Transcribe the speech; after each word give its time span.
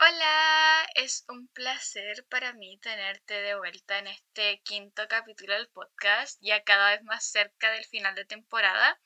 Hola, 0.00 0.86
es 0.94 1.24
un 1.28 1.48
placer 1.48 2.24
para 2.30 2.52
mí 2.52 2.78
tenerte 2.78 3.34
de 3.34 3.56
vuelta 3.56 3.98
en 3.98 4.06
este 4.06 4.60
quinto 4.62 5.02
capítulo 5.08 5.54
del 5.54 5.66
podcast, 5.70 6.38
ya 6.40 6.62
cada 6.62 6.90
vez 6.90 7.02
más 7.02 7.24
cerca 7.24 7.72
del 7.72 7.84
final 7.84 8.14
de 8.14 8.24
temporada. 8.24 9.00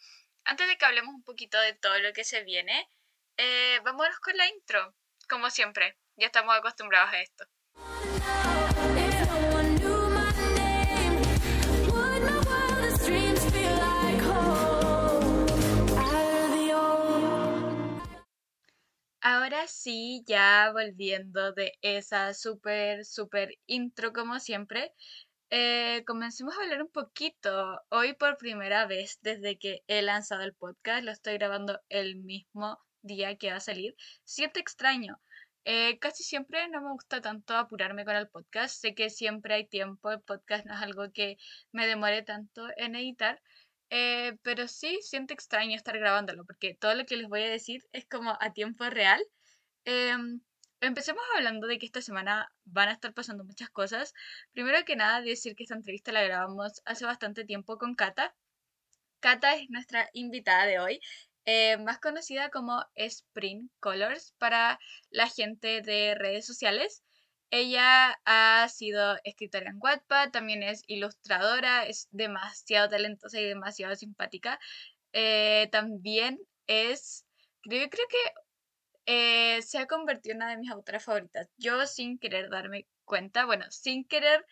Antes 0.45 0.69
de 0.69 0.77
que 0.77 0.85
hablemos 0.85 1.15
un 1.15 1.25
poquito 1.25 1.59
de 1.61 1.73
todo 1.73 1.99
lo 2.01 2.13
que 2.13 2.25
se 2.25 2.45
viene, 2.45 2.87
eh, 3.39 3.81
vámonos 3.83 4.19
con 4.19 4.37
la 4.37 4.47
intro, 4.49 4.95
como 5.31 5.49
siempre, 5.49 5.97
ya 6.17 6.27
estamos 6.27 6.55
acostumbrados 6.55 7.11
a 7.11 7.23
esto. 7.23 7.47
Ahora 19.25 19.67
sí, 19.69 20.25
ya 20.27 20.71
volviendo 20.73 21.53
de 21.53 21.79
esa 21.81 22.35
súper, 22.35 23.05
súper 23.05 23.57
intro 23.67 24.13
como 24.13 24.41
siempre, 24.41 24.93
eh, 25.51 26.03
comencemos 26.07 26.57
a 26.57 26.63
hablar 26.63 26.83
un 26.83 26.91
poquito. 26.91 27.81
Hoy 27.91 28.15
por 28.15 28.37
primera 28.37 28.87
vez 28.87 29.19
desde 29.23 29.59
que 29.59 29.83
he 29.87 30.03
lanzado 30.03 30.43
el 30.43 30.55
podcast, 30.55 31.05
lo 31.05 31.13
estoy 31.13 31.35
grabando 31.35 31.81
el 31.89 32.17
mismo 32.17 32.81
día 33.03 33.37
que 33.37 33.51
va 33.51 33.59
a 33.59 33.61
salir. 33.61 33.95
Siento 34.25 34.59
extraño. 34.61 35.21
Eh, 35.65 35.99
casi 36.01 36.25
siempre 36.25 36.69
no 36.69 36.81
me 36.83 36.91
gusta 36.91 37.21
tanto 37.21 37.57
apurarme 37.57 38.05
con 38.05 38.17
el 38.17 38.29
podcast. 38.29 38.81
Sé 38.81 38.95
que 38.95 39.09
siempre 39.11 39.55
hay 39.55 39.67
tiempo, 39.69 40.11
el 40.11 40.21
podcast 40.21 40.67
no 40.67 40.75
es 40.75 40.83
algo 40.83 41.13
que 41.13 41.37
me 41.71 41.87
demore 41.87 42.23
tanto 42.23 42.67
en 42.77 42.97
editar. 42.97 43.41
Eh, 43.95 44.39
pero 44.43 44.69
sí 44.69 45.01
siento 45.03 45.35
extraño 45.35 45.77
estar 45.77 45.99
grabándolo 45.99 46.47
porque 46.47 46.75
todo 46.75 46.95
lo 46.95 47.05
que 47.05 47.17
les 47.19 47.29
voy 47.29 47.43
a 47.43 47.51
decir 47.51 47.83
es 47.93 48.07
como 48.07 48.39
a 48.41 48.53
tiempo 48.55 48.89
real. 48.89 49.23
Em, 49.85 50.41
empecemos 50.81 51.23
hablando 51.37 51.67
de 51.67 51.79
que 51.79 51.87
esta 51.87 52.01
semana 52.01 52.51
van 52.65 52.89
a 52.89 52.93
estar 52.93 53.13
pasando 53.13 53.45
muchas 53.45 53.69
cosas. 53.71 54.15
Primero 54.53 54.83
que 54.87 54.97
nada, 54.97 55.21
decir 55.21 55.55
que 55.55 55.65
esta 55.65 55.75
entrevista 55.75 56.11
la 56.13 56.23
grabamos 56.23 56.81
hace 56.87 57.05
bastante 57.05 57.45
tiempo 57.45 57.77
con 57.79 57.95
Kata. 57.95 58.35
Kata 59.21 59.57
es 59.57 59.69
nuestra 59.69 60.09
invitada 60.15 60.65
de 60.67 60.79
hoy, 60.81 61.01
eh, 61.45 61.77
más 61.79 61.99
conocida 62.01 62.51
como 62.51 62.83
Spring 62.95 63.69
Colors 63.79 64.35
para 64.39 64.79
la 65.11 65.29
gente 65.29 65.83
de 65.83 66.15
redes 66.15 66.47
sociales. 66.47 67.03
Ella 67.53 68.19
ha 68.25 68.67
sido 68.71 69.19
escritora 69.25 69.69
en 69.69 69.77
Wattpad, 69.79 70.31
también 70.31 70.63
es 70.63 70.85
ilustradora, 70.87 71.85
es 71.85 72.09
demasiado 72.11 72.89
talentosa 72.89 73.39
y 73.39 73.45
demasiado 73.45 73.95
simpática. 73.95 74.59
Eh, 75.13 75.69
también 75.71 76.41
es, 76.67 77.27
creo, 77.61 77.91
creo 77.91 78.07
que 78.09 78.33
eh, 79.05 79.61
se 79.61 79.77
ha 79.79 79.87
convertido 79.87 80.33
en 80.33 80.37
una 80.39 80.51
de 80.51 80.57
mis 80.57 80.71
autoras 80.71 81.05
favoritas. 81.05 81.51
Yo 81.59 81.87
sin 81.87 82.19
querer 82.19 82.49
darme 82.49 82.87
cuenta, 83.05 83.45
bueno, 83.45 83.67
sin 83.71 84.07
querer, 84.07 84.47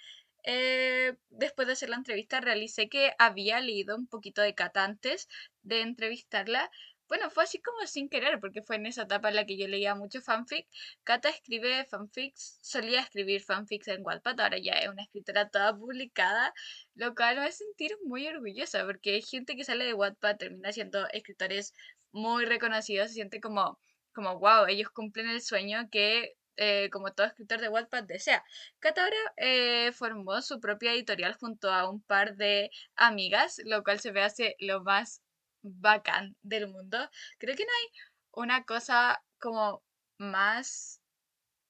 eh, 0.44 1.16
después 1.30 1.66
de 1.68 1.72
hacer 1.72 1.88
la 1.88 1.96
entrevista, 1.96 2.42
realicé 2.42 2.90
que 2.90 3.14
había 3.18 3.60
leído 3.60 3.96
un 3.96 4.08
poquito 4.08 4.42
de 4.42 4.54
Cata 4.54 4.84
antes 4.84 5.26
de 5.62 5.80
entrevistarla 5.80 6.70
bueno, 7.10 7.28
fue 7.28 7.42
así 7.42 7.60
como 7.60 7.84
sin 7.86 8.08
querer, 8.08 8.38
porque 8.40 8.62
fue 8.62 8.76
en 8.76 8.86
esa 8.86 9.02
etapa 9.02 9.30
en 9.30 9.34
la 9.34 9.44
que 9.44 9.58
yo 9.58 9.66
leía 9.66 9.96
mucho 9.96 10.22
fanfic. 10.22 10.68
Kata 11.02 11.28
escribe 11.28 11.84
fanfics, 11.86 12.60
solía 12.62 13.00
escribir 13.00 13.42
fanfics 13.42 13.88
en 13.88 14.02
Wattpad, 14.06 14.40
ahora 14.40 14.58
ya 14.58 14.74
es 14.74 14.88
una 14.88 15.02
escritora 15.02 15.50
toda 15.50 15.76
publicada, 15.76 16.54
lo 16.94 17.14
cual 17.16 17.36
me 17.38 17.46
hace 17.46 17.64
sentir 17.64 17.96
muy 18.04 18.28
orgullosa, 18.28 18.86
porque 18.86 19.20
gente 19.22 19.56
que 19.56 19.64
sale 19.64 19.86
de 19.86 19.94
Wattpad, 19.94 20.36
termina 20.36 20.70
siendo 20.72 21.08
escritores 21.08 21.74
muy 22.12 22.44
reconocidos, 22.44 23.08
se 23.08 23.14
siente 23.14 23.40
como, 23.40 23.80
como 24.14 24.38
wow, 24.38 24.66
ellos 24.68 24.90
cumplen 24.90 25.28
el 25.30 25.42
sueño 25.42 25.88
que 25.90 26.36
eh, 26.56 26.90
como 26.92 27.12
todo 27.12 27.26
escritor 27.26 27.60
de 27.60 27.70
Wattpad 27.70 28.04
desea. 28.04 28.44
Kata 28.78 29.02
ahora 29.02 29.16
eh, 29.36 29.90
formó 29.92 30.42
su 30.42 30.60
propia 30.60 30.92
editorial 30.92 31.34
junto 31.34 31.72
a 31.72 31.90
un 31.90 32.02
par 32.02 32.36
de 32.36 32.70
amigas, 32.94 33.60
lo 33.64 33.82
cual 33.82 33.98
se 33.98 34.12
ve 34.12 34.22
hace 34.22 34.54
lo 34.60 34.82
más 34.84 35.22
bacán 35.62 36.36
del 36.42 36.68
mundo. 36.68 36.98
Creo 37.38 37.56
que 37.56 37.64
no 37.64 37.70
hay 37.70 38.00
una 38.32 38.64
cosa 38.64 39.22
como 39.38 39.82
más 40.18 41.00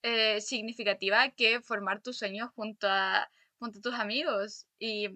eh, 0.03 0.41
significativa 0.41 1.31
que 1.31 1.61
formar 1.61 2.03
tus 2.03 2.19
sueños 2.19 2.51
junto 2.55 2.89
a, 2.89 3.31
junto 3.59 3.79
a 3.79 3.83
tus 3.83 3.95
amigos. 3.95 4.67
Y 4.79 5.09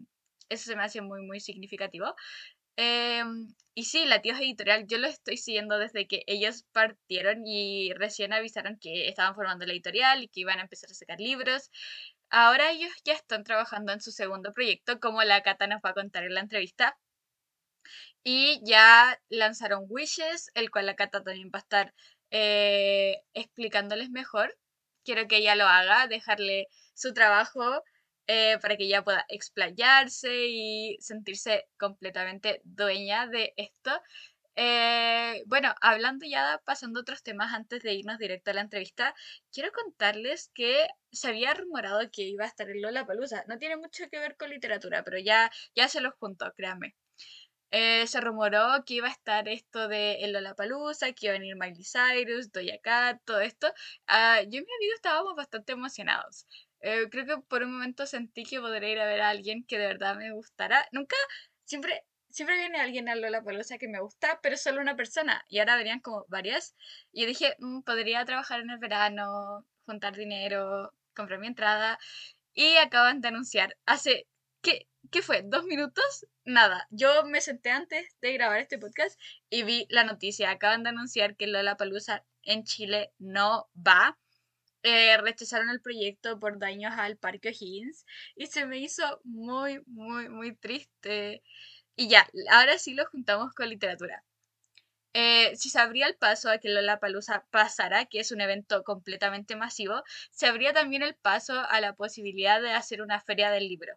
eso 0.49 0.65
se 0.65 0.77
me 0.77 0.84
hace 0.84 1.01
muy, 1.01 1.23
muy 1.23 1.41
significativo. 1.41 2.15
Em, 2.77 3.55
y 3.75 3.84
sí, 3.84 4.05
la 4.05 4.21
Tíos 4.21 4.39
Editorial, 4.41 4.87
yo 4.89 4.99
lo 4.99 5.07
estoy 5.07 5.37
siguiendo 5.37 5.79
desde 5.79 6.07
que 6.09 6.25
ellos 6.27 6.65
partieron 6.73 7.47
y 7.47 7.93
recién 7.95 8.33
avisaron 8.33 8.79
que 8.81 9.09
estaban 9.09 9.34
formando 9.34 9.65
la 9.67 9.73
editorial 9.73 10.23
y 10.23 10.29
que 10.29 10.41
iban 10.41 10.59
a 10.59 10.63
empezar 10.63 10.91
a 10.91 10.95
sacar 10.95 11.21
libros. 11.21 11.71
Ahora 12.31 12.71
ellos 12.73 12.91
ya 13.05 13.13
están 13.15 13.45
trabajando 13.45 13.93
en 13.93 14.01
su 14.01 14.11
segundo 14.11 14.53
proyecto, 14.53 14.99
como 15.01 15.23
la 15.23 15.43
Cata 15.43 15.67
nos 15.69 15.81
va 15.84 15.91
a 15.91 15.95
contar 15.95 16.25
en 16.25 16.34
la 16.34 16.41
entrevista. 16.41 16.99
Y 18.22 18.61
ya 18.65 19.21
lanzaron 19.28 19.87
Wishes, 19.89 20.50
el 20.55 20.71
cual 20.71 20.87
la 20.87 20.97
Cata 20.97 21.22
también 21.22 21.50
va 21.55 21.59
a 21.59 21.62
estar 21.62 21.95
eh, 22.31 23.22
explicándoles 23.34 24.11
mejor. 24.11 24.56
Quiero 25.05 25.28
que 25.28 25.37
ella 25.39 25.55
lo 25.56 25.67
haga, 25.67 26.06
dejarle 26.09 26.69
su 26.95 27.12
trabajo 27.12 27.83
eh, 28.27 28.59
para 28.62 28.77
que 28.77 28.84
ella 28.84 29.05
pueda 29.05 29.25
explayarse 29.28 30.47
y 30.49 30.97
sentirse 31.00 31.67
completamente 31.78 32.61
dueña 32.65 33.27
de 33.27 33.53
esto. 33.56 34.01
Eh, 34.56 35.43
bueno, 35.47 35.75
hablando 35.81 36.27
ya, 36.27 36.61
pasando 36.65 37.01
otros 37.01 37.22
temas 37.22 37.53
antes 37.53 37.83
de 37.83 37.95
irnos 37.95 38.19
directo 38.19 38.51
a 38.51 38.55
la 38.55 38.61
entrevista, 38.62 39.15
quiero 39.53 39.72
contarles 39.72 40.51
que 40.55 40.87
se 41.11 41.28
había 41.28 41.55
rumorado 41.55 42.11
que 42.11 42.22
iba 42.22 42.45
a 42.45 42.49
estar 42.49 42.71
en 42.71 42.81
Lola 42.83 43.06
Palusa. 43.06 43.45
No 43.49 43.59
tiene 43.59 43.77
mucho 43.77 44.05
que 44.11 44.19
ver 44.19 44.37
con 44.37 44.51
literatura, 44.51 45.03
pero 45.05 45.19
ya, 45.19 45.51
ya 45.75 45.89
se 45.89 46.01
los 46.01 46.15
junto, 46.15 46.53
créanme. 46.56 46.95
Eh, 47.71 48.07
se 48.07 48.21
rumoró 48.21 48.85
que 48.87 48.95
iba 48.95 49.09
a 49.09 49.11
estar 49.11 49.49
esto 49.49 49.89
de 49.89 50.17
el 50.25 50.33
Lollapalooza, 50.33 51.13
que 51.13 51.27
iba 51.27 51.35
a 51.35 51.39
venir 51.39 51.57
Miley 51.57 51.85
Cyrus, 51.85 52.53
Doja 52.53 53.19
todo 53.25 53.41
esto. 53.41 53.69
Uh, 54.09 54.43
yo 54.49 54.61
y 54.61 54.65
mi 54.65 54.75
amigo 54.79 54.95
estábamos 54.95 55.35
bastante 55.35 55.73
emocionados. 55.73 56.47
Eh, 56.81 57.09
creo 57.11 57.27
que 57.27 57.39
por 57.49 57.63
un 57.63 57.73
momento 57.73 58.07
sentí 58.07 58.45
que 58.45 58.61
podría 58.61 58.91
ir 58.93 59.01
a 59.01 59.07
ver 59.07 59.21
a 59.23 59.31
alguien 59.31 59.65
que 59.65 59.79
de 59.79 59.87
verdad 59.87 60.17
me 60.17 60.33
gustara. 60.33 60.87
Nunca, 60.93 61.17
siempre, 61.65 62.05
siempre 62.31 62.57
viene 62.59 62.79
alguien 62.81 63.09
a 63.09 63.17
Lollapalooza 63.17 63.79
que 63.79 63.89
me 63.89 64.01
gusta, 64.01 64.39
pero 64.43 64.57
solo 64.57 64.81
una 64.81 64.97
persona. 64.97 65.45
Y 65.49 65.59
ahora 65.59 65.77
venían 65.77 66.01
como 66.01 66.25
varias. 66.29 66.75
Y 67.13 67.27
dije, 67.27 67.57
mm, 67.59 67.83
podría 67.83 68.25
trabajar 68.25 68.61
en 68.61 68.71
el 68.71 68.79
verano, 68.79 69.67
juntar 69.87 70.15
dinero, 70.17 70.93
comprar 71.15 71.41
mi 71.41 71.47
entrada. 71.49 71.99
Y 72.55 72.77
acaban 72.77 73.21
de 73.21 73.29
anunciar, 73.29 73.77
hace, 73.87 74.27
¿qué? 74.63 74.87
¿Qué 75.15 75.23
fue? 75.23 75.43
¿Dos 75.45 75.65
minutos? 75.67 76.27
Nada. 76.45 76.89
Yo 76.91 77.25
me 77.25 77.41
senté 77.41 77.71
antes 77.71 78.05
de 78.21 78.33
grabar 78.33 78.59
este 78.59 78.79
podcast 78.79 79.17
y 79.49 79.63
vi 79.63 79.87
la 79.89 80.03
noticia. 80.03 80.51
Acaban 80.51 80.83
de 80.83 80.89
anunciar 80.89 81.37
que 81.37 81.47
Lola 81.47 81.77
Palusa 81.77 82.25
en 82.43 82.65
Chile 82.65 83.13
no 83.21 83.71
va. 83.77 84.19
Eh, 84.83 85.17
rechazaron 85.19 85.71
el 85.71 85.81
proyecto 85.81 86.41
por 86.41 86.59
daños 86.59 86.95
al 86.99 87.17
Parque 87.17 87.51
O'Higgins 87.51 88.05
y 88.35 88.49
se 88.49 88.67
me 88.67 88.79
hizo 88.79 89.21
muy, 89.23 89.85
muy, 89.87 90.29
muy 90.29 90.57
triste. 90.57 91.45
Y 91.95 92.09
ya, 92.09 92.29
ahora 92.51 92.77
sí 92.79 92.95
lo 92.95 93.07
juntamos 93.07 93.55
con 93.55 93.69
literatura. 93.69 94.25
Eh, 95.13 95.55
si 95.55 95.71
se 95.71 95.79
abría 95.79 96.09
el 96.09 96.17
paso 96.17 96.51
a 96.51 96.59
que 96.59 96.71
Lola 96.71 96.99
Palusa 96.99 97.47
pasara, 97.53 98.07
que 98.07 98.19
es 98.19 98.33
un 98.33 98.41
evento 98.41 98.83
completamente 98.83 99.55
masivo, 99.55 100.03
se 100.33 100.49
abría 100.49 100.73
también 100.73 101.05
el 101.05 101.15
paso 101.15 101.61
a 101.61 101.81
la 101.81 101.95
posibilidad 101.95 102.61
de 102.61 102.73
hacer 102.73 103.01
una 103.01 103.21
feria 103.21 103.53
del 103.53 103.69
libro. 103.69 103.97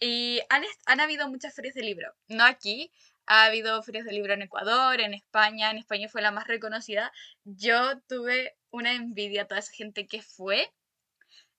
Y 0.00 0.40
han, 0.48 0.62
han 0.86 1.00
habido 1.00 1.28
muchas 1.28 1.54
ferias 1.54 1.74
de 1.74 1.82
libro, 1.82 2.14
no 2.28 2.44
aquí, 2.44 2.92
ha 3.28 3.44
habido 3.44 3.82
ferias 3.82 4.06
de 4.06 4.12
libro 4.12 4.32
en 4.32 4.42
Ecuador, 4.42 5.00
en 5.00 5.12
España, 5.14 5.70
en 5.70 5.78
España 5.78 6.08
fue 6.08 6.22
la 6.22 6.30
más 6.30 6.46
reconocida. 6.46 7.12
Yo 7.44 8.00
tuve 8.08 8.56
una 8.70 8.94
envidia 8.94 9.42
a 9.42 9.46
toda 9.46 9.60
esa 9.60 9.72
gente 9.72 10.06
que 10.06 10.22
fue. 10.22 10.72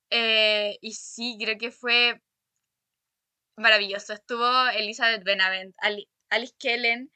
Eh, 0.09 0.79
y 0.81 0.93
sí, 0.93 1.37
creo 1.39 1.57
que 1.59 1.71
fue 1.71 2.21
maravilloso. 3.57 4.13
Estuvo 4.13 4.47
Elizabeth 4.69 5.23
Benavent, 5.23 5.75
Alice 6.29 6.55
Kellen 6.57 7.11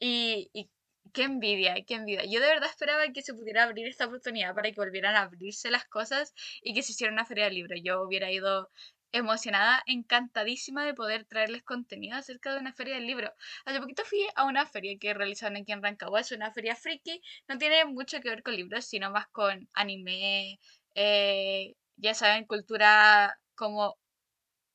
y, 0.00 0.50
y, 0.54 0.70
qué 1.12 1.24
envidia, 1.24 1.74
qué 1.86 1.94
envidia. 1.94 2.24
Yo 2.24 2.40
de 2.40 2.46
verdad 2.48 2.70
esperaba 2.70 3.06
que 3.12 3.22
se 3.22 3.34
pudiera 3.34 3.64
abrir 3.64 3.86
esta 3.88 4.06
oportunidad 4.06 4.54
para 4.54 4.70
que 4.70 4.76
volvieran 4.76 5.16
a 5.16 5.22
abrirse 5.22 5.70
las 5.70 5.84
cosas 5.86 6.34
y 6.62 6.74
que 6.74 6.82
se 6.82 6.92
hiciera 6.92 7.12
una 7.12 7.26
feria 7.26 7.44
de 7.44 7.52
libro. 7.52 7.76
Yo 7.82 8.02
hubiera 8.02 8.30
ido 8.30 8.70
emocionada, 9.12 9.82
encantadísima 9.86 10.84
de 10.84 10.94
poder 10.94 11.24
traerles 11.26 11.62
contenido 11.62 12.16
acerca 12.16 12.52
de 12.52 12.60
una 12.60 12.72
feria 12.72 12.94
del 12.96 13.06
libro. 13.06 13.32
Hace 13.64 13.80
poquito 13.80 14.04
fui 14.04 14.26
a 14.36 14.44
una 14.44 14.66
feria 14.66 14.98
que 14.98 15.14
realizaron 15.14 15.56
aquí 15.58 15.72
en 15.72 15.82
Rancagua, 15.82 16.20
es 16.20 16.32
una 16.32 16.52
feria 16.52 16.76
friki, 16.76 17.22
no 17.48 17.58
tiene 17.58 17.84
mucho 17.84 18.20
que 18.20 18.30
ver 18.30 18.42
con 18.42 18.56
libros, 18.56 18.84
sino 18.86 19.10
más 19.10 19.26
con 19.28 19.68
anime, 19.74 20.58
eh, 20.94 21.74
ya 21.96 22.14
saben, 22.14 22.46
cultura 22.46 23.38
como 23.54 23.98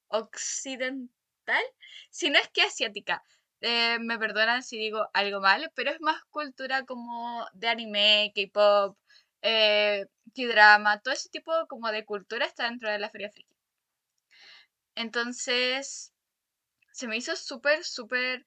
occidental, 0.10 1.64
si 2.10 2.30
no 2.30 2.40
es 2.40 2.50
que 2.50 2.64
asiática. 2.64 3.24
Eh, 3.62 3.98
me 4.00 4.20
perdonan 4.20 4.64
si 4.64 4.78
digo 4.78 5.10
algo 5.14 5.42
mal, 5.42 5.72
pero 5.76 5.92
es 5.92 6.00
más 6.02 6.24
cultura 6.30 6.86
como 6.86 7.46
de 7.54 7.68
anime, 7.70 8.32
K-pop, 8.36 8.98
eh, 9.42 10.06
drama 10.36 11.00
todo 11.02 11.14
ese 11.14 11.30
tipo 11.30 11.52
como 11.68 11.92
de 11.92 12.06
cultura 12.06 12.46
está 12.46 12.66
dentro 12.66 12.90
de 12.92 13.00
la 13.00 13.10
Feria 13.10 13.32
Friki. 13.32 13.57
Entonces, 14.98 16.14
se 16.94 17.08
me 17.08 17.18
hizo 17.18 17.36
súper, 17.36 17.84
súper 17.86 18.46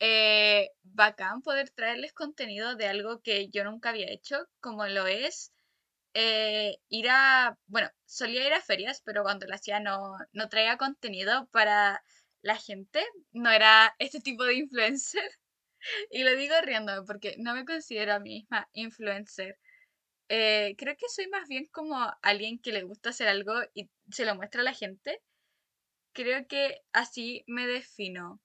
eh, 0.00 0.70
bacán 0.82 1.42
poder 1.42 1.70
traerles 1.70 2.12
contenido 2.14 2.76
de 2.76 2.88
algo 2.88 3.20
que 3.22 3.48
yo 3.50 3.64
nunca 3.64 3.90
había 3.90 4.10
hecho, 4.10 4.38
como 4.60 4.86
lo 4.86 5.06
es 5.08 5.52
eh, 6.14 6.78
ir 6.88 7.08
a, 7.10 7.58
bueno, 7.66 7.90
solía 8.06 8.46
ir 8.46 8.52
a 8.54 8.62
ferias, 8.62 9.02
pero 9.04 9.22
cuando 9.24 9.46
lo 9.46 9.54
hacía 9.54 9.80
no, 9.80 10.16
no 10.32 10.48
traía 10.48 10.76
contenido 10.78 11.48
para 11.52 12.02
la 12.42 12.56
gente, 12.56 13.04
no 13.32 13.50
era 13.50 13.94
este 13.98 14.20
tipo 14.20 14.44
de 14.44 14.54
influencer. 14.56 15.30
Y 16.10 16.24
lo 16.24 16.36
digo 16.36 16.54
riéndome 16.62 17.06
porque 17.06 17.36
no 17.38 17.54
me 17.54 17.64
considero 17.64 18.14
a 18.14 18.20
mí 18.20 18.40
misma 18.40 18.68
influencer. 18.72 19.58
Eh, 20.28 20.74
creo 20.78 20.96
que 20.96 21.08
soy 21.08 21.28
más 21.28 21.48
bien 21.48 21.66
como 21.72 21.96
alguien 22.22 22.58
que 22.60 22.72
le 22.72 22.82
gusta 22.84 23.10
hacer 23.10 23.28
algo 23.28 23.54
y 23.74 23.90
se 24.10 24.24
lo 24.26 24.34
muestra 24.36 24.62
a 24.62 24.64
la 24.64 24.74
gente. 24.74 25.20
Creo 26.18 26.48
que 26.48 26.82
así 26.92 27.44
me 27.46 27.68
defino. 27.68 28.40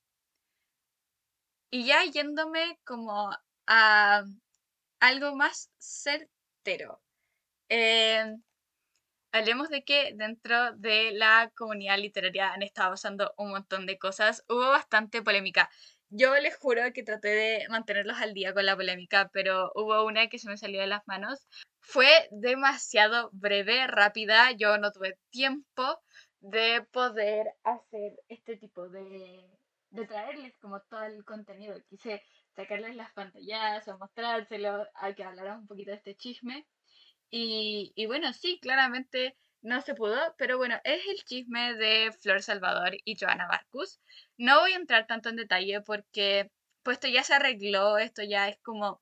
Y 1.72 1.88
ya 1.88 2.04
yéndome 2.06 2.78
como 2.86 3.32
a 3.66 4.24
algo 5.00 5.36
más 5.36 5.72
certero. 5.80 7.02
Eh, 7.70 8.26
hablemos 9.32 9.70
de 9.70 9.84
que 9.84 10.14
dentro 10.16 10.74
de 10.76 11.14
la 11.14 11.52
comunidad 11.56 11.98
literaria 11.98 12.54
han 12.54 12.62
estado 12.62 12.92
pasando 12.92 13.34
un 13.38 13.50
montón 13.50 13.88
de 13.88 13.98
cosas. 13.98 14.44
Hubo 14.48 14.70
bastante 14.70 15.24
polémica. 15.24 15.72
Yo 16.10 16.36
les 16.36 16.56
juro 16.56 16.94
que 16.94 17.02
traté 17.02 17.30
de 17.30 17.66
mantenerlos 17.70 18.20
al 18.20 18.36
día 18.36 18.54
con 18.54 18.68
la 18.68 18.76
polémica, 18.76 19.32
pero 19.34 19.72
hubo 19.74 20.06
una 20.06 20.28
que 20.30 20.38
se 20.38 20.48
me 20.48 20.58
salió 20.58 20.80
de 20.80 20.86
las 20.88 21.02
manos. 21.08 21.48
Fue 21.80 22.28
demasiado 22.30 23.32
breve, 23.34 23.88
rápida. 23.88 24.52
Yo 24.52 24.78
no 24.78 24.92
tuve 24.92 25.18
tiempo 25.32 26.00
de 26.44 26.86
poder 26.92 27.56
hacer 27.64 28.20
este 28.28 28.58
tipo 28.58 28.90
de, 28.90 29.50
de 29.92 30.06
traerles 30.06 30.54
como 30.58 30.82
todo 30.82 31.04
el 31.04 31.24
contenido. 31.24 31.82
Quise 31.90 32.22
sacarles 32.54 32.98
las 32.98 33.14
pantallas 33.14 33.88
o 33.88 33.98
mostrárselo, 33.98 34.86
a 34.96 35.14
que 35.14 35.24
hablaran 35.24 35.60
un 35.60 35.68
poquito 35.68 35.92
de 35.92 35.98
este 35.98 36.16
chisme. 36.16 36.68
Y, 37.30 38.06
bueno, 38.06 38.32
sí, 38.34 38.60
claramente 38.62 39.36
no 39.62 39.82
se 39.82 39.96
pudo, 39.96 40.20
pero 40.38 40.58
bueno, 40.58 40.80
es 40.84 41.02
el 41.08 41.24
chisme 41.24 41.74
de 41.76 42.12
Flor 42.12 42.44
Salvador 42.44 42.92
y 43.06 43.18
Joana 43.18 43.48
Barcus. 43.48 44.02
No 44.38 44.60
voy 44.60 44.74
a 44.74 44.76
entrar 44.76 45.08
tanto 45.08 45.30
en 45.30 45.38
detalle 45.38 45.82
porque 45.82 46.52
pues 46.84 46.98
esto 46.98 47.08
ya 47.08 47.24
se 47.24 47.34
arregló, 47.34 47.98
esto 47.98 48.22
ya 48.22 48.50
es 48.50 48.60
como, 48.60 49.02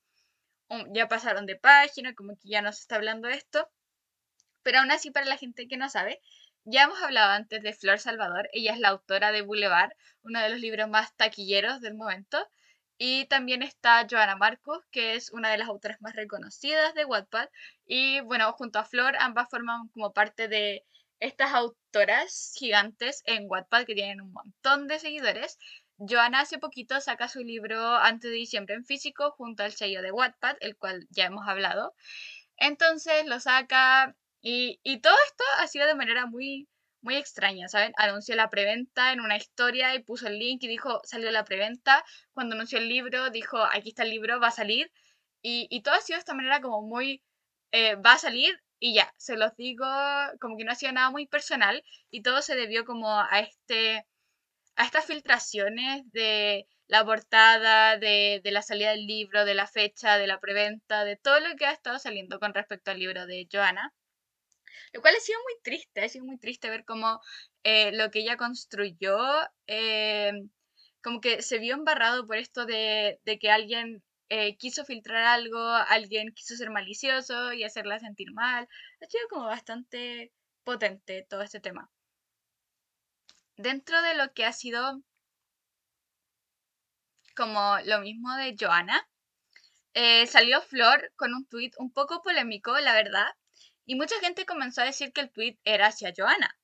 ya 0.94 1.08
pasaron 1.08 1.48
de 1.48 1.56
página, 1.56 2.14
como 2.14 2.36
que 2.36 2.50
ya 2.50 2.62
no 2.62 2.72
se 2.72 2.82
está 2.82 2.98
hablando 2.98 3.28
de 3.28 3.34
esto. 3.34 3.68
Pero 4.64 4.80
aún 4.80 4.92
así, 4.92 5.12
para 5.12 5.26
la 5.26 5.38
gente 5.38 5.68
que 5.68 5.78
no 5.78 5.90
sabe, 5.90 6.22
ya 6.66 6.84
hemos 6.84 7.02
hablado 7.02 7.32
antes 7.32 7.64
de 7.64 7.74
Flor 7.74 8.00
Salvador, 8.00 8.50
ella 8.54 8.74
es 8.74 8.80
la 8.80 8.90
autora 8.90 9.32
de 9.32 9.42
Boulevard, 9.42 9.92
uno 10.24 10.40
de 10.42 10.50
los 10.50 10.60
libros 10.60 10.90
más 10.90 11.16
taquilleros 11.16 11.82
del 11.82 11.96
momento. 11.96 12.38
Y 12.98 13.26
también 13.26 13.64
está 13.64 14.06
Joana 14.08 14.36
Marcos, 14.36 14.84
que 14.92 15.16
es 15.16 15.32
una 15.32 15.50
de 15.50 15.58
las 15.58 15.70
autoras 15.70 16.00
más 16.02 16.16
reconocidas 16.16 16.94
de 16.94 17.06
Wattpad. 17.06 17.50
Y 17.88 18.22
bueno, 18.22 18.52
junto 18.54 18.78
a 18.78 18.86
Flor, 18.86 19.16
ambas 19.20 19.50
forman 19.50 19.88
como 19.90 20.14
parte 20.14 20.48
de 20.48 20.86
estas 21.20 21.52
autoras 21.54 22.54
gigantes 22.56 23.24
en 23.26 23.50
Wattpad 23.50 23.86
que 23.86 23.96
tienen 23.96 24.22
un 24.22 24.32
montón 24.32 24.88
de 24.88 25.00
seguidores. 25.00 25.58
Joana 25.98 26.42
hace 26.42 26.60
poquito 26.60 27.02
saca 27.02 27.28
su 27.28 27.40
libro 27.40 27.96
antes 27.96 28.30
de 28.30 28.38
diciembre 28.38 28.76
en 28.76 28.86
físico 28.86 29.32
junto 29.32 29.64
al 29.64 29.72
sello 29.72 30.04
de 30.04 30.12
Wattpad, 30.12 30.58
el 30.60 30.78
cual 30.78 31.08
ya 31.10 31.26
hemos 31.26 31.48
hablado. 31.48 31.96
Entonces 32.58 33.26
lo 33.26 33.40
saca 33.40 34.16
y, 34.42 34.80
y 34.84 35.00
todo 35.02 35.16
esto 35.28 35.44
ha 35.60 35.68
sido 35.68 35.88
de 35.88 35.96
manera 35.96 36.26
muy 36.26 36.68
muy 37.02 37.16
extraña, 37.16 37.68
¿saben? 37.68 37.94
Anunció 37.98 38.36
la 38.36 38.50
preventa 38.50 39.12
en 39.12 39.22
una 39.22 39.38
historia 39.38 39.96
y 39.96 40.04
puso 40.04 40.28
el 40.28 40.40
link 40.40 40.64
y 40.64 40.68
dijo, 40.68 41.02
salió 41.04 41.32
la 41.32 41.46
preventa. 41.46 42.04
Cuando 42.34 42.56
anunció 42.56 42.78
el 42.80 42.90
libro, 42.90 43.30
dijo, 43.30 43.58
aquí 43.64 43.90
está 43.90 44.04
el 44.04 44.12
libro, 44.12 44.40
va 44.40 44.48
a 44.48 44.52
salir. 44.52 44.92
Y, 45.44 45.82
todo 45.82 45.96
ha 45.96 46.02
sido 46.02 46.18
de 46.18 46.20
esta 46.20 46.36
manera 46.36 46.62
como 46.62 46.82
muy, 46.84 47.24
eh, 47.72 47.96
va 47.96 48.14
a 48.14 48.18
salir 48.20 48.62
y 48.80 48.94
ya, 48.96 49.14
se 49.18 49.38
los 49.38 49.56
digo, 49.56 49.86
como 50.40 50.58
que 50.58 50.64
no 50.66 50.72
ha 50.72 50.76
sido 50.76 50.92
nada 50.92 51.10
muy 51.12 51.28
personal 51.28 51.84
y 52.12 52.22
todo 52.24 52.42
se 52.42 52.56
debió 52.56 52.86
como 52.86 53.20
a 53.20 53.40
este, 53.40 54.06
a 54.76 54.86
estas 54.86 55.06
filtraciones 55.06 56.04
de 56.12 56.68
la 56.88 57.06
portada, 57.06 57.98
de, 57.98 58.42
de 58.44 58.52
la 58.52 58.62
salida 58.62 58.92
del 58.92 59.08
libro, 59.08 59.46
de 59.46 59.56
la 59.56 59.68
fecha, 59.68 60.18
de 60.18 60.28
la 60.28 60.40
preventa, 60.40 61.06
de 61.06 61.18
todo 61.18 61.40
lo 61.40 61.56
que 61.56 61.66
ha 61.66 61.72
estado 61.72 62.00
saliendo 62.00 62.40
con 62.40 62.54
respecto 62.54 62.92
al 62.92 63.00
libro 63.00 63.26
de 63.28 63.48
Joana. 63.52 63.94
Lo 64.94 65.02
cual 65.02 65.16
ha 65.16 65.20
sido 65.20 65.40
muy 65.44 65.54
triste, 65.64 66.02
ha 66.02 66.10
sido 66.10 66.26
muy 66.26 66.38
triste 66.38 66.70
ver 66.70 66.86
cómo 66.86 67.22
eh, 67.64 67.92
lo 67.94 68.12
que 68.12 68.20
ella 68.20 68.38
construyó, 68.38 69.18
eh, 69.68 70.32
como 71.04 71.22
que 71.22 71.42
se 71.42 71.60
vio 71.60 71.76
embarrado 71.76 72.28
por 72.28 72.38
esto 72.38 72.66
de, 72.66 73.20
que 73.40 73.52
alguien 73.52 74.04
eh, 74.30 74.58
quiso 74.58 74.86
filtrar 74.86 75.24
algo, 75.26 75.60
alguien 75.60 76.34
quiso 76.34 76.56
ser 76.56 76.70
malicioso 76.72 77.54
y 77.54 77.64
hacerla 77.64 78.00
sentir 78.00 78.34
mal. 78.34 78.68
Ha 79.02 79.06
sido 79.08 79.28
como 79.30 79.46
bastante 79.46 80.32
potente 80.64 81.26
todo 81.30 81.42
este 81.42 81.60
tema. 81.60 81.90
Dentro 83.58 84.02
de 84.02 84.16
lo 84.16 84.34
que 84.34 84.46
ha 84.46 84.54
sido 84.54 85.02
como 87.36 87.78
lo 87.86 88.00
mismo 88.02 88.36
de 88.36 88.56
Joana, 88.60 89.08
salió 90.28 90.62
Flor 90.62 91.12
con 91.16 91.34
un 91.34 91.46
tuit 91.48 91.74
un 91.78 91.92
poco 91.92 92.22
polémico, 92.22 92.78
la 92.80 92.94
verdad, 92.94 93.28
y 93.86 93.96
mucha 93.96 94.20
gente 94.20 94.46
comenzó 94.46 94.82
a 94.82 94.86
decir 94.86 95.12
que 95.14 95.22
el 95.22 95.32
tweet 95.32 95.58
era 95.64 95.88
hacia 95.88 96.14
Joana. 96.16 96.58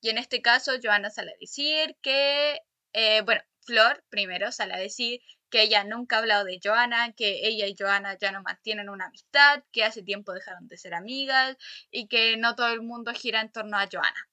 Y 0.00 0.10
en 0.10 0.18
este 0.18 0.40
caso, 0.42 0.72
Joana 0.82 1.10
sale 1.10 1.32
a 1.32 1.40
decir 1.40 1.96
que, 2.02 2.60
eh, 2.92 3.22
bueno, 3.22 3.42
Flor 3.62 4.04
primero 4.08 4.50
sale 4.52 4.74
a 4.74 4.78
decir 4.78 5.20
que 5.50 5.62
ella 5.62 5.84
nunca 5.84 6.16
ha 6.16 6.18
hablado 6.20 6.44
de 6.44 6.60
Joana, 6.62 7.12
que 7.12 7.46
ella 7.46 7.66
y 7.66 7.74
Joana 7.78 8.16
ya 8.16 8.32
no 8.32 8.42
mantienen 8.42 8.88
una 8.88 9.06
amistad, 9.06 9.62
que 9.72 9.84
hace 9.84 10.02
tiempo 10.02 10.32
dejaron 10.32 10.68
de 10.68 10.78
ser 10.78 10.94
amigas 10.94 11.56
y 11.90 12.06
que 12.06 12.36
no 12.36 12.54
todo 12.54 12.68
el 12.68 12.82
mundo 12.82 13.12
gira 13.12 13.40
en 13.40 13.52
torno 13.52 13.76
a 13.76 13.88
Joana. 13.90 14.28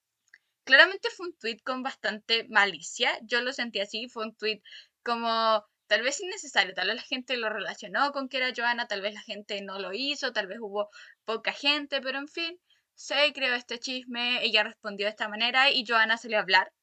Claramente 0.64 1.10
fue 1.10 1.28
un 1.28 1.38
tweet 1.38 1.60
con 1.64 1.82
bastante 1.82 2.46
malicia, 2.50 3.18
yo 3.24 3.42
lo 3.42 3.54
sentí 3.54 3.80
así, 3.80 4.08
fue 4.10 4.26
un 4.26 4.36
tweet 4.36 4.62
como 5.04 5.66
tal 5.88 6.02
vez 6.04 6.20
innecesario, 6.22 6.74
tal 6.74 6.88
vez 6.88 6.98
la 6.98 7.02
gente 7.02 7.38
lo 7.38 7.50
relacionó 7.50 8.12
con 8.12 8.30
que 8.30 8.38
era 8.38 8.54
Joana, 8.56 8.88
tal 8.88 9.02
vez 9.02 9.14
la 9.14 9.22
gente 9.22 9.62
no 9.62 9.80
lo 9.80 9.94
hizo, 9.94 10.34
tal 10.34 10.48
vez 10.48 10.60
hubo 10.62 10.90
poca 11.26 11.54
gente, 11.54 12.02
pero 12.02 12.20
en 12.20 12.28
fin, 12.28 12.60
se 12.94 13.32
creó 13.34 13.56
este 13.56 13.80
chisme, 13.80 14.44
ella 14.44 14.64
respondió 14.64 15.06
de 15.06 15.12
esta 15.12 15.30
manera 15.30 15.72
y 15.72 15.86
Joana 15.88 16.18
salió 16.18 16.38
a 16.38 16.42
hablar, 16.42 16.74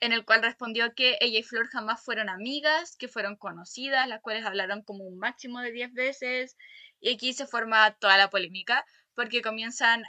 en 0.00 0.12
el 0.12 0.24
cual 0.24 0.42
respondió 0.42 0.92
que 0.94 1.16
ella 1.20 1.38
y 1.38 1.42
Flor 1.42 1.68
jamás 1.68 2.02
fueron 2.04 2.28
amigas, 2.28 2.96
que 2.96 3.08
fueron 3.08 3.36
conocidas, 3.36 4.08
las 4.08 4.20
cuales 4.20 4.44
hablaron 4.44 4.82
como 4.82 5.04
un 5.04 5.18
máximo 5.18 5.60
de 5.60 5.72
10 5.72 5.92
veces, 5.92 6.56
y 7.00 7.14
aquí 7.14 7.32
se 7.32 7.46
forma 7.46 7.96
toda 7.98 8.18
la 8.18 8.30
polémica, 8.30 8.84
porque 9.14 9.42
comienzan 9.42 10.02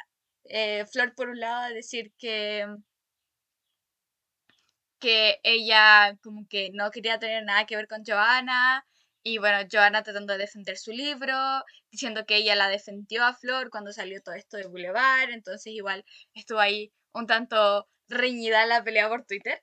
eh, 0.45 0.85
Flor 0.91 1.13
por 1.15 1.29
un 1.29 1.39
lado 1.39 1.63
a 1.63 1.69
decir 1.69 2.13
que 2.17 2.65
que 4.99 5.39
ella 5.43 6.17
como 6.23 6.47
que 6.47 6.71
no 6.73 6.91
quería 6.91 7.19
tener 7.19 7.43
nada 7.43 7.65
que 7.65 7.75
ver 7.75 7.87
con 7.87 8.03
Joana 8.05 8.85
y 9.23 9.39
bueno, 9.39 9.67
Joana 9.69 10.03
tratando 10.03 10.33
de 10.33 10.39
defender 10.39 10.77
su 10.77 10.91
libro, 10.91 11.35
diciendo 11.91 12.25
que 12.25 12.37
ella 12.37 12.55
la 12.55 12.69
defendió 12.69 13.25
a 13.25 13.33
Flor 13.33 13.69
cuando 13.69 13.91
salió 13.91 14.21
todo 14.21 14.35
esto 14.35 14.55
de 14.57 14.67
Boulevard, 14.67 15.31
entonces 15.31 15.73
igual 15.73 16.05
estuvo 16.33 16.59
ahí 16.59 16.93
un 17.13 17.27
tanto 17.27 17.89
reñida 18.07 18.65
la 18.65 18.83
pelea 18.83 19.09
por 19.09 19.25
Twitter. 19.25 19.61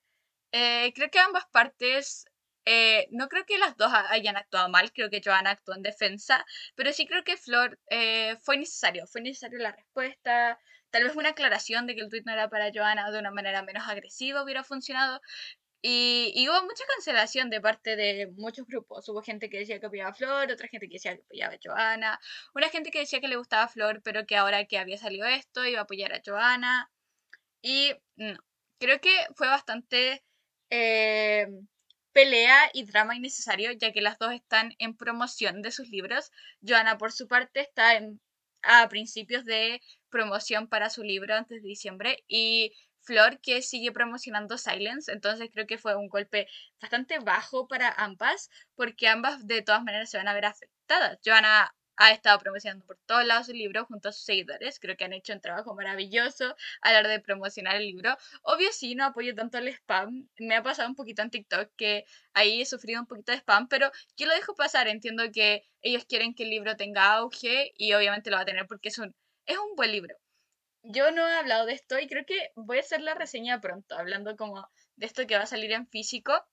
Eh, 0.52 0.92
creo 0.94 1.10
que 1.10 1.18
ambas 1.18 1.46
partes, 1.50 2.26
eh, 2.66 3.08
no 3.10 3.28
creo 3.28 3.44
que 3.46 3.58
las 3.58 3.76
dos 3.76 3.90
hayan 4.10 4.36
actuado 4.36 4.68
mal, 4.68 4.92
creo 4.92 5.10
que 5.10 5.22
Joana 5.24 5.50
actuó 5.52 5.74
en 5.74 5.82
defensa, 5.82 6.44
pero 6.74 6.92
sí 6.92 7.06
creo 7.06 7.24
que 7.24 7.36
Flor 7.38 7.78
eh, 7.90 8.36
fue 8.42 8.58
necesario, 8.58 9.06
fue 9.06 9.22
necesario 9.22 9.58
la 9.60 9.72
respuesta, 9.72 10.58
Tal 10.94 11.02
vez 11.02 11.16
una 11.16 11.30
aclaración 11.30 11.88
de 11.88 11.96
que 11.96 12.02
el 12.02 12.08
tweet 12.08 12.22
no 12.24 12.32
era 12.32 12.48
para 12.48 12.70
Joana 12.72 13.10
de 13.10 13.18
una 13.18 13.32
manera 13.32 13.64
menos 13.64 13.88
agresiva 13.88 14.44
hubiera 14.44 14.62
funcionado. 14.62 15.20
Y, 15.82 16.46
hubo 16.48 16.62
mucha 16.62 16.84
cancelación 16.94 17.50
de 17.50 17.60
parte 17.60 17.96
de 17.96 18.28
muchos 18.36 18.64
grupos. 18.64 19.08
Hubo 19.08 19.20
gente 19.20 19.50
que 19.50 19.58
decía 19.58 19.80
que 19.80 19.86
apoyaba 19.86 20.10
a 20.10 20.14
Flor, 20.14 20.52
otra 20.52 20.68
gente 20.68 20.86
que 20.88 20.94
decía 20.94 21.16
que 21.16 21.22
apoyaba 21.22 21.54
a 21.54 21.58
Joana, 21.60 22.20
una 22.54 22.68
gente 22.68 22.92
que 22.92 23.00
decía 23.00 23.20
que 23.20 23.26
le 23.26 23.34
gustaba 23.34 23.64
a 23.64 23.68
Flor, 23.68 24.02
pero 24.04 24.24
que 24.24 24.36
ahora 24.36 24.66
que 24.66 24.78
había 24.78 24.96
salido 24.96 25.26
esto 25.26 25.66
iba 25.66 25.80
a 25.80 25.82
apoyar 25.82 26.12
a 26.12 26.22
Joana. 26.24 26.92
Y 27.60 27.92
no, 28.14 28.38
creo 28.78 29.00
que 29.00 29.10
fue 29.34 29.48
bastante 29.48 30.24
eh, 30.70 31.48
pelea 32.12 32.70
y 32.72 32.84
drama 32.84 33.16
innecesario, 33.16 33.72
ya 33.72 33.92
que 33.92 34.00
las 34.00 34.18
dos 34.18 34.32
están 34.32 34.74
en 34.78 34.96
promoción 34.96 35.60
de 35.62 35.72
sus 35.72 35.88
libros. 35.88 36.30
Joana, 36.62 36.98
por 36.98 37.10
su 37.10 37.26
parte, 37.26 37.60
está 37.62 37.96
en 37.96 38.20
a 38.66 38.88
principios 38.88 39.44
de 39.44 39.80
promoción 40.10 40.68
para 40.68 40.90
su 40.90 41.02
libro 41.02 41.34
antes 41.34 41.62
de 41.62 41.68
diciembre 41.68 42.24
y 42.28 42.72
Flor 43.02 43.38
que 43.40 43.60
sigue 43.62 43.92
promocionando 43.92 44.56
Silence, 44.56 45.12
entonces 45.12 45.50
creo 45.52 45.66
que 45.66 45.78
fue 45.78 45.94
un 45.94 46.08
golpe 46.08 46.48
bastante 46.80 47.18
bajo 47.18 47.68
para 47.68 47.90
ambas 47.90 48.48
porque 48.74 49.08
ambas 49.08 49.46
de 49.46 49.62
todas 49.62 49.82
maneras 49.82 50.10
se 50.10 50.16
van 50.16 50.28
a 50.28 50.34
ver 50.34 50.46
afectadas. 50.46 51.18
Joana 51.24 51.74
ha 51.96 52.12
estado 52.12 52.38
promocionando 52.38 52.84
por 52.86 52.98
todos 53.06 53.24
lados 53.24 53.48
el 53.48 53.58
libro 53.58 53.84
junto 53.86 54.08
a 54.08 54.12
sus 54.12 54.24
seguidores. 54.24 54.80
Creo 54.80 54.96
que 54.96 55.04
han 55.04 55.12
hecho 55.12 55.32
un 55.32 55.40
trabajo 55.40 55.74
maravilloso 55.74 56.56
a 56.80 56.92
la 56.92 57.00
hora 57.00 57.08
de 57.08 57.20
promocionar 57.20 57.76
el 57.76 57.84
libro. 57.84 58.16
Obvio 58.42 58.72
sí, 58.72 58.94
no 58.94 59.04
apoyo 59.04 59.34
tanto 59.34 59.58
el 59.58 59.68
spam. 59.68 60.28
Me 60.38 60.56
ha 60.56 60.62
pasado 60.62 60.88
un 60.88 60.94
poquito 60.94 61.22
en 61.22 61.30
TikTok 61.30 61.70
que 61.76 62.06
ahí 62.32 62.62
he 62.62 62.66
sufrido 62.66 63.00
un 63.00 63.06
poquito 63.06 63.32
de 63.32 63.38
spam, 63.38 63.68
pero 63.68 63.90
yo 64.16 64.26
lo 64.26 64.34
dejo 64.34 64.54
pasar. 64.54 64.88
Entiendo 64.88 65.24
que 65.32 65.64
ellos 65.82 66.04
quieren 66.06 66.34
que 66.34 66.44
el 66.44 66.50
libro 66.50 66.76
tenga 66.76 67.14
auge 67.14 67.72
y 67.76 67.92
obviamente 67.94 68.30
lo 68.30 68.36
va 68.36 68.42
a 68.42 68.46
tener 68.46 68.66
porque 68.66 68.88
es 68.88 68.98
un, 68.98 69.14
es 69.46 69.58
un 69.58 69.76
buen 69.76 69.92
libro. 69.92 70.16
Yo 70.82 71.10
no 71.12 71.26
he 71.26 71.32
hablado 71.34 71.66
de 71.66 71.72
esto 71.74 71.98
y 71.98 72.06
creo 72.06 72.26
que 72.26 72.52
voy 72.56 72.78
a 72.78 72.80
hacer 72.80 73.00
la 73.00 73.14
reseña 73.14 73.60
pronto, 73.60 73.96
hablando 73.96 74.36
como 74.36 74.68
de 74.96 75.06
esto 75.06 75.26
que 75.26 75.36
va 75.36 75.44
a 75.44 75.46
salir 75.46 75.72
en 75.72 75.86
físico 75.88 76.44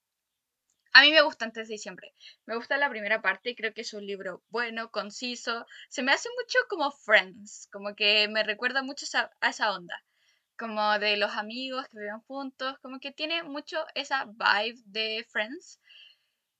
a 0.93 1.01
mí 1.01 1.11
me 1.11 1.21
gusta 1.21 1.45
antes 1.45 1.67
de 1.67 1.73
diciembre. 1.73 2.13
Me 2.45 2.55
gusta 2.55 2.77
la 2.77 2.89
primera 2.89 3.21
parte, 3.21 3.55
creo 3.55 3.73
que 3.73 3.81
es 3.81 3.93
un 3.93 4.05
libro 4.05 4.43
bueno, 4.49 4.91
conciso. 4.91 5.65
Se 5.89 6.03
me 6.03 6.11
hace 6.11 6.29
mucho 6.37 6.59
como 6.69 6.91
Friends, 6.91 7.69
como 7.71 7.95
que 7.95 8.27
me 8.27 8.43
recuerda 8.43 8.83
mucho 8.83 9.05
a 9.41 9.49
esa 9.49 9.71
onda. 9.73 10.03
Como 10.57 10.99
de 10.99 11.17
los 11.17 11.31
amigos 11.31 11.87
que 11.89 11.99
viven 11.99 12.19
juntos, 12.21 12.77
como 12.81 12.99
que 12.99 13.11
tiene 13.11 13.43
mucho 13.43 13.85
esa 13.95 14.25
vibe 14.25 14.81
de 14.85 15.25
Friends. 15.29 15.79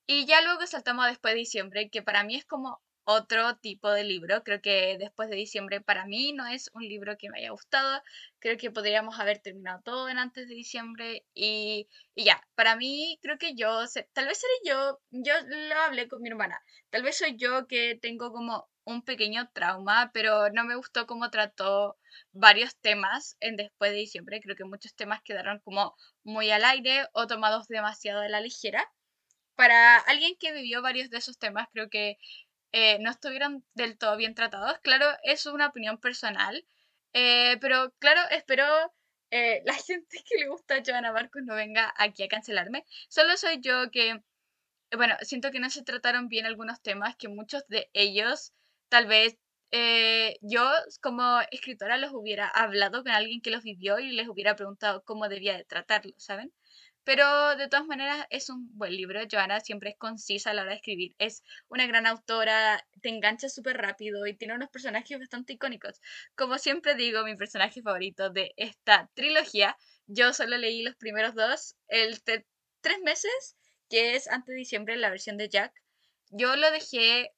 Y 0.08 0.26
ya 0.26 0.42
luego 0.42 0.66
saltamos 0.66 1.08
después 1.08 1.34
de 1.34 1.40
diciembre, 1.40 1.90
que 1.90 2.02
para 2.02 2.24
mí 2.24 2.36
es 2.36 2.46
como 2.46 2.82
otro 3.14 3.56
tipo 3.58 3.90
de 3.92 4.04
libro. 4.04 4.44
Creo 4.44 4.62
que 4.62 4.98
después 5.00 5.30
de 5.30 5.36
diciembre 5.36 5.82
para 5.82 6.06
mí 6.06 6.34
no 6.34 6.48
es 6.48 6.70
un 6.74 6.84
libro 6.84 7.18
que 7.18 7.30
me 7.30 7.40
haya 7.40 7.52
gustado. 7.52 8.02
Creo 8.40 8.58
que 8.58 8.72
podríamos 8.72 9.20
haber 9.20 9.40
terminado 9.40 9.82
todo 9.84 10.10
en 10.10 10.18
antes 10.18 10.48
de 10.48 10.56
diciembre 10.56 11.26
y, 11.34 11.88
ya, 12.16 12.42
para 12.56 12.76
mí 12.76 13.20
creo 13.22 13.38
que 13.38 13.56
yo, 13.56 13.84
tal 14.14 14.28
vez 14.28 14.40
seré 14.40 14.54
yo, 14.66 15.00
yo 15.12 15.34
lo 15.48 15.76
hablé 15.82 16.08
con 16.08 16.22
mi 16.22 16.30
hermana, 16.30 16.62
tal 16.90 17.04
vez 17.04 17.18
soy 17.18 17.38
yo 17.38 17.68
que 17.68 17.98
tengo 18.02 18.32
como 18.32 18.70
un 18.84 19.04
pequeño 19.04 19.50
trauma, 19.54 20.12
pero 20.14 20.50
no 20.50 20.64
me 20.64 20.76
gustó 20.76 21.06
cómo 21.08 21.30
trató 21.30 21.98
varios 22.32 22.76
temas 22.78 23.38
en 23.40 23.56
después 23.56 23.92
de 23.92 23.98
diciembre. 23.98 24.42
Creo 24.42 24.56
que 24.56 24.66
muchos 24.66 24.96
temas 24.96 25.22
quedaron 25.24 25.60
como 25.60 25.96
muy 26.24 26.52
al 26.52 26.66
aire 26.66 27.08
o 27.14 27.28
tomados 27.28 27.68
demasiado 27.68 28.22
de 28.22 28.30
la 28.30 28.42
ligera. 28.42 28.92
Para 29.56 29.98
alguien 29.98 30.36
que 30.40 30.54
vivió 30.54 30.82
varios 30.82 31.10
de 31.10 31.18
esos 31.18 31.38
temas, 31.38 31.68
creo 31.72 31.90
que 31.90 32.18
eh, 32.72 33.00
no 33.00 33.12
estuvieron 33.12 33.66
del 33.74 33.98
todo 33.98 34.18
bien 34.18 34.36
tratados. 34.36 34.80
Claro, 34.80 35.06
es 35.24 35.46
una 35.46 35.68
opinión 35.68 36.00
personal, 36.00 36.66
eh, 37.14 37.58
pero 37.62 37.94
claro, 38.00 38.22
espero 38.32 38.66
eh, 39.32 39.62
la 39.66 39.74
gente 39.88 40.18
que 40.28 40.38
le 40.40 40.48
gusta 40.48 40.76
a 40.76 40.84
Joana 40.86 41.12
Marcos 41.14 41.44
no 41.44 41.56
venga 41.56 41.94
aquí 41.98 42.24
a 42.24 42.28
cancelarme. 42.28 42.86
Solo 43.10 43.38
soy 43.38 43.60
yo 43.62 43.92
que, 43.92 44.22
bueno, 44.96 45.16
siento 45.22 45.52
que 45.52 45.60
no 45.60 45.70
se 45.70 45.84
trataron 45.84 46.30
bien 46.30 46.46
algunos 46.46 46.82
temas, 46.82 47.16
que 47.18 47.28
muchos 47.30 47.68
de 47.68 47.90
ellos 47.94 48.54
tal 48.90 49.08
vez 49.08 49.38
yo 50.42 50.70
como 51.02 51.40
escritora 51.52 51.98
los 51.98 52.12
hubiera 52.14 52.48
hablado 52.50 53.04
con 53.04 53.12
alguien 53.14 53.42
que 53.42 53.52
los 53.52 53.64
vivió 53.64 54.00
y 54.00 54.12
les 54.12 54.28
hubiera 54.28 54.56
preguntado 54.56 55.04
cómo 55.06 55.30
debía 55.30 55.56
de 55.56 55.64
tratarlo, 55.64 56.14
¿saben? 56.18 56.54
Pero 57.04 57.56
de 57.56 57.68
todas 57.68 57.86
maneras 57.88 58.28
es 58.30 58.50
un 58.50 58.70
buen 58.78 58.96
libro. 58.96 59.22
Joana 59.30 59.60
siempre 59.60 59.92
es 59.92 59.98
concisa 59.98 60.52
a 60.52 60.54
la 60.54 60.62
hora 60.62 60.72
de 60.72 60.78
escribir. 60.78 61.16
Es 61.18 61.44
una 61.70 61.88
gran 61.88 62.06
autora, 62.06 62.86
te 63.02 63.10
engancha 63.10 63.50
súper 63.50 63.78
rápido 63.78 64.26
y 64.28 64.36
tiene 64.36 64.56
unos 64.56 64.70
personajes 64.70 65.18
bastante 65.20 65.54
icónicos. 65.54 66.00
Como 66.36 66.58
siempre 66.58 66.96
digo, 66.96 67.24
mi 67.24 67.36
personaje 67.36 67.82
favorito 67.82 68.30
de 68.30 68.54
esta 68.56 69.10
trilogía, 69.16 69.76
yo 70.08 70.34
solo 70.34 70.58
leí 70.58 70.84
los 70.84 70.96
primeros 70.96 71.34
dos, 71.36 71.76
el 71.88 72.18
de 72.26 72.46
tres 72.82 73.00
meses, 73.04 73.58
que 73.90 74.16
es 74.16 74.28
antes 74.30 74.54
de 74.54 74.60
diciembre, 74.60 74.96
la 74.98 75.10
versión 75.10 75.38
de 75.38 75.50
Jack. 75.50 75.74
Yo 76.30 76.56
lo 76.56 76.70
dejé 76.72 77.34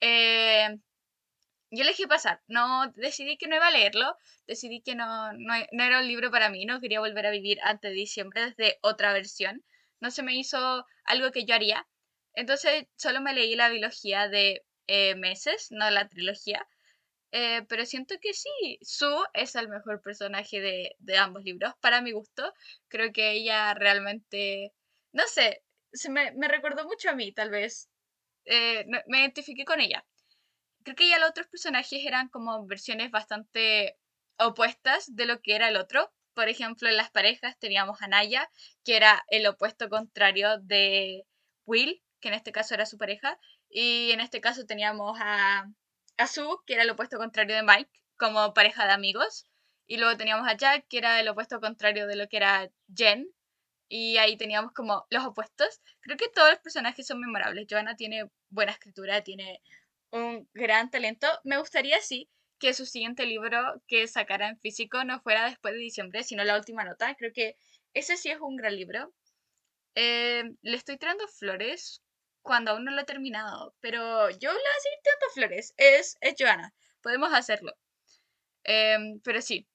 eh, 0.00 0.78
yo 1.76 1.82
elegí 1.82 2.06
pasar, 2.06 2.42
no 2.46 2.92
decidí 2.96 3.36
que 3.36 3.48
no 3.48 3.56
iba 3.56 3.66
a 3.68 3.70
leerlo, 3.70 4.16
decidí 4.46 4.82
que 4.82 4.94
no, 4.94 5.32
no, 5.32 5.54
era 5.54 6.00
un 6.00 6.08
libro 6.08 6.30
para 6.30 6.48
mí, 6.50 6.66
no 6.66 6.80
quería 6.80 7.00
volver 7.00 7.26
a 7.26 7.30
vivir 7.30 7.58
antes 7.62 7.90
de 7.90 7.96
diciembre 7.96 8.46
desde 8.46 8.78
otra 8.82 9.12
versión, 9.12 9.64
no 10.00 10.10
se 10.10 10.22
me 10.22 10.34
hizo 10.34 10.86
algo 11.04 11.30
que 11.32 11.44
yo 11.44 11.54
haría, 11.54 11.86
entonces 12.34 12.86
solo 12.96 13.20
me 13.20 13.34
leí 13.34 13.54
la 13.56 13.68
biología 13.68 14.28
de 14.28 14.64
eh, 14.86 15.14
meses, 15.16 15.68
no 15.70 15.90
la 15.90 16.08
trilogía, 16.08 16.66
eh, 17.32 17.62
pero 17.68 17.86
siento 17.86 18.16
que 18.20 18.34
sí, 18.34 18.78
Sue 18.82 19.24
es 19.34 19.54
el 19.56 19.68
mejor 19.68 20.00
personaje 20.02 20.60
de, 20.60 20.96
de, 20.98 21.18
ambos 21.18 21.44
libros, 21.44 21.74
para 21.80 22.00
mi 22.00 22.12
gusto, 22.12 22.52
creo 22.88 23.12
que 23.12 23.32
ella 23.32 23.74
realmente, 23.74 24.72
no 25.12 25.24
sé, 25.26 25.62
se 25.92 26.10
me, 26.10 26.32
me 26.32 26.48
recordó 26.48 26.84
mucho 26.84 27.10
a 27.10 27.14
mí, 27.14 27.32
tal 27.32 27.50
vez, 27.50 27.88
eh, 28.46 28.84
me 29.06 29.20
identifiqué 29.20 29.64
con 29.64 29.80
ella 29.80 30.04
creo 30.84 30.96
que 30.96 31.08
ya 31.08 31.18
los 31.18 31.30
otros 31.30 31.48
personajes 31.48 32.04
eran 32.06 32.28
como 32.28 32.66
versiones 32.66 33.10
bastante 33.10 33.98
opuestas 34.38 35.14
de 35.14 35.26
lo 35.26 35.40
que 35.40 35.56
era 35.56 35.68
el 35.68 35.76
otro. 35.76 36.12
Por 36.34 36.48
ejemplo, 36.48 36.88
en 36.88 36.96
las 36.96 37.10
parejas 37.10 37.58
teníamos 37.58 38.02
a 38.02 38.08
Naya, 38.08 38.48
que 38.84 38.96
era 38.96 39.24
el 39.28 39.46
opuesto 39.46 39.88
contrario 39.88 40.58
de 40.58 41.24
Will, 41.64 42.02
que 42.20 42.28
en 42.28 42.34
este 42.34 42.52
caso 42.52 42.74
era 42.74 42.86
su 42.86 42.98
pareja, 42.98 43.38
y 43.68 44.10
en 44.12 44.20
este 44.20 44.40
caso 44.40 44.66
teníamos 44.66 45.18
a, 45.20 45.66
a 46.18 46.26
Sue, 46.26 46.56
que 46.66 46.74
era 46.74 46.82
el 46.82 46.90
opuesto 46.90 47.18
contrario 47.18 47.56
de 47.56 47.62
Mike, 47.62 47.90
como 48.16 48.54
pareja 48.54 48.86
de 48.86 48.92
amigos, 48.92 49.46
y 49.86 49.98
luego 49.98 50.16
teníamos 50.16 50.48
a 50.48 50.56
Jack, 50.56 50.86
que 50.88 50.98
era 50.98 51.20
el 51.20 51.28
opuesto 51.28 51.60
contrario 51.60 52.06
de 52.06 52.16
lo 52.16 52.28
que 52.28 52.36
era 52.38 52.70
Jen, 52.94 53.28
y 53.88 54.16
ahí 54.18 54.36
teníamos 54.36 54.72
como 54.72 55.06
los 55.10 55.24
opuestos. 55.24 55.80
Creo 56.00 56.16
que 56.16 56.28
todos 56.28 56.50
los 56.50 56.58
personajes 56.60 57.06
son 57.06 57.20
memorables. 57.20 57.66
Joanna 57.70 57.96
tiene 57.96 58.30
buena 58.48 58.72
escritura, 58.72 59.22
tiene 59.22 59.60
un 60.14 60.48
gran 60.54 60.90
talento. 60.90 61.26
Me 61.44 61.58
gustaría, 61.58 62.00
sí, 62.00 62.30
que 62.58 62.72
su 62.72 62.86
siguiente 62.86 63.26
libro 63.26 63.58
que 63.88 64.06
sacara 64.06 64.48
en 64.48 64.58
físico 64.60 65.04
no 65.04 65.20
fuera 65.20 65.44
después 65.44 65.74
de 65.74 65.80
diciembre, 65.80 66.22
sino 66.24 66.44
la 66.44 66.56
última 66.56 66.84
nota. 66.84 67.14
Creo 67.16 67.32
que 67.34 67.56
ese 67.94 68.16
sí 68.16 68.30
es 68.30 68.40
un 68.40 68.56
gran 68.56 68.76
libro. 68.76 69.12
Eh, 69.96 70.44
le 70.62 70.76
estoy 70.76 70.98
tirando 70.98 71.26
flores 71.28 72.02
cuando 72.42 72.72
aún 72.72 72.84
no 72.84 72.92
lo 72.92 73.00
he 73.02 73.04
terminado, 73.04 73.74
pero 73.80 74.30
yo 74.30 74.52
le 74.52 74.58
voy 74.58 74.72
a 74.78 74.82
seguir 74.82 74.98
tirando 75.02 75.26
flores. 75.34 75.74
Es, 75.76 76.16
es 76.20 76.34
Joana. 76.38 76.74
Podemos 77.02 77.32
hacerlo. 77.34 77.72
Em, 78.64 79.20
pero 79.20 79.42
sí, 79.42 79.66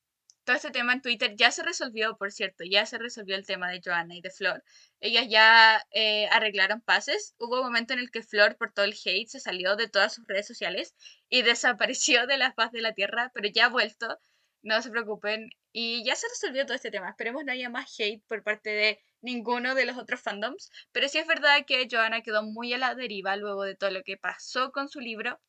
todo 0.49 0.55
este 0.55 0.71
tema 0.71 0.93
en 0.93 1.03
Twitter 1.03 1.35
ya 1.35 1.51
se 1.51 1.61
resolvió, 1.61 2.17
por 2.17 2.31
cierto, 2.31 2.63
ya 2.63 2.83
se 2.87 2.97
resolvió 2.97 3.35
el 3.35 3.45
tema 3.45 3.69
de 3.69 3.81
Joana 3.85 4.15
y 4.15 4.21
de 4.21 4.31
Flor. 4.31 4.63
Ellas 4.99 5.27
ya 5.29 5.85
eh, 5.91 6.27
arreglaron 6.31 6.81
pases. 6.81 7.35
Hubo 7.37 7.57
un 7.59 7.65
momento 7.67 7.93
en 7.93 7.99
el 7.99 8.09
que 8.09 8.23
Flor, 8.23 8.57
por 8.57 8.73
todo 8.73 8.83
el 8.83 8.95
hate, 9.05 9.27
se 9.27 9.39
salió 9.39 9.75
de 9.75 9.87
todas 9.89 10.15
sus 10.15 10.25
redes 10.25 10.47
sociales 10.47 10.95
y 11.29 11.41
desapareció 11.43 12.25
de 12.25 12.39
la 12.39 12.51
faz 12.53 12.71
de 12.71 12.81
la 12.81 12.93
tierra, 12.93 13.31
pero 13.35 13.47
ya 13.47 13.65
ha 13.65 13.69
vuelto. 13.69 14.17
No 14.63 14.81
se 14.81 14.89
preocupen. 14.89 15.51
Y 15.71 16.03
ya 16.03 16.15
se 16.15 16.27
resolvió 16.27 16.65
todo 16.65 16.73
este 16.73 16.89
tema. 16.89 17.09
Esperemos 17.11 17.45
no 17.45 17.51
haya 17.51 17.69
más 17.69 17.95
hate 17.99 18.23
por 18.27 18.41
parte 18.41 18.71
de 18.71 18.99
ninguno 19.21 19.75
de 19.75 19.85
los 19.85 19.99
otros 19.99 20.19
fandoms. 20.19 20.71
Pero 20.91 21.07
sí 21.09 21.19
es 21.19 21.27
verdad 21.27 21.63
que 21.67 21.87
Joana 21.91 22.23
quedó 22.23 22.41
muy 22.41 22.73
a 22.73 22.79
la 22.79 22.95
deriva 22.95 23.35
luego 23.35 23.65
de 23.65 23.75
todo 23.75 23.91
lo 23.91 24.01
que 24.01 24.17
pasó 24.17 24.71
con 24.71 24.89
su 24.89 24.99
libro 24.99 25.39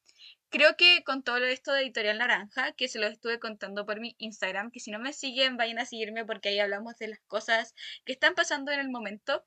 creo 0.50 0.76
que 0.76 1.02
con 1.04 1.22
todo 1.22 1.38
esto 1.38 1.72
de 1.72 1.82
Editorial 1.82 2.18
Naranja, 2.18 2.72
que 2.72 2.88
se 2.88 2.98
lo 2.98 3.06
estuve 3.06 3.38
contando 3.40 3.86
por 3.86 4.00
mi 4.00 4.14
Instagram, 4.18 4.70
que 4.70 4.80
si 4.80 4.90
no 4.90 4.98
me 4.98 5.12
siguen, 5.12 5.56
vayan 5.56 5.78
a 5.78 5.86
seguirme 5.86 6.24
porque 6.24 6.50
ahí 6.50 6.58
hablamos 6.60 6.96
de 6.98 7.08
las 7.08 7.20
cosas 7.28 7.74
que 8.04 8.12
están 8.12 8.34
pasando 8.34 8.72
en 8.72 8.80
el 8.80 8.90
momento. 8.90 9.44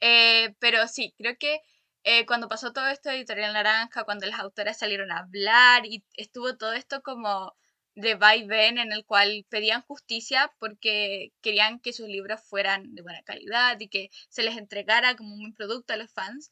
Eh, 0.00 0.54
pero 0.60 0.86
sí, 0.88 1.14
creo 1.18 1.36
que 1.38 1.60
eh, 2.04 2.26
cuando 2.26 2.48
pasó 2.48 2.72
todo 2.72 2.88
esto 2.88 3.10
de 3.10 3.16
Editorial 3.16 3.52
Naranja, 3.52 4.04
cuando 4.04 4.26
las 4.26 4.40
autoras 4.40 4.78
salieron 4.78 5.12
a 5.12 5.18
hablar 5.20 5.86
y 5.86 6.04
estuvo 6.14 6.56
todo 6.56 6.72
esto 6.72 7.02
como 7.02 7.54
de 7.98 8.14
vaivén 8.14 8.78
en 8.78 8.92
el 8.92 9.04
cual 9.04 9.44
pedían 9.48 9.82
justicia 9.82 10.52
porque 10.60 11.32
querían 11.42 11.80
que 11.80 11.92
sus 11.92 12.06
libros 12.08 12.40
fueran 12.48 12.94
de 12.94 13.02
buena 13.02 13.22
calidad 13.24 13.78
y 13.80 13.88
que 13.88 14.10
se 14.28 14.44
les 14.44 14.56
entregara 14.56 15.16
como 15.16 15.34
un 15.34 15.52
producto 15.52 15.92
a 15.94 15.96
los 15.96 16.12
fans 16.12 16.50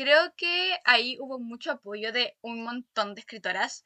creo 0.00 0.32
que 0.34 0.78
ahí 0.84 1.18
hubo 1.20 1.38
mucho 1.38 1.72
apoyo 1.72 2.10
de 2.10 2.34
un 2.40 2.64
montón 2.64 3.14
de 3.14 3.20
escritoras, 3.20 3.84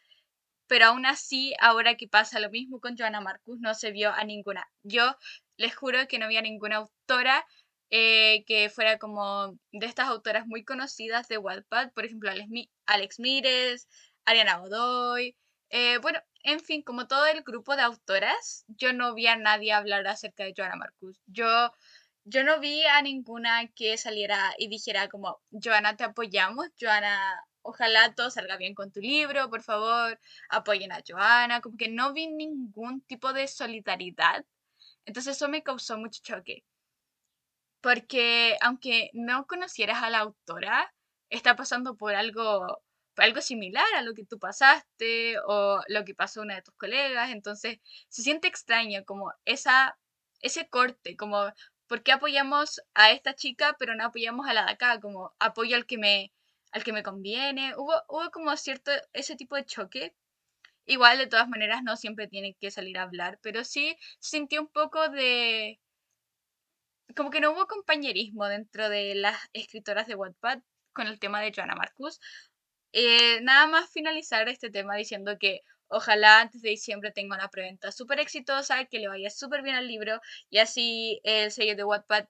pero 0.68 0.86
aún 0.86 1.06
así, 1.06 1.54
ahora 1.60 1.96
que 1.96 2.06
pasa 2.06 2.38
lo 2.38 2.50
mismo 2.50 2.78
con 2.80 2.96
Joanna 2.96 3.20
Marcus, 3.20 3.58
no 3.58 3.74
se 3.74 3.90
vio 3.90 4.12
a 4.12 4.22
ninguna. 4.22 4.70
Yo 4.84 5.16
les 5.56 5.74
juro 5.74 6.06
que 6.06 6.20
no 6.20 6.26
había 6.26 6.40
ninguna 6.40 6.76
autora 6.76 7.44
eh, 7.90 8.44
que 8.46 8.70
fuera 8.70 8.98
como 8.98 9.58
de 9.72 9.86
estas 9.86 10.06
autoras 10.08 10.46
muy 10.46 10.64
conocidas 10.64 11.26
de 11.26 11.38
Wattpad, 11.38 11.92
por 11.92 12.04
ejemplo, 12.04 12.30
Alex 12.86 13.18
Mires, 13.18 13.88
Ariana 14.24 14.58
Godoy, 14.58 15.36
eh, 15.70 15.98
bueno, 15.98 16.20
en 16.44 16.60
fin, 16.60 16.82
como 16.82 17.08
todo 17.08 17.26
el 17.26 17.42
grupo 17.42 17.74
de 17.74 17.82
autoras, 17.82 18.64
yo 18.68 18.92
no 18.92 19.14
vi 19.14 19.26
a 19.26 19.36
nadie 19.36 19.72
hablar 19.72 20.06
acerca 20.06 20.44
de 20.44 20.54
Joanna 20.56 20.76
Marcus. 20.76 21.20
Yo 21.26 21.72
yo 22.24 22.44
no 22.44 22.60
vi 22.60 22.84
a 22.86 23.02
ninguna 23.02 23.68
que 23.68 23.96
saliera 23.98 24.54
y 24.58 24.68
dijera 24.68 25.08
como, 25.08 25.40
Joana, 25.50 25.96
te 25.96 26.04
apoyamos, 26.04 26.68
Joana, 26.80 27.44
ojalá 27.62 28.14
todo 28.14 28.30
salga 28.30 28.56
bien 28.56 28.74
con 28.74 28.92
tu 28.92 29.00
libro, 29.00 29.50
por 29.50 29.62
favor, 29.62 30.20
apoyen 30.50 30.92
a 30.92 31.02
Joana, 31.06 31.60
como 31.60 31.76
que 31.76 31.88
no 31.88 32.12
vi 32.12 32.28
ningún 32.28 33.02
tipo 33.02 33.32
de 33.32 33.48
solidaridad. 33.48 34.44
Entonces 35.06 35.36
eso 35.36 35.48
me 35.48 35.62
causó 35.62 35.98
mucho 35.98 36.20
choque. 36.22 36.64
Porque 37.80 38.56
aunque 38.62 39.10
no 39.12 39.46
conocieras 39.46 40.02
a 40.02 40.10
la 40.10 40.20
autora, 40.20 40.92
está 41.28 41.56
pasando 41.56 41.96
por 41.96 42.14
algo 42.14 42.82
algo 43.16 43.40
similar 43.40 43.86
a 43.96 44.02
lo 44.02 44.14
que 44.14 44.24
tú 44.24 44.38
pasaste 44.38 45.36
o 45.46 45.80
lo 45.88 46.04
que 46.04 46.14
pasó 46.14 46.42
una 46.42 46.56
de 46.56 46.62
tus 46.62 46.74
colegas, 46.74 47.30
entonces 47.30 47.78
se 48.08 48.22
siente 48.22 48.48
extraño 48.48 49.04
como 49.04 49.32
esa, 49.44 49.96
ese 50.40 50.68
corte, 50.68 51.16
como 51.16 51.52
¿por 51.94 52.02
qué 52.02 52.10
apoyamos 52.10 52.82
a 52.94 53.12
esta 53.12 53.36
chica 53.36 53.76
pero 53.78 53.94
no 53.94 54.04
apoyamos 54.06 54.48
a 54.48 54.52
la 54.52 54.64
de 54.66 54.72
acá? 54.72 54.98
Como 55.00 55.32
apoyo 55.38 55.76
al 55.76 55.86
que 55.86 55.96
me, 55.96 56.32
al 56.72 56.82
que 56.82 56.92
me 56.92 57.04
conviene. 57.04 57.72
Hubo, 57.76 57.92
hubo 58.08 58.30
como 58.32 58.56
cierto, 58.56 58.90
ese 59.12 59.36
tipo 59.36 59.54
de 59.54 59.64
choque. 59.64 60.12
Igual, 60.86 61.18
de 61.18 61.28
todas 61.28 61.48
maneras, 61.48 61.84
no 61.84 61.96
siempre 61.96 62.26
tiene 62.26 62.56
que 62.60 62.72
salir 62.72 62.98
a 62.98 63.02
hablar, 63.02 63.38
pero 63.42 63.62
sí 63.64 63.96
sentí 64.18 64.58
un 64.58 64.66
poco 64.66 65.08
de... 65.08 65.78
Como 67.14 67.30
que 67.30 67.40
no 67.40 67.52
hubo 67.52 67.68
compañerismo 67.68 68.46
dentro 68.48 68.88
de 68.88 69.14
las 69.14 69.38
escritoras 69.52 70.08
de 70.08 70.16
Wattpad 70.16 70.62
con 70.92 71.06
el 71.06 71.20
tema 71.20 71.40
de 71.42 71.52
Joanna 71.54 71.76
Marcus. 71.76 72.18
Eh, 72.92 73.40
nada 73.42 73.68
más 73.68 73.92
finalizar 73.92 74.48
este 74.48 74.68
tema 74.68 74.96
diciendo 74.96 75.36
que 75.38 75.60
ojalá 75.94 76.40
antes 76.40 76.62
de 76.62 76.70
diciembre 76.70 77.12
tenga 77.12 77.36
una 77.36 77.48
preventa 77.48 77.92
súper 77.92 78.20
exitosa, 78.20 78.84
que 78.86 78.98
le 78.98 79.08
vaya 79.08 79.30
súper 79.30 79.62
bien 79.62 79.76
al 79.76 79.88
libro 79.88 80.20
y 80.50 80.58
así 80.58 81.20
el 81.24 81.50
sello 81.50 81.76
de 81.76 81.84
Wattpad 81.84 82.26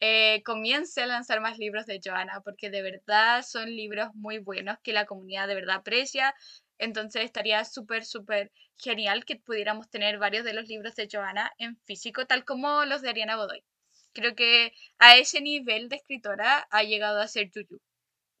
eh, 0.00 0.42
comience 0.44 1.02
a 1.02 1.06
lanzar 1.06 1.40
más 1.40 1.58
libros 1.58 1.86
de 1.86 2.00
Joanna, 2.04 2.40
porque 2.44 2.70
de 2.70 2.82
verdad 2.82 3.42
son 3.42 3.70
libros 3.74 4.14
muy 4.14 4.38
buenos 4.38 4.78
que 4.82 4.92
la 4.92 5.06
comunidad 5.06 5.48
de 5.48 5.54
verdad 5.54 5.76
aprecia. 5.76 6.34
Entonces 6.78 7.24
estaría 7.24 7.64
súper, 7.64 8.04
súper 8.04 8.52
genial 8.76 9.24
que 9.24 9.36
pudiéramos 9.36 9.88
tener 9.88 10.18
varios 10.18 10.44
de 10.44 10.52
los 10.52 10.68
libros 10.68 10.94
de 10.96 11.08
Joanna 11.10 11.52
en 11.58 11.78
físico, 11.86 12.26
tal 12.26 12.44
como 12.44 12.84
los 12.84 13.00
de 13.02 13.08
Ariana 13.10 13.36
Godoy. 13.36 13.64
Creo 14.12 14.34
que 14.34 14.72
a 14.98 15.16
ese 15.16 15.40
nivel 15.40 15.88
de 15.88 15.96
escritora 15.96 16.66
ha 16.70 16.82
llegado 16.82 17.20
a 17.20 17.28
ser 17.28 17.50
Juju. 17.52 17.80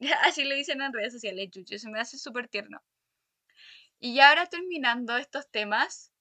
Así 0.24 0.44
le 0.44 0.56
dicen 0.56 0.82
en 0.82 0.92
redes 0.92 1.12
sociales, 1.14 1.50
Juju. 1.52 1.78
Se 1.78 1.90
me 1.90 2.00
hace 2.00 2.18
súper 2.18 2.48
tierno. 2.48 2.82
Y 4.00 4.20
ahora 4.20 4.46
terminando 4.46 5.16
estos 5.16 5.50
temas, 5.50 6.12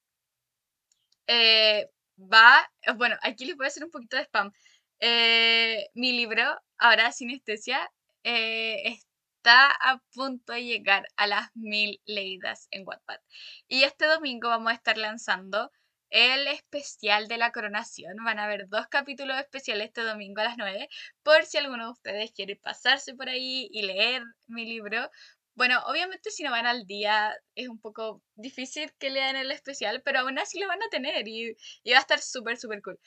eh, 1.27 1.89
va, 2.17 2.69
bueno, 2.95 3.17
aquí 3.21 3.45
les 3.45 3.55
voy 3.57 3.65
a 3.65 3.67
hacer 3.67 3.83
un 3.83 3.91
poquito 3.91 4.17
de 4.17 4.23
spam. 4.23 4.51
Eh, 4.99 5.87
mi 5.93 6.13
libro, 6.13 6.43
ahora 6.77 7.11
Sinestesia, 7.11 7.89
eh, 8.23 8.97
está 9.37 9.69
a 9.71 10.01
punto 10.13 10.53
de 10.53 10.63
llegar 10.63 11.05
a 11.17 11.27
las 11.27 11.49
mil 11.55 12.01
leídas 12.05 12.67
en 12.71 12.83
Wattpad. 12.87 13.19
Y 13.67 13.83
este 13.83 14.05
domingo 14.05 14.49
vamos 14.49 14.71
a 14.71 14.75
estar 14.75 14.97
lanzando 14.97 15.71
el 16.09 16.47
especial 16.47 17.27
de 17.27 17.37
la 17.37 17.51
coronación. 17.51 18.15
Van 18.23 18.39
a 18.39 18.45
haber 18.45 18.67
dos 18.69 18.87
capítulos 18.87 19.37
especiales 19.39 19.87
este 19.87 20.01
domingo 20.01 20.41
a 20.41 20.45
las 20.45 20.57
9, 20.57 20.87
por 21.23 21.45
si 21.45 21.57
alguno 21.57 21.85
de 21.85 21.91
ustedes 21.91 22.31
quiere 22.31 22.55
pasarse 22.55 23.13
por 23.15 23.29
ahí 23.29 23.67
y 23.71 23.83
leer 23.83 24.23
mi 24.47 24.65
libro. 24.65 25.09
Bueno, 25.55 25.81
obviamente 25.87 26.31
si 26.31 26.43
no 26.43 26.51
van 26.51 26.65
al 26.67 26.85
día 26.85 27.33
es 27.55 27.69
un 27.69 27.79
poco 27.79 28.21
difícil 28.35 28.91
que 28.99 29.09
lean 29.09 29.37
el 29.37 29.51
especial, 29.51 30.01
pero 30.03 30.19
aún 30.19 30.37
así 30.37 30.59
lo 30.59 30.67
van 30.67 30.83
a 30.83 30.89
tener 30.89 31.27
y, 31.27 31.55
y 31.83 31.91
va 31.91 31.97
a 31.97 32.01
estar 32.01 32.19
súper, 32.21 32.57
súper 32.57 32.81
cool. 32.81 32.99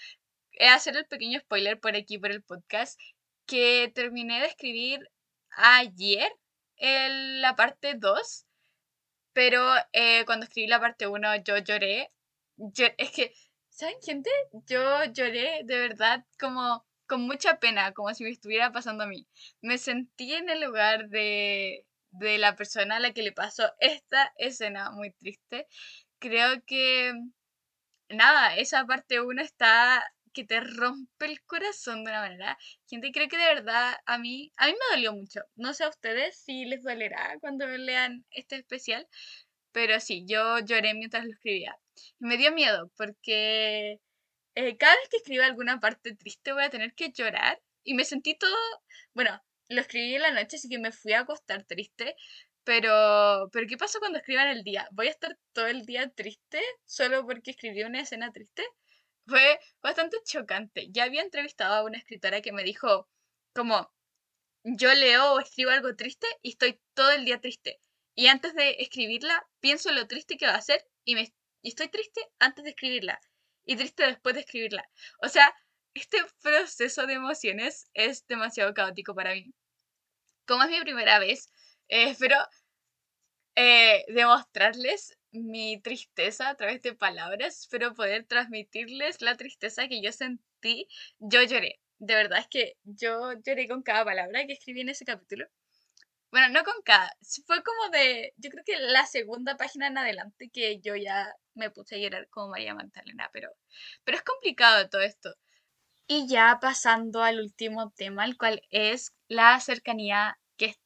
Voy 0.59 0.69
a 0.69 0.75
hacer 0.75 0.97
el 0.97 1.07
pequeño 1.07 1.41
spoiler 1.41 1.79
por 1.79 1.95
aquí, 1.95 2.19
por 2.19 2.31
el 2.33 2.43
podcast, 2.43 2.99
que 3.47 3.93
terminé 3.95 4.41
de 4.41 4.47
escribir 4.47 5.01
ayer 5.51 6.31
en 6.77 7.43
la 7.43 7.57
parte 7.57 7.95
2, 7.97 8.47
pero 9.33 9.63
eh, 9.93 10.25
cuando 10.27 10.47
escribí 10.47 10.69
la 10.69 10.81
parte 10.81 11.07
1 11.07 11.37
yo 11.45 11.59
lloré. 11.59 12.13
es 12.99 13.11
que, 13.13 13.35
¿saben, 13.69 13.97
gente? 14.03 14.31
Yo 14.67 15.05
lloré 15.13 15.63
de 15.65 15.79
verdad 15.81 16.25
como 16.39 16.87
con 17.07 17.23
mucha 17.23 17.59
pena, 17.59 17.93
como 17.93 18.13
si 18.15 18.25
me 18.25 18.31
estuviera 18.31 18.73
pasando 18.73 19.05
a 19.05 19.07
mí. 19.07 19.27
Me 19.63 19.79
sentí 19.79 20.35
en 20.35 20.51
el 20.51 20.61
lugar 20.61 21.09
de, 21.09 21.87
de 22.11 22.39
la 22.39 22.57
persona 22.57 22.97
a 22.97 23.01
la 23.01 23.13
que 23.13 23.23
le 23.23 23.33
pasó 23.33 23.73
esta 23.81 24.33
escena 24.39 24.91
muy 24.91 25.13
triste. 25.13 25.67
Creo 26.19 26.63
que, 26.67 27.13
nada, 28.09 28.57
esa 28.57 28.85
parte 28.87 29.21
1 29.21 29.43
está 29.43 30.05
que 30.33 30.45
te 30.45 30.61
rompe 30.61 31.27
el 31.27 31.43
corazón 31.45 32.05
de 32.05 32.11
una 32.13 32.21
manera. 32.21 32.59
Gente, 32.89 33.11
creo 33.13 33.29
que 33.29 33.37
de 33.37 33.55
verdad 33.55 33.97
a 34.07 34.19
mí, 34.19 34.53
a 34.57 34.67
mí 34.67 34.73
me 34.73 34.97
dolió 34.97 35.13
mucho. 35.13 35.41
No 35.57 35.75
sé 35.75 35.85
a 35.85 35.89
ustedes 35.89 36.39
si 36.39 36.65
les 36.65 36.83
dolerá 36.83 37.37
cuando 37.41 37.67
lean 37.67 38.25
este 38.31 38.57
especial, 38.57 39.09
pero 39.73 40.01
sí, 40.01 40.25
yo 40.29 40.59
lloré 40.61 40.95
mientras 40.95 41.25
lo 41.25 41.33
escribía. 41.33 41.77
Y 42.21 42.27
me 42.27 42.37
dio 42.37 42.53
miedo 42.53 42.91
porque 42.97 44.01
eh, 44.55 44.77
cada 44.79 44.95
vez 44.97 45.09
que 45.11 45.19
escriba 45.19 45.47
alguna 45.47 45.81
parte 45.81 46.15
triste 46.17 46.53
voy 46.53 46.65
a 46.65 46.71
tener 46.71 46.95
que 46.95 47.11
llorar. 47.13 47.61
Y 47.85 47.95
me 47.95 48.05
sentí 48.05 48.37
todo, 48.37 48.57
bueno, 49.15 49.43
lo 49.69 49.81
escribí 49.81 50.15
en 50.15 50.23
la 50.23 50.33
noche, 50.33 50.57
así 50.57 50.69
que 50.69 50.79
me 50.79 50.93
fui 50.93 51.13
a 51.13 51.21
acostar 51.21 51.65
triste. 51.65 52.17
Pero, 52.65 53.49
pero 53.53 53.67
¿qué 53.67 53.77
pasa 53.79 53.99
cuando 53.99 54.19
escriba 54.19 54.43
en 54.43 54.51
el 54.51 54.65
día? 54.65 54.89
¿Voy 54.93 55.09
a 55.09 55.11
estar 55.11 55.39
todo 55.53 55.67
el 55.67 55.87
día 55.87 56.11
triste 56.11 56.61
solo 56.85 57.25
porque 57.27 57.53
escribí 57.53 57.83
una 57.83 58.01
escena 58.03 58.31
triste? 58.33 58.63
Fue 59.27 59.61
bastante 59.83 60.19
chocante. 60.25 60.89
Ya 60.91 61.05
había 61.05 61.23
entrevistado 61.23 61.75
a 61.75 61.85
una 61.85 61.99
escritora 61.99 62.43
que 62.43 62.53
me 62.53 62.65
dijo, 62.65 63.09
como, 63.55 63.91
yo 64.65 64.93
leo 64.95 65.35
o 65.35 65.41
escribo 65.41 65.71
algo 65.71 65.97
triste 65.97 66.27
y 66.43 66.51
estoy 66.51 66.81
todo 66.95 67.11
el 67.13 67.25
día 67.25 67.41
triste. 67.41 67.81
Y 68.15 68.27
antes 68.27 68.55
de 68.55 68.77
escribirla, 68.81 69.47
pienso 69.61 69.93
lo 69.93 70.07
triste 70.07 70.37
que 70.37 70.47
va 70.47 70.55
a 70.55 70.61
ser 70.61 70.85
y, 71.05 71.15
me, 71.15 71.33
y 71.63 71.69
estoy 71.71 71.89
triste 71.89 72.21
antes 72.39 72.65
de 72.65 72.71
escribirla. 72.71 73.21
Y 73.65 73.77
triste 73.77 74.05
después 74.07 74.35
de 74.35 74.43
escribirla. 74.43 74.89
O 75.23 75.29
sea, 75.29 75.55
este 75.95 76.19
proceso 76.43 77.07
de 77.07 77.15
emociones 77.15 77.89
es 77.95 78.27
demasiado 78.27 78.75
caótico 78.75 79.15
para 79.15 79.35
mí. 79.35 79.55
Como 80.49 80.63
es 80.63 80.71
mi 80.71 80.81
primera 80.81 81.19
vez, 81.19 81.53
espero 81.89 82.37
eh, 83.55 84.05
demostrarles 84.09 85.19
mi 85.31 85.79
tristeza 85.83 86.49
a 86.49 86.55
través 86.57 86.81
de 86.81 86.95
palabras, 86.95 87.61
espero 87.61 87.95
poder 87.95 88.25
transmitirles 88.25 89.21
la 89.21 89.37
tristeza 89.37 89.89
que 89.89 90.01
yo 90.01 90.11
sentí. 90.11 90.89
Yo 91.19 91.43
lloré, 91.43 91.81
de 91.99 92.15
verdad 92.15 92.39
es 92.39 92.49
que 92.49 92.79
yo 92.85 93.35
lloré 93.45 93.69
con 93.69 93.83
cada 93.83 94.07
palabra 94.07 94.47
que 94.47 94.55
escribí 94.55 94.81
en 94.81 94.89
ese 94.89 95.05
capítulo. 95.05 95.47
Bueno, 96.31 96.49
no 96.49 96.65
con 96.65 96.81
cada, 96.83 97.15
fue 97.47 97.63
como 97.63 97.91
de, 97.91 98.33
yo 98.39 98.49
creo 98.49 98.65
que 98.65 98.79
la 98.79 99.05
segunda 99.05 99.59
página 99.59 99.89
en 99.89 99.99
adelante 99.99 100.49
que 100.51 100.81
yo 100.81 100.97
ya 100.97 101.31
me 101.55 101.71
puse 101.71 101.97
a 101.97 101.99
llorar 101.99 102.27
como 102.31 102.51
María 102.51 102.75
Magdalena, 102.75 103.29
pero, 103.35 103.51
pero 104.05 104.17
es 104.17 104.25
complicado 104.25 104.89
todo 104.89 105.03
esto. 105.03 105.35
Y 106.07 106.27
ya 106.27 106.59
pasando 106.61 107.23
al 107.23 107.41
último 107.41 107.91
tema, 107.91 108.25
el 108.25 108.39
cual 108.39 108.63
es 108.71 109.13
la 109.29 109.61
cercanía 109.61 110.39
que, 110.57 110.77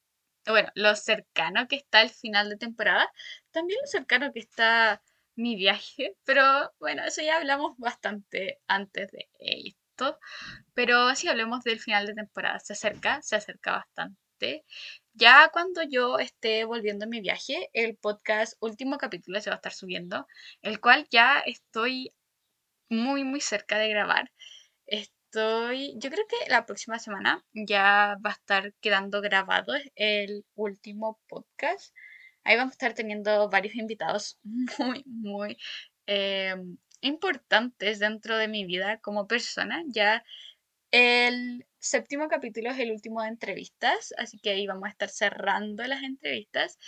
bueno, 0.46 0.70
lo 0.74 0.96
cercano 0.96 1.68
que 1.68 1.76
está 1.76 2.02
el 2.02 2.10
final 2.10 2.50
de 2.50 2.56
temporada, 2.56 3.10
también 3.52 3.80
lo 3.82 3.86
cercano 3.86 4.32
que 4.32 4.40
está 4.40 5.02
mi 5.36 5.56
viaje, 5.56 6.16
pero 6.24 6.72
bueno, 6.78 7.04
eso 7.04 7.22
ya 7.22 7.36
hablamos 7.36 7.76
bastante 7.78 8.60
antes 8.66 9.10
de 9.12 9.28
esto, 9.38 10.18
pero 10.74 11.14
si 11.14 11.28
hablemos 11.28 11.62
del 11.64 11.80
final 11.80 12.06
de 12.06 12.14
temporada, 12.14 12.58
se 12.60 12.74
acerca, 12.74 13.22
se 13.22 13.36
acerca 13.36 13.72
bastante. 13.72 14.64
Ya 15.14 15.50
cuando 15.52 15.82
yo 15.84 16.18
esté 16.18 16.64
volviendo 16.64 17.04
a 17.04 17.08
mi 17.08 17.20
viaje, 17.20 17.70
el 17.74 17.96
podcast 17.96 18.54
último 18.60 18.98
capítulo 18.98 19.40
se 19.40 19.50
va 19.50 19.54
a 19.54 19.58
estar 19.58 19.72
subiendo, 19.72 20.26
el 20.62 20.80
cual 20.80 21.06
ya 21.10 21.40
estoy 21.40 22.12
muy, 22.90 23.24
muy 23.24 23.40
cerca 23.40 23.78
de 23.78 23.88
grabar. 23.88 24.30
Estoy, 25.34 25.94
yo 25.96 26.10
creo 26.10 26.26
que 26.26 26.50
la 26.50 26.66
próxima 26.66 26.98
semana 26.98 27.42
ya 27.54 28.18
va 28.24 28.30
a 28.30 28.32
estar 28.34 28.74
quedando 28.82 29.22
grabado 29.22 29.72
el 29.94 30.44
último 30.54 31.22
podcast. 31.26 31.94
Ahí 32.44 32.58
vamos 32.58 32.72
a 32.72 32.74
estar 32.74 32.92
teniendo 32.92 33.48
varios 33.48 33.74
invitados 33.76 34.38
muy, 34.78 35.02
muy 35.06 35.56
eh, 36.06 36.54
importantes 37.00 37.98
dentro 37.98 38.36
de 38.36 38.46
mi 38.46 38.66
vida 38.66 38.98
como 38.98 39.26
persona. 39.26 39.82
Ya 39.86 40.22
el 40.90 41.66
séptimo 41.78 42.28
capítulo 42.28 42.68
es 42.68 42.78
el 42.78 42.92
último 42.92 43.22
de 43.22 43.28
entrevistas, 43.28 44.12
así 44.18 44.38
que 44.38 44.50
ahí 44.50 44.66
vamos 44.66 44.84
a 44.84 44.90
estar 44.90 45.08
cerrando 45.08 45.82
las 45.84 46.02
entrevistas. 46.02 46.78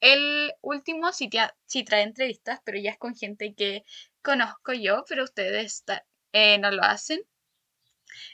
El 0.00 0.52
último 0.60 1.10
sí, 1.14 1.30
trae 1.30 2.02
entrevistas, 2.02 2.60
pero 2.66 2.78
ya 2.78 2.90
es 2.90 2.98
con 2.98 3.16
gente 3.16 3.54
que 3.54 3.82
conozco 4.20 4.74
yo, 4.74 5.06
pero 5.08 5.24
ustedes 5.24 5.84
eh, 6.34 6.58
no 6.58 6.70
lo 6.70 6.82
hacen. 6.82 7.22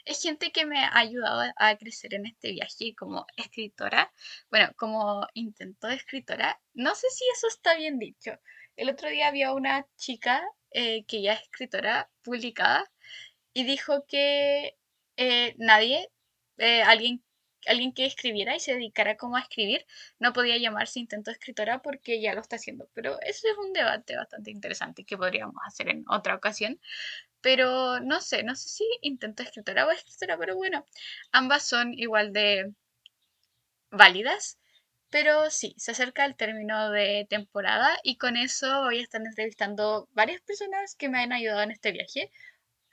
Es 0.05 0.21
gente 0.21 0.51
que 0.51 0.65
me 0.65 0.79
ha 0.79 0.97
ayudado 0.97 1.51
a 1.57 1.75
crecer 1.77 2.13
en 2.13 2.25
este 2.25 2.51
viaje 2.51 2.95
como 2.95 3.25
escritora, 3.37 4.13
bueno, 4.49 4.71
como 4.77 5.27
intento 5.33 5.87
de 5.87 5.95
escritora. 5.95 6.59
No 6.73 6.95
sé 6.95 7.07
si 7.09 7.25
eso 7.35 7.47
está 7.47 7.75
bien 7.75 7.99
dicho. 7.99 8.31
El 8.75 8.89
otro 8.89 9.09
día 9.09 9.27
había 9.27 9.53
una 9.53 9.85
chica 9.97 10.43
eh, 10.71 11.05
que 11.05 11.21
ya 11.21 11.33
es 11.33 11.41
escritora 11.41 12.09
publicada 12.23 12.89
y 13.53 13.63
dijo 13.65 14.05
que 14.07 14.77
eh, 15.17 15.55
nadie, 15.57 16.09
alguien 16.85 17.23
alguien 17.67 17.93
que 17.93 18.05
escribiera 18.05 18.55
y 18.55 18.59
se 18.59 18.73
dedicara 18.73 19.17
como 19.17 19.37
a 19.37 19.41
escribir 19.41 19.85
no 20.19 20.33
podía 20.33 20.57
llamarse 20.57 20.99
intento 20.99 21.31
escritora 21.31 21.81
porque 21.81 22.21
ya 22.21 22.33
lo 22.33 22.41
está 22.41 22.55
haciendo. 22.57 22.89
Pero 22.93 23.19
eso 23.21 23.47
es 23.47 23.57
un 23.57 23.73
debate 23.73 24.15
bastante 24.15 24.51
interesante 24.51 25.05
que 25.05 25.17
podríamos 25.17 25.55
hacer 25.65 25.89
en 25.89 26.05
otra 26.09 26.35
ocasión. 26.35 26.79
Pero 27.41 27.99
no 28.01 28.21
sé, 28.21 28.43
no 28.43 28.55
sé 28.55 28.69
si 28.69 28.85
intento 29.01 29.43
escritora 29.43 29.87
o 29.87 29.91
escritora, 29.91 30.37
pero 30.37 30.55
bueno, 30.55 30.85
ambas 31.31 31.67
son 31.67 31.93
igual 31.93 32.33
de 32.33 32.73
válidas. 33.91 34.57
Pero 35.09 35.49
sí, 35.51 35.75
se 35.77 35.91
acerca 35.91 36.25
el 36.25 36.35
término 36.35 36.89
de 36.91 37.27
temporada 37.29 37.99
y 38.03 38.17
con 38.17 38.37
eso 38.37 38.83
voy 38.83 38.99
a 39.01 39.17
entrevistando 39.17 40.07
varias 40.13 40.41
personas 40.41 40.95
que 40.95 41.09
me 41.09 41.19
han 41.19 41.33
ayudado 41.33 41.61
en 41.63 41.71
este 41.71 41.91
viaje. 41.91 42.31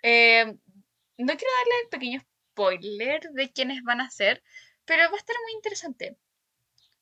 Eh, 0.03 0.45
no 0.47 1.37
quiero 1.37 1.53
darle 1.59 1.75
el 1.85 1.89
pequeño 1.91 2.21
spoiler 2.59 3.21
de 3.33 3.53
quiénes 3.53 3.83
van 3.85 4.01
a 4.01 4.11
ser, 4.11 4.43
pero 4.85 5.09
va 5.11 5.17
a 5.17 5.19
estar 5.19 5.37
muy 5.45 5.53
interesante. 5.53 6.17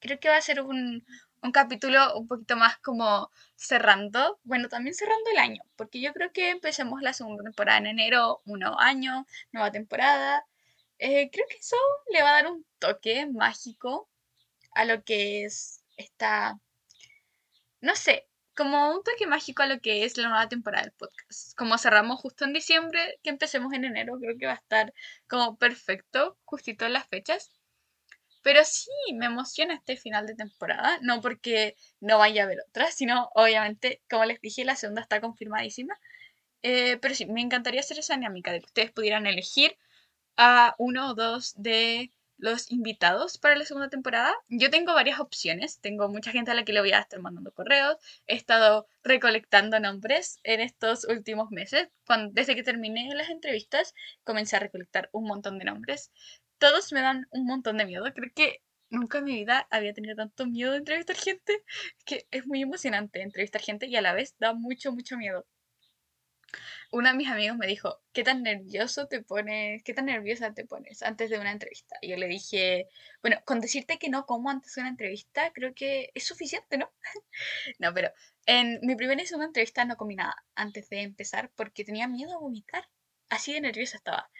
Creo 0.00 0.20
que 0.20 0.28
va 0.28 0.36
a 0.36 0.42
ser 0.42 0.60
un, 0.60 1.06
un 1.42 1.52
capítulo 1.52 2.18
un 2.18 2.26
poquito 2.28 2.56
más 2.56 2.76
como 2.78 3.30
cerrando, 3.54 4.38
bueno, 4.44 4.68
también 4.68 4.94
cerrando 4.94 5.30
el 5.30 5.38
año, 5.38 5.62
porque 5.76 6.00
yo 6.00 6.12
creo 6.12 6.30
que 6.32 6.50
empecemos 6.50 7.00
la 7.02 7.14
segunda 7.14 7.42
temporada 7.44 7.78
en 7.78 7.86
enero, 7.86 8.42
un 8.44 8.60
nuevo 8.60 8.78
año, 8.78 9.26
nueva 9.52 9.70
temporada. 9.72 10.44
Eh, 10.98 11.30
creo 11.30 11.46
que 11.48 11.56
eso 11.58 11.76
le 12.12 12.22
va 12.22 12.30
a 12.30 12.42
dar 12.42 12.52
un 12.52 12.66
toque 12.78 13.26
mágico 13.26 14.08
a 14.72 14.84
lo 14.84 15.04
que 15.04 15.44
es 15.44 15.82
esta, 15.96 16.60
no 17.80 17.96
sé, 17.96 18.28
como 18.56 18.90
un 18.90 19.02
toque 19.04 19.26
mágico 19.26 19.62
a 19.62 19.66
lo 19.66 19.80
que 19.80 20.04
es 20.04 20.16
la 20.16 20.28
nueva 20.28 20.48
temporada 20.48 20.84
del 20.84 20.92
podcast. 20.92 21.54
Como 21.56 21.78
cerramos 21.78 22.20
justo 22.20 22.44
en 22.44 22.52
diciembre, 22.52 23.18
que 23.22 23.30
empecemos 23.30 23.72
en 23.72 23.84
enero, 23.84 24.18
creo 24.18 24.36
que 24.38 24.46
va 24.46 24.52
a 24.52 24.56
estar 24.56 24.92
como 25.28 25.56
perfecto, 25.58 26.38
justito 26.44 26.86
en 26.86 26.94
las 26.94 27.06
fechas. 27.08 27.50
Pero 28.42 28.64
sí, 28.64 28.90
me 29.14 29.26
emociona 29.26 29.74
este 29.74 29.96
final 29.96 30.26
de 30.26 30.34
temporada, 30.34 30.98
no 31.02 31.20
porque 31.20 31.76
no 32.00 32.18
vaya 32.18 32.42
a 32.42 32.44
haber 32.46 32.58
otra, 32.68 32.90
sino 32.90 33.30
obviamente, 33.34 34.02
como 34.08 34.24
les 34.24 34.40
dije, 34.40 34.64
la 34.64 34.76
segunda 34.76 35.02
está 35.02 35.20
confirmadísima. 35.20 35.98
Eh, 36.62 36.98
pero 36.98 37.14
sí, 37.14 37.26
me 37.26 37.42
encantaría 37.42 37.80
hacer 37.80 37.98
esa 37.98 38.14
dinámica 38.14 38.52
de 38.52 38.60
que 38.60 38.66
ustedes 38.66 38.92
pudieran 38.92 39.26
elegir 39.26 39.76
a 40.36 40.74
uno 40.78 41.10
o 41.10 41.14
dos 41.14 41.54
de 41.56 42.10
los 42.38 42.70
invitados 42.70 43.38
para 43.38 43.56
la 43.56 43.64
segunda 43.64 43.88
temporada. 43.88 44.34
Yo 44.48 44.70
tengo 44.70 44.94
varias 44.94 45.20
opciones, 45.20 45.80
tengo 45.80 46.08
mucha 46.08 46.32
gente 46.32 46.50
a 46.50 46.54
la 46.54 46.64
que 46.64 46.72
le 46.72 46.80
voy 46.80 46.92
a 46.92 47.00
estar 47.00 47.20
mandando 47.20 47.52
correos, 47.52 47.96
he 48.26 48.34
estado 48.34 48.86
recolectando 49.02 49.80
nombres 49.80 50.38
en 50.42 50.60
estos 50.60 51.04
últimos 51.04 51.50
meses. 51.50 51.88
Desde 52.32 52.54
que 52.54 52.62
terminé 52.62 53.08
las 53.14 53.30
entrevistas, 53.30 53.94
comencé 54.24 54.56
a 54.56 54.60
recolectar 54.60 55.08
un 55.12 55.24
montón 55.24 55.58
de 55.58 55.64
nombres 55.64 56.10
todos 56.58 56.92
me 56.92 57.00
dan 57.00 57.26
un 57.30 57.46
montón 57.46 57.76
de 57.76 57.86
miedo. 57.86 58.04
Creo 58.14 58.30
que 58.34 58.62
nunca 58.90 59.18
en 59.18 59.24
mi 59.24 59.34
vida 59.34 59.66
había 59.70 59.92
tenido 59.94 60.16
tanto 60.16 60.46
miedo 60.46 60.72
de 60.72 60.78
entrevistar 60.78 61.16
gente, 61.16 61.62
que 62.04 62.26
es 62.30 62.46
muy 62.46 62.62
emocionante 62.62 63.22
entrevistar 63.22 63.60
gente 63.60 63.86
y 63.86 63.96
a 63.96 64.02
la 64.02 64.14
vez 64.14 64.36
da 64.38 64.54
mucho, 64.54 64.92
mucho 64.92 65.16
miedo. 65.16 65.46
Uno 66.92 67.08
de 67.08 67.16
mis 67.16 67.28
amigos 67.28 67.56
me 67.56 67.66
dijo, 67.66 68.00
¿qué 68.12 68.24
tan 68.24 68.42
nervioso 68.42 69.06
te 69.06 69.22
pones, 69.22 69.82
qué 69.82 69.94
tan 69.94 70.06
nerviosa 70.06 70.54
te 70.54 70.64
pones 70.64 71.02
antes 71.02 71.30
de 71.30 71.38
una 71.38 71.52
entrevista? 71.52 71.96
Y 72.00 72.08
yo 72.08 72.16
le 72.16 72.28
dije, 72.28 72.88
bueno, 73.22 73.38
con 73.44 73.60
decirte 73.60 73.98
que 73.98 74.08
no 74.08 74.26
como 74.26 74.50
antes 74.50 74.74
de 74.74 74.80
una 74.82 74.90
entrevista, 74.90 75.52
creo 75.52 75.74
que 75.74 76.10
es 76.14 76.24
suficiente, 76.24 76.78
¿no? 76.78 76.90
no, 77.78 77.92
pero 77.94 78.10
en 78.46 78.80
mi 78.82 78.96
primera 78.96 79.22
y 79.22 79.26
segunda 79.26 79.46
entrevista 79.46 79.84
no 79.84 79.96
comí 79.96 80.16
nada 80.16 80.36
antes 80.54 80.88
de 80.88 81.02
empezar 81.02 81.50
porque 81.56 81.84
tenía 81.84 82.08
miedo 82.08 82.34
a 82.34 82.38
vomitar 82.38 82.88
así 83.28 83.52
de 83.52 83.60
nerviosa 83.60 83.96
estaba. 83.96 84.30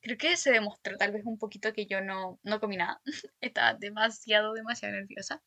Creo 0.00 0.18
que 0.18 0.36
se 0.36 0.52
demostró 0.52 0.96
tal 0.96 1.12
vez 1.12 1.24
un 1.24 1.38
poquito 1.38 1.72
que 1.72 1.86
yo 1.86 2.00
no, 2.00 2.38
no 2.42 2.60
comí 2.60 2.76
nada. 2.76 3.00
estaba 3.40 3.74
demasiado, 3.74 4.52
demasiado 4.54 4.94
nerviosa. 4.94 5.42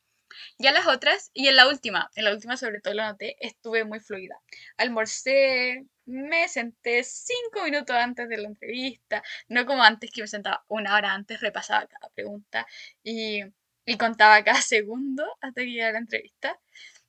Ya 0.58 0.72
las 0.72 0.88
otras, 0.88 1.32
y 1.34 1.48
en 1.48 1.56
la 1.56 1.68
última, 1.68 2.10
en 2.16 2.26
la 2.26 2.32
última 2.34 2.58
sobre 2.58 2.82
todo 2.82 2.94
lo 2.94 3.04
noté, 3.04 3.36
estuve 3.40 3.84
muy 3.86 4.00
fluida. 4.00 4.36
Almorcé, 4.78 5.86
me 6.06 6.48
senté 6.48 7.04
cinco 7.04 7.64
minutos 7.66 7.96
antes 7.96 8.30
de 8.30 8.38
la 8.38 8.48
entrevista, 8.48 9.24
no 9.50 9.66
como 9.66 9.84
antes 9.84 10.12
que 10.12 10.22
me 10.22 10.28
sentaba 10.28 10.64
una 10.68 10.96
hora 10.96 11.14
antes, 11.14 11.42
repasaba 11.42 11.88
cada 11.88 12.10
pregunta 12.14 12.66
y, 13.04 13.42
y 13.86 13.98
contaba 13.98 14.44
cada 14.44 14.62
segundo 14.62 15.26
hasta 15.42 15.62
que 15.62 15.72
llegara 15.72 15.94
la 15.94 16.00
entrevista. 16.00 16.60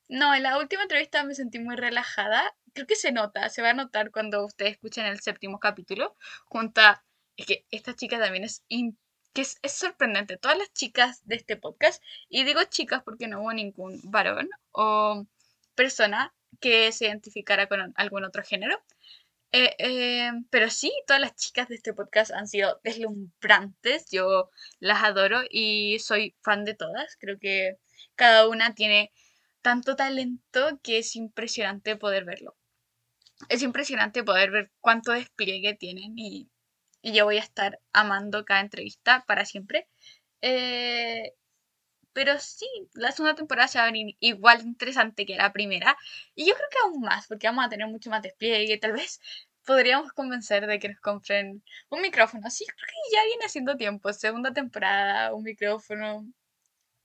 No, 0.09 0.35
en 0.35 0.42
la 0.42 0.59
última 0.59 0.83
entrevista 0.83 1.22
me 1.24 1.35
sentí 1.35 1.59
muy 1.59 1.76
relajada. 1.76 2.54
Creo 2.72 2.87
que 2.87 2.96
se 2.96 3.12
nota, 3.12 3.48
se 3.50 3.62
va 3.62 3.70
a 3.70 3.74
notar 3.74 4.11
cuando 4.11 4.44
ustedes 4.44 4.72
escuchen 4.72 5.07
el 5.07 5.20
séptimo 5.20 5.59
capítulo. 5.61 6.16
Junta, 6.46 7.04
es 7.37 7.46
que 7.46 7.66
esta 7.70 7.94
chica 7.94 8.18
también 8.18 8.44
es, 8.44 8.64
que 9.38 9.42
es, 9.42 9.72
sorprendente. 9.72 10.37
Todas 10.37 10.59
las 10.59 10.72
chicas 10.72 11.22
de 11.24 11.37
este 11.37 11.57
podcast, 11.57 12.03
y 12.29 12.42
digo 12.42 12.61
chicas 12.64 13.03
porque 13.05 13.29
no 13.29 13.40
hubo 13.40 13.53
ningún 13.53 14.01
varón 14.03 14.51
o 14.72 15.27
persona 15.77 16.35
que 16.61 16.90
se 16.90 17.07
identificara 17.07 17.68
con 17.68 17.92
algún 17.96 18.24
otro 18.24 18.42
género. 18.42 18.83
Eh, 19.53 19.77
eh, 19.79 20.31
pero 20.51 20.70
sí, 20.70 20.92
todas 21.07 21.20
las 21.22 21.37
chicas 21.37 21.68
de 21.68 21.77
este 21.77 21.94
podcast 21.94 22.33
han 22.33 22.48
sido 22.48 22.81
deslumbrantes. 22.83 24.11
Yo 24.11 24.51
las 24.81 25.05
adoro 25.05 25.42
y 25.48 26.01
soy 26.01 26.35
fan 26.42 26.64
de 26.64 26.74
todas. 26.74 27.16
Creo 27.20 27.38
que 27.38 27.79
cada 28.16 28.48
una 28.48 28.74
tiene 28.74 29.12
tanto 29.62 29.94
talento 29.94 30.81
que 30.83 30.98
es 30.98 31.14
impresionante 31.14 31.96
poder 31.96 32.24
verlo. 32.24 32.57
Es 33.48 33.62
impresionante 33.62 34.24
poder 34.24 34.51
ver 34.51 34.72
cuánto 34.81 35.12
despliegue 35.12 35.74
tienen 35.74 36.14
y, 36.18 36.51
yo 37.02 37.24
voy 37.24 37.38
a 37.38 37.40
estar 37.40 37.80
amando 37.92 38.44
cada 38.44 38.61
entrevista 38.61 39.24
para 39.26 39.44
siempre. 39.44 39.88
Eh, 40.42 41.34
pero 42.12 42.38
sí, 42.40 42.66
la 42.94 43.12
segunda 43.12 43.34
temporada 43.37 43.68
se 43.68 43.78
va 43.78 43.84
a 43.84 43.92
venir 43.92 44.16
igual 44.20 44.62
interesante 44.62 45.26
que 45.26 45.37
la 45.37 45.52
primera. 45.52 45.96
Y 46.34 46.46
yo 46.46 46.54
creo 46.54 46.68
que 46.70 46.78
aún 46.84 47.00
más, 47.02 47.26
porque 47.28 47.46
vamos 47.46 47.64
a 47.66 47.68
tener 47.68 47.87
mucho 47.88 48.11
más 48.11 48.22
despliegue. 48.22 48.78
Tal 48.78 48.92
vez 48.92 49.20
podríamos 49.64 50.12
convencer 50.12 50.66
de 50.66 50.78
que 50.78 50.88
nos 50.88 51.00
compren 51.00 51.62
un 51.90 52.02
micrófono. 52.02 52.50
Sí, 52.50 52.64
creo 52.66 52.87
que 52.88 53.16
ya 53.16 53.24
viene 53.24 53.44
haciendo 53.46 53.76
tiempo. 53.76 54.12
Segunda 54.12 54.52
temporada, 54.52 55.34
un 55.34 55.44
micrófono, 55.44 56.26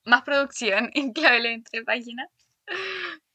más 0.05 0.23
producción 0.23 0.91
en 0.95 1.13
clave 1.13 1.53
entre 1.53 1.83
páginas. 1.83 2.29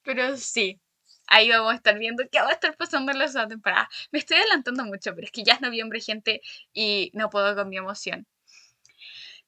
Pero 0.03 0.37
sí, 0.37 0.81
ahí 1.29 1.51
vamos 1.51 1.73
a 1.73 1.77
estar 1.77 1.99
viendo 1.99 2.25
qué 2.31 2.41
va 2.41 2.49
a 2.49 2.53
estar 2.53 2.77
pasando 2.77 3.13
en 3.13 3.19
la 3.19 3.29
segunda 3.29 3.49
temporada. 3.49 3.89
Me 4.11 4.19
estoy 4.19 4.39
adelantando 4.39 4.85
mucho, 4.85 5.15
pero 5.15 5.27
es 5.27 5.31
que 5.31 5.45
ya 5.45 5.55
es 5.55 5.61
noviembre, 5.61 6.01
gente, 6.01 6.41
y 6.73 7.11
no 7.15 7.31
puedo 7.31 7.55
con 7.55 7.69
mi 7.69 7.77
emoción. 7.77 8.27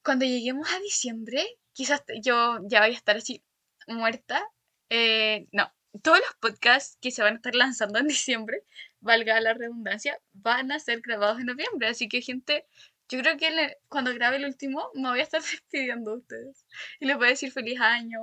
Cuando 0.03 0.25
lleguemos 0.25 0.71
a 0.71 0.79
diciembre, 0.79 1.45
quizás 1.73 2.03
yo 2.21 2.59
ya 2.63 2.81
voy 2.81 2.91
a 2.91 2.97
estar 2.97 3.17
así 3.17 3.43
muerta. 3.87 4.43
Eh, 4.89 5.47
no, 5.51 5.71
todos 6.03 6.19
los 6.19 6.35
podcasts 6.39 6.97
que 7.01 7.11
se 7.11 7.21
van 7.21 7.33
a 7.33 7.35
estar 7.37 7.55
lanzando 7.55 7.99
en 7.99 8.07
diciembre, 8.07 8.63
valga 8.99 9.39
la 9.41 9.53
redundancia, 9.53 10.19
van 10.33 10.71
a 10.71 10.79
ser 10.79 11.01
grabados 11.01 11.39
en 11.39 11.47
noviembre. 11.47 11.87
Así 11.87 12.07
que, 12.07 12.21
gente, 12.21 12.65
yo 13.09 13.19
creo 13.19 13.37
que 13.37 13.77
cuando 13.89 14.13
grabe 14.13 14.37
el 14.37 14.45
último 14.45 14.89
me 14.93 15.09
voy 15.09 15.19
a 15.19 15.23
estar 15.23 15.41
despidiendo 15.41 16.11
de 16.11 16.17
ustedes. 16.17 16.65
Y 16.99 17.05
les 17.05 17.17
voy 17.17 17.27
a 17.27 17.29
decir 17.31 17.51
feliz 17.51 17.79
año, 17.79 18.19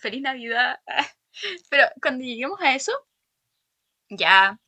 feliz 0.00 0.22
Navidad. 0.22 0.80
Pero 1.70 1.84
cuando 2.00 2.24
lleguemos 2.24 2.60
a 2.60 2.74
eso, 2.74 2.92
ya 4.08 4.60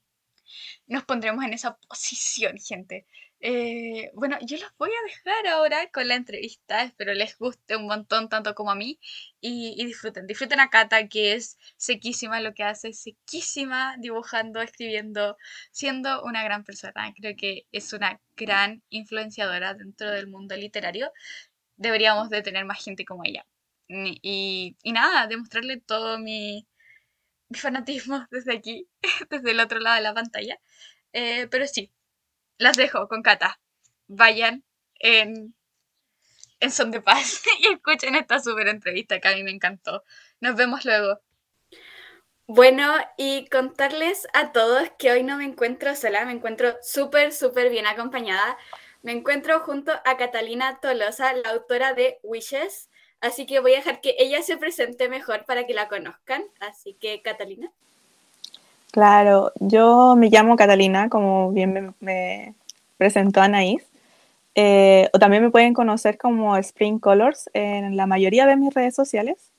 nos 0.87 1.04
pondremos 1.04 1.44
en 1.44 1.52
esa 1.54 1.76
posición, 1.88 2.59
gente. 2.59 3.07
Eh, 3.40 4.11
bueno, 4.14 4.37
yo 4.42 4.57
los 4.59 4.70
voy 4.78 4.90
a 4.90 5.04
dejar 5.07 5.46
ahora 5.48 5.90
con 5.90 6.09
la 6.09 6.16
entrevista. 6.16 6.83
Espero 6.83 7.14
les 7.14 7.37
guste 7.38 7.76
un 7.76 7.87
montón, 7.87 8.28
tanto 8.28 8.54
como 8.54 8.70
a 8.72 8.74
mí. 8.74 8.98
Y, 9.40 9.85
disfruten. 9.87 10.26
Disfruten 10.26 10.61
a 10.61 10.70
Cata, 10.70 11.09
que 11.09 11.35
es 11.35 11.59
sequísima 11.76 12.40
lo 12.40 12.52
que 12.54 12.64
hace, 12.64 12.92
sequísima 12.92 13.96
dibujando, 13.98 14.61
escribiendo, 14.61 15.37
siendo 15.70 16.24
una 16.24 16.42
gran 16.44 16.64
persona. 16.64 17.12
Creo 17.16 17.35
que 17.37 17.66
es 17.72 17.92
una 17.92 18.20
gran 18.37 18.83
influenciadora 18.90 19.74
dentro 19.74 20.11
del 20.11 20.26
mundo 20.28 20.57
literario. 20.57 21.12
Deberíamos 21.76 22.31
de 22.31 22.42
tener 22.42 22.64
más 22.64 22.83
gente 22.85 23.04
como 23.04 23.24
ella. 23.24 23.46
Y, 23.88 24.77
nada, 24.85 25.27
demostrarle 25.27 25.79
todo 25.79 26.18
mi, 26.18 26.66
fanatismo 27.53 28.27
desde 28.31 28.55
aquí, 28.55 28.88
desde 29.31 29.51
el 29.53 29.61
otro 29.61 29.81
lado 29.81 29.96
de 29.96 30.03
la 30.03 30.14
pantalla. 30.14 30.59
Eh, 31.12 31.48
pero 31.51 31.66
sí, 31.66 31.92
las 32.59 32.77
dejo 32.77 33.09
con 33.09 33.22
Cata. 33.22 33.61
Vayan 34.09 34.64
en, 35.01 35.55
en 36.61 36.70
Son 36.70 36.90
de 36.90 37.01
Paz 37.01 37.42
y 37.61 37.72
escuchen 37.72 38.14
esta 38.14 38.40
súper 38.40 38.68
entrevista 38.68 39.20
que 39.20 39.29
a 39.29 39.35
mí 39.35 39.42
me 39.42 39.51
encantó. 39.51 40.05
Nos 40.40 40.57
vemos 40.57 40.85
luego. 40.85 41.20
Bueno, 42.51 42.94
y 43.18 43.46
contarles 43.51 44.27
a 44.33 44.53
todos 44.53 44.90
que 44.98 45.12
hoy 45.12 45.22
no 45.22 45.37
me 45.37 45.44
encuentro 45.44 45.94
sola, 45.94 46.24
me 46.24 46.33
encuentro 46.33 46.77
súper, 46.83 47.33
súper 47.33 47.68
bien 47.68 47.87
acompañada. 47.87 48.57
Me 49.03 49.12
encuentro 49.12 49.61
junto 49.61 49.92
a 49.92 50.16
Catalina 50.16 50.81
Tolosa, 50.81 51.35
la 51.35 51.51
autora 51.51 51.92
de 51.92 52.18
Wishes, 52.22 52.88
Así 53.20 53.46
que 53.46 53.61
voy 53.61 53.72
a 53.72 53.76
dejar 53.76 54.00
que 54.00 54.14
ella 54.18 54.42
se 54.42 54.57
presente 54.57 55.09
mejor 55.09 55.44
para 55.44 55.66
que 55.66 55.74
la 55.74 55.88
conozcan. 55.88 56.44
Así 56.61 56.94
que, 56.94 57.20
Catalina. 57.22 57.70
Claro, 58.92 59.52
yo 59.61 60.14
me 60.16 60.31
llamo 60.31 60.57
Catalina, 60.57 61.09
como 61.09 61.50
bien 61.52 61.94
me, 62.00 62.54
presentó 62.96 63.40
Anaís. 63.40 63.85
Eh, 64.54 65.09
o 65.12 65.18
también 65.18 65.42
me 65.42 65.50
pueden 65.50 65.74
conocer 65.74 66.18
como 66.18 66.57
Spring 66.57 66.98
Colors 66.98 67.50
en 67.54 67.96
la 67.96 68.07
mayoría 68.07 68.46
de 68.46 68.57
mis 68.57 68.72
redes 68.74 68.94
sociales. 68.94 69.52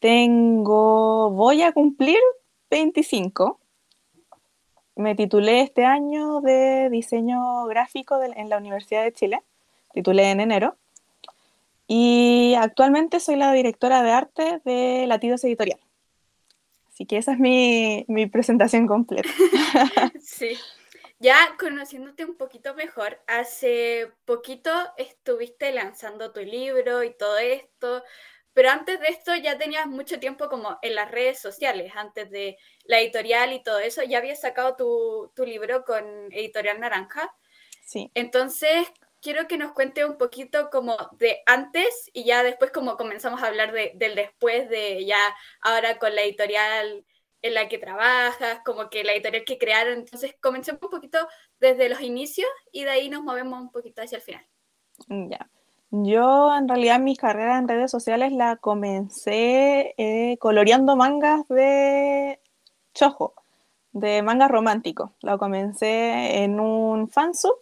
Tengo, 0.00 1.30
voy 1.30 1.62
a 1.62 1.72
cumplir 1.72 2.18
25. 2.70 3.60
Me 4.96 5.14
titulé 5.14 5.60
este 5.60 5.84
año 5.84 6.40
de 6.40 6.88
diseño 6.90 7.66
gráfico 7.66 8.20
en 8.22 8.48
la 8.48 8.58
Universidad 8.58 9.04
de 9.04 9.12
Chile. 9.12 9.42
Titulé 9.92 10.30
en 10.30 10.40
enero. 10.40 10.76
Y 11.92 12.54
actualmente 12.54 13.18
soy 13.18 13.34
la 13.34 13.52
directora 13.52 14.04
de 14.04 14.12
arte 14.12 14.60
de 14.64 15.08
Latidos 15.08 15.42
Editorial. 15.42 15.80
Así 16.88 17.04
que 17.04 17.16
esa 17.16 17.32
es 17.32 17.40
mi, 17.40 18.04
mi 18.06 18.28
presentación 18.28 18.86
completa. 18.86 19.28
sí. 20.22 20.56
Ya 21.18 21.56
conociéndote 21.58 22.24
un 22.24 22.36
poquito 22.36 22.76
mejor, 22.76 23.20
hace 23.26 24.12
poquito 24.24 24.70
estuviste 24.98 25.72
lanzando 25.72 26.32
tu 26.32 26.38
libro 26.42 27.02
y 27.02 27.12
todo 27.12 27.38
esto, 27.38 28.04
pero 28.52 28.70
antes 28.70 29.00
de 29.00 29.08
esto 29.08 29.34
ya 29.34 29.58
tenías 29.58 29.88
mucho 29.88 30.20
tiempo 30.20 30.48
como 30.48 30.78
en 30.82 30.94
las 30.94 31.10
redes 31.10 31.40
sociales, 31.40 31.92
antes 31.96 32.30
de 32.30 32.56
la 32.84 33.00
editorial 33.00 33.52
y 33.52 33.64
todo 33.64 33.80
eso, 33.80 34.04
ya 34.04 34.18
habías 34.18 34.40
sacado 34.40 34.76
tu, 34.76 35.32
tu 35.34 35.44
libro 35.44 35.84
con 35.84 36.04
Editorial 36.30 36.78
Naranja. 36.78 37.34
Sí. 37.84 38.12
Entonces, 38.14 38.86
quiero 39.20 39.46
que 39.46 39.58
nos 39.58 39.72
cuente 39.72 40.04
un 40.04 40.16
poquito 40.16 40.70
como 40.70 40.96
de 41.18 41.42
antes 41.46 42.10
y 42.12 42.24
ya 42.24 42.42
después 42.42 42.70
como 42.70 42.96
comenzamos 42.96 43.42
a 43.42 43.46
hablar 43.46 43.72
de, 43.72 43.92
del 43.96 44.14
después 44.14 44.68
de 44.68 45.04
ya 45.04 45.20
ahora 45.60 45.98
con 45.98 46.14
la 46.14 46.22
editorial 46.22 47.04
en 47.42 47.54
la 47.54 47.68
que 47.68 47.78
trabajas, 47.78 48.60
como 48.64 48.90
que 48.90 49.04
la 49.04 49.12
editorial 49.12 49.44
que 49.44 49.58
crearon. 49.58 49.98
Entonces 49.98 50.34
comencemos 50.40 50.82
un 50.82 50.90
poquito 50.90 51.18
desde 51.58 51.88
los 51.88 52.00
inicios 52.00 52.48
y 52.72 52.84
de 52.84 52.90
ahí 52.90 53.08
nos 53.08 53.22
movemos 53.22 53.60
un 53.60 53.70
poquito 53.70 54.02
hacia 54.02 54.16
el 54.16 54.22
final. 54.22 54.46
Ya. 55.08 55.48
Yo 55.92 56.54
en 56.56 56.68
realidad 56.68 57.00
mi 57.00 57.16
carrera 57.16 57.58
en 57.58 57.66
redes 57.66 57.90
sociales 57.90 58.32
la 58.32 58.56
comencé 58.56 59.94
eh, 59.96 60.36
coloreando 60.38 60.94
mangas 60.94 61.48
de 61.48 62.38
chojo, 62.94 63.34
de 63.92 64.22
manga 64.22 64.46
romántico. 64.46 65.14
La 65.20 65.36
comencé 65.36 66.44
en 66.44 66.60
un 66.60 67.08
fansub 67.08 67.56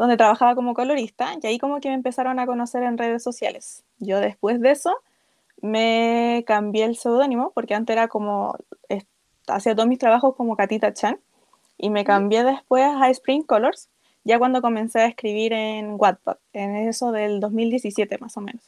donde 0.00 0.16
trabajaba 0.16 0.54
como 0.54 0.72
colorista 0.72 1.34
y 1.42 1.46
ahí 1.46 1.58
como 1.58 1.78
que 1.78 1.90
me 1.90 1.94
empezaron 1.94 2.38
a 2.38 2.46
conocer 2.46 2.82
en 2.84 2.96
redes 2.96 3.22
sociales. 3.22 3.84
Yo 3.98 4.18
después 4.18 4.58
de 4.58 4.70
eso 4.70 4.96
me 5.60 6.42
cambié 6.46 6.86
el 6.86 6.96
seudónimo 6.96 7.52
porque 7.54 7.74
antes 7.74 7.92
era 7.92 8.08
como, 8.08 8.56
hacía 9.46 9.74
todos 9.74 9.86
mis 9.86 9.98
trabajos 9.98 10.34
como 10.36 10.56
Katita 10.56 10.94
Chan 10.94 11.20
y 11.76 11.90
me 11.90 12.04
cambié 12.04 12.44
después 12.44 12.82
a 12.82 13.10
Spring 13.10 13.42
Colors 13.42 13.90
ya 14.24 14.38
cuando 14.38 14.62
comencé 14.62 15.00
a 15.00 15.06
escribir 15.06 15.52
en 15.52 15.96
Wattpad, 15.98 16.38
en 16.54 16.76
eso 16.76 17.12
del 17.12 17.38
2017 17.38 18.16
más 18.20 18.38
o 18.38 18.40
menos. 18.40 18.64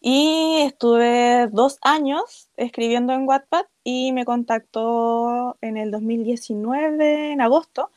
Y 0.00 0.58
estuve 0.60 1.48
dos 1.48 1.78
años 1.82 2.48
escribiendo 2.56 3.12
en 3.12 3.26
Wattpad 3.26 3.64
y 3.82 4.12
me 4.12 4.24
contactó 4.24 5.56
en 5.62 5.76
el 5.76 5.90
2019, 5.90 7.32
en 7.32 7.40
agosto, 7.40 7.90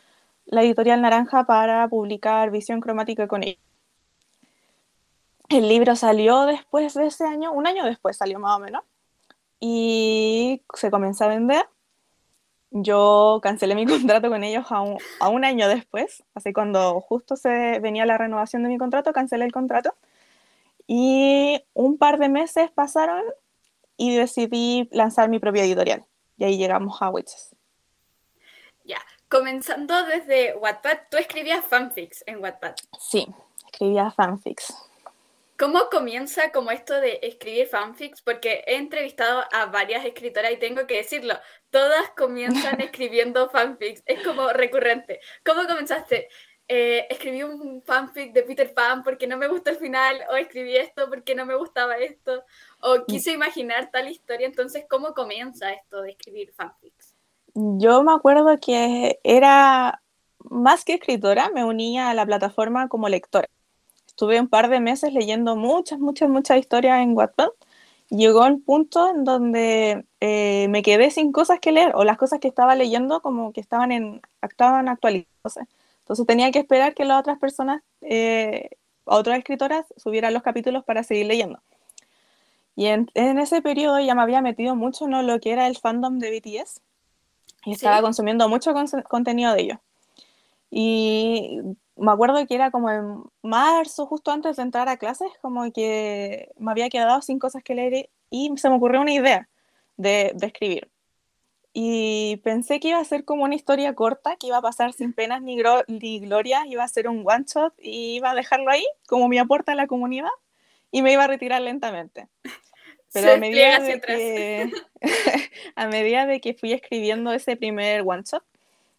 la 0.45 0.63
editorial 0.63 1.01
Naranja 1.01 1.45
para 1.45 1.88
publicar 1.88 2.51
Visión 2.51 2.81
Cromática 2.81 3.27
con 3.27 3.43
ella. 3.43 3.60
El 5.49 5.67
libro 5.67 5.95
salió 5.95 6.45
después 6.45 6.93
de 6.95 7.08
ese 7.08 7.25
año, 7.25 7.51
un 7.51 7.67
año 7.67 7.86
después 7.86 8.17
salió 8.17 8.39
más 8.39 8.58
o 8.58 8.60
menos, 8.60 8.84
y 9.60 10.63
se 10.73 10.91
comenzó 10.91 11.25
a 11.25 11.29
vender. 11.29 11.67
Yo 12.71 13.39
cancelé 13.41 13.75
mi 13.75 13.86
contrato 13.86 14.29
con 14.29 14.43
ellos 14.43 14.65
a 14.69 14.81
un, 14.81 15.45
año 15.45 15.67
después, 15.67 16.23
así 16.34 16.53
cuando 16.53 16.99
justo 17.01 17.36
se 17.36 17.79
venía 17.79 18.05
la 18.05 18.17
renovación 18.17 18.63
de 18.63 18.69
mi 18.69 18.77
contrato, 18.77 19.13
cancelé 19.13 19.45
el 19.45 19.51
contrato. 19.51 19.95
Y 20.88 21.63
un 21.73 21.97
par 21.97 22.19
de 22.19 22.29
meses 22.29 22.69
pasaron 22.71 23.23
y 23.97 24.15
decidí 24.15 24.89
lanzar 24.91 25.29
mi 25.29 25.39
propia 25.39 25.63
editorial. 25.63 26.05
Y 26.38 26.43
ahí 26.43 26.58
llegamos 26.58 27.01
a 27.01 27.10
Witches. 27.10 27.54
Comenzando 29.36 30.06
desde 30.06 30.56
Wattpad, 30.56 30.98
tú 31.12 31.17
escribías 31.17 31.65
fanfics 31.65 32.24
en 32.26 32.41
Wattpad. 32.41 32.76
Sí, 32.98 33.28
escribía 33.65 34.10
fanfics. 34.10 34.74
¿Cómo 35.60 35.89
comienza 35.89 36.54
como 36.54 36.71
esto 36.71 36.93
de 37.02 37.19
escribir 37.21 37.67
fanfics? 37.67 38.21
Porque 38.21 38.63
he 38.65 38.78
entrevistado 38.78 39.43
a 39.52 39.65
varias 39.65 40.06
escritoras 40.06 40.54
y 40.54 40.58
tengo 40.58 40.88
que 40.88 40.95
decirlo, 40.95 41.38
todas 41.69 42.12
comienzan 42.12 42.80
escribiendo 42.80 43.50
fanfics, 43.50 44.04
es 44.06 44.24
como 44.24 44.54
recurrente. 44.54 45.19
¿Cómo 45.45 45.67
comenzaste? 45.67 46.30
Eh, 46.69 47.06
escribí 47.10 47.43
un 47.43 47.84
fanfic 47.84 48.32
de 48.32 48.43
Peter 48.43 48.74
Pan 48.74 49.04
porque 49.04 49.28
no 49.28 49.36
me 49.36 49.50
gustó 49.50 49.69
el 49.69 49.76
final, 49.76 50.17
o 50.32 50.38
escribí 50.38 50.78
esto 50.78 51.10
porque 51.10 51.36
no 51.36 51.45
me 51.45 51.56
gustaba 51.56 51.98
esto, 51.98 52.45
o 52.80 53.04
quise 53.06 53.34
imaginar 53.34 53.91
tal 53.91 54.10
historia, 54.10 54.48
entonces, 54.48 54.86
¿cómo 54.89 55.13
comienza 55.13 55.74
esto 55.74 56.02
de 56.04 56.12
escribir 56.12 56.54
fanfics? 56.54 57.14
Yo 57.55 58.03
me 58.03 58.11
acuerdo 58.13 58.57
que 58.59 59.19
era 59.23 60.01
más 60.39 60.83
que 60.85 60.95
escritora, 60.95 61.49
me 61.53 61.63
unía 61.63 62.09
a 62.09 62.13
la 62.13 62.25
plataforma 62.25 62.89
como 62.89 63.09
lectora. 63.09 63.47
Estuve 64.07 64.39
un 64.39 64.49
par 64.49 64.69
de 64.69 64.79
meses 64.79 65.13
leyendo 65.13 65.55
muchas, 65.55 65.99
muchas, 65.99 66.29
muchas 66.29 66.57
historias 66.59 67.01
en 67.01 67.15
Wattpad. 67.15 67.49
Llegó 68.09 68.45
el 68.45 68.61
punto 68.61 69.09
en 69.09 69.23
donde 69.23 70.05
eh, 70.19 70.67
me 70.69 70.83
quedé 70.83 71.11
sin 71.11 71.31
cosas 71.31 71.59
que 71.59 71.71
leer, 71.71 71.93
o 71.95 72.03
las 72.03 72.17
cosas 72.17 72.39
que 72.39 72.47
estaba 72.49 72.75
leyendo 72.75 73.21
como 73.21 73.53
que 73.53 73.61
estaban, 73.61 73.91
en, 73.91 74.21
estaban 74.41 74.89
actualizándose. 74.89 75.61
Entonces 75.99 76.25
tenía 76.27 76.51
que 76.51 76.59
esperar 76.59 76.93
que 76.93 77.05
las 77.05 77.19
otras 77.19 77.39
personas, 77.39 77.81
eh, 78.01 78.69
otras 79.05 79.37
escritoras, 79.39 79.85
subieran 79.97 80.33
los 80.33 80.43
capítulos 80.43 80.83
para 80.83 81.03
seguir 81.03 81.27
leyendo. 81.27 81.61
Y 82.75 82.87
en, 82.87 83.09
ese 83.15 83.61
periodo 83.61 83.99
ya 83.99 84.13
me 84.15 84.21
había 84.21 84.41
metido 84.41 84.75
mucho 84.75 85.05
en 85.05 85.25
lo 85.25 85.39
que 85.39 85.51
era 85.51 85.67
el 85.67 85.77
fandom 85.77 86.19
de 86.19 86.31
BTS, 86.31 86.81
y 87.65 87.73
estaba 87.73 88.01
consumiendo 88.01 88.47
mucho 88.47 88.73
contenido 89.08 89.54
de 89.54 89.62
ellos. 89.62 89.78
Y 90.69 91.60
me 91.95 92.12
acuerdo 92.12 92.45
que 92.45 92.56
era 92.56 92.71
como 92.71 92.89
en 92.89 93.23
marzo, 93.41 94.06
justo 94.06 94.32
antes 94.32 94.58
de 94.58 94.63
entrar 94.63 94.89
a 94.89 94.97
clases, 94.97 95.30
como 95.41 95.71
que 95.71 96.49
me 96.58 96.71
había 96.71 96.89
quedado 96.89 97.21
sin 97.21 97.39
cosas 97.39 97.63
que 97.63 97.75
leer 97.75 98.10
y 98.30 98.51
se 98.58 98.69
me 98.69 98.75
ocurrió 98.75 99.01
una 99.01 99.13
idea 99.13 99.49
de, 99.97 100.34
de 100.36 100.47
escribir. 100.47 100.91
Y 101.78 102.38
pensé 102.38 102.80
que 102.80 102.89
iba 102.89 102.99
a 102.99 103.04
ser 103.04 103.25
como 103.25 103.43
una 103.43 103.56
historia 103.56 103.93
corta, 103.95 104.38
que 104.38 104.47
iba 104.47 104.58
a 104.58 104.62
pasar 104.62 104.93
sin 104.93 105.12
penas 105.12 105.41
ni, 105.41 105.58
ni 105.88 106.19
gloria, 106.19 106.65
iba 106.67 106.84
a 106.84 106.88
ser 106.88 107.10
un 107.10 107.23
one 107.25 107.43
shot 107.45 107.73
y 107.78 108.15
iba 108.15 108.32
a 108.32 108.36
dejarlo 108.36 108.71
ahí 108.71 108.86
como 109.08 109.28
mi 109.28 109.39
aporte 109.39 109.71
a 109.71 109.75
la 109.75 109.86
comunidad 109.86 110.30
y 110.89 111.01
me 111.01 111.12
iba 111.12 111.25
a 111.25 111.28
retirar 111.28 111.62
lentamente. 111.62 112.30
Pero 113.15 113.32
a 113.32 113.38
medida, 113.38 113.80
de 113.80 114.01
que, 114.01 114.71
a 115.78 115.88
medida 115.88 116.25
de 116.25 116.41
que 116.41 116.54
fui 116.54 116.73
escribiendo 116.73 117.32
ese 117.32 117.56
primer 117.56 118.01
one 118.06 118.23
shot, 118.23 118.43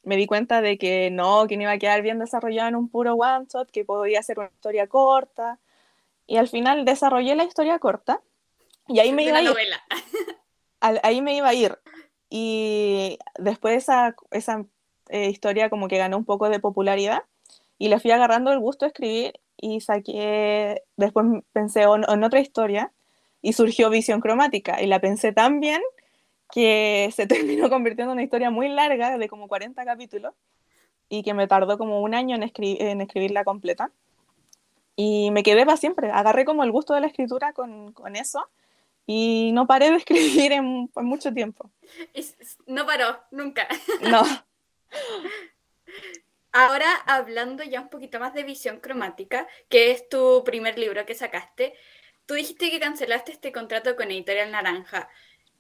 me 0.04 0.16
di 0.16 0.26
cuenta 0.26 0.62
de 0.62 0.78
que 0.78 1.10
no, 1.10 1.46
que 1.46 1.58
no 1.58 1.64
iba 1.64 1.72
a 1.72 1.78
quedar 1.78 2.00
bien 2.00 2.18
desarrollado 2.18 2.68
en 2.70 2.76
un 2.76 2.88
puro 2.88 3.14
one 3.14 3.44
shot, 3.52 3.70
que 3.70 3.84
podía 3.84 4.22
ser 4.22 4.38
una 4.38 4.48
historia 4.48 4.86
corta. 4.86 5.58
Y 6.26 6.38
al 6.38 6.48
final 6.48 6.86
desarrollé 6.86 7.36
la 7.36 7.44
historia 7.44 7.78
corta 7.78 8.22
y 8.88 9.00
ahí 9.00 9.12
me 9.12 9.24
iba 9.24 9.36
a 9.36 9.42
ir. 9.42 9.54
ahí 10.80 11.20
me 11.20 11.36
iba 11.36 11.48
a 11.48 11.54
ir. 11.54 11.78
Y 12.30 13.18
después 13.38 13.76
esa, 13.76 14.16
esa 14.30 14.64
eh, 15.10 15.28
historia 15.28 15.68
como 15.68 15.88
que 15.88 15.98
ganó 15.98 16.16
un 16.16 16.24
poco 16.24 16.48
de 16.48 16.58
popularidad 16.58 17.24
y 17.78 17.88
le 17.88 18.00
fui 18.00 18.12
agarrando 18.12 18.50
el 18.50 18.60
gusto 18.60 18.86
a 18.86 18.88
escribir 18.88 19.38
y 19.58 19.82
saqué, 19.82 20.82
después 20.96 21.26
pensé 21.52 21.82
en 21.82 22.24
otra 22.24 22.40
historia 22.40 22.92
y 23.46 23.52
surgió 23.52 23.90
Visión 23.90 24.20
Cromática 24.20 24.82
y 24.82 24.88
la 24.88 25.00
pensé 25.00 25.32
tan 25.32 25.60
bien 25.60 25.80
que 26.50 27.10
se 27.14 27.26
terminó 27.28 27.70
convirtiendo 27.70 28.10
en 28.10 28.16
una 28.16 28.24
historia 28.24 28.50
muy 28.50 28.68
larga 28.68 29.18
de 29.18 29.28
como 29.28 29.46
40 29.46 29.84
capítulos 29.84 30.34
y 31.08 31.22
que 31.22 31.32
me 31.32 31.46
tardó 31.46 31.78
como 31.78 32.02
un 32.02 32.12
año 32.12 32.34
en, 32.34 32.42
en 32.42 33.00
escribirla 33.00 33.44
completa. 33.44 33.92
Y 34.96 35.30
me 35.30 35.44
quedé 35.44 35.64
para 35.64 35.76
siempre, 35.76 36.10
agarré 36.10 36.44
como 36.44 36.64
el 36.64 36.72
gusto 36.72 36.92
de 36.92 37.02
la 37.02 37.06
escritura 37.06 37.52
con, 37.52 37.92
con 37.92 38.16
eso 38.16 38.48
y 39.06 39.52
no 39.54 39.68
paré 39.68 39.92
de 39.92 39.96
escribir 39.98 40.50
en, 40.50 40.90
en 40.96 41.04
mucho 41.04 41.32
tiempo. 41.32 41.70
No 42.66 42.84
paró, 42.84 43.20
nunca. 43.30 43.68
No. 44.10 44.24
Ahora 46.50 46.90
hablando 47.04 47.62
ya 47.62 47.82
un 47.82 47.90
poquito 47.90 48.18
más 48.18 48.32
de 48.32 48.42
visión 48.42 48.80
cromática, 48.80 49.46
que 49.68 49.90
es 49.90 50.08
tu 50.08 50.42
primer 50.42 50.78
libro 50.78 51.04
que 51.04 51.14
sacaste, 51.14 51.74
Tú 52.26 52.34
dijiste 52.34 52.70
que 52.70 52.80
cancelaste 52.80 53.32
este 53.32 53.52
contrato 53.52 53.94
con 53.94 54.10
Editorial 54.10 54.50
Naranja. 54.50 55.08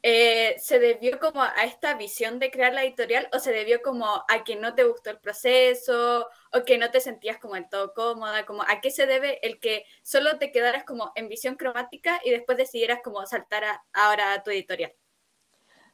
Eh, 0.02 0.56
¿Se 0.58 0.78
debió 0.78 1.18
como 1.18 1.42
a 1.42 1.64
esta 1.64 1.94
visión 1.94 2.38
de 2.38 2.50
crear 2.50 2.72
la 2.74 2.84
editorial 2.84 3.28
o 3.32 3.38
se 3.38 3.52
debió 3.52 3.82
como 3.82 4.06
a 4.06 4.44
que 4.44 4.56
no 4.56 4.74
te 4.74 4.84
gustó 4.84 5.10
el 5.10 5.18
proceso 5.18 6.28
o 6.52 6.64
que 6.64 6.78
no 6.78 6.90
te 6.90 7.00
sentías 7.00 7.38
como 7.38 7.54
del 7.54 7.68
todo 7.68 7.94
cómoda? 7.94 8.44
Como, 8.46 8.62
¿A 8.62 8.80
qué 8.80 8.90
se 8.90 9.06
debe 9.06 9.38
el 9.46 9.58
que 9.58 9.84
solo 10.02 10.38
te 10.38 10.52
quedaras 10.52 10.84
como 10.84 11.12
en 11.14 11.28
visión 11.28 11.54
cromática 11.56 12.20
y 12.24 12.30
después 12.30 12.58
decidieras 12.58 13.00
como 13.02 13.24
saltar 13.26 13.64
ahora 13.92 14.32
a 14.32 14.42
tu 14.42 14.50
editorial? 14.50 14.92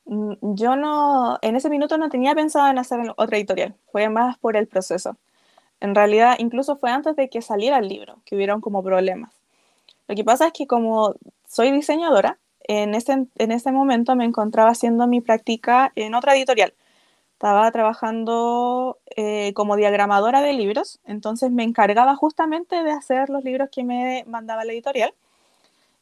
Mm, 0.04 0.54
yo 0.54 0.76
no, 0.76 1.38
en 1.42 1.56
ese 1.56 1.70
minuto 1.70 1.98
no 1.98 2.08
tenía 2.08 2.34
pensado 2.34 2.70
en 2.70 2.78
hacer 2.78 2.98
otra 3.16 3.36
editorial, 3.36 3.76
fue 3.90 4.08
más 4.08 4.38
por 4.38 4.56
el 4.56 4.68
proceso. 4.68 5.16
En 5.80 5.94
realidad, 5.94 6.36
incluso 6.38 6.76
fue 6.76 6.90
antes 6.90 7.16
de 7.16 7.28
que 7.28 7.42
saliera 7.42 7.78
el 7.78 7.88
libro, 7.88 8.22
que 8.24 8.36
hubieron 8.36 8.60
como 8.60 8.82
problemas. 8.82 9.41
Lo 10.12 10.16
que 10.16 10.24
pasa 10.24 10.48
es 10.48 10.52
que 10.52 10.66
como 10.66 11.14
soy 11.48 11.70
diseñadora, 11.70 12.38
en 12.64 12.94
ese, 12.94 13.12
en 13.12 13.50
ese 13.50 13.72
momento 13.72 14.14
me 14.14 14.26
encontraba 14.26 14.68
haciendo 14.68 15.06
mi 15.06 15.22
práctica 15.22 15.90
en 15.94 16.14
otra 16.14 16.36
editorial. 16.36 16.74
Estaba 17.32 17.70
trabajando 17.72 18.98
eh, 19.16 19.54
como 19.54 19.74
diagramadora 19.74 20.42
de 20.42 20.52
libros, 20.52 21.00
entonces 21.06 21.50
me 21.50 21.62
encargaba 21.64 22.14
justamente 22.14 22.82
de 22.82 22.90
hacer 22.90 23.30
los 23.30 23.42
libros 23.42 23.70
que 23.72 23.84
me 23.84 24.24
mandaba 24.26 24.66
la 24.66 24.74
editorial. 24.74 25.14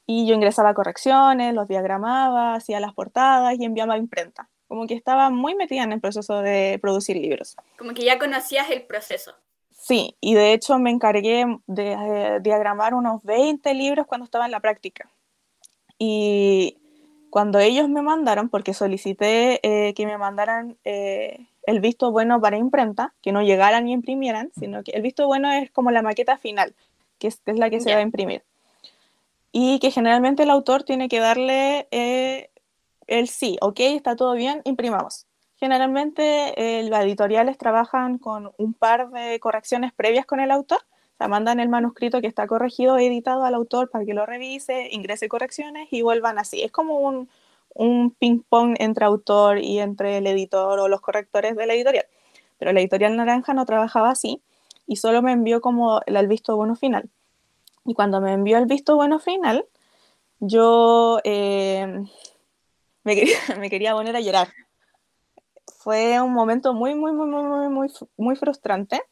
y 0.06 0.26
yo 0.26 0.34
ingresaba 0.34 0.74
correcciones, 0.74 1.54
los 1.54 1.68
diagramaba, 1.68 2.54
hacía 2.56 2.80
las 2.80 2.94
portadas 2.94 3.56
y 3.60 3.64
enviaba 3.64 3.94
a 3.94 3.98
imprenta. 3.98 4.48
Como 4.66 4.88
que 4.88 4.94
estaba 4.94 5.30
muy 5.30 5.54
metida 5.54 5.84
en 5.84 5.92
el 5.92 6.00
proceso 6.00 6.40
de 6.40 6.80
producir 6.82 7.16
libros. 7.16 7.54
Como 7.78 7.94
que 7.94 8.04
ya 8.04 8.18
conocías 8.18 8.70
el 8.70 8.82
proceso. 8.82 9.36
Sí, 9.80 10.14
y 10.20 10.34
de 10.34 10.52
hecho 10.52 10.78
me 10.78 10.90
encargué 10.90 11.58
de, 11.66 11.92
eh, 11.92 12.38
diagramar 12.42 12.92
unos 12.92 13.22
20 13.24 13.72
libros 13.72 14.06
cuando 14.06 14.26
estaba 14.26 14.44
en 14.44 14.50
la 14.50 14.60
práctica. 14.60 15.08
Y 15.98 16.76
cuando 17.30 17.58
ellos 17.58 17.88
me 17.88 18.02
mandaron, 18.02 18.50
porque 18.50 18.74
solicité 18.74 19.58
eh, 19.62 19.94
que 19.94 20.04
me 20.04 20.18
mandaran 20.18 20.76
eh, 20.84 21.46
el 21.62 21.80
visto 21.80 22.12
bueno 22.12 22.42
para 22.42 22.58
imprenta, 22.58 23.14
que 23.22 23.32
no 23.32 23.40
llegaran 23.40 23.88
y 23.88 23.92
imprimieran, 23.92 24.50
sino 24.58 24.84
que 24.84 24.90
el 24.92 25.00
visto 25.00 25.26
bueno 25.26 25.50
es 25.50 25.70
como 25.70 25.90
la 25.90 26.02
maqueta 26.02 26.36
final, 26.36 26.74
que 27.18 27.28
es, 27.28 27.40
la 27.46 27.70
que 27.70 27.80
se 27.80 27.94
va 27.94 28.00
a 28.00 28.02
imprimir. 28.02 28.44
Y 29.50 29.78
que 29.78 29.90
generalmente 29.90 30.42
el 30.42 30.50
autor 30.50 30.82
tiene 30.82 31.08
que 31.08 31.20
darle 31.20 31.88
el 31.90 33.28
sí, 33.28 33.56
ok, 33.62 33.80
está 33.80 34.14
todo 34.14 34.34
bien, 34.34 34.60
imprimamos. 34.64 35.26
Generalmente 35.60 36.54
las 36.88 37.04
editoriales 37.04 37.58
trabajan 37.58 38.16
con 38.16 38.50
un 38.56 38.72
par 38.72 39.10
de 39.10 39.38
correcciones 39.40 39.92
previas 39.92 40.24
con 40.24 40.40
el 40.40 40.50
autor, 40.50 40.78
o 40.78 41.16
sea, 41.18 41.28
mandan 41.28 41.60
el 41.60 41.68
manuscrito 41.68 42.22
que 42.22 42.26
está 42.28 42.46
corregido 42.46 42.96
editado 42.96 43.44
al 43.44 43.52
autor 43.52 43.90
para 43.90 44.06
que 44.06 44.14
lo 44.14 44.24
revise, 44.24 44.88
ingrese 44.90 45.28
correcciones 45.28 45.88
y 45.90 46.00
vuelvan 46.00 46.38
así. 46.38 46.62
Es 46.62 46.72
como 46.72 47.00
un, 47.00 47.28
un 47.74 48.10
ping-pong 48.12 48.76
entre 48.78 49.04
autor 49.04 49.58
y 49.58 49.80
entre 49.80 50.16
el 50.16 50.26
editor 50.28 50.78
o 50.78 50.88
los 50.88 51.02
correctores 51.02 51.54
de 51.54 51.66
la 51.66 51.74
editorial. 51.74 52.06
Pero 52.58 52.72
la 52.72 52.80
editorial 52.80 53.14
Naranja 53.16 53.52
no 53.52 53.66
trabajaba 53.66 54.10
así 54.10 54.40
y 54.86 54.96
solo 54.96 55.20
me 55.20 55.32
envió 55.32 55.60
como 55.60 56.00
el 56.06 56.26
visto 56.26 56.56
bueno 56.56 56.74
final. 56.74 57.10
Y 57.84 57.92
cuando 57.92 58.22
me 58.22 58.32
envió 58.32 58.56
el 58.56 58.64
visto 58.64 58.96
bueno 58.96 59.18
final, 59.18 59.66
yo 60.38 61.20
eh, 61.24 62.02
me 63.04 63.14
quería 63.68 63.92
poner 63.94 64.16
a 64.16 64.20
llorar 64.20 64.48
fue 65.80 66.20
un 66.20 66.34
momento 66.34 66.74
muy, 66.74 66.94
muy, 66.94 67.12
muy, 67.12 67.26
muy, 67.26 67.68
muy, 67.70 67.88
muy, 68.18 68.36
frustrante 68.36 69.02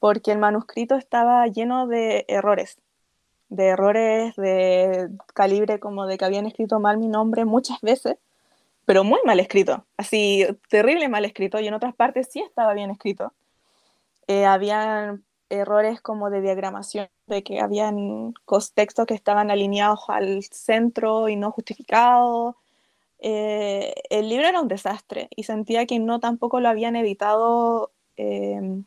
porque 0.00 0.32
el 0.32 0.38
manuscrito 0.38 0.96
estaba 0.96 1.46
lleno 1.46 1.86
de 1.86 2.24
errores, 2.26 2.78
de 3.48 3.66
errores 3.68 4.34
de 4.34 5.10
calibre 5.32 5.78
como 5.78 6.06
de 6.06 6.18
que 6.18 6.24
habían 6.24 6.46
escrito 6.46 6.80
mal 6.80 6.98
mi 6.98 7.06
nombre 7.06 7.44
muchas 7.44 7.80
veces, 7.82 8.16
pero 8.84 9.04
muy 9.04 9.20
mal 9.24 9.38
escrito, 9.38 9.86
así 9.96 10.44
terrible 10.68 11.08
mal 11.08 11.24
escrito, 11.24 11.60
y 11.60 11.68
en 11.68 11.74
otras 11.74 11.94
partes 11.94 12.28
sí 12.32 12.40
estaba 12.40 12.74
bien 12.74 12.90
escrito. 12.90 13.32
Eh, 14.26 14.44
habían 14.44 15.22
errores 15.50 16.00
como 16.00 16.30
de 16.30 16.40
diagramación, 16.40 17.10
de 17.28 17.44
que 17.44 17.60
habían 17.60 18.34
textos 18.74 19.06
que 19.06 19.14
estaban 19.14 19.52
alineados 19.52 20.00
al 20.08 20.42
centro 20.42 21.28
y 21.28 21.36
no 21.36 21.52
justificados, 21.52 22.56
eh, 23.24 23.94
el 24.10 24.28
libro 24.28 24.48
era 24.48 24.60
un 24.60 24.66
desastre 24.66 25.28
y 25.36 25.44
sentía 25.44 25.86
que 25.86 26.00
no 26.00 26.18
tampoco 26.18 26.60
lo 26.60 26.68
habían 26.68 26.96
editado. 26.96 27.92
Eh, 28.16 28.82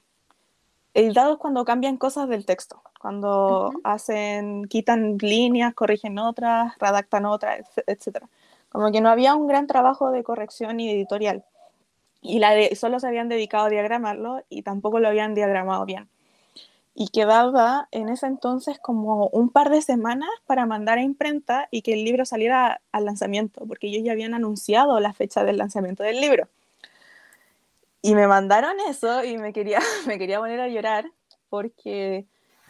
editados 0.94 1.38
cuando 1.38 1.66
cambian 1.66 1.98
cosas 1.98 2.28
del 2.30 2.46
texto, 2.46 2.82
cuando 3.00 3.72
hacen, 3.84 4.66
quitan 4.66 5.18
líneas, 5.18 5.74
corrigen 5.74 6.20
otras, 6.20 6.78
redactan 6.80 7.26
otras, 7.26 7.62
etc. 7.88 8.26
Como 8.70 8.92
que 8.92 9.02
no 9.02 9.10
había 9.10 9.36
un 9.36 9.48
gran 9.48 9.68
trabajo 9.68 10.12
de 10.12 10.24
corrección 10.24 10.80
y 10.80 10.90
editorial. 10.90 11.46
Y 12.22 12.40
la 12.40 12.52
de, 12.52 12.76
solo 12.76 13.00
se 13.00 13.08
habían 13.08 13.30
dedicado 13.30 13.66
a 13.66 13.70
diagramarlo 13.70 14.42
y 14.50 14.64
tampoco 14.64 15.00
lo 15.00 15.08
habían 15.08 15.36
diagramado 15.36 15.86
bien 15.86 16.10
y 16.98 17.10
quedaba 17.10 17.90
en 17.92 18.08
ese 18.08 18.26
entonces 18.26 18.80
como 18.80 19.28
un 19.28 19.50
par 19.50 19.70
de 19.70 19.82
semanas 19.82 20.30
para 20.48 20.66
mandar 20.66 20.98
a 20.98 21.04
imprenta 21.04 21.68
y 21.70 21.82
que 21.82 21.92
el 21.94 22.06
libro 22.06 22.26
saliera 22.26 22.80
al 22.94 23.04
lanzamiento, 23.04 23.66
porque 23.68 23.88
ellos 23.88 24.04
ya 24.04 24.14
habían 24.14 24.34
anunciado 24.34 25.02
la 25.02 25.12
fecha 25.12 25.44
del 25.44 25.58
lanzamiento 25.58 26.04
del 26.04 26.22
libro. 26.22 26.48
Y 28.02 28.16
me 28.16 28.28
mandaron 28.28 28.78
eso 28.88 29.26
y 29.26 29.38
me 29.38 29.52
quería, 29.52 29.80
me 30.08 30.18
quería 30.18 30.40
poner 30.40 30.62
a 30.62 30.70
llorar 30.70 31.12
porque 31.50 32.26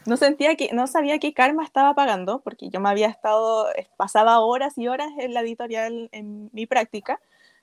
no 0.07 0.17
sentía 0.17 0.55
que, 0.55 0.71
no 0.73 0.87
sabía 0.87 1.19
qué 1.19 1.33
karma 1.33 1.63
estaba 1.63 1.93
pagando, 1.93 2.39
porque 2.39 2.69
yo 2.69 2.79
me 2.79 2.89
había 2.89 3.07
estado, 3.07 3.67
pasaba 3.95 4.39
horas 4.39 4.75
y 4.77 4.87
horas 4.87 5.09
en 5.19 5.35
la 5.35 5.41
editorial 5.41 6.09
en 6.11 6.49
mi 6.51 6.65
práctica, 6.65 7.21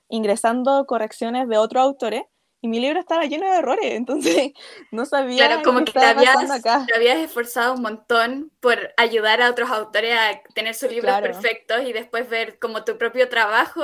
ingresando 0.09 0.87
correcciones 0.87 1.49
de 1.49 1.59
otros 1.59 1.83
autores 1.83 2.23
y 2.63 2.69
mi 2.69 2.79
libro 2.79 3.01
estaba 3.01 3.27
lleno 3.27 3.51
de 3.51 3.59
errores, 3.59 3.85
entonces 3.93 4.53
no 4.91 5.05
sabía 5.05 5.49
claro, 5.49 5.63
como 5.63 5.85
que 5.85 5.93
te 5.93 5.99
habías, 5.99 6.51
acá. 6.51 6.87
te 6.87 6.95
habías 6.95 7.19
esforzado 7.19 7.75
un 7.75 7.83
montón 7.83 8.51
por 8.61 8.95
ayudar 8.97 9.43
a 9.43 9.51
otros 9.51 9.69
autores 9.71 10.17
a 10.17 10.41
tener 10.55 10.75
sus 10.75 10.91
libros 10.91 11.21
perfectos 11.21 11.83
y 11.85 11.93
después 11.93 12.31
ver 12.31 12.59
como 12.59 12.85
tu 12.85 12.97
propio 12.97 13.29
trabajo. 13.29 13.83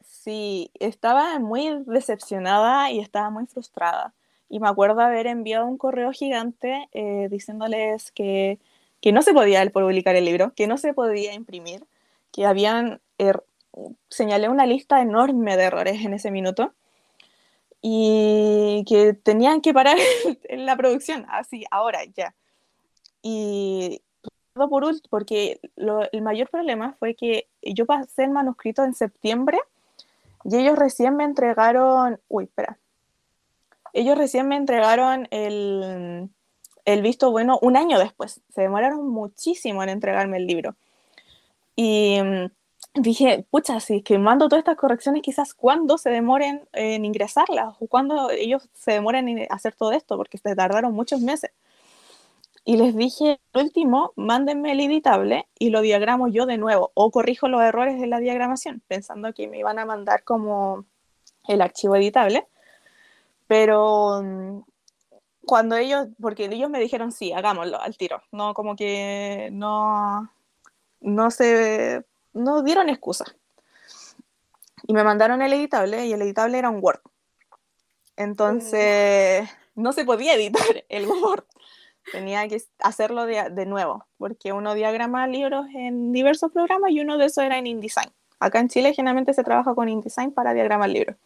Sí, 0.00 0.72
estaba 0.80 1.38
muy 1.38 1.84
decepcionada 1.86 2.90
y 2.90 3.00
estaba 3.00 3.30
muy 3.30 3.46
frustrada. 3.46 4.14
Y 4.48 4.60
me 4.60 4.68
acuerdo 4.68 5.00
haber 5.00 5.26
enviado 5.26 5.66
un 5.66 5.76
correo 5.76 6.10
gigante 6.12 6.88
eh, 6.92 7.28
diciéndoles 7.30 8.12
que, 8.12 8.58
que 9.00 9.12
no 9.12 9.22
se 9.22 9.34
podía 9.34 9.64
publicar 9.70 10.16
el 10.16 10.24
libro, 10.24 10.52
que 10.54 10.66
no 10.66 10.78
se 10.78 10.94
podía 10.94 11.34
imprimir, 11.34 11.84
que 12.32 12.46
habían... 12.46 13.00
Er 13.18 13.44
señalé 14.08 14.48
una 14.48 14.64
lista 14.64 15.02
enorme 15.02 15.58
de 15.58 15.64
errores 15.64 16.04
en 16.04 16.14
ese 16.14 16.30
minuto 16.30 16.72
y 17.80 18.84
que 18.88 19.14
tenían 19.14 19.60
que 19.60 19.72
parar 19.72 19.96
en 20.44 20.66
la 20.66 20.76
producción, 20.76 21.26
así, 21.28 21.64
ahora 21.70 22.00
ya. 22.04 22.34
Y 23.22 24.02
por 24.54 24.84
último, 24.84 25.08
porque 25.10 25.60
el 26.12 26.22
mayor 26.22 26.48
problema 26.48 26.94
fue 26.98 27.14
que 27.14 27.48
yo 27.62 27.86
pasé 27.86 28.24
el 28.24 28.30
manuscrito 28.30 28.84
en 28.84 28.94
septiembre 28.94 29.58
y 30.44 30.56
ellos 30.56 30.78
recién 30.78 31.16
me 31.16 31.24
entregaron, 31.24 32.20
uy, 32.28 32.44
espera, 32.44 32.78
ellos 33.92 34.16
recién 34.16 34.48
me 34.48 34.56
entregaron 34.56 35.28
el, 35.30 36.30
el 36.84 37.02
visto 37.02 37.30
bueno 37.30 37.58
un 37.60 37.76
año 37.76 37.98
después, 37.98 38.40
se 38.54 38.62
demoraron 38.62 39.08
muchísimo 39.08 39.82
en 39.82 39.90
entregarme 39.90 40.38
el 40.38 40.46
libro. 40.46 40.76
Y 41.74 42.18
dije, 42.96 43.46
pucha, 43.50 43.80
si 43.80 43.96
es 43.98 44.04
que 44.04 44.18
mando 44.18 44.48
todas 44.48 44.60
estas 44.60 44.76
correcciones, 44.76 45.22
quizás 45.22 45.54
cuándo 45.54 45.98
se 45.98 46.10
demoren 46.10 46.68
en 46.72 47.04
ingresarlas 47.04 47.74
o 47.80 47.86
cuándo 47.86 48.30
ellos 48.30 48.68
se 48.74 48.92
demoren 48.92 49.28
en 49.28 49.46
hacer 49.50 49.74
todo 49.74 49.92
esto, 49.92 50.16
porque 50.16 50.38
se 50.38 50.54
tardaron 50.54 50.94
muchos 50.94 51.20
meses. 51.20 51.50
Y 52.64 52.76
les 52.76 52.96
dije, 52.96 53.40
último, 53.54 54.12
mándenme 54.16 54.72
el 54.72 54.80
editable 54.80 55.46
y 55.58 55.70
lo 55.70 55.82
diagramo 55.82 56.28
yo 56.28 56.46
de 56.46 56.58
nuevo 56.58 56.90
o 56.94 57.10
corrijo 57.12 57.48
los 57.48 57.62
errores 57.62 58.00
de 58.00 58.08
la 58.08 58.18
diagramación, 58.18 58.82
pensando 58.88 59.32
que 59.32 59.46
me 59.46 59.58
iban 59.58 59.78
a 59.78 59.84
mandar 59.84 60.24
como 60.24 60.84
el 61.46 61.62
archivo 61.62 61.96
editable. 61.96 62.46
Pero 63.46 64.20
mm, 64.22 64.60
cuando 65.46 65.76
ellos, 65.76 66.08
porque 66.20 66.46
ellos 66.46 66.70
me 66.70 66.80
dijeron, 66.80 67.12
sí, 67.12 67.32
hagámoslo 67.32 67.80
al 67.80 67.96
tiro, 67.96 68.22
no 68.32 68.54
como 68.54 68.76
que 68.76 69.50
no, 69.52 70.30
no 71.00 71.30
se 71.30 72.04
no 72.36 72.62
dieron 72.62 72.88
excusa. 72.88 73.24
Y 74.86 74.92
me 74.92 75.02
mandaron 75.02 75.42
el 75.42 75.52
editable 75.52 76.06
y 76.06 76.12
el 76.12 76.22
editable 76.22 76.58
era 76.58 76.70
un 76.70 76.78
Word. 76.82 77.00
Entonces, 78.16 79.48
no 79.74 79.92
se 79.92 80.04
podía 80.04 80.34
editar 80.34 80.84
el 80.88 81.06
Word. 81.06 81.44
Tenía 82.12 82.46
que 82.46 82.62
hacerlo 82.78 83.26
de, 83.26 83.66
nuevo, 83.66 84.06
porque 84.16 84.52
uno 84.52 84.74
diagrama 84.74 85.26
libros 85.26 85.66
en 85.74 86.12
diversos 86.12 86.52
programas 86.52 86.92
y 86.92 87.00
uno 87.00 87.18
de 87.18 87.26
esos 87.26 87.42
era 87.42 87.58
en 87.58 87.66
InDesign. 87.66 88.12
Acá 88.38 88.60
en 88.60 88.68
Chile 88.68 88.94
generalmente 88.94 89.34
se 89.34 89.42
trabaja 89.42 89.74
con 89.74 89.88
InDesign 89.88 90.30
para 90.30 90.54
diagramar 90.54 90.88
libros. 90.88 91.16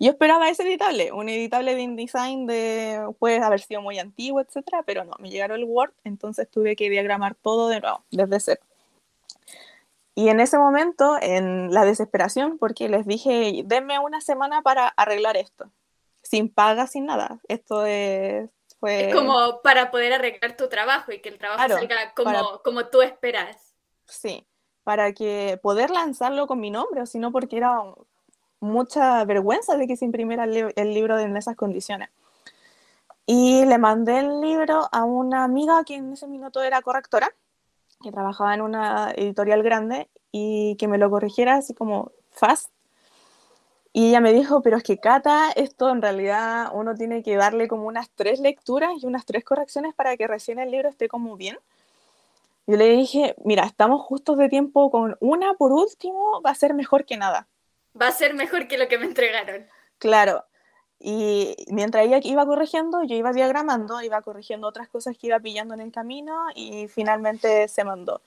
Yo 0.00 0.12
esperaba 0.12 0.48
ese 0.48 0.62
editable, 0.62 1.12
un 1.12 1.28
editable 1.28 1.74
de 1.74 1.82
InDesign 1.82 2.46
de, 2.46 3.12
puede 3.18 3.38
haber 3.40 3.60
sido 3.60 3.82
muy 3.82 3.98
antiguo, 3.98 4.40
etcétera, 4.40 4.82
pero 4.84 5.04
no, 5.04 5.14
me 5.18 5.28
llegaron 5.28 5.58
el 5.58 5.64
Word, 5.64 5.92
entonces 6.04 6.48
tuve 6.48 6.76
que 6.76 6.88
diagramar 6.88 7.34
todo 7.34 7.68
de 7.68 7.80
nuevo, 7.80 8.04
desde 8.10 8.40
cero. 8.40 8.67
Y 10.18 10.30
en 10.30 10.40
ese 10.40 10.58
momento, 10.58 11.16
en 11.22 11.72
la 11.72 11.84
desesperación, 11.84 12.58
porque 12.58 12.88
les 12.88 13.06
dije, 13.06 13.62
denme 13.64 14.00
una 14.00 14.20
semana 14.20 14.62
para 14.62 14.88
arreglar 14.88 15.36
esto, 15.36 15.70
sin 16.22 16.52
paga, 16.52 16.88
sin 16.88 17.06
nada. 17.06 17.38
Esto 17.46 17.86
es, 17.86 18.50
fue... 18.80 19.10
Es 19.10 19.14
como 19.14 19.62
para 19.62 19.92
poder 19.92 20.12
arreglar 20.14 20.56
tu 20.56 20.68
trabajo 20.68 21.12
y 21.12 21.20
que 21.20 21.28
el 21.28 21.38
trabajo 21.38 21.68
salga 21.68 22.14
como, 22.16 22.60
como 22.64 22.86
tú 22.86 23.00
esperas. 23.00 23.76
Sí, 24.06 24.44
para 24.82 25.12
que 25.12 25.60
poder 25.62 25.90
lanzarlo 25.90 26.48
con 26.48 26.58
mi 26.58 26.72
nombre, 26.72 27.02
o 27.02 27.06
si 27.06 27.20
no, 27.20 27.30
porque 27.30 27.56
era 27.56 27.80
mucha 28.58 29.24
vergüenza 29.24 29.76
de 29.76 29.86
que 29.86 29.96
se 29.96 30.04
imprimiera 30.04 30.42
el, 30.42 30.72
el 30.74 30.94
libro 30.94 31.16
en 31.16 31.36
esas 31.36 31.54
condiciones. 31.54 32.10
Y 33.24 33.64
le 33.66 33.78
mandé 33.78 34.18
el 34.18 34.40
libro 34.40 34.88
a 34.90 35.04
una 35.04 35.44
amiga 35.44 35.84
que 35.84 35.94
en 35.94 36.14
ese 36.14 36.26
minuto 36.26 36.60
era 36.60 36.82
correctora 36.82 37.32
que 38.02 38.12
trabajaba 38.12 38.54
en 38.54 38.60
una 38.60 39.12
editorial 39.12 39.62
grande 39.62 40.08
y 40.32 40.76
que 40.76 40.88
me 40.88 40.98
lo 40.98 41.10
corrigiera 41.10 41.56
así 41.56 41.74
como 41.74 42.12
fast. 42.30 42.70
Y 43.92 44.10
ella 44.10 44.20
me 44.20 44.32
dijo, 44.32 44.62
pero 44.62 44.76
es 44.76 44.82
que 44.82 44.98
Cata, 44.98 45.50
esto 45.56 45.90
en 45.90 46.02
realidad 46.02 46.70
uno 46.72 46.94
tiene 46.94 47.22
que 47.22 47.36
darle 47.36 47.68
como 47.68 47.86
unas 47.86 48.10
tres 48.10 48.38
lecturas 48.38 48.90
y 49.02 49.06
unas 49.06 49.24
tres 49.24 49.44
correcciones 49.44 49.94
para 49.94 50.16
que 50.16 50.26
recién 50.26 50.58
el 50.58 50.70
libro 50.70 50.88
esté 50.88 51.08
como 51.08 51.36
bien. 51.36 51.58
Yo 52.66 52.76
le 52.76 52.90
dije, 52.90 53.34
mira, 53.44 53.64
estamos 53.64 54.02
justos 54.02 54.36
de 54.36 54.50
tiempo 54.50 54.90
con 54.90 55.16
una, 55.20 55.54
por 55.54 55.72
último, 55.72 56.42
va 56.42 56.50
a 56.50 56.54
ser 56.54 56.74
mejor 56.74 57.06
que 57.06 57.16
nada. 57.16 57.48
Va 58.00 58.08
a 58.08 58.12
ser 58.12 58.34
mejor 58.34 58.68
que 58.68 58.76
lo 58.76 58.88
que 58.88 58.98
me 58.98 59.06
entregaron. 59.06 59.66
Claro. 59.98 60.44
Y 61.00 61.54
mientras 61.68 62.06
ella 62.06 62.20
iba 62.22 62.44
corrigiendo, 62.44 63.04
yo 63.04 63.14
iba 63.14 63.32
diagramando, 63.32 64.02
iba 64.02 64.20
corrigiendo 64.22 64.66
otras 64.66 64.88
cosas 64.88 65.16
que 65.16 65.28
iba 65.28 65.38
pillando 65.38 65.74
en 65.74 65.80
el 65.80 65.92
camino 65.92 66.34
y 66.54 66.88
finalmente 66.88 67.68
se 67.68 67.84
mandó. 67.84 68.20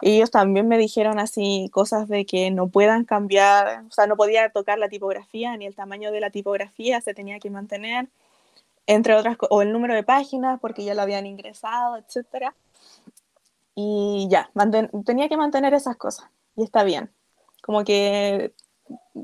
Y 0.00 0.16
ellos 0.16 0.30
también 0.30 0.68
me 0.68 0.76
dijeron 0.78 1.18
así 1.18 1.70
cosas 1.72 2.08
de 2.08 2.26
que 2.26 2.50
no 2.50 2.68
puedan 2.68 3.04
cambiar, 3.04 3.84
o 3.88 3.90
sea, 3.92 4.06
no 4.06 4.16
podía 4.16 4.50
tocar 4.50 4.78
la 4.78 4.88
tipografía 4.88 5.56
ni 5.56 5.66
el 5.66 5.74
tamaño 5.74 6.12
de 6.12 6.20
la 6.20 6.30
tipografía, 6.30 7.00
se 7.00 7.14
tenía 7.14 7.38
que 7.38 7.50
mantener, 7.50 8.08
entre 8.86 9.14
otras 9.14 9.36
o 9.50 9.62
el 9.62 9.72
número 9.72 9.94
de 9.94 10.02
páginas 10.02 10.60
porque 10.60 10.84
ya 10.84 10.94
lo 10.94 11.02
habían 11.02 11.26
ingresado, 11.26 11.96
etcétera. 11.96 12.54
Y 13.74 14.26
ya, 14.30 14.50
tenía 15.04 15.28
que 15.28 15.36
mantener 15.36 15.74
esas 15.74 15.96
cosas 15.96 16.28
y 16.56 16.64
está 16.64 16.82
bien. 16.84 17.10
Como 17.62 17.84
que 17.84 18.54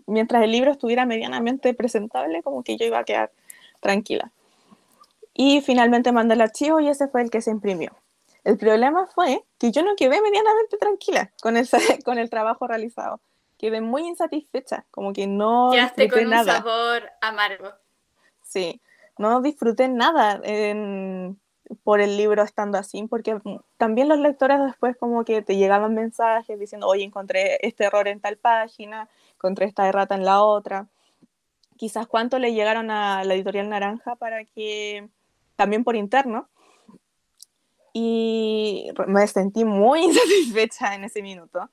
mientras 0.07 0.43
el 0.43 0.53
libro 0.53 0.71
estuviera 0.71 1.07
medianamente 1.07 1.75
presentable, 1.75 2.43
como 2.43 2.63
que 2.63 2.77
yo 2.77 2.87
iba 2.87 2.99
a 2.99 3.05
quedar 3.05 3.31
tranquila. 3.81 4.33
Y 5.35 5.61
finalmente 5.63 6.13
mandé 6.13 6.35
el 6.35 6.41
archivo 6.41 6.81
y 6.81 6.89
ese 6.89 7.09
fue 7.09 7.23
el 7.23 7.31
que 7.31 7.41
se 7.41 7.51
imprimió. 7.51 7.93
El 8.45 8.59
problema 8.59 9.07
fue 9.07 9.45
que 9.59 9.71
yo 9.71 9.83
no 9.83 9.95
quedé 9.97 10.21
medianamente 10.21 10.77
tranquila 10.77 11.31
con 11.41 11.57
el, 11.57 11.69
con 12.05 12.19
el 12.19 12.29
trabajo 12.29 12.67
realizado. 12.67 13.21
Quedé 13.59 13.81
muy 13.81 14.07
insatisfecha, 14.07 14.85
como 14.91 15.13
que 15.13 15.27
no 15.27 15.71
Quedaste 15.73 16.09
con 16.09 16.27
un 16.27 16.45
sabor 16.45 17.11
amargo. 17.21 17.73
Sí, 18.43 18.81
no 19.19 19.41
disfruté 19.41 19.89
nada 19.89 20.41
por 21.85 22.01
el 22.01 22.17
libro 22.17 22.43
estando 22.43 22.79
así, 22.79 23.07
porque 23.09 23.39
también 23.77 24.09
los 24.09 24.19
lectores 24.19 24.61
después 24.65 24.97
como 24.97 25.25
que 25.25 25.43
te 25.43 25.57
llegaban 25.57 25.95
mensajes 25.95 26.59
diciendo, 26.59 26.87
oye, 26.89 27.05
encontré 27.05 27.59
este 27.67 27.85
error 27.85 28.09
en 28.09 28.21
tal 28.21 28.37
página, 28.37 29.09
encontré 29.35 29.67
esta 29.67 29.89
errata 29.89 30.15
en 30.15 30.25
la 30.25 30.43
otra. 30.43 30.89
Quizás 31.77 32.07
cuánto 32.07 32.39
le 32.39 32.53
llegaron 32.53 32.91
a 32.91 33.25
la 33.25 33.35
editorial 33.35 33.69
Naranja 33.69 34.17
para 34.17 34.45
que, 34.45 35.09
también 35.57 35.85
por 35.85 35.97
interno, 35.97 36.49
y 37.93 38.91
me 39.07 39.27
sentí 39.27 39.65
muy 39.65 40.01
insatisfecha 40.05 40.95
en 40.95 41.05
ese 41.05 41.23
minuto. 41.23 41.71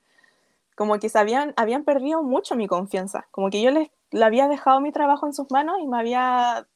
Como 0.76 0.98
que 0.98 1.10
habían, 1.14 1.52
habían 1.56 1.84
perdido 1.84 2.22
mucho 2.22 2.56
mi 2.56 2.66
confianza, 2.66 3.28
como 3.30 3.50
que 3.50 3.60
yo 3.60 3.70
les 3.70 3.90
le 4.10 4.24
había 4.24 4.48
dejado 4.48 4.80
mi 4.80 4.92
trabajo 4.92 5.26
en 5.26 5.32
sus 5.32 5.50
manos 5.50 5.78
y 5.80 5.86
me 5.86 5.98
había 5.98 6.66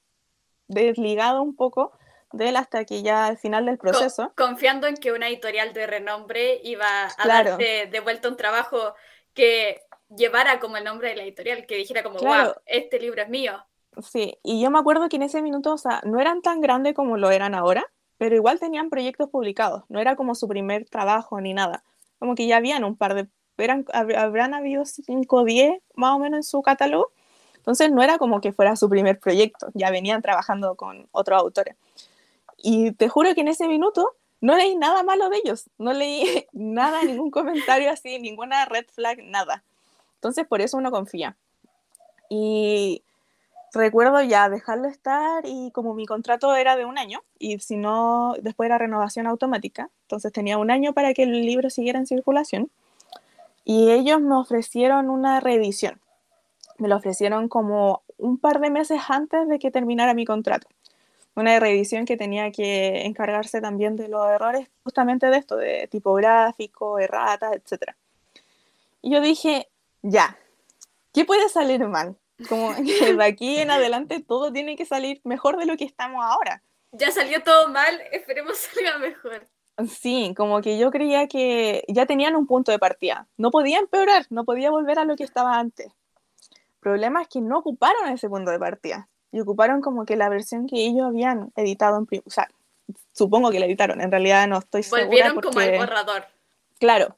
desligado 0.68 1.42
un 1.42 1.54
poco 1.54 1.92
de 2.34 2.48
él 2.48 2.56
hasta 2.56 2.84
que 2.84 3.02
ya 3.02 3.26
al 3.26 3.38
final 3.38 3.66
del 3.66 3.78
proceso. 3.78 4.32
confiando 4.36 4.86
en 4.86 4.96
que 4.96 5.12
una 5.12 5.28
editorial 5.28 5.72
de 5.72 5.86
renombre 5.86 6.60
iba 6.64 7.06
a 7.16 7.28
darte 7.28 7.86
de 7.86 8.00
vuelta 8.00 8.28
un 8.28 8.36
trabajo 8.36 8.94
que 9.32 9.82
llevara 10.14 10.60
como 10.60 10.76
el 10.76 10.84
nombre 10.84 11.08
de 11.08 11.16
la 11.16 11.22
editorial, 11.22 11.66
que 11.66 11.76
dijera 11.76 12.02
como, 12.02 12.18
wow, 12.18 12.54
este 12.66 12.98
libro 12.98 13.22
es 13.22 13.28
mío. 13.28 13.52
Sí, 14.02 14.38
y 14.42 14.60
yo 14.60 14.70
me 14.70 14.78
acuerdo 14.78 15.08
que 15.08 15.16
en 15.16 15.22
ese 15.22 15.42
minuto, 15.42 15.72
o 15.72 15.78
sea, 15.78 16.00
no 16.04 16.20
eran 16.20 16.42
tan 16.42 16.60
grandes 16.60 16.94
como 16.94 17.16
lo 17.16 17.30
eran 17.30 17.54
ahora, 17.54 17.84
pero 18.18 18.34
igual 18.34 18.58
tenían 18.58 18.90
proyectos 18.90 19.30
publicados, 19.30 19.84
no 19.88 20.00
era 20.00 20.16
como 20.16 20.34
su 20.34 20.48
primer 20.48 20.88
trabajo 20.88 21.40
ni 21.40 21.54
nada, 21.54 21.84
como 22.18 22.34
que 22.34 22.46
ya 22.46 22.56
habían 22.56 22.84
un 22.84 22.96
par 22.96 23.14
de, 23.14 23.28
eran, 23.56 23.84
habrán 23.92 24.54
habido 24.54 24.84
5 24.84 25.36
o 25.36 25.44
10 25.44 25.80
más 25.94 26.16
o 26.16 26.18
menos 26.18 26.38
en 26.38 26.42
su 26.42 26.62
catálogo, 26.62 27.12
entonces 27.56 27.90
no 27.92 28.02
era 28.02 28.18
como 28.18 28.40
que 28.40 28.52
fuera 28.52 28.76
su 28.76 28.88
primer 28.88 29.18
proyecto, 29.18 29.68
ya 29.74 29.90
venían 29.90 30.22
trabajando 30.22 30.74
con 30.74 31.08
otros 31.12 31.40
autores. 31.40 31.76
Y 32.66 32.92
te 32.92 33.10
juro 33.10 33.34
que 33.34 33.42
en 33.42 33.48
ese 33.48 33.68
minuto 33.68 34.12
no 34.40 34.56
leí 34.56 34.74
nada 34.74 35.02
malo 35.02 35.28
de 35.28 35.36
ellos, 35.36 35.68
no 35.76 35.92
leí 35.92 36.46
nada, 36.54 37.02
ningún 37.02 37.30
comentario 37.30 37.90
así, 37.90 38.18
ninguna 38.18 38.64
red 38.64 38.86
flag, 38.90 39.18
nada. 39.22 39.62
Entonces 40.14 40.46
por 40.46 40.62
eso 40.62 40.78
uno 40.78 40.90
confía. 40.90 41.36
Y 42.30 43.02
recuerdo 43.74 44.22
ya 44.22 44.48
dejarlo 44.48 44.88
estar 44.88 45.44
y 45.44 45.72
como 45.72 45.92
mi 45.92 46.06
contrato 46.06 46.56
era 46.56 46.74
de 46.74 46.86
un 46.86 46.96
año 46.96 47.20
y 47.38 47.58
si 47.58 47.76
no, 47.76 48.34
después 48.40 48.68
era 48.68 48.78
renovación 48.78 49.26
automática, 49.26 49.90
entonces 50.04 50.32
tenía 50.32 50.56
un 50.56 50.70
año 50.70 50.94
para 50.94 51.12
que 51.12 51.24
el 51.24 51.32
libro 51.32 51.68
siguiera 51.68 51.98
en 51.98 52.06
circulación 52.06 52.70
y 53.66 53.90
ellos 53.90 54.22
me 54.22 54.36
ofrecieron 54.36 55.10
una 55.10 55.38
reedición. 55.38 56.00
Me 56.78 56.88
lo 56.88 56.96
ofrecieron 56.96 57.50
como 57.50 58.02
un 58.16 58.38
par 58.38 58.60
de 58.60 58.70
meses 58.70 59.02
antes 59.08 59.46
de 59.48 59.58
que 59.58 59.70
terminara 59.70 60.14
mi 60.14 60.24
contrato. 60.24 60.66
Una 61.36 61.58
reedición 61.58 62.04
que 62.04 62.16
tenía 62.16 62.52
que 62.52 63.06
encargarse 63.06 63.60
también 63.60 63.96
de 63.96 64.08
los 64.08 64.28
errores 64.28 64.68
justamente 64.84 65.26
de 65.26 65.36
esto, 65.38 65.56
de 65.56 65.88
tipográfico, 65.88 66.98
erratas, 66.98 67.52
etc. 67.54 67.92
Y 69.02 69.10
yo 69.10 69.20
dije, 69.20 69.68
ya, 70.02 70.38
¿qué 71.12 71.24
puede 71.24 71.48
salir 71.48 71.86
mal? 71.86 72.16
Como 72.48 72.74
que 72.84 73.14
de 73.14 73.24
aquí 73.24 73.58
en 73.58 73.70
adelante 73.70 74.20
todo 74.20 74.52
tiene 74.52 74.76
que 74.76 74.86
salir 74.86 75.20
mejor 75.24 75.56
de 75.56 75.66
lo 75.66 75.76
que 75.76 75.84
estamos 75.84 76.24
ahora. 76.24 76.62
Ya 76.92 77.10
salió 77.10 77.42
todo 77.42 77.68
mal, 77.68 78.00
esperemos 78.12 78.56
salga 78.74 78.98
mejor. 78.98 79.46
Sí, 79.88 80.32
como 80.36 80.60
que 80.60 80.78
yo 80.78 80.92
creía 80.92 81.26
que 81.26 81.84
ya 81.88 82.06
tenían 82.06 82.36
un 82.36 82.46
punto 82.46 82.70
de 82.70 82.78
partida. 82.78 83.26
No 83.36 83.50
podía 83.50 83.80
empeorar, 83.80 84.26
no 84.30 84.44
podía 84.44 84.70
volver 84.70 85.00
a 85.00 85.04
lo 85.04 85.16
que 85.16 85.24
estaba 85.24 85.58
antes. 85.58 85.86
El 85.86 86.80
problema 86.80 87.22
es 87.22 87.28
que 87.28 87.40
no 87.40 87.58
ocuparon 87.58 88.08
ese 88.08 88.28
punto 88.28 88.52
de 88.52 88.58
partida. 88.60 89.08
Y 89.34 89.40
ocuparon 89.40 89.80
como 89.80 90.04
que 90.04 90.14
la 90.14 90.28
versión 90.28 90.68
que 90.68 90.76
ellos 90.76 91.06
habían 91.06 91.52
editado 91.56 91.98
en 91.98 92.22
O 92.24 92.30
sea, 92.30 92.48
supongo 93.12 93.50
que 93.50 93.58
la 93.58 93.66
editaron, 93.66 94.00
en 94.00 94.10
realidad 94.12 94.46
no 94.46 94.58
estoy 94.58 94.84
segura. 94.84 95.06
Volvieron 95.06 95.40
como 95.40 95.60
el 95.60 95.76
borrador. 95.76 96.24
Claro, 96.78 97.16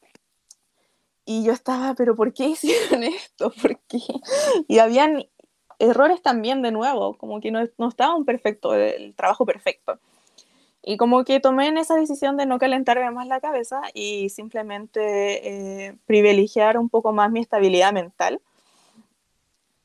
y 1.27 1.45
yo 1.45 1.53
estaba, 1.53 1.95
pero 1.95 2.17
¿por 2.17 2.33
qué 2.33 2.45
hicieron 2.51 3.03
esto? 3.03 3.53
¿Por 3.61 3.79
qué? 3.81 3.99
Y 4.67 4.79
habían 4.79 5.27
errores 5.79 6.23
también 6.23 6.63
de 6.63 6.73
nuevo, 6.73 7.19
como 7.19 7.41
que 7.41 7.51
no, 7.51 7.61
no 7.77 7.89
estaba 7.89 8.15
un 8.15 8.25
perfecto, 8.25 8.75
el 8.75 9.15
trabajo 9.15 9.45
perfecto. 9.45 9.99
Y 10.83 10.97
como 10.97 11.25
que 11.25 11.41
tomé 11.41 11.67
en 11.67 11.77
esa 11.79 11.97
decisión 11.97 12.39
de 12.39 12.47
no 12.47 12.59
calentarme 12.59 13.11
más 13.11 13.27
la 13.27 13.41
cabeza 13.41 13.83
y 13.93 14.31
simplemente 14.31 15.89
eh, 15.89 15.99
privilegiar 16.07 16.79
un 16.79 16.89
poco 16.89 17.13
más 17.13 17.31
mi 17.31 17.41
estabilidad 17.41 17.93
mental 17.93 18.41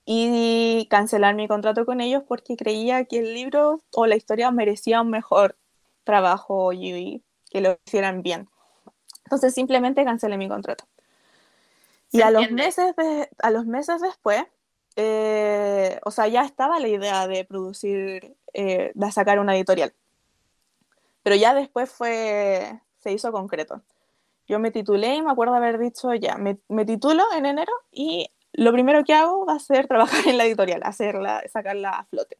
y 0.06 0.88
cancelar 0.89 1.36
mi 1.36 1.47
contrato 1.47 1.86
con 1.86 2.02
ellos 2.02 2.24
porque 2.28 2.58
creía 2.58 3.06
que 3.06 3.20
el 3.20 3.34
libro 3.34 3.82
o 3.91 4.06
la 4.06 4.16
historia 4.16 4.52
merecía 4.52 5.02
un 5.02 5.10
mejor 5.10 5.56
trabajo 6.04 6.74
y 6.74 7.24
que 7.49 7.62
lo 7.62 7.78
hicieran 7.86 8.24
bien. 8.24 8.49
Entonces 9.26 9.54
simplemente 9.54 10.04
cancelé 10.04 10.38
mi 10.38 10.49
contrato. 10.49 10.86
Y 12.12 12.22
a 12.22 12.32
los, 12.32 12.52
meses 12.52 12.93
a 13.41 13.52
los 13.52 13.66
meses 13.66 14.02
después, 14.02 14.43
eh, 14.97 15.99
o 16.04 16.12
sea, 16.12 16.28
ya 16.28 16.43
estaba 16.43 16.80
la 16.80 16.89
idea 16.89 17.28
de 17.28 17.45
producir, 17.45 18.36
eh, 18.54 18.91
de 18.93 19.12
sacar 19.12 19.39
una 19.39 19.56
editorial. 19.56 19.93
Pero 21.24 21.36
ya 21.36 21.54
después 21.54 21.89
fue, 21.89 22.80
se 22.97 23.14
hizo 23.14 23.32
concreto. 23.32 23.82
Yo 24.47 24.60
me 24.60 24.72
titulé 24.72 25.16
y 25.16 25.22
me 25.22 25.32
acuerdo 25.32 25.54
haber 25.54 25.78
dicho 25.78 26.14
ya, 26.14 26.36
me, 26.36 26.58
me 26.68 26.84
titulo 26.84 27.24
en 27.34 27.45
enero 27.45 27.72
y 27.91 28.30
lo 28.54 28.72
primero 28.72 29.04
que 29.04 29.14
hago 29.14 29.45
va 29.45 29.56
a 29.56 29.60
ser 29.60 29.88
trabajar 29.88 30.26
en 30.28 30.38
la 30.38 30.45
editorial, 30.45 30.82
hacerla, 30.84 31.43
sacarla 31.52 31.91
a 31.91 32.06
flote. 32.06 32.38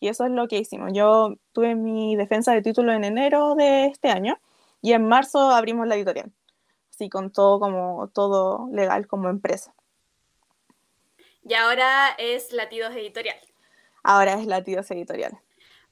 Y 0.00 0.08
eso 0.08 0.24
es 0.24 0.30
lo 0.30 0.48
que 0.48 0.58
hicimos. 0.58 0.92
Yo 0.94 1.34
tuve 1.52 1.74
mi 1.74 2.16
defensa 2.16 2.52
de 2.52 2.62
título 2.62 2.92
en 2.92 3.04
enero 3.04 3.54
de 3.54 3.86
este 3.86 4.08
año 4.08 4.38
y 4.80 4.92
en 4.94 5.06
marzo 5.06 5.50
abrimos 5.50 5.86
la 5.86 5.96
editorial 5.96 6.32
y 7.00 7.08
con 7.08 7.30
todo 7.32 7.58
como 7.58 8.08
todo 8.08 8.68
legal 8.72 9.06
como 9.06 9.28
empresa. 9.28 9.74
Y 11.42 11.54
ahora 11.54 12.10
es 12.18 12.52
Latidos 12.52 12.94
Editorial. 12.94 13.38
Ahora 14.02 14.34
es 14.34 14.46
Latidos 14.46 14.90
Editorial. 14.90 15.38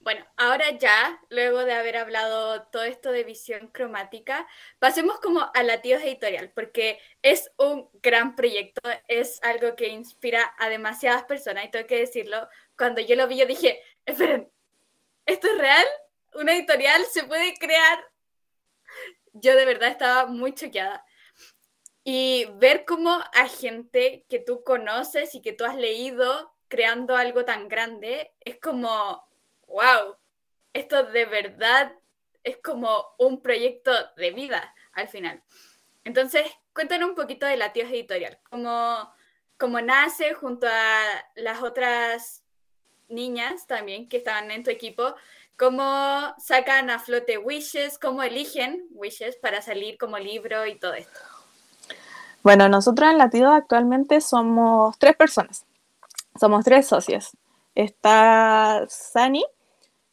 Bueno, 0.09 0.25
ahora 0.39 0.71
ya, 0.71 1.21
luego 1.29 1.67
de 1.67 1.75
haber 1.75 1.99
hablado 1.99 2.63
todo 2.69 2.83
esto 2.85 3.13
de 3.13 3.25
visión 3.25 3.69
cromática, 3.69 4.49
pasemos 4.79 5.21
como 5.21 5.51
a 5.53 5.63
Latidos 5.63 6.01
Editorial, 6.03 6.51
porque 6.55 6.99
es 7.21 7.51
un 7.59 7.91
gran 8.01 8.35
proyecto, 8.35 8.81
es 9.07 9.39
algo 9.43 9.77
que 9.77 9.89
inspira 9.89 10.55
a 10.57 10.71
demasiadas 10.71 11.25
personas 11.25 11.67
y 11.67 11.71
tengo 11.71 11.87
que 11.87 11.99
decirlo, 11.99 12.49
cuando 12.75 13.03
yo 13.03 13.17
lo 13.17 13.29
vi 13.29 13.37
yo 13.37 13.45
dije, 13.45 13.83
esperen, 14.07 14.51
¿esto 15.27 15.47
es 15.49 15.59
real? 15.59 15.87
¿Una 16.33 16.55
editorial 16.55 17.05
se 17.05 17.25
puede 17.25 17.53
crear 17.59 18.03
yo 19.35 19.57
de 19.57 19.67
verdad 19.67 19.91
estaba 19.91 20.25
muy 20.25 20.55
choqueada. 20.55 21.05
Y 22.03 22.47
ver 22.55 22.87
cómo 22.87 23.11
a 23.11 23.47
gente 23.47 24.25
que 24.31 24.39
tú 24.39 24.65
conoces 24.65 25.35
y 25.35 25.43
que 25.43 25.53
tú 25.53 25.67
has 25.67 25.77
leído 25.77 26.55
creando 26.69 27.15
algo 27.15 27.45
tan 27.45 27.69
grande, 27.69 28.33
es 28.41 28.59
como, 28.59 29.28
wow, 29.69 30.17
esto 30.73 31.05
de 31.05 31.25
verdad 31.25 31.93
es 32.43 32.57
como 32.59 33.05
un 33.19 33.41
proyecto 33.41 33.93
de 34.17 34.33
vida 34.33 34.75
al 34.93 35.09
final. 35.09 35.43
Entonces, 36.05 36.43
cuéntanos 36.75 37.11
un 37.11 37.15
poquito 37.15 37.47
de 37.47 37.57
la 37.57 37.73
Tíos 37.73 37.91
Editorial, 37.91 38.39
cómo, 38.51 39.13
cómo 39.57 39.81
nace 39.81 40.35
junto 40.35 40.67
a 40.67 41.03
las 41.37 41.63
otras 41.63 42.45
niñas 43.09 43.67
también 43.67 44.09
que 44.09 44.19
estaban 44.19 44.51
en 44.51 44.65
tu 44.65 44.71
equipo, 44.71 45.15
¿Cómo 45.59 45.83
sacan 46.39 46.89
a 46.89 47.01
flote 47.01 47.37
Wishes? 47.37 47.99
¿Cómo 47.99 48.23
eligen 48.23 48.87
Wishes 48.93 49.35
para 49.35 49.61
salir 49.61 49.99
como 49.99 50.17
libro 50.17 50.65
y 50.67 50.79
todo 50.79 50.95
esto? 50.95 51.19
Bueno, 52.45 52.69
nosotros 52.69 53.11
en 53.11 53.19
Latido 53.19 53.51
actualmente 53.51 54.21
somos 54.21 54.97
tres 55.01 55.17
personas. 55.17 55.67
Somos 56.39 56.65
tres 56.65 56.87
socias. 56.87 57.37
Está 57.75 58.85
Sani, 58.89 59.45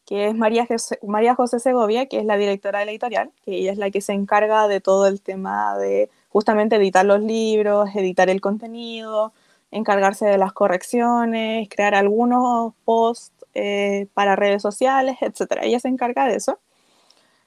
que 0.06 0.28
es 0.28 0.36
María 0.36 0.66
José, 0.68 1.00
María 1.06 1.36
José 1.36 1.60
Segovia, 1.60 2.06
que 2.08 2.20
es 2.20 2.26
la 2.26 2.38
directora 2.38 2.80
de 2.80 2.86
la 2.86 2.92
editorial, 2.92 3.32
que 3.44 3.56
ella 3.56 3.72
es 3.72 3.78
la 3.78 3.92
que 3.92 4.02
se 4.02 4.14
encarga 4.14 4.68
de 4.68 4.80
todo 4.82 5.08
el 5.08 5.22
tema 5.22 5.78
de 5.78 6.10
justamente 6.30 6.76
editar 6.76 7.06
los 7.06 7.22
libros, 7.22 7.90
editar 7.96 8.30
el 8.30 8.42
contenido, 8.42 9.34
encargarse 9.72 10.26
de 10.26 10.38
las 10.38 10.54
correcciones, 10.54 11.68
crear 11.70 11.96
algunos 11.96 12.74
posts 12.86 13.34
eh, 13.54 14.08
para 14.14 14.36
redes 14.36 14.62
sociales, 14.62 15.18
etc. 15.22 15.60
Ella 15.62 15.80
se 15.80 15.88
encarga 15.88 16.28
de 16.28 16.36
eso. 16.36 16.60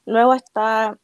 Luego 0.06 0.34
está 0.34 0.98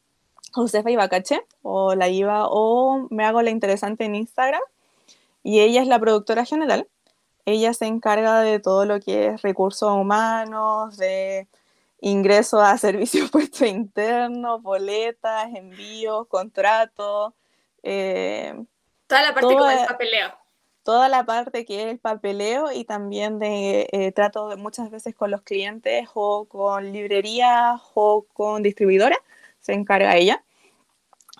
Josefa 0.51 0.89
Ibacache, 0.89 1.41
o 1.61 1.95
la 1.95 2.09
IVA, 2.09 2.47
o 2.47 3.07
me 3.11 3.25
hago 3.25 3.41
la 3.41 3.51
interesante 3.51 4.05
en 4.05 4.15
Instagram, 4.15 4.61
y 5.43 5.59
ella 5.61 5.81
es 5.81 5.87
la 5.87 5.99
productora 5.99 6.45
general. 6.45 6.87
Ella 7.45 7.73
se 7.73 7.85
encarga 7.85 8.41
de 8.41 8.59
todo 8.59 8.85
lo 8.85 8.99
que 8.99 9.27
es 9.27 9.41
recursos 9.41 9.89
humanos, 9.91 10.97
de 10.97 11.47
ingreso 12.01 12.59
a 12.59 12.77
servicios 12.77 13.29
puestos 13.31 13.67
internos, 13.67 14.61
boletas, 14.61 15.53
envíos, 15.53 16.27
contratos. 16.27 17.33
Eh, 17.83 18.53
toda 19.07 19.21
la 19.21 19.33
parte 19.33 19.53
como 19.53 19.69
el 19.69 19.85
papeleo 19.85 20.45
toda 20.85 21.09
la 21.09 21.25
parte 21.25 21.65
que 21.65 21.81
es 21.81 21.87
el 21.87 21.99
papeleo 21.99 22.71
y 22.71 22.85
también 22.85 23.39
de 23.39 23.89
eh, 23.91 24.11
trato 24.11 24.49
de 24.49 24.55
muchas 24.55 24.91
veces 24.91 25.15
con 25.15 25.31
los 25.31 25.41
clientes 25.41 26.07
o 26.13 26.45
con 26.45 26.93
librerías 26.93 27.81
o 27.95 28.27
con 28.33 28.61
distribuidoras, 28.61 29.17
se 29.61 29.73
encarga 29.73 30.15
ella. 30.15 30.43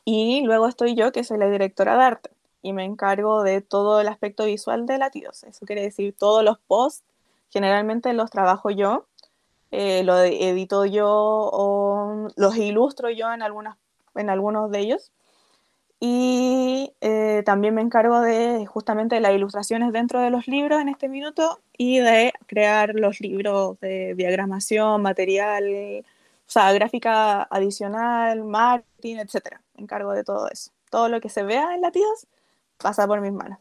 Y 0.04 0.42
luego 0.46 0.68
estoy 0.68 0.96
yo, 0.96 1.12
que 1.12 1.24
soy 1.24 1.38
la 1.38 1.50
directora 1.50 1.96
de 1.96 2.04
arte, 2.04 2.32
y 2.66 2.74
me 2.74 2.84
encargo 2.84 3.44
de 3.44 3.62
todo 3.62 4.02
el 4.02 4.08
aspecto 4.08 4.46
visual 4.46 4.88
de 4.88 4.98
Latidos. 4.98 5.44
Eso 5.44 5.68
quiere 5.68 5.84
decir 5.84 6.16
todos 6.18 6.44
los 6.44 6.58
posts, 6.58 7.04
generalmente 7.52 8.12
los 8.14 8.32
trabajo 8.32 8.72
yo, 8.72 9.06
eh, 9.70 10.04
los 10.04 10.20
edito 10.22 10.84
yo 10.86 11.08
o 11.08 12.28
los 12.36 12.58
ilustro 12.58 13.12
yo 13.12 13.32
en, 13.32 13.44
algunas, 13.44 13.78
en 14.16 14.32
algunos 14.32 14.72
de 14.72 14.80
ellos 14.80 15.12
y 16.00 16.92
eh, 17.02 17.44
también 17.46 17.76
me 17.76 17.82
encargo 17.82 18.20
de 18.22 18.66
justamente 18.66 19.20
las 19.20 19.34
ilustraciones 19.34 19.94
dentro 19.94 20.20
de 20.20 20.32
los 20.32 20.48
libros 20.48 20.82
en 20.82 20.90
este 20.90 21.08
minuto 21.08 21.60
y 21.78 22.00
de 22.00 22.34
crear 22.48 22.96
los 22.96 23.22
libros 23.22 23.80
de 23.80 24.16
diagramación, 24.16 25.04
material, 25.04 26.04
o 26.48 26.50
sea, 26.52 26.74
gráfica 26.74 27.44
adicional, 27.44 28.44
marketing, 28.44 29.18
etc. 29.18 29.60
Me 29.76 29.84
encargo 29.84 30.14
de 30.14 30.24
todo 30.24 30.50
eso. 30.50 30.72
Todo 30.90 31.10
lo 31.10 31.22
que 31.22 31.30
se 31.30 31.44
vea 31.44 31.76
en 31.76 31.82
latidos 31.82 32.28
pasa 32.78 33.08
por 33.08 33.22
mis 33.22 33.34
manos. 33.34 33.60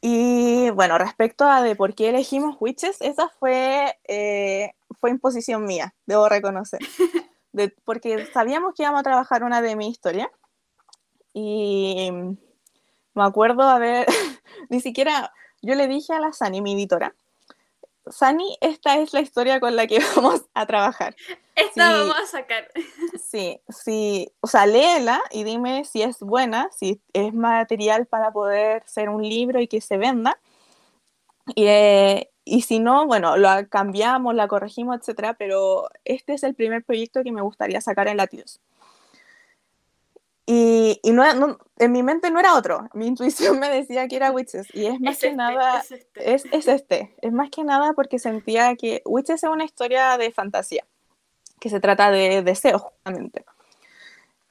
Y 0.00 0.70
bueno, 0.70 0.96
respecto 0.98 1.44
a 1.44 1.62
de 1.62 1.74
por 1.74 1.94
qué 1.94 2.10
elegimos 2.10 2.56
Witches, 2.60 3.00
esa 3.00 3.28
fue, 3.28 3.98
eh, 4.04 4.72
fue 5.00 5.10
imposición 5.10 5.64
mía, 5.64 5.94
debo 6.06 6.28
reconocer. 6.28 6.80
porque 7.84 8.26
sabíamos 8.26 8.74
que 8.74 8.84
íbamos 8.84 9.00
a 9.00 9.04
trabajar 9.04 9.42
una 9.42 9.60
de 9.60 9.74
mi 9.74 9.88
historia 9.88 10.30
y 11.32 12.10
me 13.14 13.24
acuerdo 13.24 13.62
a 13.62 13.78
ver, 13.78 14.06
ni 14.70 14.80
siquiera 14.80 15.32
yo 15.62 15.74
le 15.74 15.88
dije 15.88 16.12
a 16.12 16.20
la 16.20 16.32
Sani, 16.32 16.62
mi 16.62 16.74
editora, 16.74 17.14
Sani, 18.10 18.56
esta 18.60 18.98
es 18.98 19.12
la 19.12 19.20
historia 19.20 19.60
con 19.60 19.76
la 19.76 19.86
que 19.86 19.98
vamos 20.16 20.42
a 20.54 20.66
trabajar. 20.66 21.16
Esta 21.58 21.92
vamos 21.92 22.16
a 22.16 22.26
sacar. 22.26 22.68
Sí, 23.22 23.60
sí, 23.68 24.32
o 24.40 24.46
sea, 24.46 24.64
léela 24.64 25.20
y 25.30 25.44
dime 25.44 25.84
si 25.84 26.00
es 26.00 26.20
buena, 26.20 26.70
si 26.74 27.02
es 27.12 27.34
material 27.34 28.06
para 28.06 28.32
poder 28.32 28.82
ser 28.86 29.10
un 29.10 29.22
libro 29.22 29.60
y 29.60 29.68
que 29.68 29.82
se 29.82 29.98
venda. 29.98 30.40
Y, 31.54 31.66
eh, 31.66 32.30
y 32.44 32.62
si 32.62 32.78
no, 32.78 33.06
bueno, 33.06 33.36
lo 33.36 33.48
cambiamos, 33.68 34.34
la 34.34 34.48
corregimos, 34.48 34.98
etcétera, 34.98 35.34
pero 35.34 35.90
este 36.06 36.32
es 36.32 36.42
el 36.42 36.54
primer 36.54 36.84
proyecto 36.84 37.22
que 37.22 37.32
me 37.32 37.42
gustaría 37.42 37.82
sacar 37.82 38.08
en 38.08 38.16
Latidos. 38.16 38.60
Y, 40.46 40.98
y 41.02 41.12
no, 41.12 41.58
en 41.78 41.92
mi 41.92 42.02
mente 42.02 42.30
no 42.30 42.40
era 42.40 42.56
otro, 42.56 42.88
mi 42.94 43.06
intuición 43.06 43.58
me 43.60 43.68
decía 43.68 44.08
que 44.08 44.16
era 44.16 44.30
Witches, 44.30 44.74
y 44.74 44.86
es 44.86 44.98
más 44.98 45.18
que 45.18 45.26
este, 45.26 45.36
nada, 45.36 45.80
es 45.80 45.90
este. 45.90 46.34
Es, 46.34 46.44
es 46.50 46.68
este, 46.68 47.14
es 47.20 47.32
más 47.32 47.50
que 47.50 47.64
nada 47.64 47.92
porque 47.92 48.18
sentía 48.18 48.74
que 48.76 49.02
Witches 49.04 49.44
es 49.44 49.50
una 49.50 49.66
historia 49.66 50.16
de 50.16 50.32
fantasía, 50.32 50.86
que 51.60 51.70
se 51.70 51.80
trata 51.80 52.10
de 52.10 52.42
deseos 52.42 52.82
justamente. 52.82 53.44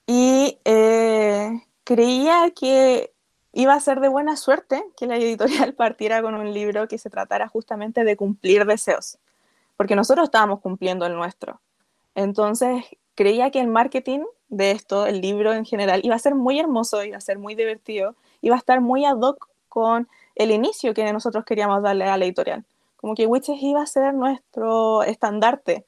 Y 0.05 0.59
eh, 0.63 1.61
creía 1.83 2.51
que 2.55 3.11
iba 3.53 3.73
a 3.73 3.79
ser 3.79 3.99
de 3.99 4.07
buena 4.07 4.37
suerte 4.37 4.83
que 4.95 5.07
la 5.07 5.17
editorial 5.17 5.73
partiera 5.75 6.21
con 6.21 6.35
un 6.35 6.53
libro 6.53 6.87
que 6.87 6.97
se 6.97 7.09
tratara 7.09 7.47
justamente 7.47 8.03
de 8.03 8.15
cumplir 8.15 8.65
deseos, 8.65 9.17
porque 9.75 9.95
nosotros 9.95 10.25
estábamos 10.25 10.61
cumpliendo 10.61 11.05
el 11.05 11.15
nuestro. 11.15 11.59
Entonces, 12.15 12.85
creía 13.15 13.51
que 13.51 13.59
el 13.59 13.67
marketing 13.67 14.21
de 14.49 14.71
esto, 14.71 15.05
el 15.05 15.21
libro 15.21 15.53
en 15.53 15.65
general, 15.65 16.01
iba 16.03 16.15
a 16.15 16.19
ser 16.19 16.35
muy 16.35 16.59
hermoso, 16.59 17.03
iba 17.03 17.17
a 17.17 17.21
ser 17.21 17.37
muy 17.37 17.55
divertido, 17.55 18.15
iba 18.41 18.55
a 18.55 18.59
estar 18.59 18.79
muy 18.79 19.05
ad 19.05 19.19
hoc 19.19 19.49
con 19.67 20.07
el 20.35 20.51
inicio 20.51 20.93
que 20.93 21.11
nosotros 21.11 21.43
queríamos 21.45 21.83
darle 21.83 22.05
a 22.05 22.17
la 22.17 22.25
editorial. 22.25 22.63
Como 22.95 23.13
que 23.13 23.27
Witches 23.27 23.61
iba 23.61 23.81
a 23.81 23.85
ser 23.85 24.13
nuestro 24.13 25.03
estandarte 25.03 25.85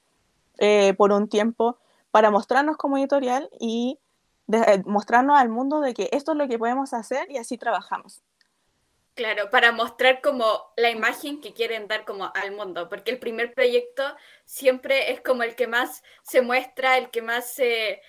eh, 0.59 0.93
por 0.97 1.11
un 1.11 1.27
tiempo 1.29 1.77
para 2.11 2.31
mostrarnos 2.31 2.77
como 2.77 2.97
editorial 2.97 3.49
y 3.59 3.99
de, 4.47 4.83
mostrarnos 4.85 5.39
al 5.39 5.49
mundo 5.49 5.79
de 5.79 5.93
que 5.93 6.09
esto 6.11 6.31
es 6.33 6.37
lo 6.37 6.47
que 6.47 6.59
podemos 6.59 6.93
hacer 6.93 7.29
y 7.31 7.37
así 7.37 7.57
trabajamos. 7.57 8.21
Claro, 9.15 9.49
para 9.49 9.71
mostrar 9.71 10.21
como 10.21 10.45
la 10.77 10.89
imagen 10.89 11.41
que 11.41 11.53
quieren 11.53 11.87
dar 11.87 12.05
como 12.05 12.31
al 12.33 12.51
mundo, 12.53 12.87
porque 12.87 13.11
el 13.11 13.19
primer 13.19 13.53
proyecto 13.53 14.03
siempre 14.45 15.11
es 15.11 15.21
como 15.21 15.43
el 15.43 15.55
que 15.55 15.67
más 15.67 16.03
se 16.23 16.41
muestra, 16.41 16.97
el 16.97 17.09
que 17.09 17.21
más 17.21 17.51
se, 17.51 18.01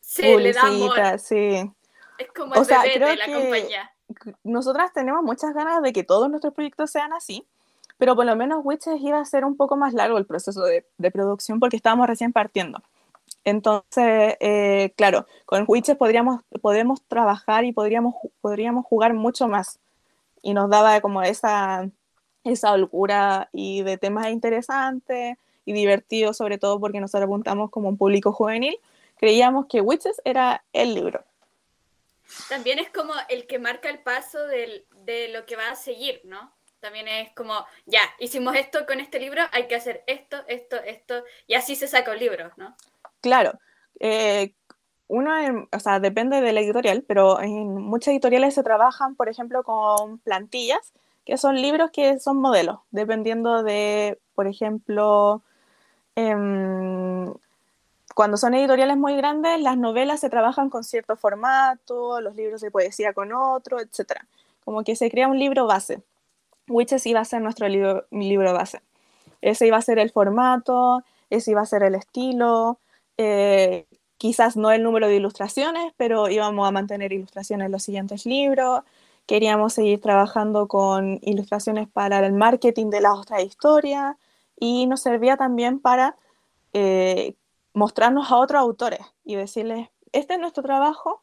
se 0.00 0.36
le 0.36 0.52
da 0.52 0.62
amor. 0.62 1.18
Sí. 1.18 1.72
Es 2.18 2.28
como 2.32 2.56
el 2.56 2.66
bebé 2.66 3.10
de 3.10 3.16
la 3.16 3.26
compañía. 3.26 3.92
Nosotras 4.42 4.92
tenemos 4.92 5.22
muchas 5.22 5.54
ganas 5.54 5.82
de 5.82 5.92
que 5.92 6.02
todos 6.02 6.28
nuestros 6.28 6.52
proyectos 6.52 6.90
sean 6.90 7.12
así, 7.12 7.46
pero 8.00 8.16
por 8.16 8.24
lo 8.24 8.34
menos 8.34 8.62
Witches 8.64 8.98
iba 9.02 9.20
a 9.20 9.24
ser 9.26 9.44
un 9.44 9.58
poco 9.58 9.76
más 9.76 9.92
largo 9.92 10.16
el 10.16 10.24
proceso 10.24 10.62
de, 10.64 10.82
producción 11.12 11.60
porque 11.60 11.76
estábamos 11.76 12.06
recién 12.06 12.32
partiendo. 12.32 12.82
Entonces, 13.44 14.36
eh, 14.40 14.94
claro, 14.96 15.26
con 15.44 15.66
Witches 15.68 15.98
podríamos, 15.98 16.40
podemos 16.62 17.02
trabajar 17.02 17.66
y 17.66 17.72
podríamos, 17.72 18.14
podríamos 18.40 18.86
jugar 18.86 19.12
mucho 19.12 19.48
más. 19.48 19.78
Y 20.40 20.54
nos 20.54 20.70
daba 20.70 21.02
como 21.02 21.22
esa, 21.22 21.90
esa 22.42 22.72
holgura 22.72 23.50
y 23.52 23.82
de 23.82 23.98
temas 23.98 24.28
interesantes 24.28 25.36
y 25.66 25.72
divertidos, 25.74 26.38
sobre 26.38 26.56
todo 26.56 26.80
porque 26.80 27.00
nosotros 27.00 27.26
apuntamos 27.26 27.68
como 27.68 27.90
un 27.90 27.98
público 27.98 28.32
juvenil. 28.32 28.78
Creíamos 29.18 29.66
que 29.66 29.82
Witches 29.82 30.22
era 30.24 30.64
el 30.72 30.94
libro. 30.94 31.22
También 32.48 32.78
es 32.78 32.88
como 32.88 33.12
el 33.28 33.46
que 33.46 33.58
marca 33.58 33.90
el 33.90 33.98
paso 33.98 34.38
de 34.46 35.28
lo 35.34 35.44
que 35.44 35.56
va 35.56 35.68
a 35.68 35.76
seguir, 35.76 36.22
¿no? 36.24 36.50
También 36.80 37.08
es 37.08 37.32
como, 37.34 37.66
ya, 37.86 38.00
hicimos 38.18 38.56
esto 38.56 38.86
con 38.86 39.00
este 39.00 39.20
libro, 39.20 39.42
hay 39.52 39.66
que 39.68 39.74
hacer 39.74 40.02
esto, 40.06 40.38
esto, 40.48 40.76
esto, 40.76 41.22
y 41.46 41.54
así 41.54 41.76
se 41.76 41.86
saca 41.88 42.12
un 42.12 42.18
libro, 42.18 42.50
¿no? 42.56 42.74
Claro, 43.20 43.58
eh, 43.98 44.54
uno, 45.08 45.32
o 45.72 45.80
sea, 45.80 46.00
depende 46.00 46.40
de 46.40 46.52
la 46.52 46.60
editorial, 46.60 47.04
pero 47.06 47.40
en 47.40 47.74
muchas 47.74 48.12
editoriales 48.12 48.54
se 48.54 48.62
trabajan, 48.62 49.14
por 49.14 49.28
ejemplo, 49.28 49.62
con 49.62 50.18
plantillas, 50.20 50.92
que 51.26 51.36
son 51.36 51.60
libros 51.60 51.90
que 51.90 52.18
son 52.18 52.38
modelos, 52.38 52.80
dependiendo 52.90 53.62
de, 53.62 54.18
por 54.34 54.46
ejemplo, 54.46 55.42
em, 56.14 57.32
cuando 58.14 58.36
son 58.36 58.54
editoriales 58.54 58.96
muy 58.96 59.16
grandes, 59.16 59.60
las 59.60 59.76
novelas 59.76 60.20
se 60.20 60.30
trabajan 60.30 60.70
con 60.70 60.84
cierto 60.84 61.16
formato, 61.16 62.20
los 62.20 62.34
libros 62.36 62.60
de 62.60 62.70
poesía 62.70 63.12
con 63.12 63.32
otro, 63.32 63.80
etc. 63.80 64.22
Como 64.64 64.82
que 64.84 64.96
se 64.96 65.10
crea 65.10 65.28
un 65.28 65.38
libro 65.38 65.66
base. 65.66 66.02
Witches 66.70 67.06
iba 67.06 67.20
a 67.20 67.24
ser 67.24 67.42
nuestro 67.42 67.68
libro, 67.68 68.06
libro 68.10 68.52
base. 68.54 68.80
Ese 69.42 69.66
iba 69.66 69.76
a 69.76 69.82
ser 69.82 69.98
el 69.98 70.10
formato, 70.10 71.02
ese 71.30 71.50
iba 71.52 71.62
a 71.62 71.66
ser 71.66 71.82
el 71.82 71.94
estilo, 71.94 72.78
eh, 73.16 73.86
quizás 74.18 74.56
no 74.56 74.70
el 74.70 74.82
número 74.82 75.08
de 75.08 75.16
ilustraciones, 75.16 75.92
pero 75.96 76.28
íbamos 76.28 76.68
a 76.68 76.70
mantener 76.70 77.12
ilustraciones 77.12 77.66
en 77.66 77.72
los 77.72 77.82
siguientes 77.82 78.26
libros. 78.26 78.82
Queríamos 79.26 79.74
seguir 79.74 80.00
trabajando 80.00 80.68
con 80.68 81.18
ilustraciones 81.22 81.88
para 81.88 82.24
el 82.24 82.32
marketing 82.32 82.90
de 82.90 83.00
las 83.00 83.14
otras 83.18 83.42
historias 83.42 84.16
y 84.58 84.86
nos 84.86 85.02
servía 85.02 85.36
también 85.36 85.80
para 85.80 86.16
eh, 86.72 87.34
mostrarnos 87.74 88.30
a 88.30 88.36
otros 88.36 88.60
autores 88.60 89.00
y 89.24 89.36
decirles, 89.36 89.88
este 90.12 90.34
es 90.34 90.40
nuestro 90.40 90.62
trabajo, 90.62 91.22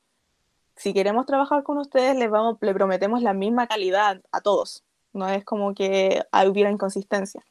si 0.76 0.94
queremos 0.94 1.26
trabajar 1.26 1.64
con 1.64 1.78
ustedes, 1.80 2.16
les, 2.16 2.30
vamos, 2.30 2.58
le 2.62 2.74
prometemos 2.74 3.22
la 3.22 3.34
misma 3.34 3.68
calidad 3.68 4.22
a 4.32 4.42
todos. 4.42 4.84
No 5.18 5.28
es 5.28 5.44
como 5.44 5.74
que 5.74 6.24
hubiera 6.48 6.72
inconsistencia. 6.72 7.44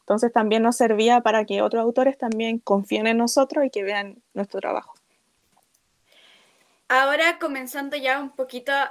Entonces 0.00 0.32
también 0.32 0.62
nos 0.62 0.76
servía 0.76 1.20
para 1.20 1.44
que 1.44 1.62
otros 1.62 1.82
autores 1.82 2.18
también 2.18 2.58
confíen 2.58 3.06
en 3.06 3.18
nosotros 3.18 3.64
y 3.64 3.70
que 3.70 3.84
vean 3.84 4.20
nuestro 4.34 4.60
trabajo. 4.60 4.94
Ahora 6.88 7.38
comenzando 7.38 7.96
ya 7.96 8.18
un 8.18 8.30
poquito 8.30 8.72
a 8.72 8.90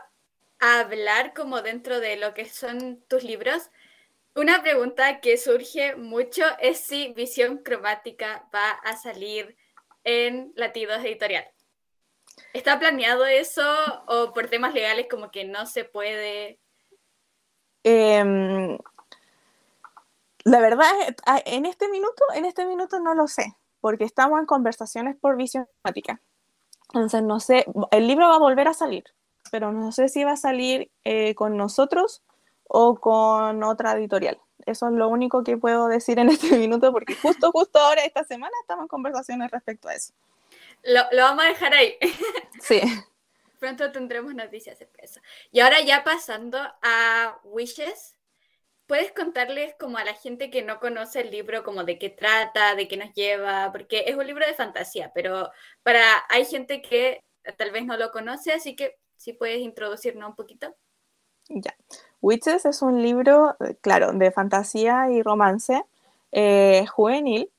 hablar 0.80 1.34
como 1.34 1.61
dentro 1.61 1.99
de 1.99 2.15
lo 2.15 2.34
que 2.34 2.45
son 2.45 3.03
tus 3.09 3.23
libros, 3.23 3.69
una 4.36 4.61
pregunta 4.61 5.19
que 5.19 5.38
surge 5.38 5.95
mucho 5.97 6.43
es 6.61 6.80
si 6.80 7.11
Visión 7.13 7.57
Cromática 7.57 8.47
va 8.55 8.69
a 8.69 8.95
salir 8.95 9.57
en 10.05 10.53
Latidos 10.55 11.03
Editorial. 11.03 11.45
¿Está 12.53 12.80
planeado 12.80 13.25
eso 13.25 13.63
o 14.07 14.34
por 14.34 14.47
temas 14.47 14.73
legales 14.73 15.07
como 15.09 15.30
que 15.32 15.43
no 15.43 15.65
se 15.65 15.84
puede? 15.84 16.59
Em, 17.84 18.77
la 20.43 20.59
verdad, 20.59 20.91
en 21.45 21.65
este 21.65 21.89
minuto, 21.89 22.23
en 22.34 22.45
este 22.45 22.65
minuto 22.65 22.99
no 22.99 23.13
lo 23.13 23.27
sé, 23.27 23.55
porque 23.82 24.03
estamos 24.03 24.39
en 24.39 24.45
conversaciones 24.45 25.15
por 25.15 25.38
visión 25.38 25.65
cromática. 25.65 26.21
Entonces, 26.93 27.21
no 27.23 27.39
sé, 27.39 27.65
el 27.91 28.07
libro 28.07 28.27
va 28.27 28.36
a 28.36 28.39
volver 28.39 28.67
a 28.67 28.73
salir, 28.73 29.03
pero 29.51 29.71
no 29.71 29.91
sé 29.91 30.09
si 30.09 30.23
va 30.23 30.32
a 30.32 30.38
salir 30.38 30.89
eh, 31.03 31.36
con 31.36 31.55
nosotros 31.55 32.23
o 32.67 32.95
con 32.99 33.63
otra 33.63 33.93
editorial. 33.93 34.39
Eso 34.65 34.88
es 34.88 34.93
lo 34.93 35.07
único 35.07 35.43
que 35.43 35.57
puedo 35.57 35.88
decir 35.88 36.19
en 36.19 36.30
este 36.30 36.57
minuto, 36.57 36.91
porque 36.91 37.15
justo, 37.15 37.51
justo 37.51 37.80
ahora, 37.80 38.03
esta 38.03 38.23
semana, 38.23 38.53
estamos 38.61 38.84
en 38.84 38.88
conversaciones 38.88 39.51
respecto 39.51 39.88
a 39.88 39.93
eso. 39.93 40.13
Lo, 40.84 41.01
lo 41.11 41.23
vamos 41.23 41.43
a 41.43 41.47
dejar 41.47 41.73
ahí. 41.73 41.95
Sí. 42.61 42.82
Pronto 43.60 43.91
tendremos 43.91 44.34
noticias 44.34 44.80
de 44.80 44.89
eso. 44.97 45.20
Y 45.51 45.60
ahora 45.60 45.82
ya 45.82 46.03
pasando 46.03 46.57
a 46.82 47.39
Wishes, 47.43 48.16
¿puedes 48.88 49.12
contarles 49.12 49.76
como 49.80 49.97
a 49.97 50.03
la 50.03 50.14
gente 50.14 50.49
que 50.49 50.64
no 50.64 50.80
conoce 50.80 51.22
el 51.22 51.32
libro, 51.32 51.64
como 51.64 51.84
de 51.84 51.99
qué 51.99 52.10
trata, 52.10 52.76
de 52.76 52.88
qué 52.88 52.97
nos 52.97 53.14
lleva? 53.14 53.72
Porque 53.72 54.05
es 54.07 54.16
un 54.16 54.26
libro 54.26 54.45
de 54.47 54.53
fantasía, 54.53 55.12
pero 55.14 55.51
para 55.84 56.01
hay 56.30 56.45
gente 56.45 56.82
que 56.82 57.22
tal 57.57 57.72
vez 57.72 57.86
no 57.86 57.97
lo 57.97 58.12
conoce, 58.12 58.53
así 58.53 58.76
que 58.76 58.97
si 59.16 59.34
puedes 59.34 59.60
introducirnos 59.60 60.30
un 60.30 60.36
poquito. 60.36 60.76
Ya. 61.49 61.76
Witches 62.22 62.66
es 62.66 62.82
un 62.82 63.01
libro, 63.01 63.57
claro, 63.82 64.14
de 64.14 64.32
fantasía 64.32 65.10
y 65.12 65.22
romance 65.22 65.84
eh, 66.32 66.86
juvenil, 66.88 67.51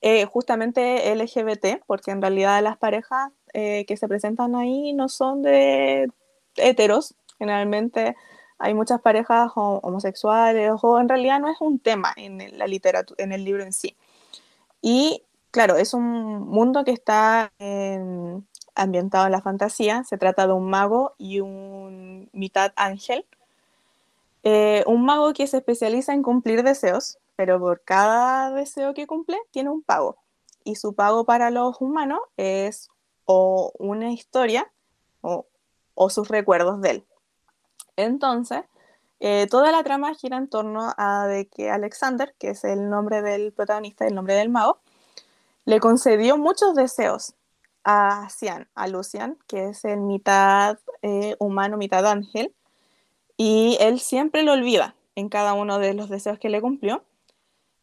eh, 0.00 0.26
justamente 0.26 1.14
LGBT, 1.14 1.82
porque 1.86 2.10
en 2.10 2.20
realidad 2.20 2.62
las 2.62 2.76
parejas 2.76 3.30
eh, 3.52 3.84
que 3.86 3.96
se 3.96 4.08
presentan 4.08 4.54
ahí 4.54 4.92
no 4.92 5.08
son 5.08 5.42
de 5.42 6.10
heteros, 6.56 7.14
generalmente 7.38 8.16
hay 8.58 8.74
muchas 8.74 9.00
parejas 9.00 9.50
homosexuales 9.54 10.72
o 10.82 11.00
en 11.00 11.08
realidad 11.08 11.40
no 11.40 11.48
es 11.48 11.60
un 11.60 11.78
tema 11.78 12.12
en 12.16 12.58
la 12.58 12.66
literatura, 12.66 13.22
en 13.22 13.32
el 13.32 13.44
libro 13.44 13.64
en 13.64 13.72
sí. 13.72 13.96
Y 14.80 15.24
claro, 15.50 15.76
es 15.76 15.94
un 15.94 16.48
mundo 16.48 16.84
que 16.84 16.92
está 16.92 17.52
ambientado 18.74 19.26
en 19.26 19.32
la 19.32 19.42
fantasía, 19.42 20.04
se 20.04 20.18
trata 20.18 20.46
de 20.46 20.52
un 20.52 20.68
mago 20.70 21.14
y 21.18 21.40
un 21.40 22.28
mitad 22.32 22.72
ángel. 22.76 23.26
Eh, 24.44 24.82
un 24.86 25.04
mago 25.04 25.32
que 25.32 25.46
se 25.46 25.58
especializa 25.58 26.14
en 26.14 26.22
cumplir 26.22 26.62
deseos, 26.62 27.18
pero 27.36 27.60
por 27.60 27.82
cada 27.82 28.50
deseo 28.52 28.92
que 28.94 29.06
cumple 29.06 29.38
tiene 29.50 29.70
un 29.70 29.82
pago. 29.82 30.16
Y 30.64 30.76
su 30.76 30.94
pago 30.94 31.24
para 31.24 31.50
los 31.50 31.80
humanos 31.80 32.20
es 32.36 32.88
o 33.24 33.72
una 33.78 34.12
historia 34.12 34.70
o, 35.20 35.46
sus 36.10 36.28
recuerdos 36.28 36.80
de 36.80 36.90
él. 36.90 37.04
Entonces, 37.96 38.62
eh, 39.20 39.46
toda 39.48 39.70
la 39.70 39.84
trama 39.84 40.14
gira 40.14 40.36
en 40.36 40.48
torno 40.48 40.92
a 40.96 41.26
de 41.28 41.46
que 41.46 41.70
Alexander, 41.70 42.34
que 42.38 42.50
es 42.50 42.64
el 42.64 42.90
nombre 42.90 43.22
del 43.22 43.52
protagonista, 43.52 44.06
el 44.06 44.14
nombre 44.14 44.34
del 44.34 44.48
mago, 44.48 44.78
le 45.64 45.78
concedió 45.78 46.36
muchos 46.38 46.74
deseos 46.74 47.34
a 47.84 48.28
Cian, 48.30 48.68
a 48.74 48.88
Lucian, 48.88 49.38
que 49.46 49.68
es 49.68 49.84
el 49.84 50.00
mitad 50.00 50.78
eh, 51.02 51.36
humano, 51.38 51.76
mitad 51.76 52.04
ángel, 52.06 52.52
y 53.36 53.76
él 53.80 54.00
siempre 54.00 54.42
lo 54.42 54.52
olvida 54.52 54.96
en 55.14 55.28
cada 55.28 55.54
uno 55.54 55.78
de 55.78 55.94
los 55.94 56.08
deseos 56.08 56.38
que 56.38 56.48
le 56.48 56.60
cumplió 56.60 57.04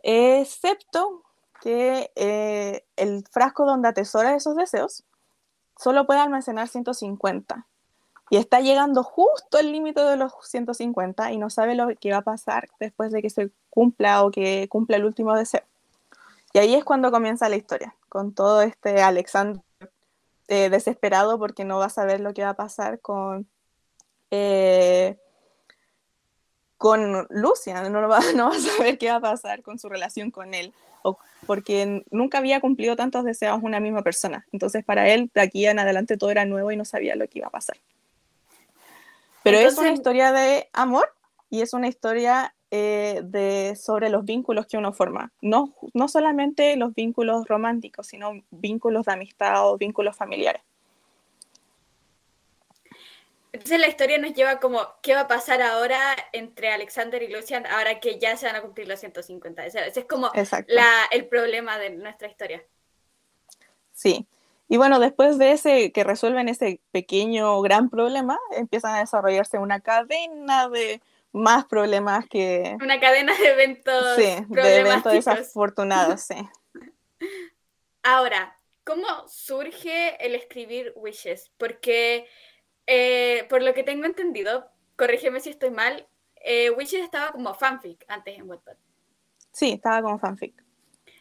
excepto 0.04 1.24
que 1.62 2.12
eh, 2.16 2.86
el 2.96 3.26
frasco 3.30 3.66
donde 3.66 3.90
atesora 3.90 4.36
esos 4.36 4.56
deseos 4.56 5.04
solo 5.80 6.06
puede 6.06 6.20
almacenar 6.20 6.68
150 6.68 7.66
y 8.30 8.38
está 8.38 8.60
llegando 8.60 9.04
justo 9.04 9.58
al 9.58 9.72
límite 9.72 10.02
de 10.02 10.18
los 10.18 10.34
150 10.44 11.32
y 11.32 11.38
no 11.38 11.50
sabe 11.50 11.76
lo 11.76 11.88
que 11.96 12.12
va 12.12 12.18
a 12.18 12.22
pasar 12.22 12.70
después 12.80 13.12
de 13.12 13.22
que 13.22 13.30
se 13.30 13.50
cumpla 13.70 14.24
o 14.24 14.30
que 14.30 14.68
cumpla 14.70 14.98
el 14.98 15.06
último 15.06 15.36
deseo. 15.36 15.64
Y 16.54 16.60
ahí 16.60 16.76
es 16.76 16.84
cuando 16.84 17.12
comienza 17.12 17.50
la 17.50 17.56
historia, 17.56 17.96
con 18.10 18.34
todo 18.34 18.62
este 18.62 19.02
Alexander 19.02 19.62
eh, 20.48 20.70
desesperado 20.70 21.40
porque 21.40 21.64
no 21.64 21.78
va 21.78 21.86
a 21.86 21.90
saber 21.90 22.20
lo 22.20 22.34
que 22.34 22.44
va 22.44 22.50
a 22.50 22.56
pasar 22.56 23.00
con 23.00 23.48
eh, 24.32 25.18
con 26.80 27.28
Lucian, 27.30 27.92
no 27.92 28.08
va, 28.08 28.20
no 28.36 28.50
va 28.50 28.56
a 28.56 28.60
saber 28.60 28.98
qué 28.98 29.10
va 29.10 29.18
a 29.18 29.22
pasar 29.22 29.62
con 29.62 29.78
su 29.78 29.90
relación 29.90 30.32
con 30.32 30.54
él, 30.54 30.74
o 31.04 31.20
porque 31.46 32.06
nunca 32.10 32.38
había 32.40 32.62
cumplido 32.62 32.96
tantos 32.96 33.26
deseos 33.26 33.60
una 33.62 33.82
misma 33.82 34.02
persona. 34.02 34.48
Entonces 34.54 34.84
para 34.86 35.08
él 35.10 35.30
de 35.34 35.42
aquí 35.42 35.68
en 35.68 35.78
adelante 35.78 36.18
todo 36.18 36.32
era 36.32 36.46
nuevo 36.46 36.72
y 36.72 36.78
no 36.78 36.86
sabía 36.86 37.18
lo 37.18 37.28
que 37.28 37.40
iba 37.40 37.48
a 37.48 37.52
pasar. 37.52 37.78
Pero 39.44 39.58
es 39.60 39.78
una 39.78 39.92
historia 39.92 40.32
de 40.32 40.70
amor 40.74 41.14
y 41.50 41.62
es 41.62 41.74
una 41.74 41.90
historia 41.90 42.56
eh, 42.72 43.22
de, 43.26 43.76
sobre 43.76 44.10
los 44.10 44.24
vínculos 44.24 44.66
que 44.66 44.78
uno 44.78 44.94
forma. 44.94 45.34
No, 45.42 45.74
no 45.94 46.08
solamente 46.08 46.78
los 46.78 46.96
vínculos 46.96 47.46
románticos, 47.46 48.08
sino 48.08 48.42
vínculos 48.52 49.06
de 49.06 49.14
amistad 49.14 49.70
o 49.70 49.78
vínculos 49.78 50.16
familiares. 50.16 50.62
Entonces 53.52 53.80
la 53.80 53.88
historia 53.88 54.18
nos 54.20 54.34
lleva 54.34 54.60
como, 54.60 54.88
¿qué 55.02 55.16
va 55.16 55.22
a 55.22 55.28
pasar 55.28 55.62
ahora 55.62 56.00
entre 56.34 56.70
Alexander 56.72 57.22
y 57.24 57.30
Lucian 57.30 57.66
ahora 57.66 58.00
que 58.00 58.20
ya 58.20 58.38
se 58.38 58.46
van 58.46 58.56
a 58.56 58.62
cumplir 58.62 58.88
los 58.88 59.00
150? 59.00 59.66
Ese, 59.66 59.88
es 59.88 60.06
como 60.06 60.32
el 61.12 61.28
problema 61.28 61.78
de 61.80 61.90
nuestra 61.90 62.28
historia. 62.28 62.64
Sí. 63.92 64.28
Y 64.68 64.78
bueno, 64.78 65.00
después 65.00 65.40
de 65.40 65.54
ese, 65.54 65.92
que 65.92 66.04
resuelven 66.04 66.48
ese 66.48 66.80
pequeño, 66.92 67.60
gran 67.62 67.90
problema, 67.90 68.38
empiezan 68.52 68.94
a 68.96 69.00
desarrollarse 69.00 69.58
una 69.58 69.80
cadena 69.80 70.70
de 70.70 71.02
más 71.32 71.66
problemas 71.66 72.28
que... 72.30 72.78
Una 72.80 73.00
cadena 73.00 73.36
de 73.36 73.48
eventos. 73.48 74.16
Sí, 74.16 74.46
de 74.48 74.78
eventos 74.78 75.12
desafortunados, 75.12 76.22
sí. 76.22 76.36
Ahora, 78.04 78.60
¿cómo 78.84 79.08
surge 79.28 80.24
el 80.24 80.36
escribir 80.36 80.94
Wishes? 80.96 81.52
Porque 81.58 82.28
eh, 82.92 83.46
por 83.50 83.62
lo 83.62 83.76
que 83.76 83.84
tengo 83.84 84.06
entendido, 84.06 84.68
corrígeme 84.96 85.40
si 85.42 85.52
estoy 85.52 85.70
mal, 85.70 86.08
eh, 86.38 86.72
Wishes 86.72 87.04
estaba 87.04 87.32
como 87.32 87.54
fanfic 87.54 88.04
antes 88.08 88.36
en 88.36 88.50
Wattpad. 88.50 88.78
Sí, 89.52 89.74
estaba 89.74 90.02
como 90.02 90.18
fanfic. 90.18 90.56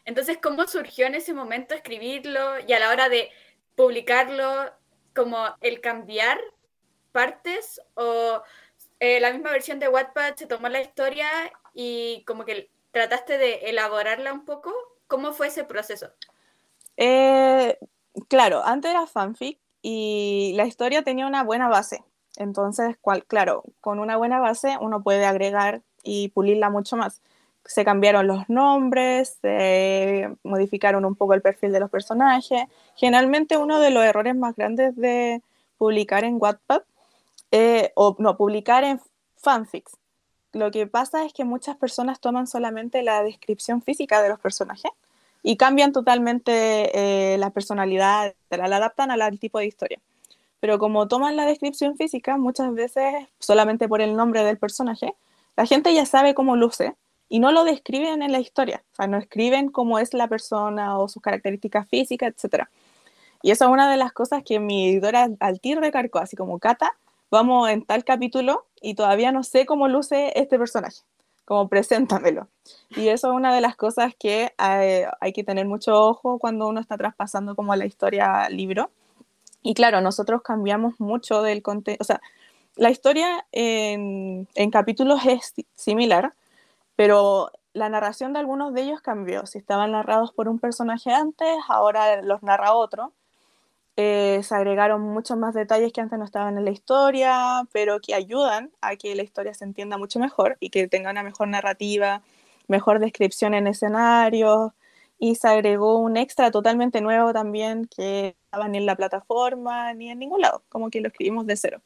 Entonces, 0.03 0.39
¿cómo 0.41 0.65
surgió 0.65 1.05
en 1.05 1.13
ese 1.13 1.31
momento 1.31 1.75
escribirlo 1.75 2.59
y 2.67 2.73
a 2.73 2.79
la 2.79 2.89
hora 2.89 3.07
de 3.07 3.29
publicarlo, 3.75 4.73
como 5.13 5.37
el 5.61 5.79
cambiar 5.79 6.39
partes 7.11 7.79
o 7.93 8.41
eh, 8.99 9.19
la 9.19 9.31
misma 9.31 9.51
versión 9.51 9.77
de 9.77 9.89
Wattpad 9.89 10.37
se 10.37 10.47
tomó 10.47 10.69
la 10.69 10.81
historia 10.81 11.29
y 11.75 12.23
como 12.25 12.45
que 12.45 12.71
trataste 12.89 13.37
de 13.37 13.69
elaborarla 13.69 14.33
un 14.33 14.43
poco? 14.43 14.73
¿Cómo 15.05 15.33
fue 15.33 15.47
ese 15.47 15.65
proceso? 15.65 16.11
claro, 18.27 18.63
antes 18.65 18.91
era 18.91 19.05
fanfic, 19.05 19.59
y 19.81 20.53
la 20.55 20.65
historia 20.65 21.03
tenía 21.03 21.27
una 21.27 21.43
buena 21.43 21.69
base. 21.69 22.03
Entonces, 22.37 22.97
cual, 23.01 23.25
claro, 23.25 23.63
con 23.81 23.99
una 23.99 24.17
buena 24.17 24.39
base 24.39 24.77
uno 24.79 25.01
puede 25.01 25.25
agregar 25.25 25.81
y 26.03 26.29
pulirla 26.29 26.69
mucho 26.69 26.97
más. 26.97 27.21
Se 27.65 27.85
cambiaron 27.85 28.27
los 28.27 28.49
nombres, 28.49 29.37
se 29.41 30.29
modificaron 30.43 31.05
un 31.05 31.15
poco 31.15 31.33
el 31.33 31.41
perfil 31.41 31.71
de 31.71 31.79
los 31.79 31.89
personajes. 31.89 32.63
Generalmente 32.95 33.57
uno 33.57 33.79
de 33.79 33.91
los 33.91 34.03
errores 34.03 34.35
más 34.35 34.55
grandes 34.55 34.95
de 34.95 35.41
publicar 35.77 36.23
en 36.23 36.37
Wattpad, 36.39 36.81
eh, 37.51 37.91
o 37.95 38.15
no, 38.19 38.37
publicar 38.37 38.83
en 38.83 39.01
fanfics, 39.37 39.99
lo 40.51 40.71
que 40.71 40.87
pasa 40.87 41.25
es 41.25 41.33
que 41.33 41.45
muchas 41.45 41.77
personas 41.77 42.19
toman 42.19 42.47
solamente 42.47 43.03
la 43.03 43.23
descripción 43.23 43.81
física 43.81 44.21
de 44.21 44.29
los 44.29 44.39
personajes 44.39 44.91
y 45.43 45.57
cambian 45.57 45.91
totalmente 45.91 47.33
eh, 47.33 47.37
la 47.37 47.51
personalidad, 47.51 48.33
la 48.49 48.75
adaptan 48.77 49.11
al 49.11 49.39
tipo 49.39 49.59
de 49.59 49.67
historia. 49.67 49.99
Pero 50.59 50.77
como 50.79 51.07
toman 51.07 51.35
la 51.35 51.45
descripción 51.45 51.95
física, 51.95 52.37
muchas 52.37 52.73
veces 52.73 53.27
solamente 53.39 53.87
por 53.87 54.01
el 54.01 54.15
nombre 54.15 54.43
del 54.43 54.57
personaje, 54.57 55.15
la 55.55 55.65
gente 55.65 55.93
ya 55.93 56.05
sabe 56.05 56.33
cómo 56.33 56.55
luce 56.55 56.95
y 57.29 57.39
no 57.39 57.51
lo 57.51 57.63
describen 57.63 58.21
en 58.21 58.31
la 58.31 58.39
historia. 58.39 58.83
O 58.91 58.95
sea, 58.95 59.07
no 59.07 59.17
escriben 59.17 59.69
cómo 59.69 59.99
es 59.99 60.13
la 60.13 60.27
persona 60.27 60.97
o 60.97 61.07
sus 61.07 61.21
características 61.21 61.87
físicas, 61.87 62.33
etc. 62.33 62.65
Y 63.41 63.51
eso 63.51 63.65
es 63.65 63.71
una 63.71 63.89
de 63.89 63.97
las 63.97 64.11
cosas 64.11 64.43
que 64.43 64.59
mi 64.59 64.89
editora 64.89 65.29
al 65.39 65.61
tir 65.61 65.79
recargó, 65.79 66.19
así 66.19 66.35
como 66.35 66.59
Cata, 66.59 66.91
vamos 67.31 67.69
en 67.69 67.85
tal 67.85 68.03
capítulo 68.03 68.65
y 68.81 68.95
todavía 68.95 69.31
no 69.31 69.43
sé 69.43 69.65
cómo 69.65 69.87
luce 69.87 70.33
este 70.35 70.57
personaje 70.57 71.03
como 71.49 71.67
preséntamelo. 71.67 72.47
Y 72.91 73.07
eso 73.07 73.29
es 73.29 73.35
una 73.35 73.53
de 73.53 73.59
las 73.59 73.75
cosas 73.75 74.13
que 74.17 74.53
hay, 74.57 75.03
hay 75.19 75.33
que 75.33 75.43
tener 75.43 75.65
mucho 75.65 75.99
ojo 75.99 76.37
cuando 76.37 76.67
uno 76.67 76.79
está 76.79 76.95
traspasando 76.95 77.55
como 77.55 77.75
la 77.75 77.87
historia 77.87 78.47
libro. 78.49 78.91
Y 79.63 79.73
claro, 79.73 79.99
nosotros 79.99 80.43
cambiamos 80.43 80.99
mucho 80.99 81.41
del 81.41 81.63
contenido, 81.63 81.97
o 82.01 82.05
sea, 82.05 82.21
la 82.75 82.91
historia 82.91 83.45
en, 83.51 84.47
en, 84.53 84.71
capítulos 84.71 85.25
es 85.25 85.53
similar, 85.75 86.33
pero 86.95 87.51
la 87.73 87.89
narración 87.89 88.31
de 88.31 88.39
algunos 88.39 88.73
de 88.73 88.83
ellos 88.83 89.01
cambió. 89.01 89.47
Si 89.47 89.57
estaban 89.57 89.91
narrados 89.91 90.31
por 90.31 90.47
un 90.47 90.59
personaje 90.59 91.11
antes, 91.11 91.57
ahora 91.67 92.21
los 92.21 92.43
narra 92.43 92.73
otro. 92.73 93.11
Eh, 94.01 94.43
se 94.43 94.55
agregaron 94.55 95.01
muchos 95.01 95.37
más 95.37 95.53
detalles 95.53 95.91
que 95.91 95.99
antes 95.99 96.17
no 96.17 96.23
estaban 96.23 96.57
en 96.57 96.63
la 96.63 96.71
historia, 96.71 97.67
pero 97.73 97.99
que 97.99 98.15
ayudan 98.15 98.71
a 98.79 98.95
que 98.95 99.13
la 99.13 99.23
historia 99.23 99.53
se 99.53 99.65
entienda 99.65 99.97
mucho 99.97 100.19
mejor 100.19 100.55
y 100.61 100.69
que 100.69 100.87
tenga 100.87 101.11
una 101.11 101.21
mejor 101.21 101.49
narrativa, 101.49 102.23
mejor 102.69 102.99
descripción 102.99 103.53
en 103.53 103.67
escenarios. 103.67 104.71
Y 105.17 105.35
se 105.35 105.49
agregó 105.49 105.99
un 105.99 106.15
extra 106.15 106.49
totalmente 106.49 107.01
nuevo 107.01 107.33
también 107.33 107.87
que 107.93 108.37
estaba 108.45 108.69
ni 108.69 108.77
en 108.77 108.85
la 108.85 108.95
plataforma 108.95 109.93
ni 109.93 110.09
en 110.09 110.19
ningún 110.19 110.39
lado, 110.39 110.63
como 110.69 110.89
que 110.89 111.01
lo 111.01 111.09
escribimos 111.09 111.45
de 111.45 111.57
cero. 111.57 111.81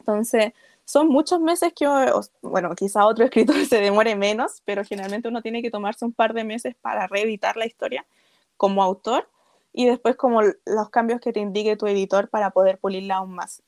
Entonces, 0.00 0.52
son 0.84 1.06
muchos 1.06 1.38
meses 1.38 1.72
que, 1.74 1.86
bueno, 2.42 2.74
quizá 2.74 3.06
otro 3.06 3.24
escritor 3.26 3.64
se 3.66 3.80
demore 3.80 4.16
menos, 4.16 4.62
pero 4.64 4.84
generalmente 4.84 5.28
uno 5.28 5.42
tiene 5.42 5.62
que 5.62 5.70
tomarse 5.70 6.04
un 6.04 6.12
par 6.12 6.34
de 6.34 6.42
meses 6.42 6.74
para 6.80 7.06
reeditar 7.06 7.56
la 7.56 7.66
historia 7.66 8.04
como 8.56 8.82
autor 8.82 9.28
y 9.78 9.84
después 9.84 10.16
como 10.16 10.40
los 10.40 10.88
cambios 10.88 11.20
que 11.20 11.34
te 11.34 11.40
indique 11.40 11.76
tu 11.76 11.86
editor 11.86 12.30
para 12.30 12.50
poder 12.50 12.78
pulirla 12.78 13.16
aún 13.16 13.34
más. 13.34 13.62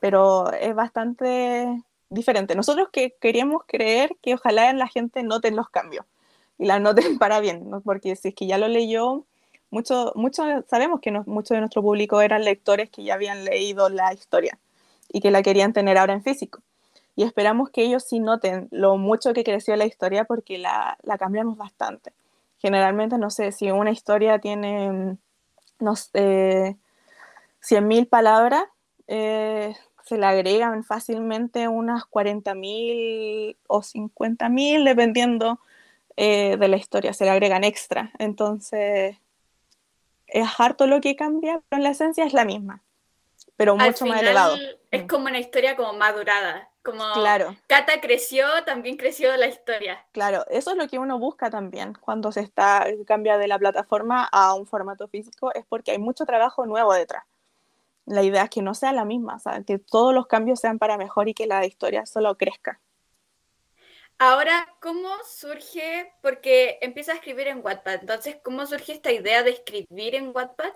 Pero 0.00 0.50
es 0.54 0.74
bastante 0.74 1.84
diferente. 2.08 2.54
Nosotros 2.54 2.88
que 2.90 3.14
queríamos 3.20 3.64
creer 3.66 4.16
que 4.22 4.32
ojalá 4.32 4.72
la 4.72 4.88
gente 4.88 5.22
noten 5.22 5.56
los 5.56 5.68
cambios 5.68 6.06
y 6.58 6.64
la 6.64 6.78
noten 6.78 7.18
para 7.18 7.40
bien, 7.40 7.68
¿no? 7.68 7.82
porque 7.82 8.16
si 8.16 8.28
es 8.28 8.34
que 8.34 8.46
ya 8.46 8.56
lo 8.56 8.68
leyó, 8.68 9.26
mucho, 9.70 10.12
mucho, 10.14 10.42
sabemos 10.66 11.00
que 11.00 11.10
no, 11.10 11.24
mucho 11.26 11.52
de 11.52 11.60
nuestro 11.60 11.82
público 11.82 12.22
eran 12.22 12.42
lectores 12.42 12.88
que 12.88 13.04
ya 13.04 13.12
habían 13.12 13.44
leído 13.44 13.90
la 13.90 14.14
historia 14.14 14.58
y 15.10 15.20
que 15.20 15.30
la 15.30 15.42
querían 15.42 15.74
tener 15.74 15.98
ahora 15.98 16.14
en 16.14 16.22
físico. 16.22 16.62
Y 17.16 17.24
esperamos 17.24 17.68
que 17.68 17.82
ellos 17.82 18.04
sí 18.04 18.18
noten 18.18 18.68
lo 18.70 18.96
mucho 18.96 19.34
que 19.34 19.44
creció 19.44 19.76
la 19.76 19.84
historia 19.84 20.24
porque 20.24 20.56
la, 20.56 20.96
la 21.02 21.18
cambiamos 21.18 21.58
bastante. 21.58 22.14
Generalmente, 22.56 23.18
no 23.18 23.28
sé, 23.28 23.52
si 23.52 23.70
una 23.70 23.90
historia 23.90 24.38
tiene 24.38 25.18
no 25.80 25.96
sé, 25.96 26.76
100.000 27.62 28.08
palabras, 28.08 28.64
eh, 29.06 29.74
se 30.04 30.18
le 30.18 30.26
agregan 30.26 30.84
fácilmente 30.84 31.68
unas 31.68 32.04
40.000 32.04 33.56
o 33.66 33.80
50.000, 33.80 34.84
dependiendo 34.84 35.60
eh, 36.16 36.56
de 36.58 36.68
la 36.68 36.76
historia, 36.76 37.12
se 37.12 37.24
le 37.24 37.30
agregan 37.30 37.64
extra. 37.64 38.12
Entonces, 38.18 39.16
es 40.26 40.48
harto 40.58 40.86
lo 40.86 41.00
que 41.00 41.16
cambia, 41.16 41.62
pero 41.68 41.78
en 41.78 41.84
la 41.84 41.90
esencia 41.90 42.24
es 42.24 42.32
la 42.32 42.44
misma, 42.44 42.82
pero 43.56 43.76
mucho 43.76 44.06
más 44.06 44.22
elevado. 44.22 44.56
Es 44.90 45.04
mm. 45.04 45.06
como 45.06 45.26
una 45.26 45.38
historia 45.38 45.76
como 45.76 45.92
madurada. 45.92 46.69
Como 46.82 47.12
claro. 47.12 47.56
Cata 47.66 48.00
creció, 48.00 48.46
también 48.64 48.96
creció 48.96 49.36
la 49.36 49.46
historia. 49.46 50.06
Claro, 50.12 50.46
eso 50.48 50.70
es 50.70 50.76
lo 50.76 50.88
que 50.88 50.98
uno 50.98 51.18
busca 51.18 51.50
también 51.50 51.92
cuando 52.00 52.32
se 52.32 52.40
está 52.40 52.86
cambia 53.06 53.36
de 53.36 53.48
la 53.48 53.58
plataforma 53.58 54.28
a 54.32 54.54
un 54.54 54.66
formato 54.66 55.06
físico, 55.08 55.52
es 55.54 55.66
porque 55.66 55.90
hay 55.90 55.98
mucho 55.98 56.24
trabajo 56.24 56.64
nuevo 56.64 56.94
detrás. 56.94 57.24
La 58.06 58.22
idea 58.22 58.44
es 58.44 58.50
que 58.50 58.62
no 58.62 58.74
sea 58.74 58.92
la 58.92 59.04
misma, 59.04 59.38
que 59.66 59.78
todos 59.78 60.14
los 60.14 60.26
cambios 60.26 60.60
sean 60.60 60.78
para 60.78 60.96
mejor 60.96 61.28
y 61.28 61.34
que 61.34 61.46
la 61.46 61.66
historia 61.66 62.06
solo 62.06 62.36
crezca. 62.36 62.80
Ahora, 64.18 64.66
¿cómo 64.80 65.10
surge? 65.24 66.12
Porque 66.22 66.78
empieza 66.82 67.12
a 67.12 67.14
escribir 67.16 67.48
en 67.48 67.64
Wattpad, 67.64 68.00
entonces, 68.00 68.36
¿cómo 68.42 68.66
surge 68.66 68.92
esta 68.92 69.12
idea 69.12 69.42
de 69.42 69.50
escribir 69.50 70.14
en 70.14 70.32
Wattpad? 70.34 70.72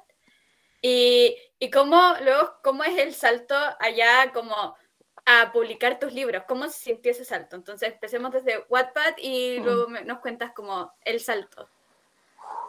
Y, 0.81 1.37
y 1.59 1.71
cómo 1.71 2.15
luego, 2.23 2.55
¿cómo 2.63 2.85
es 2.85 2.99
el 2.99 3.15
salto 3.15 3.55
allá 3.81 4.33
como 4.33 4.77
a 5.27 5.53
publicar 5.53 5.99
tus 5.99 6.13
libros? 6.13 6.45
¿Cómo 6.47 6.67
se 6.67 6.79
sintió 6.79 7.13
ese 7.13 7.25
salto? 7.25 7.57
Entonces, 7.57 7.93
empecemos 7.93 8.33
desde 8.33 8.65
Wattpad 8.69 9.15
y 9.19 9.59
mm. 9.59 9.65
luego 9.65 9.87
nos 10.05 10.19
cuentas 10.19 10.53
como 10.53 10.93
el 11.05 11.21
salto. 11.21 11.69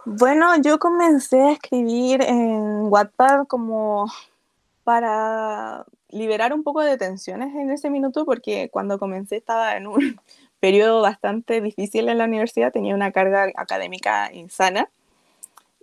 Bueno, 0.06 0.56
yo 0.62 0.78
comencé 0.78 1.42
a 1.42 1.52
escribir 1.54 2.22
en 2.22 2.88
Wattpad 2.92 3.48
como 3.48 4.06
para 4.84 5.86
liberar 6.10 6.54
un 6.54 6.64
poco 6.64 6.82
de 6.82 6.98
tensiones 6.98 7.56
en 7.56 7.72
ese 7.72 7.90
minuto, 7.90 8.24
porque 8.24 8.70
cuando 8.70 9.00
comencé 9.00 9.38
estaba 9.38 9.76
en 9.76 9.88
un 9.88 10.20
periodo 10.60 11.02
bastante 11.02 11.60
difícil 11.60 12.08
en 12.08 12.20
la 12.20 12.26
universidad, 12.26 12.72
tenía 12.72 12.96
una 12.96 13.12
carga 13.12 13.52
académica 13.56 14.32
insana. 14.32 14.90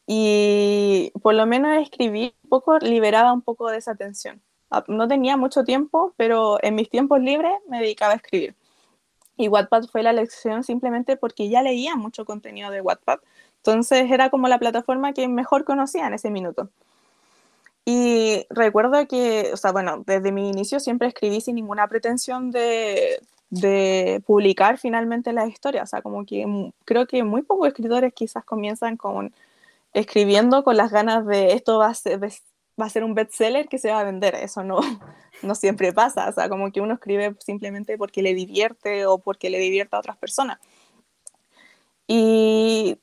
Y 0.07 1.13
por 1.23 1.35
lo 1.35 1.47
menos 1.47 1.81
escribir 1.83 2.35
un 2.45 2.49
poco 2.49 2.79
liberaba 2.79 3.33
un 3.33 3.43
poco 3.43 3.71
de 3.71 3.79
esa 3.79 3.95
tensión. 3.95 4.41
Ah, 4.73 4.83
no 4.89 5.07
tenía 5.07 5.37
mucho 5.37 5.65
tiempo, 5.65 6.15
pero 6.17 6.59
en 6.63 6.75
mis 6.75 6.89
tiempos 6.89 7.21
libres 7.21 7.53
me 7.69 7.81
dedicaba 7.81 8.15
a 8.15 8.17
escribir. 8.17 8.55
Y 9.37 9.49
Wattpad 9.49 9.85
fue 9.85 10.03
la 10.03 10.11
elección 10.11 10.65
simplemente 10.65 11.17
porque 11.19 11.51
ya 11.51 11.63
leía 11.63 11.95
mucho 11.95 12.25
contenido 12.25 12.71
de 12.71 12.81
Wattpad. 12.81 13.19
Entonces 13.59 14.11
era 14.11 14.31
como 14.31 14.49
la 14.49 14.59
plataforma 14.59 15.13
que 15.13 15.29
mejor 15.29 15.65
conocía 15.65 16.07
en 16.07 16.15
ese 16.15 16.31
minuto. 16.31 16.71
Y 17.85 18.47
recuerdo 18.49 19.07
que, 19.09 19.51
o 19.53 19.57
sea, 19.59 19.73
bueno, 19.73 20.05
desde 20.07 20.33
mi 20.33 20.49
inicio 20.49 20.81
siempre 20.81 21.09
escribí 21.09 21.43
sin 21.43 21.57
ninguna 21.57 21.87
pretensión 21.89 22.51
de, 22.51 23.21
de 23.51 24.23
publicar 24.27 24.79
finalmente 24.79 25.35
las 25.35 25.51
historias. 25.51 25.85
O 25.85 25.91
sea, 25.91 26.03
como 26.03 26.25
que 26.25 26.47
creo 26.87 27.07
que 27.07 27.25
muy 27.25 27.43
pocos 27.43 27.69
escritores 27.69 28.15
quizás 28.15 28.45
comienzan 28.45 28.97
con 28.97 29.35
escribiendo 29.93 30.65
con 30.65 30.77
las 30.79 30.91
ganas 30.91 31.27
de 31.27 31.53
esto 31.53 31.79
va 31.79 31.89
a 31.89 31.95
ser, 31.95 32.21
va 32.83 32.87
a 32.87 32.91
ser 32.91 33.05
un 33.05 33.15
bestseller 33.15 33.69
que 33.69 33.79
se 33.79 33.91
va 33.91 34.01
a 34.01 34.05
vender. 34.05 34.35
Eso 34.35 34.65
no, 34.65 34.81
no 35.43 35.55
siempre 35.55 35.93
pasa. 35.93 36.29
O 36.29 36.33
sea, 36.33 36.49
como 36.49 36.73
que 36.73 36.81
uno 36.81 36.95
escribe 36.95 37.35
simplemente 37.41 37.97
porque 37.97 38.23
le 38.23 38.35
divierte 38.35 39.07
o 39.07 39.19
porque 39.19 39.51
le 39.51 39.59
divierta 39.59 39.97
a 39.97 40.01
otras 40.01 40.17
personas. 40.19 40.59
Y 42.07 42.99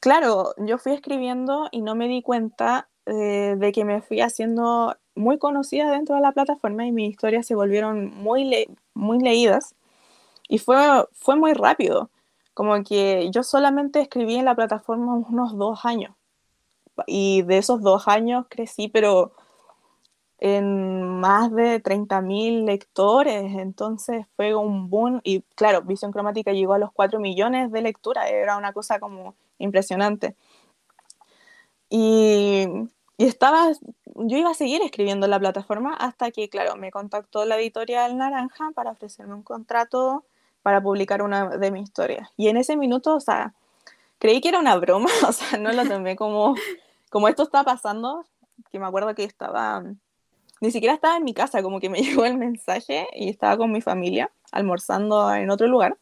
claro, 0.00 0.54
yo 0.58 0.78
fui 0.78 0.92
escribiendo 0.92 1.68
y 1.70 1.82
no 1.82 1.94
me 1.94 2.08
di 2.08 2.22
cuenta 2.22 2.88
eh, 3.06 3.56
de 3.58 3.72
que 3.72 3.84
me 3.84 4.02
fui 4.02 4.20
haciendo 4.20 4.96
muy 5.14 5.38
conocida 5.38 5.90
dentro 5.90 6.16
de 6.16 6.22
la 6.22 6.32
plataforma 6.32 6.86
y 6.86 6.92
mis 6.92 7.10
historias 7.10 7.46
se 7.46 7.54
volvieron 7.54 8.14
muy, 8.16 8.66
muy 8.94 9.20
leídas. 9.20 9.74
Y 10.48 10.58
fue, 10.58 10.76
fue 11.12 11.36
muy 11.36 11.52
rápido. 11.54 12.10
Como 12.54 12.82
que 12.84 13.30
yo 13.32 13.42
solamente 13.42 14.00
escribí 14.00 14.36
en 14.36 14.44
la 14.46 14.54
plataforma 14.56 15.14
unos 15.14 15.56
dos 15.56 15.84
años 15.84 16.14
y 17.06 17.42
de 17.42 17.58
esos 17.58 17.82
dos 17.82 18.08
años 18.08 18.46
crecí, 18.48 18.88
pero 18.88 19.32
en 20.38 21.20
más 21.20 21.52
de 21.52 21.82
30.000 21.82 22.64
lectores, 22.64 23.52
entonces 23.58 24.26
fue 24.36 24.54
un 24.54 24.88
boom 24.88 25.20
y 25.22 25.42
claro, 25.54 25.82
Visión 25.82 26.12
Cromática 26.12 26.52
llegó 26.52 26.72
a 26.74 26.78
los 26.78 26.92
4 26.92 27.20
millones 27.20 27.70
de 27.70 27.82
lecturas, 27.82 28.30
era 28.30 28.56
una 28.56 28.72
cosa 28.72 28.98
como 28.98 29.34
impresionante. 29.58 30.34
Y, 31.90 32.66
y, 33.18 33.26
estaba, 33.26 33.72
yo 34.14 34.38
iba 34.38 34.50
a 34.50 34.54
seguir 34.54 34.80
escribiendo 34.82 35.26
en 35.26 35.30
la 35.30 35.40
plataforma 35.40 35.94
hasta 35.94 36.30
que, 36.30 36.48
claro, 36.48 36.76
me 36.76 36.90
contactó 36.90 37.44
la 37.44 37.58
editorial 37.58 38.16
Naranja 38.16 38.70
para 38.74 38.92
ofrecerme 38.92 39.34
un 39.34 39.42
contrato 39.42 40.24
para 40.62 40.82
publicar 40.82 41.22
una 41.22 41.48
de 41.48 41.70
mis 41.70 41.84
historias. 41.84 42.30
Y 42.36 42.48
en 42.48 42.56
ese 42.56 42.76
minuto, 42.76 43.14
o 43.14 43.20
sea, 43.20 43.54
creí 44.18 44.40
que 44.40 44.48
era 44.50 44.60
una 44.60 44.76
broma, 44.76 45.10
o 45.28 45.32
sea, 45.32 45.58
no 45.58 45.72
lo 45.72 45.86
tomé 45.86 46.16
como 46.16 46.54
como 47.10 47.28
esto 47.28 47.42
está 47.42 47.64
pasando, 47.64 48.24
que 48.72 48.78
me 48.78 48.86
acuerdo 48.86 49.14
que 49.14 49.24
estaba, 49.24 49.82
ni 50.60 50.70
siquiera 50.70 50.94
estaba 50.94 51.16
en 51.16 51.24
mi 51.24 51.34
casa, 51.34 51.62
como 51.62 51.80
que 51.80 51.90
me 51.90 51.98
llegó 52.02 52.24
el 52.24 52.38
mensaje 52.38 53.08
y 53.12 53.28
estaba 53.28 53.58
con 53.58 53.70
mi 53.72 53.82
familia 53.82 54.30
almorzando 54.52 55.34
en 55.34 55.50
otro 55.50 55.66
lugar. 55.66 55.98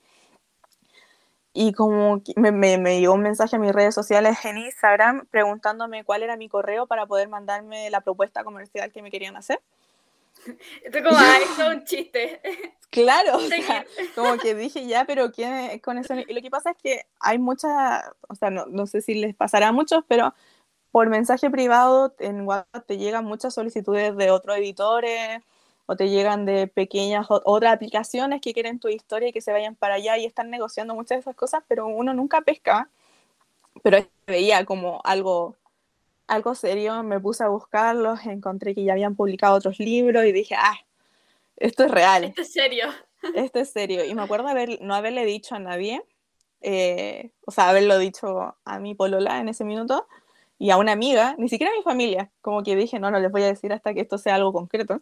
Y 1.54 1.72
como 1.72 2.22
me, 2.36 2.52
me, 2.52 2.78
me, 2.78 3.00
llegó 3.00 3.14
un 3.14 3.22
mensaje 3.22 3.56
a 3.56 3.58
mis 3.58 3.72
redes 3.72 3.94
sociales 3.94 4.44
en 4.44 4.58
Instagram 4.58 5.26
preguntándome 5.26 6.04
cuál 6.04 6.22
era 6.22 6.36
mi 6.36 6.48
correo 6.48 6.86
para 6.86 7.06
poder 7.06 7.28
mandarme 7.28 7.90
la 7.90 8.02
propuesta 8.02 8.44
comercial 8.44 8.92
que 8.92 9.02
me 9.02 9.10
querían 9.10 9.34
hacer. 9.34 9.60
Esto 10.84 11.02
como, 11.02 11.16
ah, 11.18 11.36
es 11.42 11.58
un 11.58 11.84
chiste. 11.84 12.40
Claro, 12.90 13.36
o 13.36 13.40
sea, 13.40 13.84
como 14.14 14.38
que 14.38 14.54
dije 14.54 14.86
ya, 14.86 15.04
pero 15.04 15.30
¿quién 15.30 15.78
con 15.80 15.98
eso? 15.98 16.14
Y 16.14 16.32
lo 16.32 16.40
que 16.40 16.48
pasa 16.48 16.70
es 16.70 16.76
que 16.82 17.02
hay 17.20 17.38
muchas, 17.38 18.02
o 18.30 18.34
sea, 18.34 18.48
no, 18.48 18.64
no 18.64 18.86
sé 18.86 19.02
si 19.02 19.12
les 19.12 19.34
pasará 19.34 19.68
a 19.68 19.72
muchos, 19.72 20.04
pero 20.08 20.32
por 20.90 21.08
mensaje 21.08 21.50
privado 21.50 22.14
en 22.18 22.46
WhatsApp 22.46 22.86
te 22.86 22.98
llegan 22.98 23.24
muchas 23.24 23.54
solicitudes 23.54 24.16
de 24.16 24.30
otros 24.30 24.56
editores 24.56 25.42
o 25.86 25.96
te 25.96 26.08
llegan 26.10 26.44
de 26.44 26.66
pequeñas 26.66 27.26
otras 27.28 27.72
aplicaciones 27.72 28.40
que 28.40 28.52
quieren 28.52 28.78
tu 28.78 28.88
historia 28.88 29.28
y 29.28 29.32
que 29.32 29.40
se 29.40 29.52
vayan 29.52 29.74
para 29.74 29.94
allá 29.94 30.18
y 30.18 30.26
están 30.26 30.50
negociando 30.50 30.94
muchas 30.94 31.16
de 31.16 31.20
esas 31.20 31.36
cosas, 31.36 31.62
pero 31.66 31.86
uno 31.86 32.12
nunca 32.12 32.42
pesca. 32.42 32.90
Pero 33.82 34.06
veía 34.26 34.64
como 34.66 35.00
algo, 35.04 35.56
algo 36.26 36.54
serio, 36.54 37.02
me 37.02 37.20
puse 37.20 37.42
a 37.44 37.48
buscarlos, 37.48 38.26
encontré 38.26 38.74
que 38.74 38.84
ya 38.84 38.92
habían 38.92 39.16
publicado 39.16 39.54
otros 39.54 39.78
libros 39.78 40.24
y 40.26 40.32
dije, 40.32 40.56
ah, 40.58 40.78
esto 41.56 41.84
es 41.84 41.90
real. 41.90 42.24
Esto 42.24 42.42
es 42.42 42.52
serio. 42.52 42.86
Esto 43.34 43.58
es 43.58 43.70
serio. 43.70 44.04
Y 44.04 44.14
me 44.14 44.22
acuerdo 44.22 44.46
haber, 44.46 44.80
no 44.80 44.94
haberle 44.94 45.24
dicho 45.24 45.56
a 45.56 45.58
nadie, 45.58 46.04
eh, 46.60 47.30
o 47.46 47.50
sea, 47.50 47.68
haberlo 47.68 47.98
dicho 47.98 48.56
a 48.64 48.78
mi 48.78 48.94
polola 48.94 49.40
en 49.40 49.48
ese 49.48 49.64
minuto 49.64 50.06
y 50.58 50.70
a 50.70 50.76
una 50.76 50.92
amiga, 50.92 51.34
ni 51.38 51.48
siquiera 51.48 51.72
a 51.72 51.76
mi 51.76 51.82
familia, 51.82 52.30
como 52.40 52.62
que 52.62 52.76
dije, 52.76 52.98
no, 52.98 53.10
no 53.10 53.20
les 53.20 53.30
voy 53.30 53.42
a 53.42 53.46
decir 53.46 53.72
hasta 53.72 53.94
que 53.94 54.00
esto 54.00 54.18
sea 54.18 54.34
algo 54.34 54.52
concreto. 54.52 55.00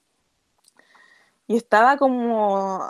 Y 1.47 1.57
estaba 1.57 1.97
como 1.97 2.81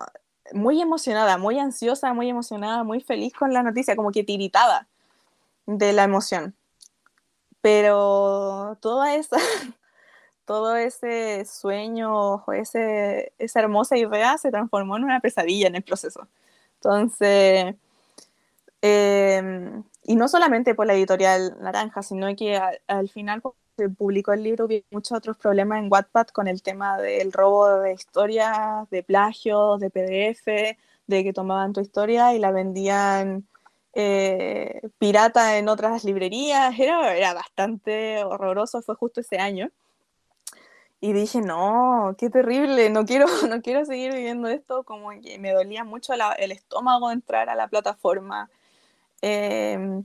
muy 0.52 0.80
emocionada, 0.80 1.38
muy 1.38 1.58
ansiosa, 1.58 2.12
muy 2.12 2.28
emocionada, 2.28 2.84
muy 2.84 3.00
feliz 3.00 3.34
con 3.34 3.52
la 3.52 3.62
noticia, 3.62 3.96
como 3.96 4.10
que 4.10 4.24
tiritaba 4.24 4.86
de 5.66 5.92
la 5.92 6.04
emoción. 6.04 6.54
Pero 7.60 8.78
toda 8.80 9.14
esa, 9.16 9.36
todo 10.44 10.76
ese 10.76 11.44
sueño, 11.44 12.44
ese, 12.52 13.32
esa 13.38 13.60
hermosa 13.60 13.96
idea 13.96 14.38
se 14.38 14.50
transformó 14.50 14.96
en 14.96 15.04
una 15.04 15.20
pesadilla 15.20 15.68
en 15.68 15.76
el 15.76 15.82
proceso. 15.82 16.28
Entonces, 16.76 17.74
em, 18.82 19.82
y 20.06 20.14
no 20.14 20.28
solamente 20.28 20.74
por 20.74 20.86
la 20.86 20.94
editorial 20.94 21.56
Naranja, 21.60 22.02
sino 22.02 22.34
que 22.36 22.56
al, 22.86 23.08
final 23.08 23.42
cuando 23.42 23.58
se 23.76 23.88
publicó 23.88 24.32
el 24.32 24.44
libro 24.44 24.68
vi 24.68 24.84
muchos 24.92 25.18
otros 25.18 25.36
problemas 25.36 25.80
en 25.80 25.90
Wattpad 25.90 26.28
con 26.28 26.46
el 26.46 26.62
tema 26.62 26.98
del 26.98 27.32
robo 27.32 27.80
de 27.80 27.92
historias, 27.92 28.88
de 28.90 29.02
plagios, 29.02 29.80
de 29.80 29.90
PDF, 29.90 30.78
de 31.08 31.24
que 31.24 31.32
tomaban 31.32 31.72
tu 31.72 31.80
historia 31.80 32.34
y 32.34 32.38
la 32.38 32.52
vendían 32.52 33.48
eh, 33.94 34.80
pirata 34.98 35.58
en 35.58 35.68
otras 35.68 36.04
librerías. 36.04 36.78
Era, 36.78 37.16
era 37.16 37.34
bastante 37.34 38.22
horroroso, 38.22 38.82
fue 38.82 38.94
justo 38.94 39.20
ese 39.20 39.38
año. 39.38 39.70
Y 41.00 41.12
dije, 41.12 41.40
no, 41.40 42.14
qué 42.16 42.30
terrible, 42.30 42.90
no 42.90 43.04
quiero, 43.04 43.26
no 43.48 43.60
quiero 43.60 43.84
seguir 43.84 44.12
viviendo 44.12 44.48
esto, 44.48 44.84
como 44.84 45.10
que 45.20 45.38
me 45.40 45.52
dolía 45.52 45.82
mucho 45.82 46.12
el 46.38 46.52
estómago 46.52 47.10
entrar 47.10 47.48
a 47.50 47.56
la 47.56 47.66
plataforma. 47.68 48.48
Em, 49.22 50.04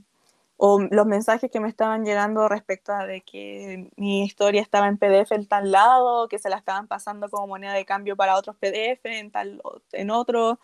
o 0.56 0.80
los 0.90 1.06
mensajes 1.06 1.50
que 1.50 1.60
me 1.60 1.68
estaban 1.68 2.04
llegando 2.04 2.48
respecto 2.48 2.92
a 2.92 3.06
de 3.06 3.22
que 3.22 3.90
mi 3.96 4.24
historia 4.24 4.62
estaba 4.62 4.88
en 4.88 4.96
PDF 4.98 5.32
en 5.34 5.46
tal 5.46 5.72
lado, 5.72 6.28
que 6.28 6.38
se 6.38 6.50
la 6.50 6.56
estaban 6.56 6.86
pasando 6.88 7.28
como 7.30 7.48
moneda 7.48 7.72
de 7.74 7.84
cambio 7.84 8.16
para 8.16 8.36
otros 8.36 8.56
PDF 8.56 9.04
en, 9.04 9.30
tal, 9.32 9.60
en 9.92 10.10
otro. 10.10 10.60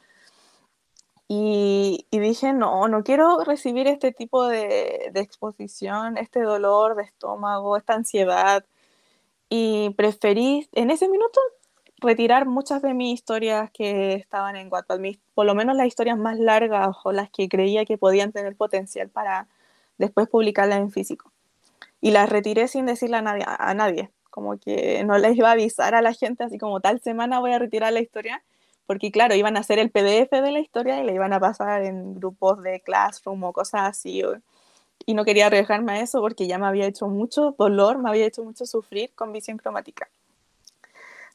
Y, 1.26 2.06
y 2.10 2.18
dije, 2.20 2.52
no, 2.52 2.88
no 2.88 3.02
quiero 3.04 3.44
recibir 3.44 3.86
este 3.86 4.12
tipo 4.12 4.46
de, 4.46 5.10
de 5.12 5.20
exposición, 5.20 6.16
este 6.16 6.40
dolor 6.42 6.94
de 6.96 7.02
estómago, 7.02 7.76
esta 7.76 7.94
ansiedad 7.94 8.64
y 9.48 9.90
preferí 9.90 10.68
en 10.72 10.90
ese 10.90 11.08
minuto 11.08 11.40
retirar 12.00 12.46
muchas 12.46 12.82
de 12.82 12.94
mis 12.94 13.14
historias 13.14 13.70
que 13.70 14.14
estaban 14.14 14.56
en 14.56 14.68
Wattpad, 14.70 15.00
por 15.34 15.46
lo 15.46 15.54
menos 15.54 15.76
las 15.76 15.86
historias 15.86 16.18
más 16.18 16.38
largas 16.38 16.96
o 17.04 17.12
las 17.12 17.30
que 17.30 17.48
creía 17.48 17.84
que 17.84 17.98
podían 17.98 18.32
tener 18.32 18.56
potencial 18.56 19.08
para 19.08 19.48
después 19.98 20.28
publicarlas 20.28 20.78
en 20.78 20.90
físico. 20.90 21.32
Y 22.00 22.12
las 22.12 22.28
retiré 22.28 22.68
sin 22.68 22.86
decirle 22.86 23.16
a 23.16 23.22
nadie, 23.22 23.44
a 23.46 23.74
nadie, 23.74 24.10
como 24.30 24.58
que 24.58 25.02
no 25.04 25.18
les 25.18 25.36
iba 25.36 25.48
a 25.48 25.52
avisar 25.52 25.94
a 25.94 26.02
la 26.02 26.12
gente 26.12 26.44
así 26.44 26.58
como 26.58 26.80
tal 26.80 27.00
semana 27.00 27.40
voy 27.40 27.52
a 27.52 27.58
retirar 27.58 27.92
la 27.92 28.00
historia, 28.00 28.42
porque 28.86 29.10
claro, 29.10 29.34
iban 29.34 29.56
a 29.56 29.60
hacer 29.60 29.78
el 29.78 29.90
PDF 29.90 30.40
de 30.40 30.52
la 30.52 30.60
historia 30.60 31.02
y 31.02 31.04
le 31.04 31.14
iban 31.14 31.32
a 31.32 31.40
pasar 31.40 31.82
en 31.84 32.14
grupos 32.14 32.62
de 32.62 32.80
Classroom 32.80 33.42
o 33.44 33.52
cosas 33.52 33.82
así 33.82 34.22
y 35.06 35.14
no 35.14 35.24
quería 35.24 35.46
arriesgarme 35.46 35.92
a 35.92 36.00
eso 36.00 36.20
porque 36.20 36.46
ya 36.46 36.58
me 36.58 36.66
había 36.66 36.86
hecho 36.86 37.08
mucho 37.08 37.54
dolor, 37.58 37.98
me 37.98 38.08
había 38.08 38.26
hecho 38.26 38.44
mucho 38.44 38.66
sufrir 38.66 39.10
con 39.14 39.32
visión 39.32 39.58
cromática. 39.58 40.08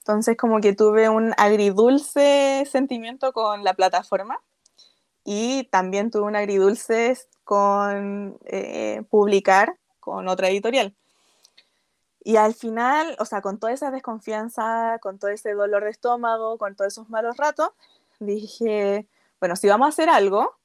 Entonces 0.03 0.35
como 0.35 0.59
que 0.59 0.73
tuve 0.73 1.07
un 1.07 1.33
agridulce 1.37 2.67
sentimiento 2.69 3.31
con 3.31 3.63
la 3.63 3.73
plataforma 3.73 4.41
y 5.23 5.63
también 5.71 6.11
tuve 6.11 6.23
un 6.23 6.35
agridulce 6.35 7.17
con 7.45 8.37
eh, 8.43 9.03
publicar 9.09 9.77
con 10.01 10.27
otra 10.27 10.49
editorial. 10.49 10.93
Y 12.21 12.35
al 12.35 12.53
final, 12.53 13.15
o 13.17 13.23
sea, 13.23 13.41
con 13.41 13.59
toda 13.59 13.71
esa 13.71 13.91
desconfianza, 13.91 14.99
con 15.01 15.19
todo 15.19 15.31
ese 15.31 15.53
dolor 15.53 15.85
de 15.85 15.91
estómago, 15.91 16.57
con 16.57 16.75
todos 16.75 16.91
esos 16.91 17.09
malos 17.09 17.37
ratos, 17.37 17.69
dije, 18.19 19.07
bueno, 19.39 19.55
si 19.55 19.69
vamos 19.69 19.85
a 19.85 19.89
hacer 19.89 20.09
algo, 20.09 20.57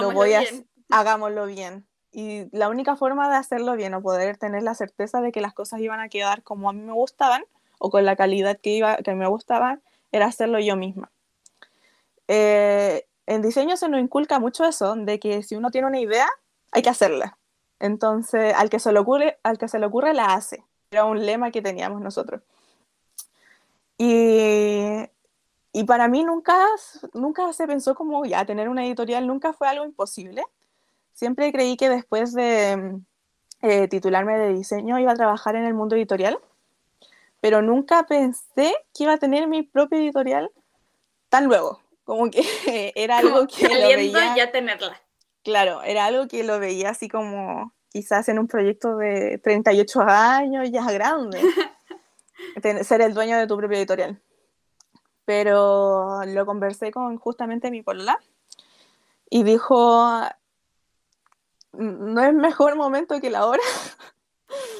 lo 0.00 0.12
voy 0.12 0.32
a, 0.32 0.40
hagámoslo 0.90 1.44
bien. 1.44 1.86
Y 2.10 2.48
la 2.56 2.70
única 2.70 2.96
forma 2.96 3.28
de 3.28 3.36
hacerlo 3.36 3.76
bien 3.76 3.92
o 3.92 4.00
poder 4.00 4.38
tener 4.38 4.62
la 4.62 4.74
certeza 4.74 5.20
de 5.20 5.30
que 5.30 5.42
las 5.42 5.52
cosas 5.52 5.80
iban 5.80 6.00
a 6.00 6.08
quedar 6.08 6.42
como 6.42 6.70
a 6.70 6.72
mí 6.72 6.80
me 6.80 6.94
gustaban 6.94 7.44
o 7.78 7.90
con 7.90 8.04
la 8.04 8.16
calidad 8.16 8.58
que, 8.60 8.70
iba, 8.70 8.96
que 8.98 9.14
me 9.14 9.26
gustaba 9.26 9.78
era 10.12 10.26
hacerlo 10.26 10.58
yo 10.58 10.76
misma. 10.76 11.10
Eh, 12.28 13.06
en 13.26 13.42
diseño 13.42 13.76
se 13.76 13.88
nos 13.88 14.00
inculca 14.00 14.38
mucho 14.38 14.64
eso, 14.64 14.94
de 14.96 15.18
que 15.18 15.42
si 15.42 15.56
uno 15.56 15.70
tiene 15.70 15.86
una 15.86 16.00
idea, 16.00 16.28
hay 16.72 16.82
que 16.82 16.90
hacerla. 16.90 17.38
Entonces, 17.80 18.54
al 18.54 18.70
que 18.70 18.78
se 18.78 18.92
le 18.92 18.98
ocurre, 18.98 19.38
al 19.42 19.58
que 19.58 19.68
se 19.68 19.78
le 19.78 19.86
ocurre 19.86 20.14
la 20.14 20.34
hace. 20.34 20.64
Era 20.90 21.04
un 21.04 21.24
lema 21.26 21.50
que 21.50 21.62
teníamos 21.62 22.00
nosotros. 22.00 22.42
Y, 23.98 25.08
y 25.72 25.84
para 25.84 26.08
mí 26.08 26.24
nunca, 26.24 26.56
nunca 27.14 27.52
se 27.52 27.66
pensó 27.66 27.94
como 27.94 28.24
ya 28.24 28.44
tener 28.44 28.68
una 28.68 28.84
editorial, 28.86 29.26
nunca 29.26 29.52
fue 29.52 29.68
algo 29.68 29.84
imposible 29.84 30.42
Siempre 31.16 31.50
creí 31.50 31.78
que 31.78 31.88
después 31.88 32.34
de 32.34 33.00
eh, 33.62 33.88
titularme 33.88 34.38
de 34.38 34.52
diseño 34.52 34.98
iba 34.98 35.12
a 35.12 35.16
trabajar 35.16 35.56
en 35.56 35.64
el 35.64 35.72
mundo 35.72 35.96
editorial, 35.96 36.38
pero 37.46 37.62
nunca 37.62 38.04
pensé 38.08 38.74
que 38.92 39.04
iba 39.04 39.12
a 39.12 39.18
tener 39.18 39.46
mi 39.46 39.62
propio 39.62 39.98
editorial 39.98 40.50
tan 41.28 41.46
luego. 41.46 41.80
Como 42.02 42.28
que 42.28 42.42
era 42.96 43.18
algo 43.18 43.46
que 43.46 43.68
lo 43.68 43.86
veía, 43.86 44.34
ya 44.36 44.50
tenerla. 44.50 45.00
Claro, 45.44 45.80
era 45.84 46.06
algo 46.06 46.26
que 46.26 46.42
lo 46.42 46.58
veía 46.58 46.90
así 46.90 47.08
como 47.08 47.72
quizás 47.88 48.28
en 48.30 48.40
un 48.40 48.48
proyecto 48.48 48.96
de 48.96 49.38
38 49.38 50.00
años, 50.00 50.68
ya 50.72 50.90
grande. 50.90 51.40
ser 52.82 53.00
el 53.00 53.14
dueño 53.14 53.38
de 53.38 53.46
tu 53.46 53.56
propio 53.56 53.78
editorial. 53.78 54.20
Pero 55.24 56.24
lo 56.26 56.46
conversé 56.46 56.90
con 56.90 57.16
justamente 57.16 57.70
mi 57.70 57.82
polola 57.82 58.18
y 59.30 59.44
dijo, 59.44 60.20
no 61.74 62.24
es 62.24 62.34
mejor 62.34 62.74
momento 62.74 63.20
que 63.20 63.30
la 63.30 63.46
hora. 63.46 63.62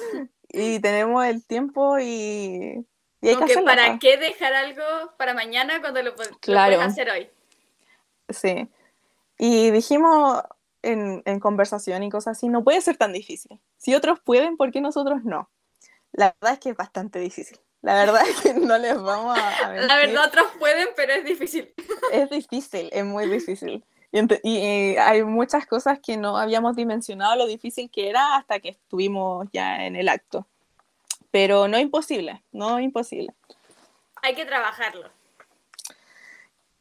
y 0.56 0.80
tenemos 0.80 1.24
el 1.24 1.44
tiempo 1.44 1.98
y, 1.98 2.86
hay 3.22 3.36
que 3.46 3.62
¿Para 3.62 3.98
qué 3.98 4.16
dejar 4.16 4.54
algo 4.54 4.82
para 5.18 5.34
mañana 5.34 5.80
cuando 5.80 6.02
lo, 6.02 6.14
puedes 6.14 6.80
hacer 6.80 7.10
hoy? 7.10 7.28
Sí. 8.28 8.68
Y 9.38 9.70
dijimos 9.70 10.42
en, 10.82 11.22
en, 11.24 11.40
conversación 11.40 12.02
y 12.02 12.10
cosas 12.10 12.38
así, 12.38 12.48
no 12.48 12.64
puede 12.64 12.80
ser 12.80 12.96
tan 12.96 13.12
difícil. 13.12 13.60
Si 13.76 13.94
otros 13.94 14.20
pueden, 14.20 14.56
¿por 14.56 14.70
qué 14.70 14.80
nosotros 14.80 15.24
no? 15.24 15.50
La 16.12 16.34
verdad 16.40 16.54
es 16.54 16.60
que 16.60 16.70
es 16.70 16.76
bastante 16.76 17.18
difícil. 17.18 17.58
La 17.82 17.94
verdad 17.94 18.26
es 18.26 18.40
que 18.40 18.54
no 18.54 18.78
les 18.78 19.00
vamos 19.00 19.38
a... 19.38 19.72
La 19.74 19.96
verdad 19.96 20.26
otros 20.26 20.46
pueden, 20.58 20.88
pero 20.96 21.12
es 21.12 21.24
difícil. 21.24 21.72
Es 22.12 22.30
difícil, 22.30 22.88
es 22.92 23.04
muy 23.04 23.28
difícil. 23.28 23.84
Y, 24.12 24.18
eh, 24.44 24.98
hay 24.98 25.24
muchas 25.24 25.66
cosas 25.66 25.98
que 26.00 26.16
no 26.16 26.36
habíamos 26.36 26.76
dimensionado 26.76 27.36
lo 27.36 27.46
difícil 27.46 27.90
que 27.90 28.08
era 28.08 28.36
hasta 28.36 28.60
que 28.60 28.70
estuvimos 28.70 29.48
ya 29.52 29.84
en 29.84 29.96
el 29.96 30.08
acto. 30.08 30.46
Pero 31.30 31.68
no 31.68 31.78
imposible, 31.78 32.42
no 32.52 32.80
imposible. 32.80 33.34
Hay 34.22 34.34
que 34.34 34.46
trabajarlo. 34.46 35.10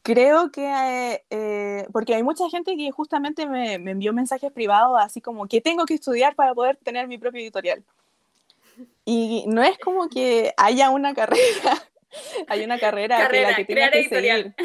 Creo 0.02 0.52
que, 0.52 1.24
eh, 1.32 1.88
porque 1.92 2.14
hay 2.14 2.22
mucha 2.22 2.48
gente 2.50 2.78
que 2.78 2.92
justamente 2.92 3.48
me, 3.48 3.80
me, 3.80 3.92
envió 3.92 4.14
mensajes 4.14 4.52
privados 4.52 4.98
así 5.00 5.20
como 5.20 5.48
que 5.48 5.62
tengo 5.62 5.86
que 5.86 5.96
estudiar 5.96 6.36
para 6.36 6.54
poder 6.54 6.78
tener 6.78 7.08
mi 7.08 7.18
propio 7.18 7.42
editorial. 7.42 7.84
Y 9.04 9.46
no 9.48 9.64
es 9.64 9.78
como 9.80 10.10
que 10.10 10.54
haya 10.58 10.90
una 10.92 11.14
carrera 11.16 11.84
hay 12.48 12.64
una 12.64 12.80
carrera, 12.80 13.28
que 13.30 13.42
la 13.42 13.56
que 13.56 13.66
tienes 13.66 13.92
que 13.92 14.10
seguir. 14.10 14.56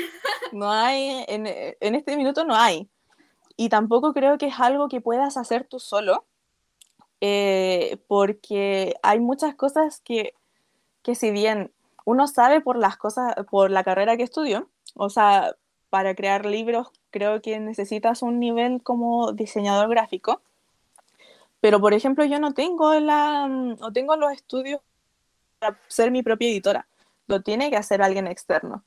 No 0.53 0.70
hay, 0.70 1.24
en, 1.28 1.46
en, 1.46 1.94
este 1.94 2.16
minuto 2.16 2.44
no 2.44 2.55
hay. 2.55 2.88
Y 3.57 3.68
tampoco 3.68 4.12
creo 4.12 4.38
que 4.38 4.46
es 4.46 4.59
algo 4.59 4.88
que 4.88 5.01
puedas 5.01 5.36
hacer 5.36 5.64
tú 5.64 5.78
solo, 5.78 6.24
eh, 7.20 7.98
porque 8.09 8.94
hay 9.03 9.20
muchas 9.20 9.55
cosas 9.55 10.01
que, 10.01 10.34
que 11.03 11.14
si 11.14 11.30
bien 11.30 11.70
uno 12.05 12.26
sabe 12.26 12.61
por 12.61 12.76
las 12.76 12.96
cosas, 12.96 13.34
por 13.51 13.70
la 13.70 13.84
carrera 13.84 14.16
que 14.16 14.22
estudió, 14.22 14.68
o 14.94 15.11
sea, 15.11 15.55
para 15.90 16.14
crear 16.14 16.46
libros 16.46 16.88
creo 17.11 17.42
que 17.42 17.59
necesitas 17.61 18.22
un 18.22 18.38
nivel 18.38 18.82
como 18.82 19.32
diseñador 19.32 19.90
gráfico, 19.90 20.40
pero 21.61 21.80
por 21.80 21.92
ejemplo 21.92 22.24
yo 22.24 22.38
no 22.38 22.55
tengo, 22.55 22.94
la, 22.98 23.46
no 23.48 23.92
tengo 23.92 24.16
los 24.16 24.32
estudios 24.32 24.80
para 25.59 25.78
ser 25.88 26.11
mi 26.11 26.22
propia 26.22 26.48
editora 26.48 26.86
lo 27.30 27.40
tiene 27.40 27.70
que 27.70 27.76
hacer 27.76 28.02
alguien 28.02 28.26
externo. 28.26 28.84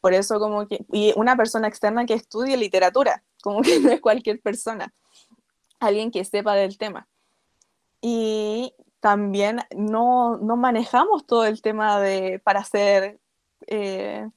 Por 0.00 0.14
eso 0.14 0.40
como 0.40 0.66
que, 0.66 0.84
y 0.92 1.12
una 1.16 1.36
persona 1.36 1.68
externa 1.68 2.06
que 2.06 2.14
estudie 2.14 2.56
literatura, 2.56 3.22
como 3.42 3.62
que 3.62 3.78
no 3.80 3.90
es 3.90 4.00
cualquier 4.00 4.40
persona, 4.40 4.92
alguien 5.78 6.10
que 6.10 6.24
sepa 6.24 6.54
del 6.54 6.78
tema. 6.78 7.06
Y 8.00 8.72
también 9.00 9.60
no, 9.76 10.38
no 10.38 10.56
manejamos 10.56 11.26
todo 11.26 11.44
el 11.44 11.62
tema 11.62 12.00
de, 12.00 12.40
para 12.42 12.60
hacer, 12.60 13.18
eh, 13.66 14.28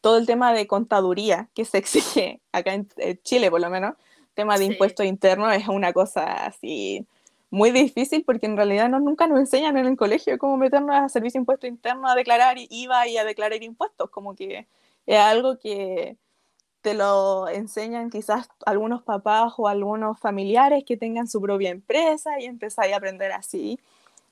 todo 0.00 0.18
el 0.18 0.26
tema 0.26 0.52
de 0.52 0.66
contaduría 0.66 1.48
que 1.54 1.64
se 1.64 1.78
exige 1.78 2.40
acá 2.52 2.74
en 2.74 2.88
Chile, 3.22 3.50
por 3.50 3.60
lo 3.60 3.70
menos, 3.70 3.94
tema 4.34 4.58
de 4.58 4.64
impuestos 4.64 5.06
internos 5.06 5.54
es 5.54 5.68
una 5.68 5.92
cosa 5.92 6.46
así 6.46 7.06
muy 7.52 7.70
difícil 7.70 8.24
porque 8.24 8.46
en 8.46 8.56
realidad 8.56 8.88
no, 8.88 8.98
nunca 8.98 9.26
nos 9.26 9.38
enseñan 9.38 9.76
en 9.76 9.86
el 9.86 9.96
colegio 9.96 10.38
cómo 10.38 10.56
meternos 10.56 10.96
a 10.96 11.10
servicio 11.10 11.38
de 11.38 11.42
impuesto 11.42 11.66
interno 11.66 12.08
a 12.08 12.14
declarar 12.14 12.56
IVA 12.58 13.08
y 13.08 13.18
a 13.18 13.24
declarar 13.24 13.62
impuestos, 13.62 14.08
como 14.08 14.34
que 14.34 14.66
es 15.04 15.18
algo 15.18 15.58
que 15.58 16.16
te 16.80 16.94
lo 16.94 17.50
enseñan 17.50 18.08
quizás 18.08 18.48
algunos 18.64 19.02
papás 19.02 19.52
o 19.58 19.68
algunos 19.68 20.18
familiares 20.18 20.82
que 20.86 20.96
tengan 20.96 21.28
su 21.28 21.42
propia 21.42 21.68
empresa 21.68 22.40
y 22.40 22.46
empezáis 22.46 22.94
a 22.94 22.96
aprender 22.96 23.32
así. 23.32 23.78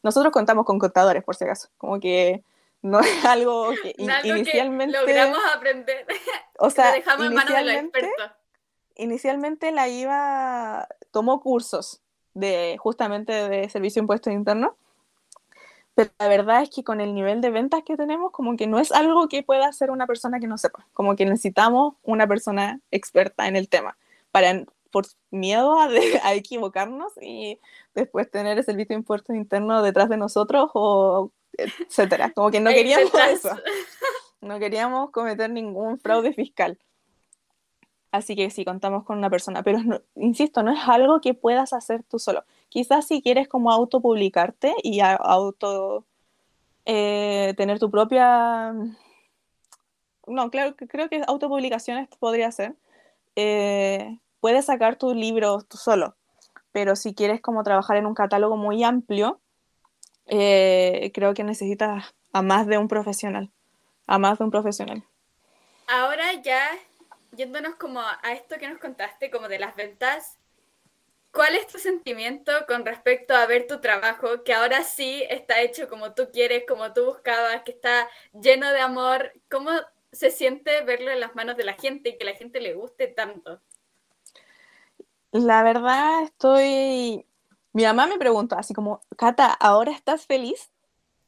Nosotros 0.03 0.33
contamos 0.33 0.65
con 0.65 0.79
contadores, 0.79 1.23
por 1.23 1.37
si 1.37 1.45
acaso, 1.45 1.69
como 1.77 2.01
que 2.01 2.43
no 2.81 3.01
es 3.01 3.07
algo 3.27 3.69
que 3.83 3.95
inicialmente... 3.99 4.99
logramos 4.99 5.41
aprender. 5.55 6.07
O 6.63 6.69
sea, 6.69 6.93
dejamos 6.93 7.27
en 7.27 7.35
manos 7.35 7.55
de 7.55 7.65
los 7.65 7.75
expertos. 7.75 8.31
Inicialmente 8.97 9.73
la 9.73 9.89
IVA 9.89 10.89
tomó 11.11 11.41
cursos 11.41 12.03
de 12.41 12.77
justamente 12.79 13.49
de 13.49 13.69
servicio 13.69 14.01
de 14.01 14.05
impuestos 14.05 14.33
internos, 14.33 14.73
pero 15.95 16.11
la 16.19 16.29
verdad 16.29 16.63
es 16.63 16.71
que 16.71 16.83
con 16.83 17.01
el 17.01 17.15
nivel 17.15 17.41
de 17.41 17.51
ventas 17.51 17.83
que 17.85 17.97
tenemos, 17.97 18.33
como 18.33 18.57
que 18.57 18.67
no 18.67 18.79
es 18.79 18.93
algo 18.93 19.29
que 19.29 19.43
pueda 19.43 19.69
hacer 19.69 19.91
una 19.91 20.07
persona 20.07 20.41
que 20.41 20.47
no 20.47 20.59
sepa, 20.59 20.87
como 20.93 21.17
que 21.17 21.25
necesitamos 21.25 21.95
una 22.03 22.27
persona 22.27 22.81
experta 22.91 23.49
en 23.49 23.57
el 23.57 23.69
tema, 23.69 23.97
para 24.31 24.65
por 24.91 25.07
miedo 25.31 25.79
a, 25.79 25.89
a 26.25 26.35
equivocarnos 26.35 27.13
y 27.21 27.61
después 27.95 28.31
tener 28.31 28.59
el 28.59 28.65
servicio 28.65 28.95
de 28.95 29.01
impuestos 29.01 29.37
internos 29.37 29.85
detrás 29.85 30.09
de 30.09 30.17
nosotros 30.17 30.71
o 30.75 31.31
etcétera. 31.53 32.33
Como 32.33 32.51
que 32.51 32.61
no 32.61 32.71
queríamos 32.71 33.13
eso. 33.31 33.57
No 34.41 34.59
queríamos 34.59 35.11
cometer 35.11 35.51
ningún 35.51 35.99
fraude 35.99 36.33
fiscal. 36.33 36.79
Así 38.13 38.35
que 38.35 38.51
sí, 38.51 38.65
contamos 38.65 39.05
con 39.05 39.19
una 39.19 39.31
persona, 39.31 39.63
pero 39.63 39.79
insisto, 40.17 40.63
no 40.63 40.73
es 40.73 40.81
algo 40.89 41.21
que 41.21 41.35
puedas 41.35 41.73
hacer 41.73 42.03
tú 42.03 42.19
solo. 42.19 42.45
Quizás 42.69 43.07
si 43.07 43.23
quieres 43.23 43.49
como 43.49 43.71
autopublicarte 43.71 44.75
y 44.83 45.01
auto 45.01 46.05
eh, 46.85 47.55
tener 47.57 47.79
tu 47.79 47.91
propia... 47.91 48.75
No, 50.27 50.51
claro, 50.51 50.75
creo 50.77 51.09
que 51.09 51.23
autopublicaciones 51.27 52.09
podría 52.19 52.51
ser. 52.53 52.75
Eh, 53.37 54.19
puedes 54.41 54.67
sacar 54.67 54.97
tu 54.97 55.15
libro 55.15 55.63
tú 55.63 55.77
solo, 55.77 56.17
pero 56.73 56.97
si 56.97 57.15
quieres 57.15 57.41
como 57.41 57.63
trabajar 57.63 57.97
en 57.97 58.07
un 58.07 58.15
catálogo 58.15 58.57
muy 58.57 58.83
amplio, 58.85 59.41
eh, 60.27 61.11
creo 61.15 61.35
que 61.35 61.45
necesitas 61.45 62.15
a 62.33 62.43
más 62.43 62.67
de 62.67 62.79
un 62.79 62.89
profesional, 62.89 63.51
a 64.07 64.19
más 64.19 64.39
de 64.39 64.45
un 64.45 64.51
profesional. 64.51 65.05
Ahora 65.89 66.35
ya 66.43 66.69
yéndonos 67.41 67.77
como 67.77 68.01
a 68.01 68.33
esto 68.35 68.59
que 68.59 68.69
nos 68.69 68.79
contaste, 68.79 69.31
como 69.31 69.49
de 69.49 69.59
las 69.59 69.75
ventas, 69.75 70.39
¿cuál 71.33 71.57
es 71.57 71.67
tu 71.67 71.79
sentimiento 71.79 72.53
con 72.69 72.85
respecto 72.85 73.35
a 73.35 73.47
ver 73.47 73.67
tu 73.67 73.81
trabajo, 73.81 74.45
que 74.45 74.53
ahora 74.53 74.85
sí 74.85 75.25
está 75.31 75.63
hecho 75.63 75.89
como 75.89 76.13
tú 76.13 76.29
quieres, 76.31 76.65
como 76.69 76.93
tú 76.93 77.07
buscabas, 77.07 77.63
que 77.63 77.71
está 77.71 78.11
lleno 78.35 78.71
de 78.71 78.81
amor? 78.81 79.33
¿Cómo 79.51 79.71
se 80.13 80.31
siente 80.31 80.83
verlo 80.83 81.11
en 81.11 81.21
las 81.21 81.35
manos 81.35 81.57
de 81.57 81.65
la 81.65 81.73
gente 81.73 82.11
y 82.11 82.19
que 82.19 82.27
la 82.27 82.35
gente 82.35 82.61
le 82.61 82.75
guste 82.75 83.07
tanto? 83.07 83.63
La 85.33 85.63
verdad, 85.63 86.25
estoy... 86.25 87.25
Mi 87.73 87.85
mamá 87.85 88.07
me 88.07 88.19
preguntó 88.19 88.57
así 88.59 88.75
como, 88.75 89.01
Cata, 89.17 89.47
¿ahora 89.47 89.93
estás 89.93 90.27
feliz? 90.27 90.70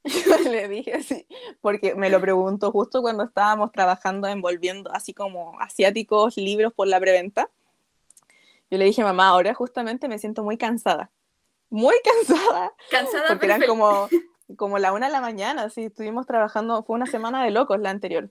Yo 0.04 0.38
le 0.50 0.68
dije 0.68 0.94
así, 0.94 1.26
porque 1.60 1.94
me 1.94 2.10
lo 2.10 2.20
preguntó 2.20 2.72
justo 2.72 3.02
cuando 3.02 3.24
estábamos 3.24 3.70
trabajando 3.70 4.26
envolviendo 4.26 4.90
así 4.92 5.14
como 5.14 5.58
asiáticos 5.60 6.36
libros 6.36 6.72
por 6.72 6.88
la 6.88 6.98
preventa. 6.98 7.50
Yo 8.70 8.78
le 8.78 8.84
dije, 8.84 9.04
mamá, 9.04 9.28
ahora 9.28 9.54
justamente 9.54 10.08
me 10.08 10.18
siento 10.18 10.42
muy 10.42 10.56
cansada. 10.56 11.10
Muy 11.70 11.94
cansada. 12.04 12.72
Cansada. 12.90 13.28
Porque 13.28 13.46
eran 13.46 13.62
como, 13.66 14.08
como 14.56 14.78
la 14.78 14.92
una 14.92 15.06
de 15.06 15.12
la 15.12 15.20
mañana, 15.20 15.64
así 15.64 15.84
estuvimos 15.84 16.26
trabajando, 16.26 16.82
fue 16.82 16.96
una 16.96 17.06
semana 17.06 17.44
de 17.44 17.50
locos 17.50 17.78
la 17.80 17.90
anterior. 17.90 18.30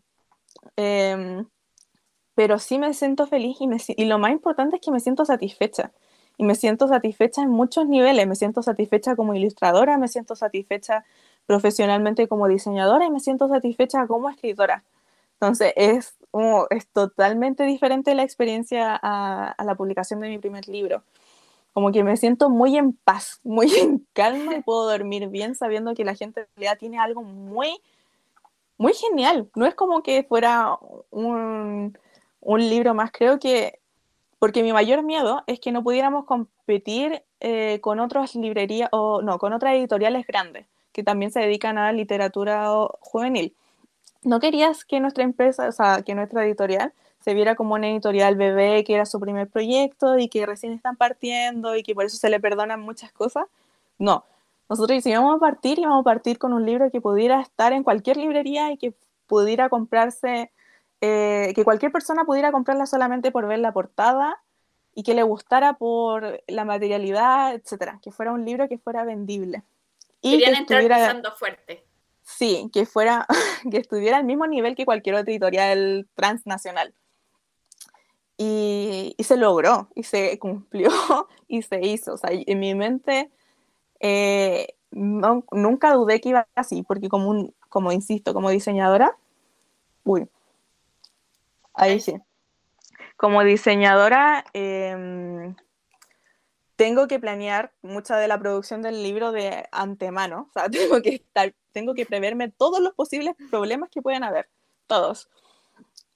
Em, 0.75 1.47
pero 2.35 2.59
sí 2.59 2.79
me 2.79 2.93
siento 2.93 3.27
feliz 3.27 3.57
y, 3.59 3.67
me, 3.67 3.77
y 3.87 4.05
lo 4.05 4.17
más 4.19 4.31
importante 4.31 4.77
es 4.77 4.81
que 4.81 4.91
me 4.91 4.99
siento 4.99 5.25
satisfecha. 5.25 5.91
Y 6.37 6.43
me 6.43 6.55
siento 6.55 6.87
satisfecha 6.87 7.43
en 7.43 7.49
muchos 7.49 7.87
niveles. 7.87 8.25
Me 8.25 8.35
siento 8.35 8.63
satisfecha 8.63 9.15
como 9.15 9.35
ilustradora, 9.35 9.97
me 9.97 10.07
siento 10.07 10.35
satisfecha 10.35 11.05
profesionalmente 11.51 12.29
como 12.29 12.47
diseñadora 12.47 13.05
y 13.05 13.11
me 13.11 13.19
siento 13.19 13.49
satisfecha 13.49 14.07
como 14.07 14.29
escritora. 14.29 14.85
Entonces 15.33 15.73
es, 15.75 16.15
es 16.69 16.87
totalmente 16.87 17.65
diferente 17.65 18.15
la 18.15 18.23
experiencia 18.23 18.97
a, 19.03 19.61
la 19.61 19.75
publicación 19.75 20.21
de 20.21 20.29
mi 20.29 20.37
primer 20.37 20.69
libro. 20.69 21.03
Como 21.73 21.91
que 21.91 22.05
me 22.05 22.15
siento 22.15 22.49
muy 22.49 22.77
en 22.77 22.93
paz, 22.93 23.41
muy 23.43 23.69
en 23.75 24.07
calma 24.13 24.55
y 24.55 24.61
puedo 24.63 24.89
dormir 24.89 25.27
bien 25.27 25.53
sabiendo 25.53 25.93
que 25.93 26.05
la 26.05 26.15
gente 26.15 26.39
en 26.39 26.47
realidad 26.55 26.77
tiene 26.79 26.99
algo 26.99 27.21
muy, 27.21 27.81
muy 28.77 28.93
genial. 28.93 29.49
No 29.53 29.65
es 29.65 29.75
como 29.75 30.03
que 30.03 30.23
fuera 30.23 30.77
un, 31.09 31.97
un 32.39 32.59
libro 32.69 32.93
más, 32.93 33.11
creo 33.11 33.39
que, 33.39 33.81
porque 34.39 34.63
mi 34.63 34.71
mayor 34.71 35.03
miedo 35.03 35.43
es 35.47 35.59
que 35.59 35.73
no 35.73 35.83
pudiéramos 35.83 36.23
competir 36.23 37.23
eh, 37.41 37.79
con 37.81 37.99
otras 37.99 38.35
librerías 38.35 38.87
o 38.93 39.21
no, 39.21 39.37
con 39.37 39.51
otras 39.51 39.73
editoriales 39.73 40.25
grandes 40.25 40.65
que 40.91 41.03
también 41.03 41.31
se 41.31 41.39
dedican 41.39 41.77
a 41.77 41.91
literatura 41.91 42.67
juvenil. 42.99 43.55
No 44.23 44.39
querías 44.39 44.85
que 44.85 44.99
nuestra 44.99 45.23
empresa, 45.23 45.67
o 45.67 45.71
sea, 45.71 46.03
que 46.03 46.15
nuestra 46.15 46.45
editorial 46.45 46.93
se 47.21 47.33
viera 47.33 47.55
como 47.55 47.75
una 47.75 47.89
editorial 47.89 48.35
bebé, 48.35 48.83
que 48.83 48.95
era 48.95 49.05
su 49.05 49.19
primer 49.19 49.47
proyecto 49.47 50.17
y 50.17 50.27
que 50.27 50.45
recién 50.45 50.73
están 50.73 50.95
partiendo 50.95 51.75
y 51.75 51.83
que 51.83 51.93
por 51.95 52.05
eso 52.05 52.17
se 52.17 52.29
le 52.29 52.39
perdonan 52.39 52.81
muchas 52.81 53.11
cosas. 53.11 53.45
No, 53.97 54.23
nosotros 54.69 55.03
si 55.03 55.09
íbamos 55.09 55.35
a 55.35 55.39
partir, 55.39 55.79
íbamos 55.79 56.01
a 56.01 56.03
partir 56.03 56.39
con 56.39 56.53
un 56.53 56.65
libro 56.65 56.89
que 56.91 57.01
pudiera 57.01 57.41
estar 57.41 57.73
en 57.73 57.83
cualquier 57.83 58.17
librería 58.17 58.71
y 58.71 58.77
que 58.77 58.93
pudiera 59.27 59.69
comprarse, 59.69 60.51
eh, 61.01 61.51
que 61.55 61.63
cualquier 61.63 61.91
persona 61.91 62.25
pudiera 62.25 62.51
comprarla 62.51 62.85
solamente 62.85 63.31
por 63.31 63.47
ver 63.47 63.59
la 63.59 63.71
portada 63.73 64.41
y 64.95 65.03
que 65.03 65.13
le 65.13 65.23
gustara 65.23 65.73
por 65.73 66.41
la 66.47 66.65
materialidad, 66.65 67.53
etcétera, 67.53 67.99
que 68.01 68.11
fuera 68.11 68.31
un 68.31 68.45
libro 68.45 68.67
que 68.67 68.77
fuera 68.77 69.03
vendible. 69.03 69.63
Y 70.21 70.31
Querían 70.31 70.53
que 70.53 70.59
entrar 70.59 70.81
estuviera, 70.81 71.31
fuerte. 71.35 71.85
Sí, 72.23 72.69
que 72.71 72.85
fuera, 72.85 73.25
que 73.71 73.77
estuviera 73.77 74.17
al 74.17 74.23
mismo 74.23 74.47
nivel 74.47 74.75
que 74.75 74.85
cualquier 74.85 75.15
otra 75.15 75.31
editorial 75.31 76.07
transnacional. 76.15 76.93
Y, 78.37 79.13
y, 79.17 79.23
se 79.23 79.37
logró, 79.37 79.89
y 79.93 80.03
se 80.03 80.39
cumplió, 80.39 80.89
y 81.47 81.61
se 81.61 81.81
hizo. 81.81 82.13
O 82.13 82.17
sea, 82.17 82.31
en 82.31 82.59
mi 82.59 82.73
mente 82.73 83.29
eh, 83.99 84.75
no, 84.91 85.45
nunca 85.51 85.93
dudé 85.93 86.19
que 86.19 86.29
iba 86.29 86.47
así, 86.55 86.83
porque 86.83 87.09
como, 87.09 87.29
un, 87.29 87.53
como 87.69 87.91
insisto, 87.91 88.33
como 88.33 88.49
diseñadora, 88.49 89.15
uy, 90.03 90.27
ahí 91.73 91.99
sí. 91.99 92.15
Como 93.15 93.43
diseñadora, 93.43 94.43
eh, 94.53 95.53
tengo 96.81 97.07
que 97.07 97.19
planear 97.19 97.71
mucha 97.83 98.17
de 98.17 98.27
la 98.27 98.39
producción 98.39 98.81
del 98.81 99.03
libro 99.03 99.31
de 99.31 99.69
antemano, 99.71 100.47
o 100.49 100.51
sea, 100.51 100.67
tengo 100.71 100.99
que 101.03 101.13
estar, 101.13 101.53
tengo 101.73 101.93
que 101.93 102.07
preverme 102.07 102.49
todos 102.49 102.79
los 102.79 102.95
posibles 102.95 103.35
problemas 103.51 103.91
que 103.91 104.01
pueden 104.01 104.23
haber, 104.23 104.49
todos. 104.87 105.29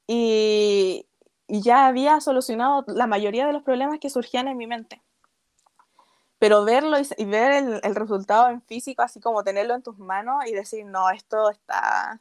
Y, 0.07 1.05
ya 1.47 1.86
había 1.86 2.20
solucionado 2.20 2.84
la 2.88 3.05
mayoría 3.05 3.45
de 3.45 3.53
los 3.53 3.61
problemas 3.61 3.99
que 3.99 4.09
surgían 4.09 4.47
en 4.47 4.57
mi 4.57 4.66
mente. 4.66 5.03
Pero 6.39 6.66
verlo 6.66 6.97
y, 6.99 7.26
ver 7.26 7.80
el, 7.84 7.95
resultado 7.95 8.49
en 8.49 8.63
físico, 8.63 9.03
así 9.03 9.20
como 9.20 9.43
tenerlo 9.43 9.76
en 9.76 9.84
tus 9.84 9.99
manos 9.99 10.47
y 10.47 10.53
decir, 10.53 10.84
no, 10.88 11.11
esto 11.11 11.51
está, 11.51 12.20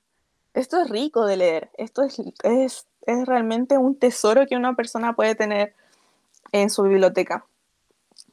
esto 0.53 0.83
es 0.83 0.91
rico 0.91 1.25
de 1.25 1.39
leer, 1.39 1.71
esto 1.79 2.03
es, 2.03 2.21
es, 2.43 2.87
es 3.07 3.27
realmente 3.27 3.79
un 3.79 3.99
tesoro 3.99 4.47
que 4.47 4.57
una 4.57 4.77
persona 4.77 5.17
puede 5.17 5.35
tener 5.35 5.75
en 6.53 6.69
su 6.69 6.83
biblioteca. 6.83 7.47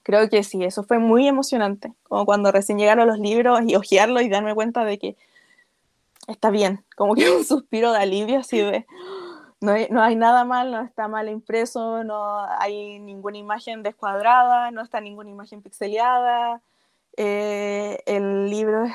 Creo 0.03 0.29
que 0.29 0.43
sí, 0.43 0.63
eso 0.63 0.83
fue 0.83 0.97
muy 0.97 1.27
emocionante, 1.27 1.93
como 2.03 2.25
cuando 2.25 2.51
recién 2.51 2.79
llegaron 2.79 3.07
los 3.07 3.19
libros 3.19 3.59
y 3.67 3.75
hojearlo 3.75 4.21
y 4.21 4.29
darme 4.29 4.55
cuenta 4.55 4.83
de 4.83 4.97
que 4.97 5.15
está 6.27 6.49
bien, 6.49 6.83
como 6.95 7.15
que 7.15 7.29
un 7.35 7.43
suspiro 7.45 7.91
de 7.91 7.99
alivio 7.99 8.39
así 8.39 8.59
de, 8.59 8.85
no 9.61 9.73
hay, 9.73 9.87
no 9.89 10.01
hay 10.01 10.15
nada 10.15 10.43
mal, 10.43 10.71
no 10.71 10.81
está 10.81 11.07
mal 11.07 11.29
impreso, 11.29 12.03
no 12.03 12.39
hay 12.59 12.99
ninguna 12.99 13.37
imagen 13.37 13.83
descuadrada, 13.83 14.71
no 14.71 14.81
está 14.81 15.01
ninguna 15.01 15.29
imagen 15.29 15.61
pixeleada, 15.61 16.61
eh, 17.17 17.99
el 18.05 18.49
libro 18.49 18.85
es 18.85 18.93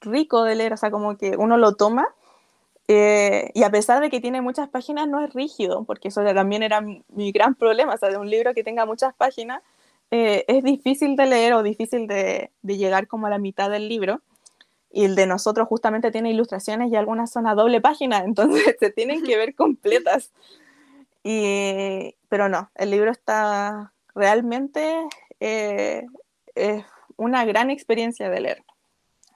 rico 0.00 0.44
de 0.44 0.54
leer, 0.54 0.72
o 0.72 0.76
sea, 0.78 0.90
como 0.90 1.18
que 1.18 1.36
uno 1.36 1.58
lo 1.58 1.74
toma 1.74 2.08
eh, 2.88 3.52
y 3.54 3.62
a 3.62 3.70
pesar 3.70 4.00
de 4.00 4.10
que 4.10 4.20
tiene 4.20 4.40
muchas 4.40 4.68
páginas, 4.68 5.06
no 5.06 5.20
es 5.20 5.32
rígido, 5.32 5.84
porque 5.84 6.08
eso 6.08 6.24
también 6.24 6.62
era 6.62 6.80
mi 6.80 7.30
gran 7.30 7.54
problema, 7.54 7.94
o 7.94 7.96
sea, 7.98 8.08
de 8.08 8.16
un 8.16 8.28
libro 8.28 8.52
que 8.54 8.64
tenga 8.64 8.86
muchas 8.86 9.14
páginas, 9.14 9.62
eh, 10.10 10.44
es 10.48 10.64
difícil 10.64 11.16
de 11.16 11.26
leer 11.26 11.54
o 11.54 11.62
difícil 11.62 12.06
de, 12.06 12.50
llegar 12.62 13.06
como 13.06 13.26
a 13.26 13.30
la 13.30 13.38
mitad 13.38 13.70
del 13.70 13.88
libro. 13.88 14.22
y 14.92 15.04
el 15.04 15.14
de 15.14 15.26
nosotros 15.26 15.68
justamente 15.68 16.10
tiene 16.10 16.30
ilustraciones 16.30 16.90
y 16.92 16.96
algunas 16.96 17.30
son 17.30 17.46
a 17.46 17.54
doble 17.54 17.80
página, 17.80 18.18
entonces 18.24 18.76
se 18.80 18.90
tienen 18.90 19.22
que 19.24 19.36
ver 19.36 19.54
completas. 19.54 20.32
Y, 21.22 22.16
pero 22.28 22.48
no, 22.48 22.70
el 22.76 22.90
libro 22.90 23.10
está 23.10 23.92
realmente 24.14 25.06
eh, 25.40 26.06
es 26.54 26.84
una 27.16 27.44
gran 27.44 27.70
experiencia 27.70 28.30
de 28.30 28.40
leer, 28.40 28.64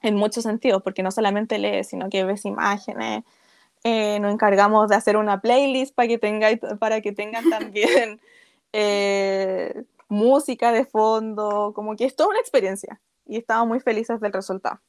en 0.01 0.15
muchos 0.15 0.43
sentidos, 0.43 0.81
porque 0.83 1.03
no 1.03 1.11
solamente 1.11 1.57
lees, 1.59 1.87
sino 1.89 2.09
que 2.09 2.23
ves 2.23 2.45
imágenes, 2.45 3.23
eh, 3.83 4.19
nos 4.19 4.33
encargamos 4.33 4.89
de 4.89 4.95
hacer 4.95 5.15
una 5.17 5.41
playlist 5.41 5.93
para 5.93 6.07
que, 6.07 6.17
tengáis, 6.17 6.59
para 6.79 7.01
que 7.01 7.11
tengan 7.11 7.47
también 7.49 8.19
eh, 8.73 9.83
música 10.07 10.71
de 10.71 10.85
fondo, 10.85 11.73
como 11.73 11.95
que 11.95 12.05
es 12.05 12.15
toda 12.15 12.29
una 12.29 12.39
experiencia 12.39 13.01
y 13.25 13.37
estamos 13.37 13.67
muy 13.67 13.79
felices 13.79 14.19
del 14.19 14.33
resultado. 14.33 14.79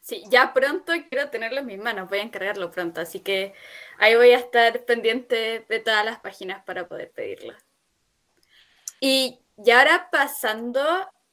Sí, 0.00 0.24
ya 0.30 0.52
pronto 0.54 0.92
quiero 1.08 1.30
tenerlo 1.30 1.60
en 1.60 1.66
mis 1.66 1.78
manos, 1.78 2.08
voy 2.08 2.20
a 2.20 2.22
encargarlo 2.22 2.70
pronto, 2.70 3.00
así 3.00 3.20
que 3.20 3.54
ahí 3.98 4.14
voy 4.14 4.30
a 4.30 4.38
estar 4.38 4.84
pendiente 4.84 5.64
de 5.68 5.78
todas 5.80 6.04
las 6.04 6.20
páginas 6.20 6.64
para 6.64 6.88
poder 6.88 7.10
pedirlo. 7.12 7.54
Y, 8.98 9.40
y 9.62 9.70
ahora 9.70 10.08
pasando 10.10 10.80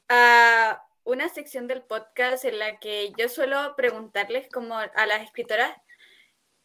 a 0.08 0.82
una 1.04 1.28
sección 1.28 1.66
del 1.66 1.82
podcast 1.82 2.44
en 2.44 2.58
la 2.58 2.78
que 2.78 3.12
yo 3.16 3.28
suelo 3.28 3.74
preguntarles 3.76 4.48
como 4.52 4.76
a 4.76 5.06
las 5.06 5.22
escritoras 5.22 5.74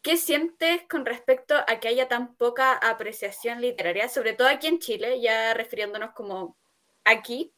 ¿Qué 0.04 0.18
sientes 0.18 0.82
con 0.86 1.06
respecto 1.06 1.54
a 1.66 1.80
que 1.80 1.88
haya 1.88 2.08
tan 2.08 2.36
poca 2.36 2.74
apreciación 2.74 3.62
literaria, 3.62 4.10
sobre 4.10 4.34
todo 4.34 4.48
aquí 4.48 4.66
en 4.66 4.78
Chile, 4.78 5.18
ya 5.22 5.54
refiriéndonos 5.54 6.12
como 6.12 6.58
aquí? 7.04 7.54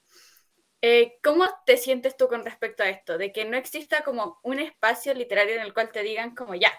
Eh, 0.81 1.19
¿Cómo 1.25 1.45
te 1.67 1.77
sientes 1.77 2.17
tú 2.17 2.29
con 2.29 2.45
respecto 2.45 2.85
a 2.85 2.89
esto? 2.89 3.19
De 3.19 3.33
que 3.33 3.45
no 3.45 3.57
exista 3.57 4.05
como 4.05 4.39
un 4.45 4.61
espacio 4.61 5.13
literario 5.13 5.57
en 5.57 5.63
el 5.63 5.75
cual 5.75 5.91
te 5.91 6.05
digan 6.05 6.37
como, 6.37 6.55
ya, 6.55 6.73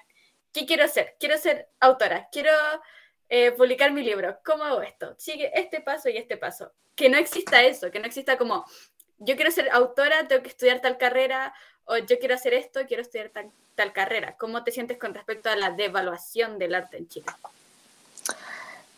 ¿qué 0.53 0.65
quiero 0.65 0.85
hacer? 0.85 1.17
Quiero 1.19 1.37
ser 1.37 1.67
autora, 1.81 2.29
quiero 2.31 2.53
eh, 3.27 3.51
publicar 3.51 3.91
mi 3.91 4.03
libro, 4.03 4.39
¿cómo 4.45 4.63
hago 4.63 4.81
esto? 4.81 5.15
Sigue 5.17 5.51
este 5.53 5.81
paso 5.81 6.07
y 6.07 6.15
este 6.15 6.37
paso. 6.37 6.71
Que 6.95 7.09
no 7.09 7.17
exista 7.17 7.61
eso, 7.61 7.91
que 7.91 7.99
no 7.99 8.05
exista 8.05 8.37
como, 8.37 8.63
yo 9.17 9.35
quiero 9.35 9.51
ser 9.51 9.69
autora, 9.71 10.29
tengo 10.29 10.43
que 10.43 10.49
estudiar 10.49 10.79
tal 10.79 10.97
carrera, 10.97 11.53
o 11.87 11.97
yo 11.97 12.19
quiero 12.19 12.35
hacer 12.35 12.53
esto, 12.53 12.81
quiero 12.87 13.01
estudiar 13.01 13.29
tal, 13.29 13.49
tal 13.75 13.93
carrera. 13.93 14.35
¿Cómo 14.37 14.63
te 14.63 14.71
sientes 14.71 14.97
con 14.97 15.13
respecto 15.13 15.49
a 15.49 15.55
la 15.55 15.71
devaluación 15.71 16.59
del 16.59 16.75
arte 16.75 16.97
en 16.97 17.07
Chile? 17.07 17.25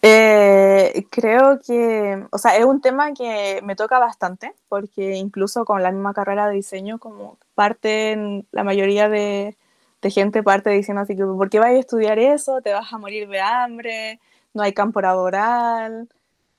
Eh, 0.02 1.06
creo 1.10 1.60
que, 1.60 2.26
o 2.32 2.38
sea, 2.38 2.58
es 2.58 2.66
un 2.66 2.82
tema 2.82 3.14
que 3.14 3.62
me 3.64 3.76
toca 3.76 4.00
bastante, 4.00 4.54
porque 4.70 5.16
incluso 5.16 5.66
con 5.66 5.84
la 5.84 5.92
misma 5.92 6.14
carrera 6.14 6.48
de 6.48 6.56
diseño, 6.56 7.00
como 7.00 7.38
parte, 7.54 8.46
la 8.52 8.64
mayoría 8.64 9.10
de, 9.10 9.58
de 10.02 10.12
gente 10.12 10.42
parte 10.42 10.70
diciendo 10.70 11.02
así 11.02 11.16
que, 11.16 11.26
¿por 11.26 11.50
qué 11.50 11.60
vas 11.60 11.70
a 11.70 11.78
estudiar 11.80 12.18
eso? 12.18 12.62
Te 12.62 12.72
vas 12.72 12.92
a 12.92 12.98
morir 12.98 13.28
de 13.28 13.42
hambre, 13.42 14.20
no 14.54 14.64
hay 14.64 14.74
campo 14.74 15.02
laboral. 15.02 16.08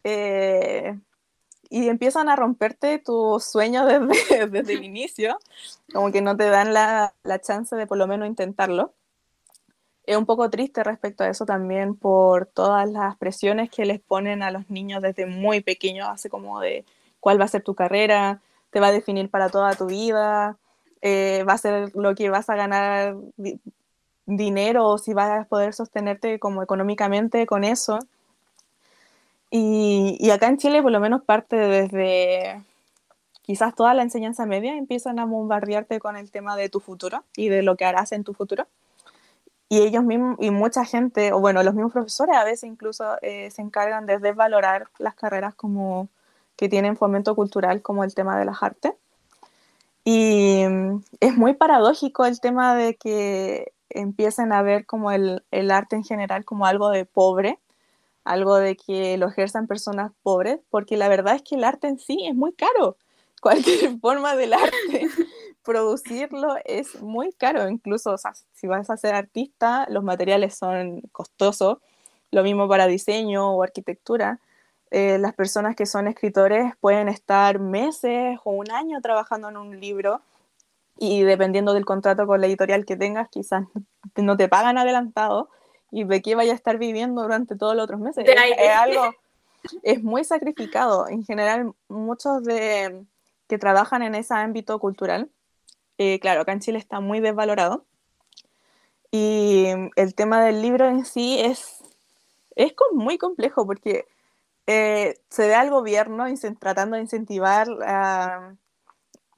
Eh, 0.04 0.96
y 1.70 1.88
empiezan 1.88 2.28
a 2.28 2.36
romperte 2.36 2.98
tus 2.98 3.44
sueños 3.44 3.86
desde, 3.86 4.46
desde 4.48 4.72
el 4.74 4.84
inicio, 4.84 5.38
como 5.92 6.12
que 6.12 6.20
no 6.20 6.36
te 6.36 6.50
dan 6.50 6.74
la, 6.74 7.14
la, 7.22 7.40
chance 7.40 7.74
de 7.76 7.86
por 7.86 7.96
lo 7.96 8.06
menos 8.06 8.28
intentarlo. 8.28 8.92
Es 10.04 10.16
un 10.16 10.26
poco 10.26 10.50
triste 10.50 10.82
respecto 10.82 11.22
a 11.22 11.28
eso 11.28 11.46
también 11.46 11.94
por 11.94 12.46
todas 12.46 12.90
las 12.90 13.16
presiones 13.16 13.70
que 13.70 13.84
les 13.86 14.00
ponen 14.00 14.42
a 14.42 14.50
los 14.50 14.68
niños 14.68 15.00
desde 15.00 15.26
muy 15.26 15.60
pequeños, 15.60 16.08
así 16.10 16.28
como 16.28 16.58
de 16.60 16.84
cuál 17.20 17.40
va 17.40 17.44
a 17.44 17.48
ser 17.48 17.62
tu 17.62 17.76
carrera, 17.76 18.40
te 18.70 18.80
va 18.80 18.88
a 18.88 18.92
definir 18.92 19.30
para 19.30 19.48
toda 19.48 19.74
tu 19.76 19.86
vida, 19.86 20.58
eh, 21.02 21.44
va 21.48 21.52
a 21.52 21.58
ser 21.58 21.94
lo 21.94 22.14
que 22.16 22.30
vas 22.30 22.50
a 22.50 22.56
ganar 22.56 23.16
di 23.36 23.60
dinero 24.26 24.86
o 24.86 24.98
si 24.98 25.12
vas 25.12 25.40
a 25.40 25.44
poder 25.44 25.74
sostenerte 25.74 26.38
como 26.38 26.62
económicamente 26.62 27.46
con 27.46 27.64
eso. 27.64 28.00
Y, 29.50 30.30
acá 30.30 30.46
en 30.46 30.58
Chile, 30.58 30.82
por 30.82 30.92
lo 30.92 31.00
menos 31.00 31.22
parte 31.22 31.56
desde 31.56 32.62
quizás 33.42 33.74
toda 33.74 33.94
la 33.94 34.02
enseñanza 34.02 34.46
media, 34.46 34.76
empiezan 34.76 35.18
a 35.18 35.24
bombardearte 35.24 35.98
con 35.98 36.16
el 36.16 36.30
tema 36.30 36.56
de 36.56 36.68
tu 36.68 36.78
futuro 36.78 37.24
y 37.36 37.48
de 37.48 37.62
lo 37.62 37.76
que 37.76 37.84
harás 37.84 38.12
en 38.12 38.22
tu 38.22 38.32
futuro. 38.32 38.68
Y 39.68 39.82
ellos 39.82 40.04
mismos, 40.04 40.36
y 40.40 40.50
mucha 40.50 40.84
gente, 40.84 41.32
o 41.32 41.40
bueno, 41.40 41.62
los 41.62 41.74
mismos 41.74 41.92
profesores 41.92 42.36
a 42.36 42.44
veces 42.44 42.64
incluso 42.64 43.16
eh, 43.22 43.50
se 43.50 43.62
encargan 43.62 44.06
de 44.06 44.18
desvalorar 44.18 44.88
las 44.98 45.14
carreras 45.14 45.54
como 45.54 46.08
que 46.56 46.68
tienen 46.68 46.96
fomento 46.96 47.34
cultural, 47.34 47.82
como 47.82 48.04
el 48.04 48.14
tema 48.14 48.38
de 48.38 48.44
las 48.44 48.62
artes. 48.62 48.94
Y 50.04 50.64
mm, 50.68 51.02
es 51.20 51.36
muy 51.36 51.54
paradójico 51.54 52.24
el 52.26 52.40
tema 52.40 52.74
de 52.74 52.96
que 52.96 53.72
empiecen 53.90 54.52
a 54.52 54.62
ver 54.62 54.86
como 54.86 55.10
el, 55.10 55.44
el 55.50 55.70
arte 55.70 55.96
en 55.96 56.04
general 56.04 56.44
como 56.44 56.66
algo 56.66 56.90
de 56.90 57.04
pobre, 57.04 57.58
algo 58.24 58.56
de 58.56 58.76
que 58.76 59.16
lo 59.16 59.28
ejerzan 59.28 59.66
personas 59.66 60.12
pobres, 60.22 60.60
porque 60.70 60.96
la 60.96 61.08
verdad 61.08 61.34
es 61.34 61.42
que 61.42 61.56
el 61.56 61.64
arte 61.64 61.88
en 61.88 61.98
sí 61.98 62.26
es 62.26 62.34
muy 62.34 62.52
caro. 62.52 62.96
Cualquier 63.40 63.98
forma 64.00 64.36
del 64.36 64.52
arte, 64.52 65.08
producirlo 65.64 66.56
es 66.64 67.00
muy 67.00 67.32
caro. 67.32 67.68
Incluso, 67.68 68.12
o 68.12 68.18
sea, 68.18 68.32
si 68.52 68.66
vas 68.66 68.90
a 68.90 68.96
ser 68.96 69.14
artista, 69.14 69.86
los 69.88 70.04
materiales 70.04 70.54
son 70.54 71.00
costosos. 71.12 71.78
Lo 72.30 72.42
mismo 72.42 72.68
para 72.68 72.86
diseño 72.86 73.50
o 73.52 73.62
arquitectura. 73.62 74.40
Eh, 74.90 75.18
las 75.18 75.34
personas 75.34 75.76
que 75.76 75.86
son 75.86 76.08
escritores 76.08 76.74
pueden 76.80 77.08
estar 77.08 77.60
meses 77.60 78.38
o 78.44 78.50
un 78.50 78.70
año 78.70 79.00
trabajando 79.00 79.48
en 79.48 79.56
un 79.56 79.80
libro 79.80 80.20
y 80.98 81.22
dependiendo 81.22 81.72
del 81.72 81.86
contrato 81.86 82.26
con 82.26 82.40
la 82.40 82.46
editorial 82.46 82.84
que 82.84 82.96
tengas, 82.96 83.28
quizás 83.30 83.64
no 84.16 84.36
te 84.36 84.48
pagan 84.48 84.78
adelantado 84.78 85.48
y 85.90 86.04
de 86.04 86.22
qué 86.22 86.34
vaya 86.34 86.52
a 86.52 86.56
estar 86.56 86.78
viviendo 86.78 87.22
durante 87.22 87.56
todos 87.56 87.74
los 87.74 87.84
otros 87.84 88.00
meses. 88.00 88.24
Es, 88.26 88.70
algo, 88.70 89.14
es 89.82 90.02
muy 90.02 90.24
sacrificado. 90.24 91.08
En 91.08 91.24
general, 91.24 91.72
muchos 91.88 92.44
de 92.44 93.04
que 93.48 93.58
trabajan 93.58 94.02
en 94.02 94.14
ese 94.14 94.34
ámbito 94.34 94.78
cultural, 94.78 95.30
eh, 95.98 96.20
claro, 96.20 96.42
acá 96.42 96.52
en 96.52 96.60
Chile 96.60 96.78
está 96.78 97.00
muy 97.00 97.20
desvalorado. 97.20 97.84
Y 99.10 99.66
el 99.96 100.14
tema 100.14 100.44
del 100.44 100.62
libro 100.62 100.88
en 100.88 101.04
sí 101.04 101.40
es, 101.40 101.82
es 102.54 102.72
muy 102.92 103.18
complejo 103.18 103.66
porque 103.66 104.06
eh, 104.66 105.16
se 105.28 105.48
ve 105.48 105.54
al 105.54 105.68
gobierno 105.68 106.26
tratando 106.60 106.94
de 106.94 107.02
incentivar 107.02 107.66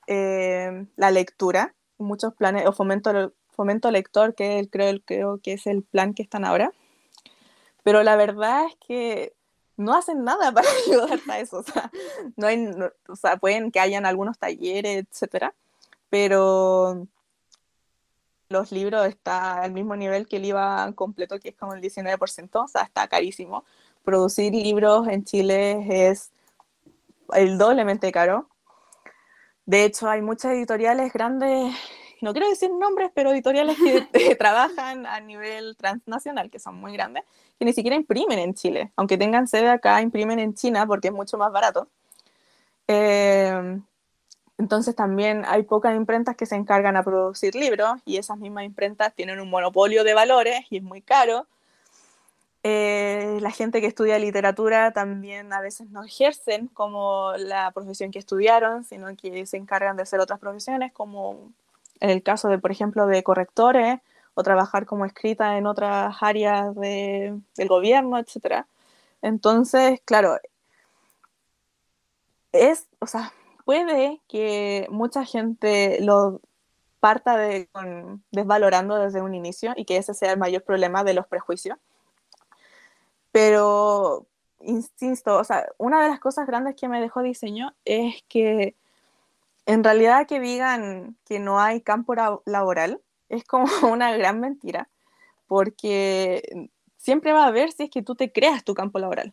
eh, 0.06 0.86
la 0.96 1.10
lectura, 1.10 1.74
muchos 1.96 2.34
planes, 2.34 2.66
o 2.66 2.72
fomento 2.72 3.32
fomento 3.62 3.92
lector, 3.92 4.34
que 4.34 4.68
creo, 4.70 5.00
creo 5.04 5.38
que 5.40 5.52
es 5.52 5.68
el 5.68 5.84
plan 5.84 6.14
que 6.14 6.22
están 6.24 6.44
ahora. 6.44 6.72
Pero 7.84 8.02
la 8.02 8.16
verdad 8.16 8.66
es 8.66 8.76
que 8.84 9.34
no 9.76 9.94
hacen 9.94 10.24
nada 10.24 10.50
para 10.54 10.68
ayudar 10.84 11.20
a 11.28 11.38
eso. 11.38 11.58
O 11.58 11.62
sea, 11.62 11.90
no 12.36 12.48
hay, 12.48 12.68
o 13.08 13.16
sea, 13.16 13.36
pueden 13.36 13.70
que 13.70 13.78
hayan 13.78 14.04
algunos 14.04 14.36
talleres, 14.38 15.06
etcétera, 15.06 15.54
pero 16.10 17.06
los 18.48 18.72
libros 18.72 19.06
está 19.06 19.62
al 19.62 19.72
mismo 19.72 19.94
nivel 19.94 20.26
que 20.26 20.36
el 20.38 20.44
IVA 20.46 20.92
completo, 20.94 21.38
que 21.38 21.50
es 21.50 21.56
como 21.56 21.74
el 21.74 21.80
19%, 21.80 22.64
o 22.64 22.68
sea, 22.68 22.82
está 22.82 23.06
carísimo. 23.06 23.64
Producir 24.04 24.52
libros 24.52 25.06
en 25.06 25.24
Chile 25.24 26.10
es 26.10 26.32
el 27.32 27.58
doblemente 27.58 28.10
caro. 28.10 28.48
De 29.66 29.84
hecho, 29.84 30.08
hay 30.08 30.20
muchas 30.20 30.52
editoriales 30.52 31.12
grandes 31.12 31.74
no 32.22 32.32
quiero 32.32 32.48
decir 32.48 32.70
nombres, 32.72 33.10
pero 33.14 33.32
editoriales 33.32 33.76
que 33.76 34.34
trabajan 34.36 35.06
a 35.06 35.20
nivel 35.20 35.76
transnacional, 35.76 36.50
que 36.50 36.58
son 36.58 36.76
muy 36.76 36.92
grandes, 36.92 37.24
que 37.58 37.64
ni 37.64 37.72
siquiera 37.72 37.96
imprimen 37.96 38.38
en 38.38 38.54
Chile, 38.54 38.92
aunque 38.96 39.18
tengan 39.18 39.48
sede 39.48 39.68
acá, 39.68 40.00
imprimen 40.00 40.38
en 40.38 40.54
China 40.54 40.86
porque 40.86 41.08
es 41.08 41.14
mucho 41.14 41.36
más 41.36 41.52
barato. 41.52 41.88
Eh, 42.86 43.80
entonces 44.56 44.94
también 44.94 45.44
hay 45.46 45.64
pocas 45.64 45.96
imprentas 45.96 46.36
que 46.36 46.46
se 46.46 46.54
encargan 46.54 46.96
a 46.96 47.02
producir 47.02 47.56
libros 47.56 48.00
y 48.04 48.18
esas 48.18 48.38
mismas 48.38 48.64
imprentas 48.64 49.12
tienen 49.14 49.40
un 49.40 49.50
monopolio 49.50 50.04
de 50.04 50.14
valores 50.14 50.60
y 50.70 50.76
es 50.76 50.82
muy 50.82 51.02
caro. 51.02 51.48
Eh, 52.62 53.38
la 53.40 53.50
gente 53.50 53.80
que 53.80 53.88
estudia 53.88 54.20
literatura 54.20 54.92
también 54.92 55.52
a 55.52 55.60
veces 55.60 55.90
no 55.90 56.04
ejercen 56.04 56.68
como 56.68 57.32
la 57.36 57.72
profesión 57.72 58.12
que 58.12 58.20
estudiaron, 58.20 58.84
sino 58.84 59.16
que 59.16 59.44
se 59.46 59.56
encargan 59.56 59.96
de 59.96 60.04
hacer 60.04 60.20
otras 60.20 60.38
profesiones 60.38 60.92
como 60.92 61.50
en 62.02 62.10
el 62.10 62.22
caso 62.22 62.48
de, 62.48 62.58
por 62.58 62.72
ejemplo, 62.72 63.06
de 63.06 63.22
correctores 63.22 64.00
o 64.34 64.42
trabajar 64.42 64.86
como 64.86 65.04
escrita 65.06 65.56
en 65.56 65.66
otras 65.66 66.16
áreas 66.20 66.74
de, 66.74 67.38
del 67.56 67.68
gobierno, 67.68 68.18
etc. 68.18 68.66
Entonces, 69.22 70.00
claro, 70.04 70.38
es, 72.50 72.88
o 72.98 73.06
sea, 73.06 73.32
puede 73.64 74.20
que 74.28 74.86
mucha 74.90 75.24
gente 75.24 75.98
lo 76.00 76.40
parta 77.00 77.36
de, 77.36 77.68
desvalorando 78.32 78.96
desde 78.98 79.22
un 79.22 79.34
inicio 79.34 79.72
y 79.76 79.84
que 79.84 79.96
ese 79.96 80.14
sea 80.14 80.32
el 80.32 80.38
mayor 80.38 80.64
problema 80.64 81.04
de 81.04 81.14
los 81.14 81.26
prejuicios. 81.28 81.78
Pero, 83.32 84.26
insisto, 84.60 85.38
o 85.38 85.44
sea, 85.44 85.68
una 85.78 86.02
de 86.02 86.08
las 86.08 86.20
cosas 86.20 86.46
grandes 86.48 86.74
que 86.76 86.88
me 86.88 87.00
dejó 87.00 87.22
diseño 87.22 87.74
es 87.84 88.22
que 88.28 88.74
en 89.66 89.84
realidad 89.84 90.26
que 90.26 90.40
digan 90.40 91.16
que 91.24 91.38
no 91.38 91.60
hay 91.60 91.80
campo 91.80 92.14
laboral 92.46 93.00
es 93.28 93.44
como 93.44 93.66
una 93.90 94.16
gran 94.16 94.40
mentira, 94.40 94.88
porque 95.46 96.70
siempre 96.96 97.32
va 97.32 97.44
a 97.44 97.48
haber 97.48 97.72
si 97.72 97.84
es 97.84 97.90
que 97.90 98.02
tú 98.02 98.14
te 98.14 98.32
creas 98.32 98.64
tu 98.64 98.74
campo 98.74 98.98
laboral. 98.98 99.32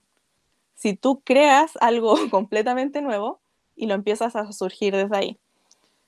Si 0.76 0.96
tú 0.96 1.22
creas 1.22 1.78
algo 1.82 2.16
completamente 2.32 3.02
nuevo 3.02 3.40
y 3.76 3.88
lo 3.88 3.96
empiezas 3.96 4.36
a 4.36 4.52
surgir 4.52 4.96
desde 4.96 5.16
ahí. 5.16 5.40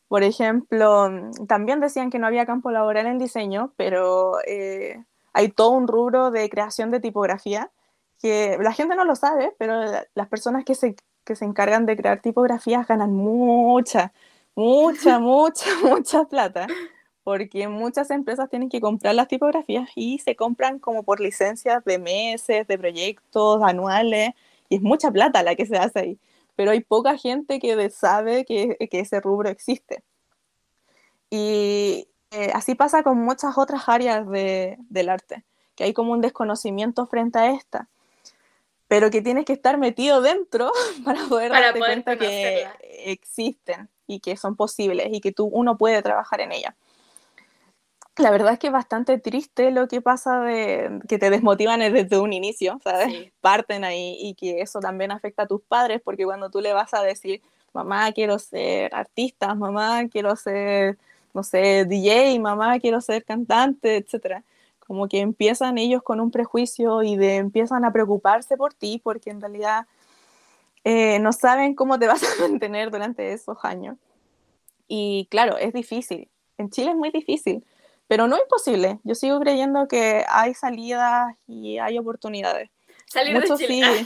Por 0.07 0.23
ejemplo, 0.23 1.09
también 1.47 1.79
decían 1.79 2.09
que 2.09 2.19
no 2.19 2.27
había 2.27 2.45
campo 2.45 2.69
laboral 2.71 3.07
en 3.07 3.17
diseño, 3.17 3.73
pero 3.77 4.39
eh, 4.45 5.01
hay 5.31 5.49
todo 5.49 5.69
un 5.69 5.87
rubro 5.87 6.31
de 6.31 6.49
creación 6.49 6.91
de 6.91 6.99
tipografía 6.99 7.71
que 8.21 8.57
la 8.59 8.73
gente 8.73 8.95
no 8.95 9.05
lo 9.05 9.15
sabe, 9.15 9.55
pero 9.57 9.73
las 10.13 10.27
personas 10.27 10.65
que 10.65 10.75
se, 10.75 10.95
que 11.23 11.35
se 11.35 11.45
encargan 11.45 11.85
de 11.85 11.95
crear 11.97 12.21
tipografías 12.21 12.87
ganan 12.87 13.13
mucha, 13.13 14.13
mucha, 14.55 15.19
mucha, 15.19 15.65
mucha 15.83 16.25
plata, 16.25 16.67
porque 17.23 17.67
muchas 17.67 18.11
empresas 18.11 18.49
tienen 18.49 18.69
que 18.69 18.81
comprar 18.81 19.15
las 19.15 19.27
tipografías 19.27 19.89
y 19.95 20.19
se 20.19 20.35
compran 20.35 20.79
como 20.79 21.03
por 21.03 21.19
licencias 21.19 21.83
de 21.85 21.99
meses, 21.99 22.67
de 22.67 22.77
proyectos 22.77 23.61
anuales, 23.63 24.31
y 24.69 24.75
es 24.77 24.81
mucha 24.81 25.11
plata 25.11 25.43
la 25.43 25.55
que 25.55 25.65
se 25.65 25.77
hace 25.77 25.99
ahí 25.99 26.19
pero 26.61 26.71
hay 26.71 26.81
poca 26.81 27.17
gente 27.17 27.59
que 27.59 27.89
sabe 27.89 28.45
que, 28.45 28.77
ese 28.79 29.19
rubro 29.19 29.49
existe. 29.49 30.03
Y 31.31 32.07
eh, 32.31 32.51
así 32.53 32.75
pasa 32.75 33.03
con 33.03 33.17
muchas 33.17 33.57
otras 33.57 33.89
áreas 33.89 34.27
del 34.29 35.09
arte, 35.09 35.43
que 35.75 35.85
hay 35.85 35.93
como 35.93 36.11
un 36.11 36.21
desconocimiento 36.21 37.07
frente 37.07 37.39
a 37.39 37.51
esta, 37.51 37.89
pero 38.91 39.09
que 39.09 39.21
tienes 39.21 39.45
que 39.45 39.53
estar 39.53 39.77
metido 39.77 40.21
dentro 40.21 40.69
para 41.05 41.25
poder 41.29 41.53
darte 41.53 41.79
cuenta 41.79 42.17
que 42.17 42.67
existen 43.05 43.87
y 44.05 44.19
que 44.19 44.35
son 44.35 44.57
posibles 44.57 45.07
y 45.13 45.21
que 45.21 45.31
tú, 45.31 45.45
uno 45.45 45.77
puede 45.77 46.01
trabajar 46.01 46.41
en 46.41 46.51
ellas 46.51 46.75
la 48.17 48.29
verdad 48.31 48.51
es 48.51 48.59
que 48.59 48.67
es 48.67 48.73
bastante 48.73 49.17
triste 49.17 49.71
lo 49.71 49.87
que 49.87 50.01
pasa 50.01 50.41
de 50.41 50.99
que 51.07 51.17
te 51.17 51.29
desmotivan 51.29 51.79
desde 51.93 52.19
un 52.19 52.33
inicio, 52.33 52.81
¿sabes? 52.83 53.31
Parten 53.39 53.85
ahí 53.85 54.17
y 54.19 54.35
que 54.35 54.59
eso 54.59 54.81
también 54.81 55.11
afecta 55.11 55.43
a 55.43 55.47
tus 55.47 55.61
padres 55.61 56.01
porque 56.03 56.25
cuando 56.25 56.49
tú 56.49 56.59
le 56.59 56.73
vas 56.73 56.93
a 56.93 57.01
decir, 57.01 57.41
mamá, 57.71 58.11
quiero 58.11 58.39
ser 58.39 58.93
artista, 58.93 59.55
mamá, 59.55 60.09
quiero 60.09 60.35
ser, 60.35 60.97
no 61.33 61.43
sé, 61.43 61.85
DJ, 61.85 62.37
mamá, 62.41 62.77
quiero 62.81 62.99
ser 62.99 63.23
cantante, 63.23 63.95
etcétera, 63.95 64.43
como 64.91 65.07
que 65.07 65.21
empiezan 65.21 65.77
ellos 65.77 66.03
con 66.03 66.19
un 66.19 66.31
prejuicio 66.31 67.01
y 67.01 67.15
de, 67.15 67.37
empiezan 67.37 67.85
a 67.85 67.93
preocuparse 67.93 68.57
por 68.57 68.73
ti 68.73 68.99
porque 69.01 69.29
en 69.29 69.39
realidad 69.39 69.87
eh, 70.83 71.17
no 71.19 71.31
saben 71.31 71.75
cómo 71.75 71.97
te 71.97 72.07
vas 72.07 72.21
a 72.23 72.41
mantener 72.41 72.91
durante 72.91 73.31
esos 73.31 73.57
años. 73.63 73.95
Y 74.89 75.29
claro, 75.31 75.57
es 75.57 75.71
difícil. 75.71 76.29
En 76.57 76.69
Chile 76.69 76.91
es 76.91 76.97
muy 76.97 77.09
difícil 77.09 77.63
pero 78.09 78.27
no 78.27 78.37
imposible. 78.37 78.99
Yo 79.05 79.15
sigo 79.15 79.39
creyendo 79.39 79.87
que 79.87 80.25
hay 80.27 80.53
salidas 80.53 81.33
y 81.47 81.77
hay 81.77 81.97
oportunidades. 81.97 82.69
Salir 83.05 83.33
mucho, 83.39 83.55
de 83.55 83.65
Chile. 83.65 84.05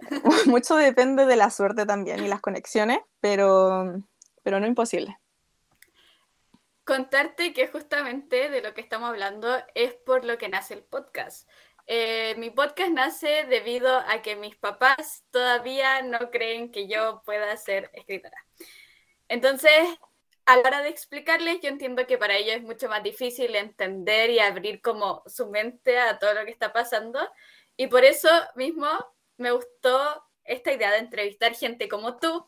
mucho 0.46 0.74
depende 0.74 1.24
de 1.24 1.36
la 1.36 1.50
suerte 1.50 1.86
también 1.86 2.24
y 2.24 2.26
las 2.26 2.40
conexiones, 2.40 2.98
pero, 3.20 4.02
pero 4.42 4.58
no 4.58 4.66
imposible. 4.66 5.16
Contarte 6.84 7.52
que 7.52 7.66
justamente 7.68 8.50
de 8.50 8.60
lo 8.60 8.74
que 8.74 8.82
estamos 8.82 9.08
hablando 9.08 9.56
es 9.74 9.94
por 9.94 10.24
lo 10.24 10.36
que 10.36 10.48
nace 10.48 10.74
el 10.74 10.84
podcast. 10.84 11.48
Eh, 11.86 12.34
mi 12.36 12.50
podcast 12.50 12.90
nace 12.90 13.44
debido 13.44 13.98
a 13.98 14.22
que 14.22 14.36
mis 14.36 14.56
papás 14.56 15.24
todavía 15.30 16.02
no 16.02 16.30
creen 16.30 16.70
que 16.70 16.86
yo 16.86 17.22
pueda 17.24 17.56
ser 17.56 17.90
escritora. 17.94 18.36
Entonces, 19.28 19.72
a 20.46 20.56
la 20.56 20.62
hora 20.62 20.82
de 20.82 20.90
explicarles, 20.90 21.60
yo 21.62 21.68
entiendo 21.68 22.06
que 22.06 22.18
para 22.18 22.36
ellos 22.36 22.56
es 22.56 22.62
mucho 22.62 22.88
más 22.88 23.02
difícil 23.02 23.54
entender 23.54 24.30
y 24.30 24.38
abrir 24.38 24.82
como 24.82 25.22
su 25.26 25.48
mente 25.48 25.98
a 25.98 26.18
todo 26.18 26.34
lo 26.34 26.44
que 26.44 26.50
está 26.50 26.72
pasando. 26.72 27.18
Y 27.76 27.86
por 27.86 28.04
eso 28.04 28.28
mismo 28.54 28.86
me 29.36 29.52
gustó 29.52 30.24
esta 30.44 30.72
idea 30.72 30.90
de 30.92 30.98
entrevistar 30.98 31.54
gente 31.54 31.88
como 31.88 32.18
tú, 32.18 32.46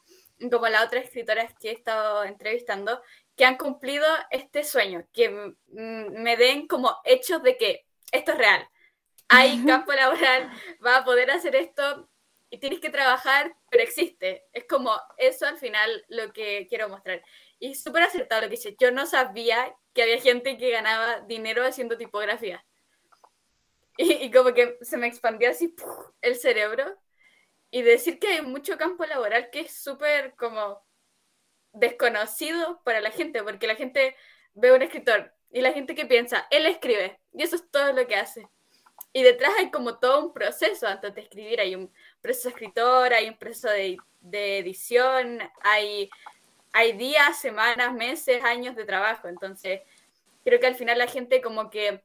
como 0.51 0.69
la 0.69 0.85
otra 0.85 1.01
escritora 1.01 1.49
que 1.59 1.71
he 1.71 1.73
estado 1.73 2.25
entrevistando, 2.25 3.03
que 3.37 3.45
han 3.45 3.59
cumplido 3.59 4.07
este 4.31 4.65
sueño, 4.65 5.07
que 5.13 5.55
me 5.69 6.37
den 6.37 6.67
como 6.67 6.97
hechos 7.05 7.43
de 7.43 7.57
que 7.57 7.87
esto 8.11 8.33
es 8.33 8.39
real. 8.39 8.69
Hay 9.29 9.65
campo 9.67 9.93
laboral, 9.93 10.51
va 10.85 10.99
a 10.99 11.05
poder 11.05 11.31
hacer 11.31 11.55
esto 11.55 12.09
y 12.49 12.59
tienes 12.59 12.81
que 12.81 12.91
trabajar, 12.91 13.55
pero 13.71 13.83
existe. 13.83 14.45
Es 14.53 14.65
como 14.65 14.93
eso 15.19 15.47
al 15.47 15.59
final 15.59 16.05
lo 16.09 16.33
que 16.33 16.67
quiero 16.69 16.89
mostrar. 16.89 17.23
Y 17.59 17.75
súper 17.75 18.05
acertado 18.05 18.43
lo 18.43 18.49
que 18.49 18.57
dice. 18.57 18.77
Yo 18.79 18.91
no 18.91 19.07
sabía 19.07 19.75
que 19.93 20.03
había 20.03 20.21
gente 20.21 20.57
que 20.57 20.71
ganaba 20.71 21.21
dinero 21.21 21.65
haciendo 21.65 21.97
tipografía. 21.97 22.65
Y, 23.99 24.31
como 24.31 24.53
que 24.53 24.77
se 24.83 24.99
me 24.99 25.07
expandía 25.07 25.51
así 25.51 25.75
el 26.21 26.37
cerebro. 26.37 26.97
Y 27.71 27.83
decir 27.83 28.19
que 28.19 28.29
hay 28.29 28.43
mucho 28.43 28.79
campo 28.79 29.05
laboral 29.05 29.51
que 29.51 29.61
es 29.61 29.73
súper 29.75 30.35
como 30.37 30.86
desconocido 31.79 32.81
para 32.85 33.01
la 33.01 33.11
gente, 33.11 33.43
porque 33.43 33.67
la 33.67 33.77
gente 33.77 34.17
ve 34.55 34.73
un 34.73 34.83
escritor 34.83 35.33
y 35.51 35.61
la 35.61 35.73
gente 35.73 35.95
que 35.95 36.07
piensa, 36.07 36.47
él 36.51 36.67
escribe, 36.67 37.19
y 37.33 37.43
eso 37.43 37.57
es 37.57 37.71
todo 37.71 37.93
lo 37.93 38.07
que 38.07 38.17
hace. 38.17 38.49
Y 39.13 39.23
detrás 39.23 39.53
hay 39.59 39.71
como 39.71 39.99
todo 39.99 40.27
un 40.27 40.35
proceso 40.35 40.87
antes 40.87 41.15
de 41.15 41.23
escribir, 41.23 41.61
hay 41.61 41.75
un 41.75 41.91
proceso 42.21 42.51
escritor, 42.51 43.15
hay 43.15 43.29
un 43.29 43.39
proceso 43.39 43.69
de, 43.69 43.97
de 44.21 44.59
edición, 44.59 45.41
hay 45.63 46.11
hay 46.77 46.93
días, 46.93 47.41
semanas, 47.41 47.95
meses, 47.95 48.45
años 48.45 48.77
de 48.77 48.85
trabajo. 48.85 49.29
Entonces, 49.29 49.81
creo 50.45 50.61
que 50.61 50.67
al 50.67 50.75
final 50.75 50.99
la 50.99 51.07
gente 51.07 51.41
como 51.41 51.71
que 51.71 52.03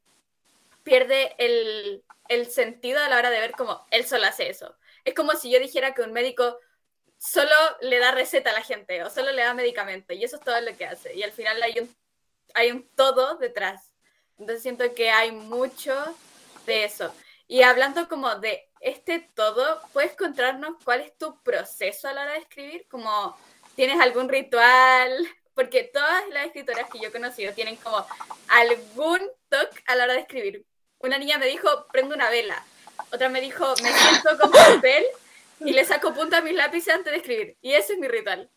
pierde 0.84 1.36
el, 1.38 2.04
sentido 2.50 3.02
a 3.02 3.10
la 3.10 3.18
hora 3.18 3.30
de 3.30 3.42
ver 3.42 3.52
como 3.52 3.86
él 3.92 4.06
solo 4.06 4.28
hace 4.28 4.50
eso. 4.50 4.74
Es 5.04 5.14
como 5.14 5.34
si 5.34 5.52
yo 5.52 5.60
dijera 5.60 5.94
que 5.94 6.04
un 6.04 6.14
médico 6.14 6.58
solo 7.22 7.56
le 7.82 8.00
da 8.00 8.12
receta 8.12 8.50
a 8.50 8.54
la 8.54 8.64
gente 8.64 9.04
o 9.04 9.10
solo 9.10 9.32
le 9.32 9.44
da 9.44 9.54
medicamento 9.54 10.14
y 10.14 10.24
eso 10.24 10.38
es 10.38 10.42
todo 10.42 10.60
lo 10.62 10.76
que 10.76 10.86
hace. 10.86 11.14
Y 11.14 11.24
al 11.24 11.32
final 11.32 11.62
hay 11.62 11.80
un, 11.80 11.96
hay 12.54 12.72
un 12.72 12.88
todo 12.96 13.36
detrás. 13.36 13.94
Entonces 14.40 14.64
siento 14.64 14.94
que 14.96 15.12
hay 15.12 15.32
mucho 15.32 15.94
de 16.66 16.86
eso. 16.86 17.14
Y 17.48 17.62
hablando 17.62 18.08
como 18.08 18.36
de 18.36 18.70
este 18.80 19.20
todo, 19.36 19.82
¿puedes 19.94 20.16
contarnos 20.16 20.76
cuál 20.84 21.02
es 21.02 21.16
tu 21.18 21.40
proceso 21.44 22.08
a 22.08 22.14
la 22.14 22.24
hora 22.24 22.34
de 22.34 22.40
escribir? 22.40 22.88
Como 22.88 23.38
¿Tienes 23.76 24.00
algún 24.00 24.30
ritual? 24.30 25.28
Porque 25.54 25.84
todas 25.84 26.28
las 26.30 26.48
escritoras 26.48 26.90
que 26.90 27.00
yo 27.00 27.08
he 27.08 27.12
conocido 27.12 27.54
tienen 27.54 27.76
como 27.78 28.06
algún 28.48 29.20
toque 29.50 29.84
a 29.88 29.96
la 29.96 30.04
hora 30.06 30.14
de 30.14 30.20
escribir. 30.22 30.66
Una 31.00 31.18
niña 31.18 31.38
me 31.38 31.48
dijo, 31.48 31.88
prendo 31.92 32.16
una 32.16 32.30
vela. 32.30 32.64
Otra 33.12 33.30
me 33.30 33.42
dijo, 33.42 33.74
me 33.82 33.92
siento 33.92 34.38
con 34.40 34.52
papel 34.52 35.04
y 35.66 35.74
le 35.74 35.86
saco 35.86 36.14
punta 36.14 36.38
a 36.38 36.42
mis 36.42 36.56
lápices 36.56 36.94
antes 36.94 37.12
de 37.12 37.18
escribir. 37.18 37.58
Y 37.62 37.72
ese 37.72 37.94
es 37.94 38.00
mi 38.00 38.08
ritual. 38.08 38.50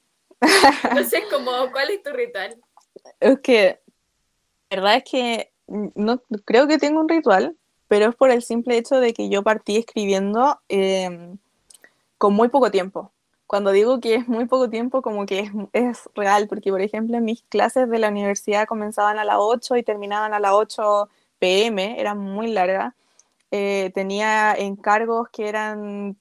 Entonces, 0.84 1.22
como, 1.30 1.50
¿cuál 1.72 1.90
es 1.90 2.02
tu 2.02 2.10
ritual? 2.10 2.56
Es 3.20 3.38
que, 3.40 3.80
la 4.70 4.76
verdad 4.76 4.96
es 4.96 5.04
que 5.04 5.52
no 5.66 6.22
creo 6.44 6.66
que 6.66 6.78
tengo 6.78 7.00
un 7.00 7.08
ritual, 7.08 7.56
pero 7.88 8.10
es 8.10 8.16
por 8.16 8.30
el 8.30 8.42
simple 8.42 8.76
hecho 8.76 8.96
de 8.96 9.14
que 9.14 9.28
yo 9.28 9.42
partí 9.42 9.76
escribiendo 9.76 10.60
eh, 10.68 11.36
con 12.18 12.34
muy 12.34 12.48
poco 12.48 12.70
tiempo 12.70 13.12
cuando 13.46 13.70
digo 13.72 14.00
que 14.00 14.16
es 14.16 14.28
muy 14.28 14.46
poco 14.46 14.68
tiempo, 14.68 15.02
como 15.02 15.26
que 15.26 15.50
es, 15.72 16.08
real, 16.14 16.48
porque 16.48 16.70
por 16.70 16.80
ejemplo 16.80 17.20
mis 17.20 17.42
clases 17.42 17.88
de 17.88 17.98
la 17.98 18.08
universidad 18.08 18.66
comenzaban 18.66 19.18
a 19.18 19.24
las 19.24 19.36
8 19.38 19.76
y 19.76 19.82
terminaban 19.82 20.34
a 20.34 20.40
las 20.40 20.52
8 20.52 21.08
pm, 21.38 22.00
eran 22.00 22.18
muy 22.18 22.48
largas. 22.48 22.94
Eh, 23.50 23.92
tenía 23.94 24.54
encargos 24.54 25.28
que 25.30 25.48
eran 25.48 26.16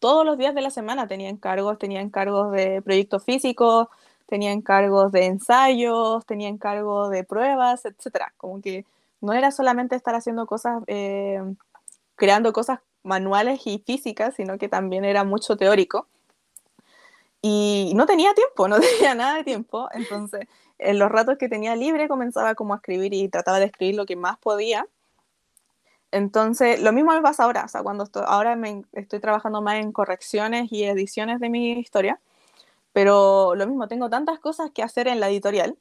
todos 0.00 0.26
los 0.26 0.36
días 0.38 0.54
de 0.54 0.62
la 0.62 0.70
semana, 0.70 1.06
tenía 1.06 1.28
encargos, 1.28 1.78
tenía 1.78 2.00
encargos 2.00 2.50
de 2.52 2.82
proyectos 2.82 3.22
físicos, 3.24 3.88
tenía 4.26 4.52
encargos 4.52 5.12
de 5.12 5.26
ensayos, 5.26 6.26
tenía 6.26 6.48
encargos 6.48 7.10
de 7.10 7.24
pruebas, 7.24 7.84
etcétera. 7.84 8.32
Como 8.36 8.60
que 8.60 8.84
no 9.20 9.32
era 9.34 9.50
solamente 9.50 9.96
estar 9.96 10.14
haciendo 10.14 10.46
cosas, 10.46 10.82
eh, 10.86 11.40
creando 12.16 12.52
cosas 12.52 12.80
manuales 13.02 13.60
y 13.66 13.78
físicas, 13.86 14.34
sino 14.36 14.58
que 14.58 14.68
también 14.68 15.04
era 15.04 15.24
mucho 15.24 15.56
teórico. 15.56 16.06
Y 17.42 17.92
no 17.94 18.06
tenía 18.06 18.34
tiempo, 18.34 18.68
no 18.68 18.80
tenía 18.80 19.14
nada 19.14 19.36
de 19.36 19.44
tiempo. 19.44 19.88
Entonces, 19.92 20.46
en 20.78 20.98
los 20.98 21.10
ratos 21.10 21.38
que 21.38 21.48
tenía 21.48 21.76
libre 21.76 22.08
comenzaba 22.08 22.54
como 22.54 22.74
a 22.74 22.76
escribir 22.78 23.12
y 23.14 23.28
trataba 23.28 23.58
de 23.58 23.66
escribir 23.66 23.96
lo 23.96 24.06
que 24.06 24.16
más 24.16 24.38
podía. 24.38 24.86
Entonces, 26.12 26.80
lo 26.82 26.92
mismo 26.92 27.12
me 27.12 27.22
pasa 27.22 27.44
ahora, 27.44 27.64
o 27.64 27.68
sea, 27.68 27.82
cuando 27.82 28.08
ahora 28.26 28.56
me, 28.56 28.84
estoy 28.92 29.20
trabajando 29.20 29.62
más 29.62 29.76
en 29.76 29.92
correcciones 29.92 30.72
y 30.72 30.84
ediciones 30.84 31.38
de 31.40 31.48
mi 31.50 31.72
historia, 31.72 32.20
pero 32.92 33.54
lo 33.56 33.66
mismo, 33.66 33.88
tengo 33.88 34.10
tantas 34.10 34.40
cosas 34.40 34.70
que 34.72 34.82
hacer 34.82 35.08
en 35.08 35.20
la 35.20 35.30
editorial, 35.30 35.78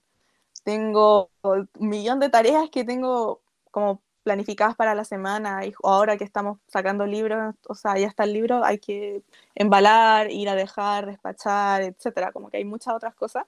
tengo 0.63 1.31
un 1.43 1.69
millón 1.79 2.19
de 2.19 2.29
tareas 2.29 2.69
que 2.71 2.85
tengo 2.85 3.41
como 3.71 4.01
planificadas 4.23 4.75
para 4.75 4.95
la 4.95 5.05
semana, 5.05 5.65
y 5.65 5.73
ahora 5.83 6.17
que 6.17 6.25
estamos 6.25 6.59
sacando 6.67 7.05
libros, 7.07 7.55
o 7.67 7.75
sea, 7.75 7.97
ya 7.97 8.07
está 8.07 8.25
el 8.25 8.33
libro, 8.33 8.63
hay 8.65 8.79
que 8.79 9.23
embalar, 9.55 10.31
ir 10.31 10.49
a 10.49 10.55
dejar, 10.55 11.07
despachar, 11.07 11.81
etcétera, 11.83 12.31
como 12.31 12.49
que 12.49 12.57
hay 12.57 12.65
muchas 12.65 12.93
otras 12.95 13.15
cosas. 13.15 13.45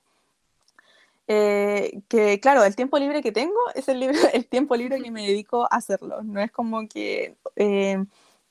Eh, 1.34 2.02
que 2.10 2.42
claro, 2.42 2.66
el 2.66 2.76
tiempo 2.76 3.00
libre 3.00 3.22
que 3.22 3.32
tengo 3.32 3.58
es 3.74 3.88
el, 3.88 4.04
el 4.34 4.48
tiempo 4.48 4.76
libre 4.76 5.02
que 5.02 5.12
me 5.12 5.26
dedico 5.26 5.64
a 5.64 5.78
hacerlo. 5.78 6.22
No 6.24 6.42
es 6.42 6.52
como 6.52 6.90
que 6.90 7.38
eh, 7.56 8.04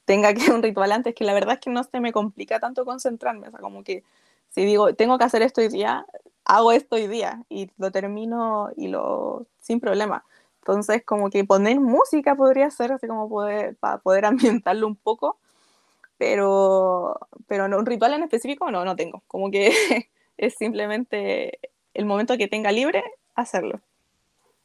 tenga 0.06 0.32
que 0.32 0.50
un 0.50 0.62
ritual 0.62 0.90
antes, 0.92 1.14
que 1.14 1.24
la 1.24 1.34
verdad 1.34 1.54
es 1.54 1.60
que 1.60 1.68
no 1.70 1.84
se 1.84 2.00
me 2.00 2.10
complica 2.12 2.58
tanto 2.58 2.86
concentrarme. 2.86 3.48
O 3.48 3.50
sea, 3.50 3.60
como 3.60 3.84
que 3.84 4.02
si 4.48 4.64
digo, 4.64 4.94
tengo 4.94 5.18
que 5.18 5.24
hacer 5.24 5.42
esto 5.42 5.60
hoy 5.60 5.68
día, 5.68 6.06
hago 6.46 6.72
esto 6.72 6.96
hoy 6.96 7.06
día 7.06 7.44
y 7.50 7.70
lo 7.76 7.90
termino 7.90 8.70
y 8.76 8.88
lo 8.88 9.46
sin 9.60 9.78
problema. 9.80 10.24
Entonces, 10.60 11.04
como 11.04 11.28
que 11.30 11.44
poner 11.44 11.80
música 11.80 12.34
podría 12.34 12.70
ser 12.70 12.92
así 12.92 13.06
como 13.06 13.28
poder, 13.28 13.76
para 13.76 13.98
poder 13.98 14.24
ambientarlo 14.64 14.86
un 14.86 14.96
poco, 14.96 15.38
pero, 16.18 17.18
pero 17.48 17.68
no, 17.68 17.78
un 17.78 17.86
ritual 17.86 18.14
en 18.14 18.22
específico 18.24 18.70
no, 18.70 18.84
no 18.84 18.96
tengo. 18.96 19.22
Como 19.28 19.50
que 19.50 19.70
es 20.38 20.54
simplemente 20.56 21.60
el 21.94 22.04
momento 22.04 22.36
que 22.36 22.48
tenga 22.48 22.72
libre, 22.72 23.02
hacerlo. 23.34 23.80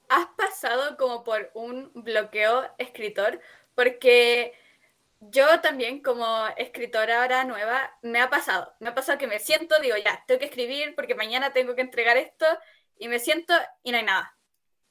¿Has 0.10 0.28
pasado 0.38 0.98
como 0.98 1.24
por 1.24 1.52
un 1.54 1.92
bloqueo 1.94 2.64
escritor? 2.78 3.42
Porque 3.74 4.54
yo 5.20 5.62
también 5.62 6.02
como 6.02 6.48
escritora 6.58 7.22
ahora 7.22 7.44
nueva 7.44 7.92
me 8.02 8.20
ha 8.22 8.30
pasado, 8.30 8.74
me 8.80 8.90
ha 8.90 8.96
pasado 8.96 9.18
que 9.18 9.28
me 9.28 9.40
siento, 9.40 9.80
digo, 9.80 9.96
ya, 9.98 10.24
tengo 10.28 10.40
que 10.40 10.46
escribir 10.46 10.94
porque 10.96 11.16
mañana 11.16 11.54
tengo 11.54 11.76
que 11.76 11.82
entregar 11.82 12.18
esto 12.18 12.46
y 12.98 13.08
me 13.08 13.20
siento 13.20 13.54
y 13.84 13.92
no 13.92 13.98
hay 13.98 14.04
nada. 14.04 14.38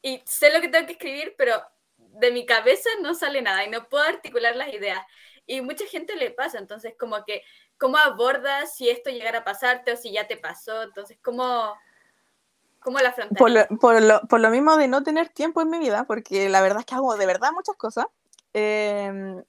Y 0.02 0.23
sé 0.27 0.52
lo 0.52 0.61
que 0.61 0.69
tengo 0.69 0.86
que 0.86 0.93
escribir, 0.93 1.35
pero 1.39 1.62
de 1.97 2.31
mi 2.31 2.47
cabeza 2.47 2.90
no 3.01 3.15
sale 3.15 3.43
nada 3.43 3.65
y 3.65 3.70
no 3.70 3.89
puedo 3.89 4.05
articular 4.05 4.56
las 4.56 4.73
ideas. 4.73 5.01
Y 5.47 5.61
mucha 5.61 5.86
gente 5.86 6.16
le 6.16 6.31
pasa, 6.31 6.59
entonces 6.59 6.94
como 6.98 7.24
que, 7.24 7.43
¿cómo 7.78 7.98
abordas 7.98 8.77
si 8.77 8.89
esto 8.89 9.11
llegara 9.11 9.40
a 9.40 9.44
pasarte 9.44 9.93
o 9.93 9.97
si 9.97 10.12
ya 10.12 10.27
te 10.27 10.36
pasó? 10.36 10.82
Entonces, 10.82 11.19
¿cómo, 11.23 11.77
la? 13.31 13.36
Por 13.39 13.51
lo, 13.51 13.66
por, 13.78 14.01
lo, 14.02 14.20
por 14.23 14.40
lo 14.40 14.51
mismo 14.51 14.77
de 14.77 14.89
no 14.89 15.02
tener 15.02 15.28
tiempo 15.28 15.61
en 15.62 15.70
mi 15.70 15.78
vida, 15.78 16.05
porque 16.05 16.48
la 16.48 16.61
verdad 16.61 16.81
es 16.81 16.86
que 16.86 16.94
hago 16.94 17.16
de 17.16 17.27
verdad 17.27 17.52
muchas 17.52 17.77
cosas. 17.77 18.06
Eh, 18.52 19.43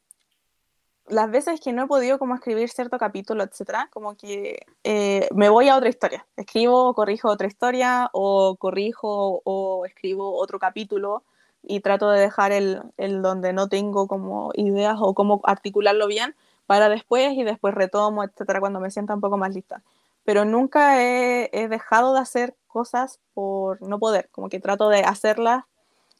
las 1.07 1.29
veces 1.29 1.61
que 1.61 1.71
no 1.71 1.83
he 1.83 1.87
podido 1.87 2.17
como 2.17 2.35
escribir 2.35 2.69
cierto 2.69 2.97
capítulo, 2.97 3.43
etcétera, 3.43 3.89
como 3.91 4.15
que 4.15 4.65
eh, 4.83 5.27
me 5.33 5.49
voy 5.49 5.69
a 5.69 5.77
otra 5.77 5.89
historia. 5.89 6.25
Escribo, 6.35 6.93
corrijo 6.93 7.29
otra 7.29 7.47
historia, 7.47 8.09
o 8.13 8.55
corrijo 8.57 9.41
o 9.43 9.85
escribo 9.85 10.35
otro 10.37 10.57
capítulo 10.59 11.23
y 11.61 11.79
trato 11.81 12.09
de 12.09 12.19
dejar 12.19 12.51
el, 12.51 12.81
el 12.97 13.21
donde 13.21 13.53
no 13.53 13.69
tengo 13.69 14.07
como 14.07 14.51
ideas 14.55 14.97
o 14.99 15.13
cómo 15.13 15.41
articularlo 15.43 16.07
bien 16.07 16.35
para 16.65 16.89
después 16.89 17.33
y 17.33 17.43
después 17.43 17.75
retomo, 17.75 18.23
etcétera, 18.23 18.59
cuando 18.59 18.79
me 18.79 18.91
sienta 18.91 19.13
un 19.13 19.21
poco 19.21 19.37
más 19.37 19.53
lista. 19.53 19.83
Pero 20.23 20.43
nunca 20.45 21.03
he, 21.03 21.51
he 21.53 21.67
dejado 21.67 22.13
de 22.13 22.19
hacer 22.19 22.55
cosas 22.75 23.21
por 23.33 23.81
no 23.81 23.99
poder, 23.99 24.27
como 24.31 24.49
que 24.49 24.59
trato 24.59 24.89
de 24.89 24.99
hacerlas 24.99 25.63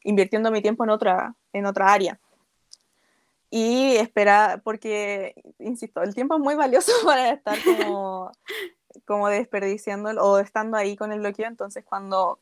invirtiendo 0.04 0.50
mi 0.50 0.62
tiempo 0.62 0.84
en 0.84 0.90
otra, 0.90 1.34
en 1.52 1.66
otra 1.66 1.92
área. 1.92 2.18
Y 3.50 3.96
esperar, 3.96 4.62
porque, 4.62 5.34
insisto, 5.58 6.02
el 6.02 6.14
tiempo 6.14 6.36
es 6.36 6.40
muy 6.40 6.54
valioso 6.54 6.92
para 7.04 7.28
estar 7.28 7.58
como, 7.62 8.32
como 9.04 9.28
desperdiciando 9.28 10.08
o 10.24 10.38
estando 10.38 10.78
ahí 10.78 10.96
con 10.96 11.12
el 11.12 11.18
bloqueo, 11.18 11.46
entonces 11.46 11.84
cuando, 11.84 12.38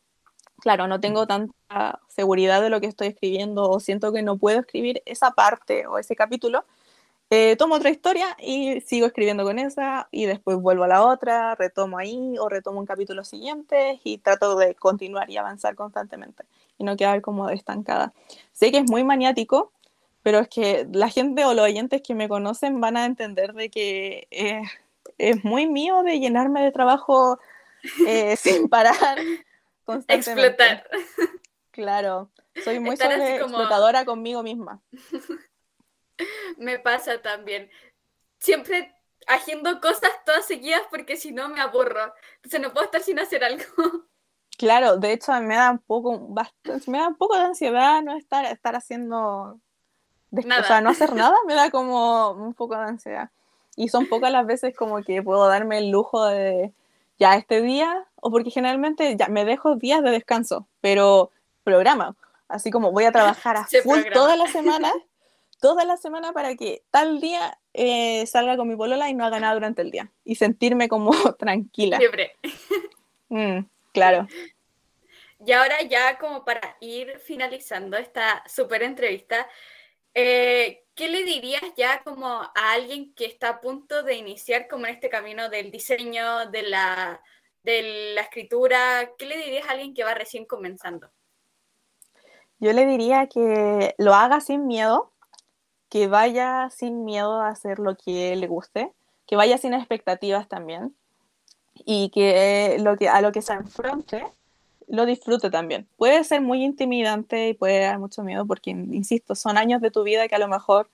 claro, 0.61 0.87
no 0.87 1.01
tengo 1.01 1.27
tanta 1.27 1.99
seguridad 2.07 2.63
de 2.63 2.71
lo 2.71 2.81
que 2.81 2.87
estoy 2.87 3.09
escribiendo 3.09 3.69
o 3.69 3.81
siento 3.81 4.13
que 4.13 4.23
no 4.23 4.37
puedo 4.37 4.61
escribir 4.61 5.03
esa 5.07 5.33
parte 5.33 5.89
o 5.89 5.99
ese 5.99 6.15
capítulo, 6.15 6.65
eh, 7.31 7.57
tomo 7.57 7.77
otra 7.77 7.91
historia 7.91 8.37
y 8.39 8.81
sigo 8.83 9.07
escribiendo 9.07 9.45
con 9.45 9.59
esa 9.59 10.09
y 10.11 10.27
después 10.27 10.59
vuelvo 10.59 10.85
a 10.85 10.89
la 10.89 11.03
otra, 11.05 11.55
retomo 11.55 11.99
ahí 11.99 12.37
o 12.39 12.49
retomo 12.49 12.81
un 12.81 12.87
capítulo 12.87 13.25
siguiente 13.25 14.01
y 14.05 14.19
trato 14.19 14.57
de 14.57 14.75
continuar 14.75 15.31
y 15.31 15.37
avanzar 15.37 15.75
constantemente 15.75 16.45
y 16.79 16.85
no 16.85 16.97
quedar 16.97 17.23
como 17.23 17.51
estancada. 17.51 18.13
Sé 18.53 18.71
que 18.71 18.79
es 18.79 18.91
muy 18.91 19.05
maniático, 19.05 19.73
pero 20.23 20.39
es 20.39 20.49
que 20.49 20.87
la 20.93 21.09
gente 21.09 21.45
o 21.45 21.55
los 21.55 21.65
oyentes 21.65 22.03
que 22.03 22.15
me 22.15 22.29
conocen 22.29 22.81
van 22.81 22.97
a 22.97 23.05
entender 23.05 23.55
de 23.55 23.71
que 23.71 24.29
eh, 24.31 24.63
es 25.19 25.45
muy 25.45 25.67
mío 25.67 26.03
de 26.03 26.21
llenarme 26.21 26.63
de 26.63 26.73
trabajo 26.73 27.39
eh, 28.07 28.37
sin 28.37 28.69
parar. 28.69 29.19
Explotar. 30.09 30.89
Claro, 31.71 32.31
soy 32.63 32.81
muy 32.81 32.95
explotadora 32.95 34.05
conmigo 34.05 34.43
misma. 34.43 34.81
me 36.59 36.79
pasa 36.79 37.21
también. 37.23 37.71
Siempre 38.39 38.95
haciendo 39.27 39.81
cosas 39.81 40.11
todas 40.27 40.47
seguidas 40.47 40.83
porque 40.91 41.17
si 41.17 41.33
no 41.33 41.49
me 41.49 41.61
aburro. 41.61 42.13
Entonces 42.37 42.61
no 42.61 42.73
puedo 42.73 42.87
estar 42.87 43.01
sin 43.03 43.19
hacer 43.19 43.45
algo. 43.45 43.65
Claro, 44.57 44.99
de 44.99 45.13
hecho 45.13 45.33
me 45.41 45.57
da 45.57 45.73
un 45.73 45.81
poco, 45.81 46.33
me 46.87 46.99
da 46.99 47.09
un 47.09 47.17
poco 47.17 47.37
de 47.37 47.43
ansiedad 47.43 48.01
no 48.03 48.17
estar, 48.17 48.45
estar 48.45 48.77
haciendo 48.77 49.59
o 50.39 50.65
sea, 50.65 50.81
no 50.81 50.91
hacer 50.91 51.15
nada 51.15 51.37
me 51.47 51.55
da 51.55 51.71
como 51.71 52.31
un 52.31 52.55
poco 52.55 52.77
de 52.77 52.85
ansiedad. 52.85 53.31
Y 53.77 53.89
son 53.89 54.07
pocas 54.07 54.31
las 54.31 54.47
veces 54.47 54.75
como 54.77 55.03
que 55.03 55.23
puedo 55.23 55.47
darme 55.49 55.79
el 55.79 55.91
lujo 55.91 56.25
de, 56.27 56.73
ya 57.19 57.35
este 57.35 57.61
día, 57.61 58.07
o 58.17 58.31
porque 58.31 58.51
generalmente 58.51 59.17
ya 59.17 59.29
me 59.29 59.45
dejo 59.45 59.77
días 59.77 60.03
de 60.03 60.11
descanso, 60.11 60.69
pero 60.81 61.31
programa. 61.65 62.17
Así 62.49 62.71
como 62.71 62.93
voy 62.93 63.05
a 63.05 63.13
trabajar 63.13 63.57
a 63.57 63.65
full 63.65 64.01
toda 64.13 64.37
la 64.37 64.47
semana, 64.47 64.93
toda 65.61 65.85
la 65.85 65.97
semana 65.97 66.33
para 66.33 66.57
que 66.57 66.83
tal 66.91 67.21
día 67.21 67.59
eh, 67.73 68.27
salga 68.27 68.57
con 68.57 68.69
mi 68.69 68.77
polola 68.77 69.09
y 69.09 69.15
no 69.15 69.25
haga 69.25 69.41
nada 69.41 69.55
durante 69.55 69.83
el 69.83 69.91
día. 69.91 70.11
Y 70.25 70.37
sentirme 70.37 70.89
como 70.89 71.11
tranquila. 71.39 71.99
Siempre. 71.99 72.37
Mm, 73.29 73.61
claro. 73.93 74.29
Y 75.45 75.53
ahora 75.53 75.83
ya 75.83 76.19
como 76.19 76.45
para 76.45 76.77
ir 76.81 77.19
finalizando 77.19 77.97
esta 77.97 78.43
súper 78.47 78.83
entrevista, 78.83 79.47
eh, 80.15 80.85
¿Qué 80.95 81.09
le 81.09 81.25
dirías 81.25 81.63
ya 81.77 82.05
como 82.05 82.29
a 82.29 82.73
alguien 82.73 83.15
que 83.15 83.25
está 83.25 83.49
a 83.49 83.61
punto 83.61 84.05
de 84.05 84.15
iniciar 84.15 84.69
como 84.69 84.87
en 84.87 84.95
este 84.95 85.11
camino 85.11 85.49
del 85.49 85.73
diseño, 85.73 86.49
de 86.51 86.63
la, 86.63 87.21
de 87.65 88.13
la 88.15 88.21
escritura? 88.21 89.11
¿Qué 89.19 89.27
le 89.27 89.37
dirías 89.37 89.67
a 89.67 89.73
alguien 89.73 89.93
que 89.93 90.05
va 90.05 90.15
recién 90.15 90.45
comenzando? 90.45 91.11
Yo 92.61 92.73
le 92.73 92.87
diría 92.87 93.27
que 93.27 93.97
lo 93.99 94.15
haga 94.15 94.41
sin 94.41 94.69
miedo, 94.69 95.13
que 95.89 96.07
vaya 96.07 96.69
sin 96.71 97.05
miedo 97.05 97.41
a 97.41 97.49
hacer 97.49 97.79
lo 97.79 97.97
que 97.97 98.35
le 98.37 98.47
guste, 98.47 98.93
que 99.27 99.37
vaya 99.37 99.59
sin 99.59 99.75
expectativas 99.75 100.49
también 100.49 100.95
y 101.75 102.11
que, 102.11 102.77
lo 102.81 102.97
que 102.97 103.09
a 103.09 103.21
lo 103.21 103.33
que 103.33 103.43
se 103.43 103.53
enfrente 103.53 104.25
lo 104.87 105.07
disfrute 105.07 105.51
también. 105.51 105.89
Puede 105.97 106.25
ser 106.25 106.41
muy 106.41 106.63
intimidante 106.63 107.49
y 107.49 107.55
puede 107.55 107.81
dar 107.81 107.99
mucho 107.99 108.23
miedo 108.23 108.47
porque, 108.47 108.71
insisto, 108.71 109.35
son 109.35 109.57
años 109.57 109.81
de 109.81 109.91
tu 109.91 110.03
vida 110.03 110.29
que 110.29 110.35
a 110.35 110.39
lo 110.39 110.49
mejor 110.49 110.89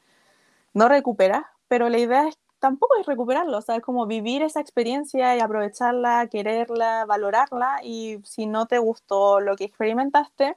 no 0.74 0.88
recuperas, 0.88 1.44
pero 1.68 1.88
la 1.88 1.98
idea 1.98 2.28
es 2.28 2.38
tampoco 2.60 2.94
es 3.00 3.06
recuperarlo, 3.06 3.58
o 3.58 3.62
sea, 3.62 3.76
es 3.76 3.82
como 3.82 4.06
vivir 4.06 4.42
esa 4.42 4.60
experiencia 4.60 5.34
y 5.34 5.40
aprovecharla, 5.40 6.28
quererla, 6.28 7.06
valorarla 7.06 7.80
y 7.82 8.20
si 8.24 8.46
no 8.46 8.66
te 8.66 8.78
gustó 8.78 9.40
lo 9.40 9.56
que 9.56 9.64
experimentaste, 9.64 10.56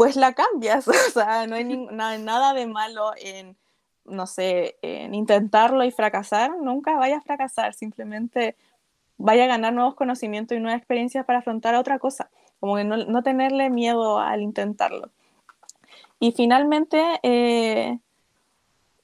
pues 0.00 0.16
la 0.16 0.32
cambias, 0.32 0.88
o 0.88 0.92
sea, 1.12 1.46
no 1.46 1.56
hay 1.56 1.66
nada 2.22 2.54
de 2.54 2.66
malo 2.66 3.12
en, 3.18 3.54
no 4.06 4.26
sé, 4.26 4.78
en 4.80 5.14
intentarlo 5.14 5.84
y 5.84 5.90
fracasar, 5.90 6.52
nunca 6.58 6.96
vayas 6.96 7.18
a 7.18 7.26
fracasar, 7.26 7.74
simplemente 7.74 8.56
vaya 9.18 9.44
a 9.44 9.48
ganar 9.48 9.74
nuevos 9.74 9.96
conocimientos 9.96 10.56
y 10.56 10.60
nuevas 10.60 10.78
experiencias 10.78 11.26
para 11.26 11.40
afrontar 11.40 11.74
otra 11.74 11.98
cosa, 11.98 12.30
como 12.60 12.76
que 12.76 12.84
no, 12.84 13.22
tenerle 13.22 13.68
miedo 13.68 14.18
al 14.18 14.40
intentarlo. 14.40 15.10
Y 16.18 16.32
finalmente, 16.32 17.20
eh, 17.22 17.98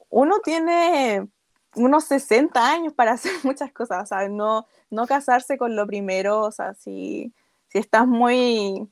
uno 0.08 0.40
tiene 0.42 1.28
unos 1.74 2.04
60 2.04 2.70
años 2.72 2.94
para 2.94 3.12
hacer 3.20 3.32
muchas 3.42 3.70
cosas, 3.70 4.04
o 4.04 4.06
sea, 4.06 4.30
no, 4.30 4.66
no 4.88 5.06
casarse 5.06 5.58
con 5.58 5.76
lo 5.76 5.86
primero, 5.86 6.40
o 6.40 6.52
sea, 6.52 6.72
si, 6.72 7.34
si 7.68 7.76
estás 7.80 8.06
muy, 8.06 8.88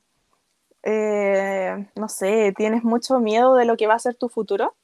eh, 0.85 1.87
no 1.95 2.07
sé, 2.07 2.53
tienes 2.55 2.83
mucho 2.83 3.19
miedo 3.19 3.55
de 3.55 3.65
lo 3.65 3.75
que 3.75 3.87
va 3.87 3.95
a 3.95 3.99
ser 3.99 4.15
tu 4.15 4.29
futuro, 4.29 4.75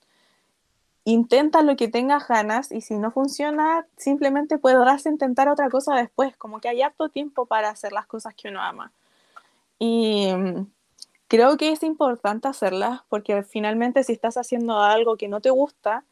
intenta 1.06 1.62
lo 1.62 1.76
que 1.76 1.88
tengas 1.88 2.28
ganas 2.28 2.72
y 2.72 2.82
si 2.82 2.98
no 2.98 3.12
funciona, 3.12 3.86
simplemente 3.98 4.58
podrás 4.58 5.06
intentar 5.06 5.48
otra 5.48 5.70
cosa 5.70 5.96
después, 5.96 6.36
como 6.38 6.60
que 6.60 6.70
hay 6.70 6.82
harto 6.82 7.10
tiempo 7.10 7.46
para 7.46 7.70
hacer 7.70 7.92
las 7.92 8.08
cosas 8.08 8.34
que 8.36 8.50
uno 8.50 8.62
ama. 8.62 8.92
Y 9.80 10.34
mm, 10.34 10.68
creo 11.28 11.58
que 11.58 11.72
es 11.72 11.84
importante 11.84 12.48
hacerlas 12.48 13.02
porque 13.10 13.44
finalmente 13.44 14.04
si 14.04 14.14
estás 14.14 14.38
haciendo 14.38 14.80
algo 14.80 15.18
que 15.18 15.28
no 15.28 15.40
te 15.40 15.52
gusta, 15.52 16.04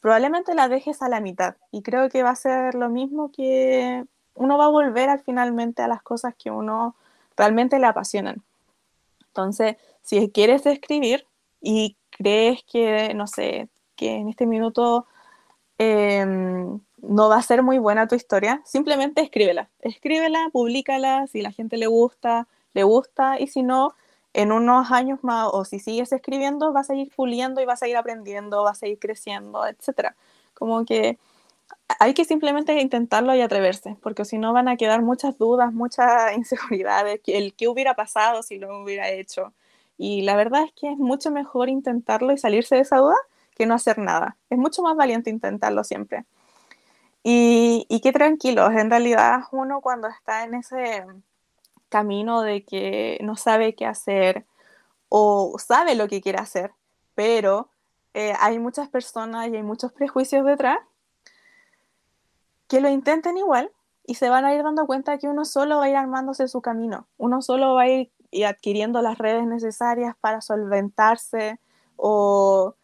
probablemente 0.00 0.54
la 0.54 0.68
dejes 0.68 1.02
a 1.02 1.08
la 1.08 1.20
mitad. 1.20 1.56
Y 1.70 1.82
creo 1.82 2.08
que 2.08 2.22
va 2.22 2.30
a 2.30 2.36
ser 2.36 2.74
lo 2.74 2.88
mismo 2.88 3.30
que 3.32 4.04
uno 4.34 4.58
va 4.58 4.66
a 4.66 4.68
volver 4.68 5.08
al 5.08 5.20
finalmente 5.20 5.82
a 5.82 5.88
las 5.88 6.02
cosas 6.02 6.34
que 6.36 6.50
uno 6.50 6.94
realmente 7.36 7.78
le 7.78 7.86
apasionan. 7.86 8.42
Entonces, 9.34 9.76
si 10.02 10.30
quieres 10.30 10.64
escribir 10.64 11.26
y 11.60 11.96
crees 12.10 12.62
que, 12.70 13.12
no 13.14 13.26
sé, 13.26 13.68
que 13.96 14.12
en 14.12 14.28
este 14.28 14.46
minuto 14.46 15.06
em, 15.78 16.80
no 16.98 17.28
va 17.28 17.38
a 17.38 17.42
ser 17.42 17.64
muy 17.64 17.78
buena 17.78 18.06
tu 18.06 18.14
historia, 18.14 18.62
simplemente 18.64 19.22
escríbela. 19.22 19.70
Escríbela, 19.80 20.48
públicala, 20.52 21.26
si 21.26 21.42
la 21.42 21.50
gente 21.50 21.76
le 21.78 21.88
gusta, 21.88 22.46
le 22.74 22.84
gusta, 22.84 23.40
y 23.40 23.48
si 23.48 23.64
no, 23.64 23.94
en 24.34 24.52
unos 24.52 24.92
años 24.92 25.18
más, 25.24 25.48
o 25.52 25.64
si 25.64 25.80
sigues 25.80 26.12
escribiendo, 26.12 26.72
vas 26.72 26.90
a 26.90 26.94
ir 26.94 27.10
puliendo 27.16 27.60
y 27.60 27.64
vas 27.64 27.82
a 27.82 27.88
ir 27.88 27.96
aprendiendo, 27.96 28.62
vas 28.62 28.84
a 28.84 28.86
ir 28.86 29.00
creciendo, 29.00 29.66
etc. 29.66 30.14
Como 30.54 30.84
que 30.84 31.18
hay 31.98 32.14
que 32.14 32.24
simplemente 32.24 32.80
intentarlo 32.80 33.34
y 33.34 33.40
atreverse, 33.40 33.96
porque 34.02 34.24
si 34.24 34.38
no 34.38 34.52
van 34.52 34.68
a 34.68 34.76
quedar 34.76 35.02
muchas 35.02 35.38
dudas, 35.38 35.72
muchas 35.72 36.32
inseguridades, 36.36 37.20
el 37.26 37.54
qué 37.54 37.68
hubiera 37.68 37.94
pasado 37.94 38.42
si 38.42 38.58
lo 38.58 38.82
hubiera 38.82 39.10
hecho. 39.10 39.52
Y 39.96 40.22
la 40.22 40.36
verdad 40.36 40.64
es 40.64 40.72
que 40.72 40.90
es 40.90 40.98
mucho 40.98 41.30
mejor 41.30 41.68
intentarlo 41.68 42.32
y 42.32 42.38
salirse 42.38 42.76
de 42.76 42.82
esa 42.82 42.98
duda 42.98 43.16
que 43.56 43.66
no 43.66 43.74
hacer 43.74 43.98
nada. 43.98 44.36
Es 44.50 44.58
mucho 44.58 44.82
más 44.82 44.96
valiente 44.96 45.30
intentarlo 45.30 45.84
siempre. 45.84 46.24
Y, 47.22 47.86
y 47.88 48.00
qué 48.00 48.12
tranquilos, 48.12 48.72
en 48.74 48.90
realidad 48.90 49.44
uno 49.52 49.80
cuando 49.80 50.08
está 50.08 50.44
en 50.44 50.54
ese 50.54 51.04
camino 51.88 52.42
de 52.42 52.64
que 52.64 53.18
no 53.22 53.36
sabe 53.36 53.74
qué 53.74 53.86
hacer 53.86 54.44
o 55.08 55.56
sabe 55.58 55.94
lo 55.94 56.08
que 56.08 56.20
quiere 56.20 56.38
hacer, 56.38 56.72
pero 57.14 57.70
eh, 58.14 58.34
hay 58.40 58.58
muchas 58.58 58.88
personas 58.88 59.48
y 59.48 59.56
hay 59.56 59.62
muchos 59.62 59.92
prejuicios 59.92 60.44
detrás 60.44 60.78
que 62.68 62.80
lo 62.80 62.88
intenten 62.88 63.36
igual 63.36 63.70
y 64.06 64.14
se 64.16 64.28
van 64.28 64.44
a 64.44 64.54
ir 64.54 64.62
dando 64.62 64.86
cuenta 64.86 65.18
que 65.18 65.28
uno 65.28 65.44
solo 65.44 65.78
va 65.78 65.84
a 65.84 65.90
ir 65.90 65.96
armándose 65.96 66.48
su 66.48 66.60
camino, 66.60 67.06
uno 67.16 67.42
solo 67.42 67.74
va 67.74 67.82
a 67.82 67.88
ir 67.88 68.10
adquiriendo 68.46 69.00
las 69.00 69.18
redes 69.18 69.46
necesarias 69.46 70.16
para 70.20 70.40
solventarse 70.40 71.58
o 71.96 72.74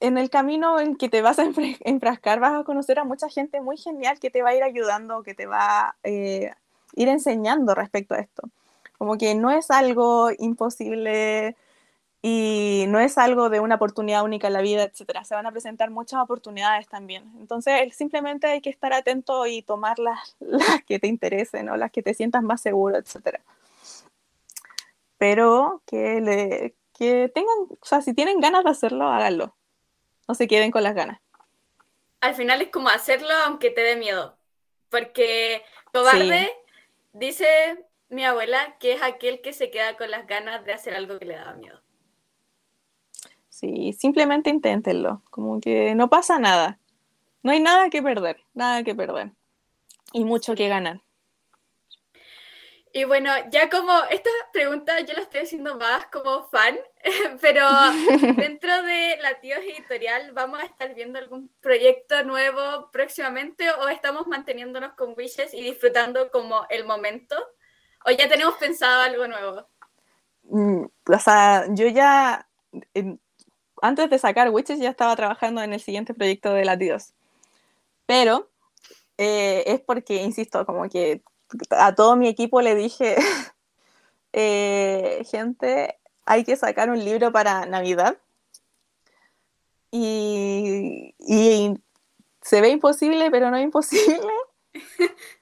en 0.00 0.18
el 0.18 0.30
camino 0.30 0.78
en 0.80 0.96
que 0.96 1.08
te 1.08 1.22
vas 1.22 1.38
a 1.38 1.44
enfrascar 1.80 2.40
vas 2.40 2.60
a 2.60 2.64
conocer 2.64 2.98
a 2.98 3.04
mucha 3.04 3.28
gente 3.28 3.60
muy 3.60 3.76
genial 3.76 4.18
que 4.20 4.30
te 4.30 4.42
va 4.42 4.50
a 4.50 4.54
ir 4.54 4.62
ayudando, 4.62 5.22
que 5.22 5.34
te 5.34 5.46
va 5.46 5.88
a 5.88 5.96
eh, 6.04 6.52
ir 6.94 7.08
enseñando 7.08 7.74
respecto 7.74 8.14
a 8.14 8.20
esto. 8.20 8.48
Como 8.96 9.16
que 9.18 9.34
no 9.34 9.50
es 9.50 9.70
algo 9.70 10.30
imposible 10.38 11.56
y 12.20 12.86
no 12.88 12.98
es 12.98 13.16
algo 13.16 13.48
de 13.48 13.60
una 13.60 13.76
oportunidad 13.76 14.24
única 14.24 14.48
en 14.48 14.52
la 14.52 14.60
vida, 14.60 14.82
etcétera. 14.82 15.24
Se 15.24 15.34
van 15.34 15.46
a 15.46 15.52
presentar 15.52 15.90
muchas 15.90 16.20
oportunidades 16.20 16.88
también. 16.88 17.30
Entonces, 17.38 17.94
simplemente 17.94 18.48
hay 18.48 18.60
que 18.60 18.70
estar 18.70 18.92
atento 18.92 19.46
y 19.46 19.62
tomar 19.62 19.98
las, 19.98 20.36
las 20.40 20.82
que 20.84 20.98
te 20.98 21.06
interesen 21.06 21.68
o 21.68 21.76
las 21.76 21.92
que 21.92 22.02
te 22.02 22.14
sientas 22.14 22.42
más 22.42 22.60
seguro, 22.60 22.96
etcétera. 22.96 23.40
Pero 25.16 25.82
que, 25.86 26.20
le, 26.20 26.74
que 26.96 27.30
tengan, 27.32 27.56
o 27.70 27.86
sea, 27.86 28.02
si 28.02 28.14
tienen 28.14 28.40
ganas 28.40 28.64
de 28.64 28.70
hacerlo, 28.70 29.08
háganlo. 29.08 29.56
No 30.26 30.34
se 30.34 30.48
queden 30.48 30.70
con 30.70 30.82
las 30.82 30.94
ganas. 30.94 31.20
Al 32.20 32.34
final 32.34 32.60
es 32.60 32.68
como 32.68 32.88
hacerlo 32.88 33.30
aunque 33.46 33.70
te 33.70 33.80
dé 33.82 33.96
miedo. 33.96 34.36
Porque 34.90 35.62
cobarde, 35.92 36.50
dice 37.12 37.46
mi 38.08 38.24
abuela, 38.24 38.76
que 38.80 38.94
es 38.94 39.02
aquel 39.02 39.40
que 39.40 39.52
se 39.52 39.70
queda 39.70 39.96
con 39.96 40.10
las 40.10 40.26
ganas 40.26 40.64
de 40.64 40.72
hacer 40.72 40.94
algo 40.94 41.18
que 41.18 41.26
le 41.26 41.36
da 41.36 41.52
miedo. 41.54 41.80
Sí, 43.58 43.92
simplemente 43.92 44.50
inténtenlo, 44.50 45.20
como 45.30 45.60
que 45.60 45.92
no 45.96 46.08
pasa 46.08 46.38
nada. 46.38 46.78
No 47.42 47.50
hay 47.50 47.58
nada 47.58 47.90
que 47.90 48.00
perder, 48.00 48.36
nada 48.54 48.84
que 48.84 48.94
perder. 48.94 49.32
Y 50.12 50.24
mucho 50.24 50.54
que 50.54 50.68
ganar. 50.68 51.00
Y 52.92 53.02
bueno, 53.02 53.32
ya 53.50 53.68
como 53.68 53.92
esta 54.10 54.30
pregunta 54.52 55.00
yo 55.00 55.14
la 55.14 55.22
estoy 55.22 55.40
haciendo 55.40 55.76
más 55.76 56.06
como 56.06 56.44
fan, 56.44 56.78
pero 57.40 57.66
dentro 58.36 58.80
de 58.84 59.18
la 59.22 59.40
Tíos 59.40 59.58
Editorial, 59.58 60.30
¿vamos 60.34 60.60
a 60.60 60.64
estar 60.64 60.94
viendo 60.94 61.18
algún 61.18 61.50
proyecto 61.60 62.22
nuevo 62.22 62.92
próximamente 62.92 63.68
o 63.72 63.88
estamos 63.88 64.28
manteniéndonos 64.28 64.92
con 64.92 65.14
Wishes 65.16 65.52
y 65.52 65.62
disfrutando 65.62 66.30
como 66.30 66.64
el 66.70 66.84
momento? 66.84 67.34
¿O 68.06 68.12
ya 68.12 68.28
tenemos 68.28 68.54
pensado 68.54 69.02
algo 69.02 69.26
nuevo? 69.26 69.66
Mm, 70.44 70.84
o 70.84 71.18
sea, 71.18 71.66
yo 71.70 71.88
ya, 71.88 72.48
antes 73.82 74.10
de 74.10 74.18
sacar 74.18 74.50
Witches 74.50 74.78
ya 74.78 74.90
estaba 74.90 75.16
trabajando 75.16 75.62
en 75.62 75.72
el 75.72 75.80
siguiente 75.80 76.14
proyecto 76.14 76.52
de 76.52 76.64
Latidos. 76.64 77.12
Pero 78.06 78.48
eh, 79.18 79.64
es 79.66 79.80
porque, 79.80 80.22
insisto, 80.22 80.64
como 80.64 80.88
que 80.88 81.22
a 81.70 81.94
todo 81.94 82.16
mi 82.16 82.28
equipo 82.28 82.60
le 82.62 82.74
dije, 82.74 83.16
eh, 84.32 85.22
gente, 85.30 85.98
hay 86.24 86.44
que 86.44 86.56
sacar 86.56 86.90
un 86.90 87.04
libro 87.04 87.32
para 87.32 87.66
Navidad. 87.66 88.18
Y, 89.90 91.14
se 92.42 92.60
ve 92.60 92.68
imposible, 92.70 93.30
pero 93.30 93.50
no 93.50 93.58
imposible. 93.58 94.32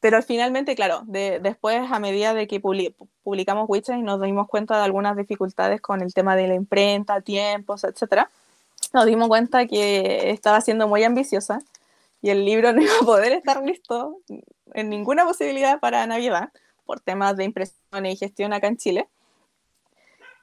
pero 0.00 0.22
finalmente, 0.22 0.74
claro, 0.74 1.02
después 1.06 1.90
a 1.90 1.98
medida 1.98 2.32
de 2.32 2.46
que 2.48 2.58
publicamos 2.58 3.66
Witches 3.68 3.96
y 3.96 4.02
nos 4.02 4.20
dimos 4.22 4.48
cuenta 4.48 4.78
de 4.78 4.84
algunas 4.84 5.16
dificultades 5.16 5.80
con 5.82 6.00
el 6.00 6.14
tema 6.14 6.36
de 6.36 6.48
la 6.48 6.54
imprenta, 6.54 7.20
tiempos, 7.20 7.84
etc., 7.84 8.26
nos 8.92 9.06
dimos 9.06 9.28
cuenta 9.28 9.66
que 9.66 10.30
estaba 10.30 10.60
siendo 10.62 10.88
muy 10.88 11.04
ambiciosa 11.04 11.60
y 12.22 12.30
el 12.30 12.44
libro 12.44 12.72
no 12.72 12.82
iba 12.82 12.92
a 13.00 13.04
poder 13.04 13.32
estar 13.32 13.62
listo 13.62 14.18
en 14.72 14.88
ninguna 14.88 15.24
posibilidad 15.24 15.80
para 15.80 16.06
Navidad 16.06 16.50
por 16.86 17.00
temas 17.00 17.36
de 17.36 17.44
impresión 17.44 18.06
y 18.06 18.16
gestión 18.16 18.52
acá 18.52 18.68
en 18.68 18.76
Chile. 18.78 19.08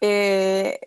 Eh, 0.01 0.79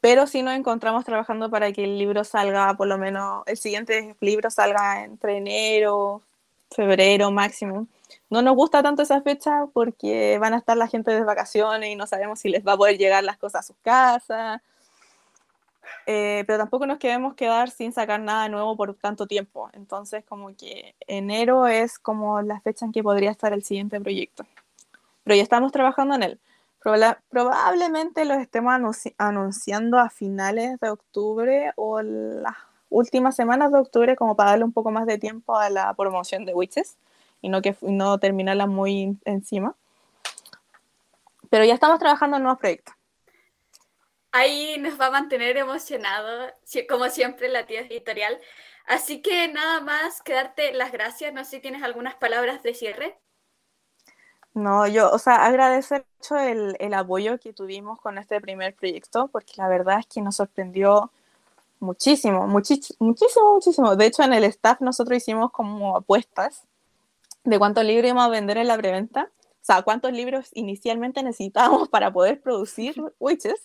pero 0.00 0.26
sí 0.26 0.42
nos 0.42 0.54
encontramos 0.54 1.04
trabajando 1.04 1.50
para 1.50 1.72
que 1.72 1.84
el 1.84 1.98
libro 1.98 2.24
salga, 2.24 2.74
por 2.76 2.88
lo 2.88 2.98
menos 2.98 3.44
el 3.46 3.56
siguiente 3.56 4.16
libro 4.20 4.50
salga 4.50 5.04
entre 5.04 5.38
enero, 5.38 6.22
febrero 6.70 7.30
máximo. 7.30 7.86
No 8.30 8.42
nos 8.42 8.56
gusta 8.56 8.82
tanto 8.82 9.02
esa 9.02 9.22
fecha 9.22 9.66
porque 9.72 10.38
van 10.38 10.54
a 10.54 10.58
estar 10.58 10.76
la 10.76 10.88
gente 10.88 11.10
de 11.12 11.22
vacaciones 11.22 11.90
y 11.90 11.96
no 11.96 12.06
sabemos 12.06 12.40
si 12.40 12.48
les 12.48 12.66
va 12.66 12.72
a 12.72 12.76
poder 12.76 12.98
llegar 12.98 13.24
las 13.24 13.38
cosas 13.38 13.60
a 13.60 13.66
sus 13.66 13.76
casas. 13.82 14.60
Eh, 16.06 16.44
pero 16.46 16.58
tampoco 16.58 16.86
nos 16.86 16.98
queremos 16.98 17.34
quedar 17.34 17.70
sin 17.70 17.92
sacar 17.92 18.20
nada 18.20 18.48
nuevo 18.48 18.76
por 18.76 18.94
tanto 18.94 19.26
tiempo. 19.26 19.70
Entonces, 19.72 20.24
como 20.24 20.54
que 20.56 20.94
enero 21.06 21.66
es 21.66 21.98
como 21.98 22.42
la 22.42 22.60
fecha 22.60 22.84
en 22.86 22.92
que 22.92 23.02
podría 23.02 23.30
estar 23.30 23.52
el 23.52 23.64
siguiente 23.64 24.00
proyecto. 24.00 24.44
Pero 25.24 25.36
ya 25.36 25.42
estamos 25.42 25.72
trabajando 25.72 26.14
en 26.14 26.22
él. 26.22 26.40
probablemente 27.30 28.24
lo 28.24 28.34
estemos 28.34 29.06
anunciando 29.18 29.98
a 29.98 30.10
finales 30.10 30.78
de 30.80 30.90
octubre 30.90 31.72
o 31.76 32.02
las 32.02 32.56
últimas 32.96 33.36
semanas 33.36 33.72
de 33.72 33.78
octubre 33.78 34.16
como 34.16 34.36
para 34.36 34.50
darle 34.50 34.64
un 34.64 34.72
poco 34.72 34.90
más 34.90 35.06
de 35.06 35.18
tiempo 35.18 35.56
a 35.56 35.68
la 35.70 35.92
promoción 35.94 36.44
de 36.44 36.54
Witches 36.54 36.96
y 37.42 37.48
no, 37.48 37.60
que, 37.60 37.76
no 37.82 38.18
terminarla 38.18 38.66
muy 38.66 39.18
encima. 39.24 39.74
Pero 41.50 41.64
ya 41.64 41.74
estamos 41.74 41.98
trabajando 41.98 42.36
en 42.36 42.42
nuevos 42.42 42.58
proyectos. 42.58 42.94
Ahí 44.32 44.76
nos 44.78 45.00
va 45.00 45.06
a 45.06 45.10
mantener 45.10 45.56
emocionados, 45.56 46.52
como 46.88 47.08
siempre, 47.08 47.48
la 47.48 47.66
tía 47.66 47.80
editorial. 47.80 48.38
Así 48.86 49.22
que 49.22 49.48
nada 49.48 49.80
más 49.80 50.22
que 50.22 50.34
darte 50.34 50.72
las 50.72 50.92
gracias. 50.92 51.32
No 51.32 51.44
sé 51.44 51.56
si 51.56 51.60
tienes 51.60 51.82
algunas 51.82 52.14
palabras 52.14 52.62
de 52.62 52.74
cierre. 52.74 53.18
No, 54.54 54.86
yo, 54.86 55.10
o 55.10 55.18
sea, 55.18 55.44
agradecer 55.44 56.06
mucho 56.18 56.36
el, 56.38 56.76
el, 56.80 56.94
apoyo 56.94 57.38
que 57.38 57.52
tuvimos 57.52 58.00
con 58.00 58.16
este 58.16 58.40
primer 58.40 58.74
proyecto, 58.74 59.28
porque 59.28 59.52
la 59.56 59.68
verdad 59.68 59.98
es 60.00 60.06
que 60.06 60.22
nos 60.22 60.36
sorprendió 60.36 61.12
muchísimo, 61.80 62.46
muchísimo, 62.46 63.54
muchísimo. 63.54 63.96
De 63.96 64.06
hecho, 64.06 64.22
en 64.22 64.32
el 64.32 64.44
staff 64.44 64.80
nosotros 64.80 65.16
hicimos 65.16 65.50
como 65.52 65.96
apuestas 65.96 66.62
de 67.44 67.58
cuántos 67.58 67.84
libros 67.84 68.06
íbamos 68.06 68.24
a 68.24 68.28
vender 68.28 68.58
en 68.58 68.68
la 68.68 68.76
preventa, 68.76 69.30
o 69.40 69.64
sea, 69.64 69.82
cuántos 69.82 70.12
libros 70.12 70.50
inicialmente 70.52 71.22
necesitábamos 71.22 71.88
para 71.90 72.12
poder 72.12 72.40
producir 72.40 72.94
Witches 73.18 73.60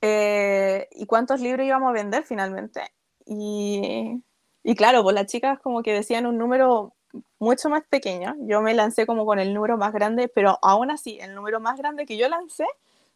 eh, 0.00 0.88
y 0.92 1.06
cuántos 1.06 1.40
libros 1.40 1.66
íbamos 1.66 1.90
a 1.90 1.92
vender 1.92 2.24
finalmente. 2.24 2.82
Y, 3.26 4.22
y 4.62 4.74
claro, 4.74 5.02
pues 5.02 5.14
las 5.14 5.26
chicas 5.26 5.58
como 5.60 5.82
que 5.82 5.92
decían 5.92 6.26
un 6.26 6.36
número 6.36 6.94
mucho 7.38 7.68
más 7.68 7.84
pequeño. 7.88 8.34
Yo 8.40 8.60
me 8.60 8.74
lancé 8.74 9.06
como 9.06 9.24
con 9.24 9.38
el 9.38 9.54
número 9.54 9.76
más 9.76 9.92
grande, 9.92 10.28
pero 10.28 10.58
aún 10.62 10.90
así, 10.90 11.18
el 11.20 11.34
número 11.34 11.60
más 11.60 11.78
grande 11.78 12.06
que 12.06 12.16
yo 12.16 12.28
lancé 12.28 12.66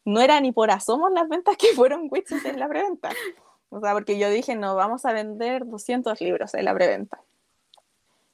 no 0.05 0.21
era 0.21 0.41
ni 0.41 0.53
por 0.53 0.71
asomo 0.71 1.09
las 1.11 1.29
ventas 1.29 1.57
que 1.57 1.69
fueron 1.75 2.09
Witches 2.11 2.45
en 2.45 2.59
la 2.59 2.69
preventa. 2.69 3.11
O 3.71 3.81
sea, 3.81 3.93
porque 3.93 4.19
yo 4.19 4.31
dije, 4.31 4.57
no, 4.57 4.75
vamos 4.75 5.05
a 5.05 5.13
vender 5.13 5.67
200 5.67 6.21
libros 6.21 6.55
en 6.55 6.65
la 6.65 6.75
preventa. 6.75 7.21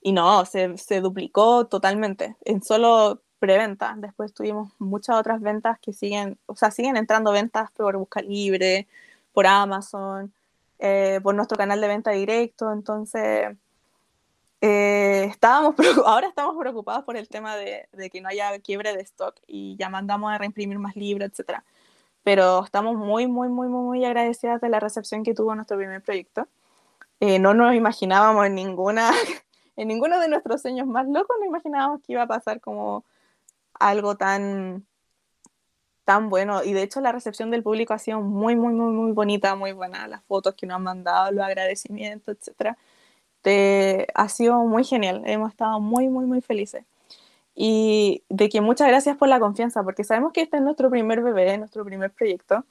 Y 0.00 0.12
no, 0.12 0.44
se, 0.44 0.76
se 0.78 1.00
duplicó 1.00 1.66
totalmente. 1.66 2.36
En 2.44 2.62
solo 2.62 3.22
preventa. 3.44 3.94
Después 3.98 4.32
tuvimos 4.32 4.72
muchas 4.78 5.16
otras 5.16 5.40
ventas 5.40 5.78
que 5.78 5.92
siguen, 5.92 6.38
o 6.46 6.56
sea, 6.56 6.70
siguen 6.70 6.96
entrando 6.96 7.30
ventas 7.30 7.70
por 7.72 7.96
Busca 7.96 8.22
Libre, 8.22 8.86
por 9.34 9.46
Amazon, 9.46 10.32
eh, 10.78 11.20
por 11.22 11.34
nuestro 11.34 11.58
canal 11.58 11.80
de 11.80 11.88
venta 11.88 12.10
directo. 12.12 12.72
Entonces, 12.72 13.54
eh, 14.62 15.24
estábamos 15.28 15.74
ahora 16.06 16.28
estamos 16.28 16.56
preocupados 16.58 17.04
por 17.04 17.16
el 17.18 17.28
tema 17.28 17.56
de, 17.56 17.86
de, 17.92 18.08
que 18.08 18.22
no 18.22 18.28
haya 18.30 18.58
quiebre 18.60 18.96
de 18.96 19.02
stock 19.02 19.36
y 19.46 19.76
ya 19.76 19.90
mandamos 19.90 20.32
a 20.32 20.38
reimprimir 20.38 20.78
más 20.78 20.96
libros, 20.96 21.28
etc. 21.28 21.62
pero 22.24 22.64
estamos 22.64 22.96
muy, 22.96 23.26
muy, 23.28 23.48
muy, 23.48 23.68
muy, 23.68 24.04
agradecidas 24.04 24.60
de 24.60 24.70
la 24.70 24.80
recepción 24.80 25.22
que 25.24 25.34
tuvo 25.34 25.54
nuestro 25.54 25.76
primer 25.76 26.02
proyecto. 26.02 26.48
Eh, 27.20 27.38
no 27.38 27.54
nos 27.54 27.74
imaginábamos 27.74 28.46
en 28.46 28.54
ninguna, 28.56 29.12
en 29.76 29.88
ninguno 29.88 30.18
de 30.20 30.28
nuestros 30.28 30.62
sueños 30.62 30.86
más 30.86 31.06
locos, 31.08 31.36
no 31.40 31.46
imaginábamos 31.46 32.02
que 32.02 32.14
iba 32.14 32.22
a 32.22 32.26
pasar 32.26 32.60
como 32.60 33.04
algo 33.74 34.16
tan, 34.16 34.86
tan 36.04 36.30
bueno. 36.30 36.64
Y 36.64 36.72
de 36.72 36.82
hecho 36.82 37.00
la 37.00 37.12
recepción 37.12 37.50
del 37.50 37.62
público 37.62 37.94
ha 37.94 37.98
sido 37.98 38.20
muy, 38.20 38.56
muy, 38.56 38.72
muy, 38.74 38.92
muy 38.92 39.12
bonita, 39.12 39.54
muy 39.56 39.72
buena. 39.72 40.08
Las 40.08 40.24
fotos 40.24 40.54
que 40.54 40.66
nos 40.66 40.76
han 40.76 40.82
mandado, 40.84 41.32
los 41.32 41.44
agradecimientos, 41.44 42.36
etcétera. 42.38 42.78
ha 44.14 44.28
sido 44.28 44.64
muy 44.64 44.84
genial. 44.84 45.22
Hemos 45.26 45.50
estado 45.50 45.80
muy, 45.80 46.08
muy, 46.08 46.26
muy 46.26 46.40
felices 46.40 46.84
y 47.54 48.24
de 48.28 48.48
que 48.48 48.60
muchas 48.60 48.88
gracias 48.88 49.16
por 49.16 49.28
la 49.28 49.38
confianza, 49.38 49.82
porque 49.84 50.04
sabemos 50.04 50.32
que 50.32 50.42
este 50.42 50.56
es 50.56 50.62
nuestro 50.62 50.90
primer 50.90 51.22
bebé, 51.22 51.56
nuestro 51.58 51.84
primer 51.84 52.10
proyecto. 52.10 52.64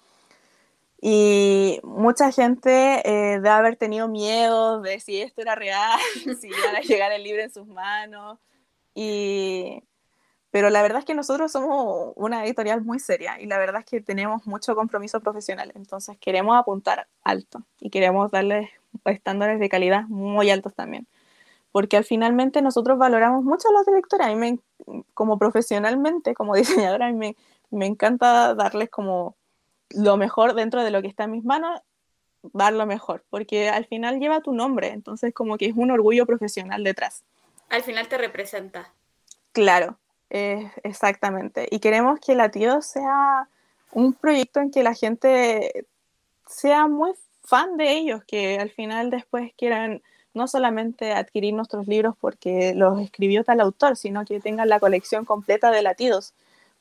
Y 1.01 1.79
mucha 1.83 2.31
gente 2.31 3.01
eh, 3.05 3.35
debe 3.35 3.49
haber 3.49 3.75
tenido 3.75 4.07
miedo 4.07 4.81
de 4.81 4.99
si 4.99 5.21
esto 5.21 5.41
era 5.41 5.55
real, 5.55 5.99
si 6.39 6.47
iban 6.47 6.75
a 6.75 6.81
llegar 6.81 7.11
el 7.11 7.23
libro 7.23 7.41
en 7.41 7.51
sus 7.51 7.67
manos. 7.67 8.39
Y... 8.95 9.83
Pero 10.51 10.69
la 10.69 10.83
verdad 10.83 10.99
es 10.99 11.05
que 11.05 11.15
nosotros 11.15 11.51
somos 11.51 12.13
una 12.15 12.45
editorial 12.45 12.83
muy 12.83 12.99
seria 12.99 13.41
y 13.41 13.47
la 13.47 13.57
verdad 13.57 13.81
es 13.81 13.85
que 13.87 14.01
tenemos 14.01 14.45
mucho 14.45 14.75
compromiso 14.75 15.19
profesional. 15.19 15.71
Entonces 15.75 16.15
queremos 16.19 16.55
apuntar 16.55 17.07
alto 17.23 17.63
y 17.79 17.89
queremos 17.89 18.29
darles 18.29 18.69
estándares 19.05 19.59
de 19.59 19.67
calidad 19.67 20.03
muy 20.03 20.51
altos 20.51 20.75
también 20.75 21.07
porque 21.73 21.97
al 21.97 22.05
finalmente 22.05 22.61
nosotros 22.61 22.99
valoramos 22.99 23.43
mucho 23.43 23.67
a 23.67 23.73
los 23.73 23.85
directores. 23.85 24.27
A 24.27 24.35
mí, 24.35 24.59
como 25.13 25.37
profesionalmente, 25.37 26.35
como 26.35 26.55
diseñadora, 26.55 27.07
a 27.07 27.11
mí 27.11 27.17
me, 27.17 27.35
me, 27.71 27.87
encanta 27.87 28.53
darles 28.53 28.89
como 28.89 29.35
lo 29.89 30.15
mejor 30.15 30.53
dentro 30.53 30.83
de 30.83 30.91
lo 30.91 31.01
que 31.01 31.07
está 31.07 31.25
en 31.25 31.31
mis 31.31 31.43
manos, 31.43 31.81
dar 32.43 32.73
lo 32.73 32.85
mejor, 32.85 33.23
porque 33.29 33.69
al 33.69 33.85
final 33.85 34.19
lleva 34.19 34.41
tu 34.41 34.53
nombre, 34.53 34.89
entonces 34.89 35.33
como 35.33 35.57
que 35.57 35.65
es 35.65 35.75
un 35.75 35.89
orgullo 35.89 36.25
profesional 36.25 36.83
detrás. 36.83 37.23
Al 37.69 37.81
final 37.81 38.07
te 38.07 38.19
representa. 38.19 38.93
Claro, 39.51 39.97
exactamente. 40.29 41.67
Y 41.71 41.79
queremos 41.79 42.19
que 42.19 42.35
Latido 42.35 42.81
sea 42.81 43.47
un 43.91 44.13
proyecto 44.13 44.59
en 44.59 44.69
que 44.69 44.83
la 44.83 44.93
gente 44.93 45.87
sea 46.47 46.87
muy 46.87 47.13
fan 47.43 47.77
de 47.77 47.91
ellos, 47.93 48.23
que 48.25 48.59
al 48.59 48.69
final 48.69 49.09
después 49.09 49.53
quieran 49.57 50.03
no 50.33 50.47
solamente 50.47 51.13
adquirir 51.13 51.53
nuestros 51.53 51.87
libros 51.87 52.15
porque 52.19 52.73
los 52.75 52.99
escribió 52.99 53.43
tal 53.43 53.59
autor, 53.59 53.95
sino 53.95 54.25
que 54.25 54.39
tengan 54.39 54.69
la 54.69 54.79
colección 54.79 55.25
completa 55.25 55.71
de 55.71 55.81
latidos, 55.81 56.33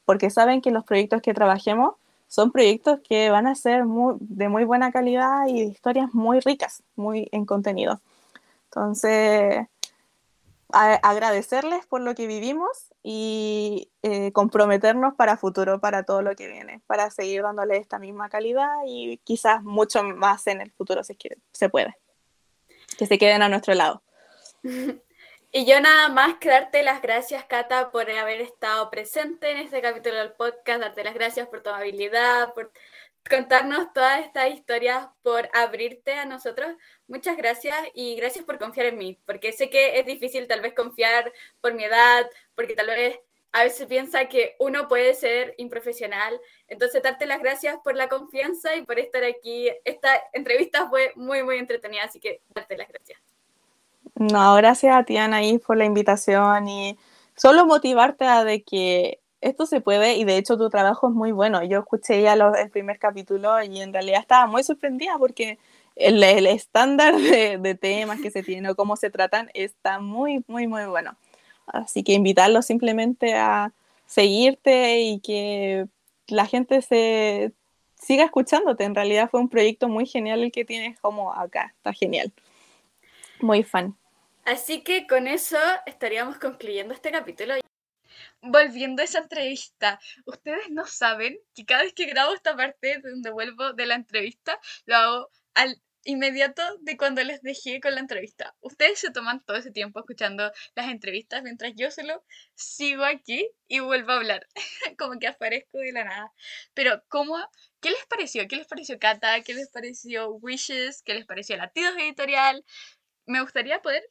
porque 0.05 0.31
saben 0.31 0.61
que 0.61 0.71
los 0.71 0.85
proyectos 0.85 1.23
que 1.23 1.35
trabajemos 1.35 1.95
son 2.29 2.51
proyectos 2.51 3.01
que 3.01 3.31
van 3.31 3.47
a 3.47 3.55
ser 3.55 3.85
de 4.21 4.49
muy 4.49 4.65
buena 4.65 4.91
calidad 4.91 5.47
y 5.47 5.63
historias 5.63 6.15
muy 6.15 6.41
ricas, 6.41 6.83
muy 6.97 7.29
en 7.31 7.45
contenido. 7.45 8.01
Entonces, 8.65 9.67
agradecerles 10.73 11.85
por 11.85 12.01
lo 12.01 12.15
que 12.15 12.27
vivimos 12.27 12.71
y 13.03 13.91
eh, 14.03 14.33
comprometernos 14.33 15.15
para 15.15 15.37
futuro, 15.37 15.81
para 15.81 16.05
todo 16.05 16.23
lo 16.23 16.35
que 16.35 16.49
viene, 16.49 16.81
para 16.87 17.11
seguir 17.11 17.43
dándoles 17.43 17.81
esta 17.81 17.99
misma 17.99 18.31
calidad 18.31 18.71
y 18.87 19.19
quizás 19.19 19.63
mucho 19.63 20.03
más 20.03 20.47
en 20.47 20.63
el 20.63 20.71
futuro 20.71 21.05
si 21.05 21.17
se 21.53 21.69
puede 21.69 21.95
que 23.03 23.07
se 23.07 23.19
queden 23.19 23.43
a 23.43 23.49
nuestro 23.49 23.75
lado. 23.75 24.03
Y 25.55 25.67
yo 25.67 25.83
nada 25.83 26.09
más 26.09 26.39
que 26.39 26.49
darte 26.49 26.83
las 26.83 27.03
gracias, 27.03 27.45
Cata, 27.45 27.91
por 27.91 28.11
haber 28.11 28.41
estado 28.41 28.89
presente 28.91 29.51
en 29.51 29.59
este 29.59 29.83
capítulo 29.83 30.17
del 30.17 30.33
podcast, 30.33 30.81
darte 30.81 31.05
las 31.05 31.13
gracias 31.13 31.47
por 31.47 31.63
tu 31.63 31.69
amabilidad, 31.69 32.55
por 32.55 32.73
contarnos 33.29 33.93
todas 33.93 34.25
estas 34.25 34.49
historias, 34.49 35.09
por 35.21 35.51
abrirte 35.53 36.15
a 36.15 36.25
nosotros. 36.25 36.75
Muchas 37.07 37.37
gracias 37.37 37.77
y 37.93 38.17
gracias 38.17 38.47
por 38.47 38.59
confiar 38.59 38.87
en 38.87 38.97
mí, 38.97 39.21
porque 39.27 39.53
sé 39.53 39.69
que 39.69 39.99
es 40.01 40.07
difícil 40.07 40.49
tal 40.49 40.63
vez 40.63 40.73
confiar 40.73 41.31
por 41.61 41.75
mi 41.75 41.85
edad, 41.85 42.27
porque 42.55 42.75
tal 42.75 42.87
vez 42.87 43.21
a 43.53 43.65
veces 43.65 43.87
piensa 43.87 44.27
que 44.27 44.57
uno 44.59 44.89
puede 44.89 45.15
ser 45.15 45.55
improfesional. 45.59 46.41
Entonces, 46.69 47.03
darte 47.03 47.27
las 47.27 47.41
gracias 47.41 47.77
por 47.85 47.95
la 47.95 48.09
confianza 48.09 48.75
y 48.77 48.83
por 48.83 48.99
estar 48.99 49.23
aquí. 49.25 49.69
Esta 49.85 50.09
entrevista 50.33 50.89
fue 50.89 51.13
muy, 51.17 51.43
muy 51.43 51.59
entretenida, 51.59 52.05
así 52.05 52.19
que 52.19 52.41
darte 52.55 52.77
las 52.77 52.89
gracias. 52.89 53.21
No, 54.15 54.55
gracias 54.57 54.97
a 54.97 55.05
ti, 55.05 55.17
Anaí, 55.17 55.59
por 55.59 55.77
la 55.77 55.85
invitación 55.85 56.69
y 56.69 56.99
solo 57.37 57.67
motivarte 57.67 58.25
a 58.25 58.45
de 58.45 58.63
que 58.63 59.21
esto 59.41 59.67
se 59.67 59.81
puede 59.81 60.15
y 60.17 60.25
de 60.25 60.37
hecho 60.37 60.57
tu 60.57 60.71
trabajo 60.71 61.09
es 61.09 61.15
muy 61.15 61.33
bueno. 61.33 61.63
Yo 61.63 61.81
escuché 61.81 62.23
ya 62.23 62.35
el 62.35 62.71
primer 62.71 62.99
capítulo 62.99 63.63
y 63.63 63.81
en 63.81 63.93
realidad 63.93 64.21
estaba 64.21 64.47
muy 64.47 64.63
sorprendida 64.63 65.19
porque 65.19 65.59
el, 65.97 66.23
el 66.23 66.47
estándar 66.47 67.17
de, 67.17 67.59
de 67.59 67.75
temas 67.75 68.21
que 68.21 68.31
se 68.31 68.43
tienen 68.43 68.71
o 68.71 68.77
cómo 68.77 68.97
se 68.97 69.11
tratan 69.11 69.51
está 69.55 69.99
muy, 69.99 70.45
muy, 70.47 70.67
muy 70.67 70.85
bueno. 70.87 71.17
Así 71.67 72.03
que 72.03 72.13
invitarlos 72.13 72.67
simplemente 72.67 73.35
a 73.35 73.73
seguirte 74.07 75.01
y 75.01 75.21
que 75.21 75.87
la 76.27 76.47
gente 76.47 76.83
se 76.83 77.53
siga 77.95 78.25
escuchándote. 78.25 78.85
En 78.85 78.95
realidad 78.95 79.31
fue 79.31 79.41
un 79.41 79.49
proyecto 79.49 79.89
muy 79.89 80.07
genial 80.07 80.43
el 80.43 80.53
que 80.53 80.65
tienes 80.65 80.99
como 81.01 81.33
acá. 81.33 81.73
Está 81.77 81.93
genial. 81.93 82.33
Muy 83.41 83.63
fan. 83.63 83.97
Así 84.45 84.83
que 84.83 85.07
con 85.07 85.29
eso 85.29 85.59
estaríamos 85.87 86.39
concluyendo 86.39 86.95
este 86.95 87.11
capítulo. 87.11 87.55
Volviendo 88.41 89.03
a 89.03 89.05
esa 89.05 89.21
entrevista, 89.21 90.01
ustedes 90.27 90.69
no 90.71 90.85
saben 90.87 91.39
que 91.55 91.65
cada 91.65 91.85
vez 91.85 91.95
que 91.95 92.07
grabo 92.07 92.35
esta 92.35 92.57
parte 92.57 92.99
donde 92.99 93.31
vuelvo 93.31 93.73
de 93.73 93.87
la 93.87 93.95
entrevista, 93.95 94.59
lo 94.85 94.97
hago 94.97 95.29
al 95.55 95.81
inmediato 96.05 96.63
de 96.81 96.97
cuando 96.97 97.23
les 97.23 97.43
dejé 97.43 97.81
con 97.81 97.95
la 97.95 98.01
entrevista. 98.01 98.55
Ustedes 98.61 98.99
se 98.99 99.11
toman 99.11 99.45
todo 99.45 99.57
ese 99.57 99.71
tiempo 99.71 100.01
escuchando 100.01 100.51
las 100.75 100.89
entrevistas 100.89 101.43
mientras 101.43 101.73
yo 101.77 101.91
solo 101.91 102.25
sigo 102.55 103.05
aquí 103.05 103.49
y 103.69 103.81
vuelvo 103.81 104.13
a 104.13 104.17
hablar, 104.17 104.47
como 104.99 105.19
que 105.19 105.29
aparezco 105.29 105.79
de 105.79 105.93
la 105.93 106.05
nada. 106.05 106.33
Pero, 106.75 107.03
¿cómo? 107.09 107.37
¿Qué 107.81 107.91
les 107.91 108.05
pareció? 108.07 108.47
¿Qué 108.49 108.57
les 108.57 108.67
pareció 108.67 108.99
Kata? 108.99 109.43
¿Qué 109.43 109.55
les 109.55 109.71
pareció 109.71 110.31
Wishes? 110.35 111.03
¿Qué 111.03 111.15
les 111.15 111.27
pareció 111.27 111.57
Latidos 111.57 111.97
Editorial? 111.97 112.65
Me 113.27 113.41
gustaría 113.41 113.81
poder 113.81 114.05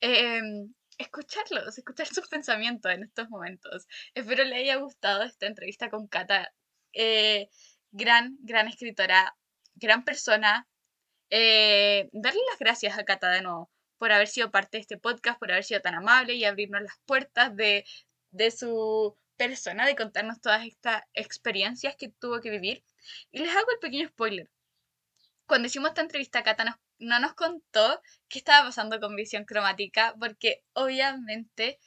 em, 0.00 0.74
escucharlos, 0.98 1.78
escuchar 1.78 2.06
sus 2.06 2.28
pensamientos 2.28 2.92
en 2.92 3.02
estos 3.04 3.28
momentos. 3.28 3.86
Espero 4.14 4.44
le 4.44 4.56
haya 4.56 4.76
gustado 4.76 5.22
esta 5.22 5.46
entrevista 5.46 5.90
con 5.90 6.08
Kata. 6.08 6.52
Eh, 6.94 7.48
gran, 7.90 8.36
gran 8.40 8.68
escritora, 8.68 9.36
gran 9.74 10.04
persona, 10.04 10.66
eh, 11.34 12.10
darle 12.12 12.40
las 12.50 12.58
gracias 12.58 12.98
a 12.98 13.04
Cata 13.04 13.30
de 13.30 13.40
nuevo 13.40 13.70
por 13.96 14.12
haber 14.12 14.28
sido 14.28 14.50
parte 14.50 14.76
de 14.76 14.82
este 14.82 14.98
podcast, 14.98 15.38
por 15.38 15.50
haber 15.50 15.64
sido 15.64 15.80
tan 15.80 15.94
amable 15.94 16.34
y 16.34 16.44
abrirnos 16.44 16.82
las 16.82 16.98
puertas 17.06 17.56
de, 17.56 17.86
su 18.50 19.16
persona, 19.38 19.86
de 19.86 19.96
contarnos 19.96 20.42
todas 20.42 20.66
estas 20.66 21.04
experiencias 21.14 21.96
que 21.96 22.10
tuvo 22.10 22.40
que 22.42 22.50
vivir. 22.50 22.84
Y 23.30 23.38
les 23.38 23.50
hago 23.56 23.66
el 23.72 23.78
pequeño 23.78 24.08
spoiler. 24.08 24.50
Cuando 25.46 25.68
hicimos 25.68 25.88
esta 25.90 26.02
entrevista, 26.02 26.42
Cata 26.42 26.78
no 26.98 27.18
nos 27.18 27.32
contó 27.32 28.02
qué 28.28 28.38
estaba 28.38 28.66
pasando 28.66 29.00
con 29.00 29.16
visión 29.16 29.46
cromática, 29.46 30.14
porque 30.20 30.62
obviamente 30.74 31.78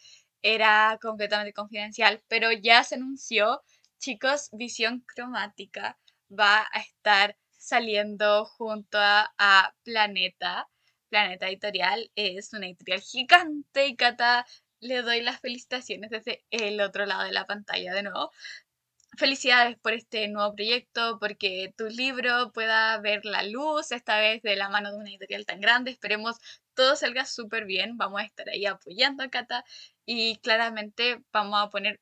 era 0.41 0.97
completamente 0.99 1.53
confidencial, 1.53 2.23
pero 2.27 2.51
ya 2.51 2.83
se 2.83 2.95
anunció, 2.95 3.61
chicos, 3.99 4.49
visión 4.53 5.01
cromática 5.01 5.99
va 6.31 6.67
a 6.71 6.79
estar 6.79 7.37
saliendo 7.65 8.45
junto 8.45 8.97
a, 8.99 9.73
Planeta. 9.83 10.69
Planeta 11.09 11.47
Editorial 11.47 12.11
es 12.15 12.53
una 12.53 12.67
editorial 12.67 13.01
gigante 13.01 13.87
y 13.87 13.95
Cata 13.95 14.45
le 14.79 15.01
doy 15.01 15.21
las 15.21 15.39
felicitaciones 15.39 16.09
desde 16.11 16.45
el 16.51 16.81
otro 16.81 17.05
lado 17.05 17.23
de 17.23 17.31
la 17.31 17.45
pantalla 17.47 17.93
de 17.93 18.03
nuevo. 18.03 18.31
Felicidades 19.17 19.77
por 19.79 19.93
este 19.93 20.27
nuevo 20.27 20.55
proyecto, 20.55 21.19
porque 21.19 21.73
tu 21.77 21.87
libro 21.87 22.51
pueda 22.53 22.99
ver 22.99 23.25
la 23.25 23.43
luz, 23.43 23.91
esta 23.91 24.19
vez 24.19 24.41
de 24.43 24.55
la 24.57 24.69
mano 24.69 24.91
de 24.91 24.97
una 24.97 25.09
editorial 25.09 25.45
tan 25.45 25.61
grande. 25.61 25.91
Esperemos 25.91 26.37
todo 26.75 26.95
salga 26.95 27.25
súper 27.25 27.65
bien. 27.65 27.97
Vamos 27.97 28.21
a 28.21 28.25
estar 28.25 28.49
ahí 28.49 28.65
apoyando 28.65 29.23
a 29.23 29.29
Cata 29.29 29.63
y 30.05 30.37
claramente 30.39 31.21
vamos 31.31 31.61
a 31.61 31.69
poner 31.69 32.01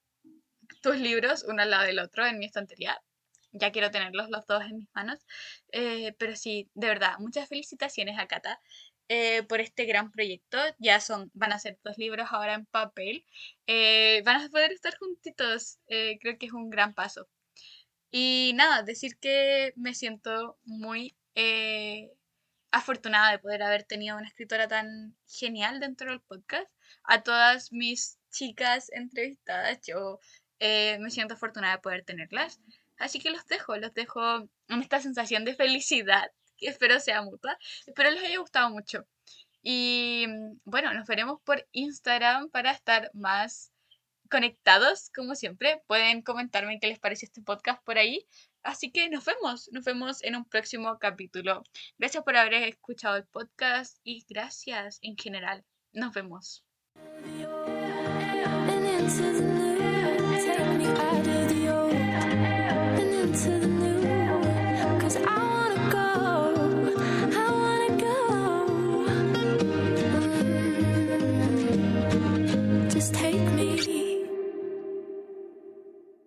tus 0.81 0.97
libros 0.97 1.43
uno 1.47 1.61
al 1.63 1.69
lado 1.71 1.83
del 1.85 1.99
otro 1.99 2.25
en 2.25 2.39
mi 2.39 2.45
estantería 2.47 2.99
ya 3.53 3.71
quiero 3.71 3.91
tenerlos 3.91 4.29
los 4.29 4.45
dos 4.47 4.63
en 4.65 4.77
mis 4.77 4.89
manos. 4.93 5.19
Eh, 5.71 6.13
pero 6.19 6.35
sí, 6.35 6.69
de 6.73 6.87
verdad, 6.87 7.17
muchas 7.19 7.47
felicitaciones 7.49 8.19
a 8.19 8.27
Cata 8.27 8.59
eh, 9.09 9.43
por 9.43 9.61
este 9.61 9.85
gran 9.85 10.11
proyecto. 10.11 10.57
Ya 10.79 10.99
son, 10.99 11.31
van 11.33 11.53
a 11.53 11.59
ser 11.59 11.79
dos 11.83 11.97
libros 11.97 12.27
ahora 12.31 12.55
en 12.55 12.65
papel. 12.65 13.25
Eh, 13.67 14.21
van 14.25 14.41
a 14.41 14.49
poder 14.49 14.71
estar 14.71 14.95
juntitos. 14.97 15.79
creo 15.87 16.37
que 16.39 16.47
es 16.47 16.53
un 16.53 16.69
gran 16.69 16.93
paso. 16.93 17.27
Y 18.11 18.53
nada, 18.55 18.83
decir 18.83 19.17
que 19.19 19.73
me 19.75 19.93
siento 19.95 20.59
muy 20.65 21.15
afortunada 22.71 23.31
de 23.31 23.39
poder 23.39 23.63
haber 23.63 23.83
tenido 23.83 24.17
una 24.17 24.27
escritora 24.27 24.67
tan 24.67 25.15
genial 25.27 25.79
dentro 25.79 26.09
del 26.09 26.21
podcast. 26.21 26.69
A 27.03 27.23
todas 27.23 27.71
mis 27.71 28.19
chicas 28.31 28.89
entrevistadas, 28.91 29.81
yo 29.85 30.19
me 30.59 31.09
siento 31.11 31.35
afortunada 31.35 31.75
de 31.75 31.81
poder 31.81 32.03
tenerlas. 32.05 32.59
Así 33.03 33.19
que 33.19 33.31
los 33.31 33.45
dejo, 33.47 33.75
los 33.75 33.93
dejo 33.93 34.21
en 34.69 34.81
esta 34.81 35.01
sensación 35.01 35.43
de 35.43 35.55
felicidad, 35.55 36.31
que 36.57 36.67
espero 36.67 36.99
sea 37.01 37.21
mutua. 37.21 37.57
Espero 37.85 38.09
les 38.11 38.23
haya 38.23 38.39
gustado 38.39 38.69
mucho. 38.69 39.05
Y 39.61 40.25
bueno, 40.63 40.93
nos 40.93 41.05
veremos 41.05 41.41
por 41.43 41.67
Instagram 41.73 42.49
para 42.49 42.71
estar 42.71 43.11
más 43.13 43.73
conectados, 44.31 45.09
como 45.13 45.35
siempre. 45.35 45.83
Pueden 45.85 46.21
comentarme 46.21 46.79
qué 46.79 46.87
les 46.87 46.99
pareció 46.99 47.25
este 47.25 47.41
podcast 47.41 47.83
por 47.83 47.97
ahí. 47.97 48.25
Así 48.63 48.89
que 48.89 49.09
nos 49.09 49.25
vemos, 49.25 49.69
nos 49.73 49.83
vemos 49.83 50.23
en 50.23 50.37
un 50.37 50.45
próximo 50.45 50.97
capítulo. 50.97 51.63
Gracias 51.97 52.23
por 52.23 52.37
haber 52.37 52.53
escuchado 52.53 53.17
el 53.17 53.25
podcast 53.25 53.97
y 54.03 54.25
gracias 54.29 54.99
en 55.01 55.17
general. 55.17 55.65
Nos 55.91 56.13
vemos. 56.13 56.63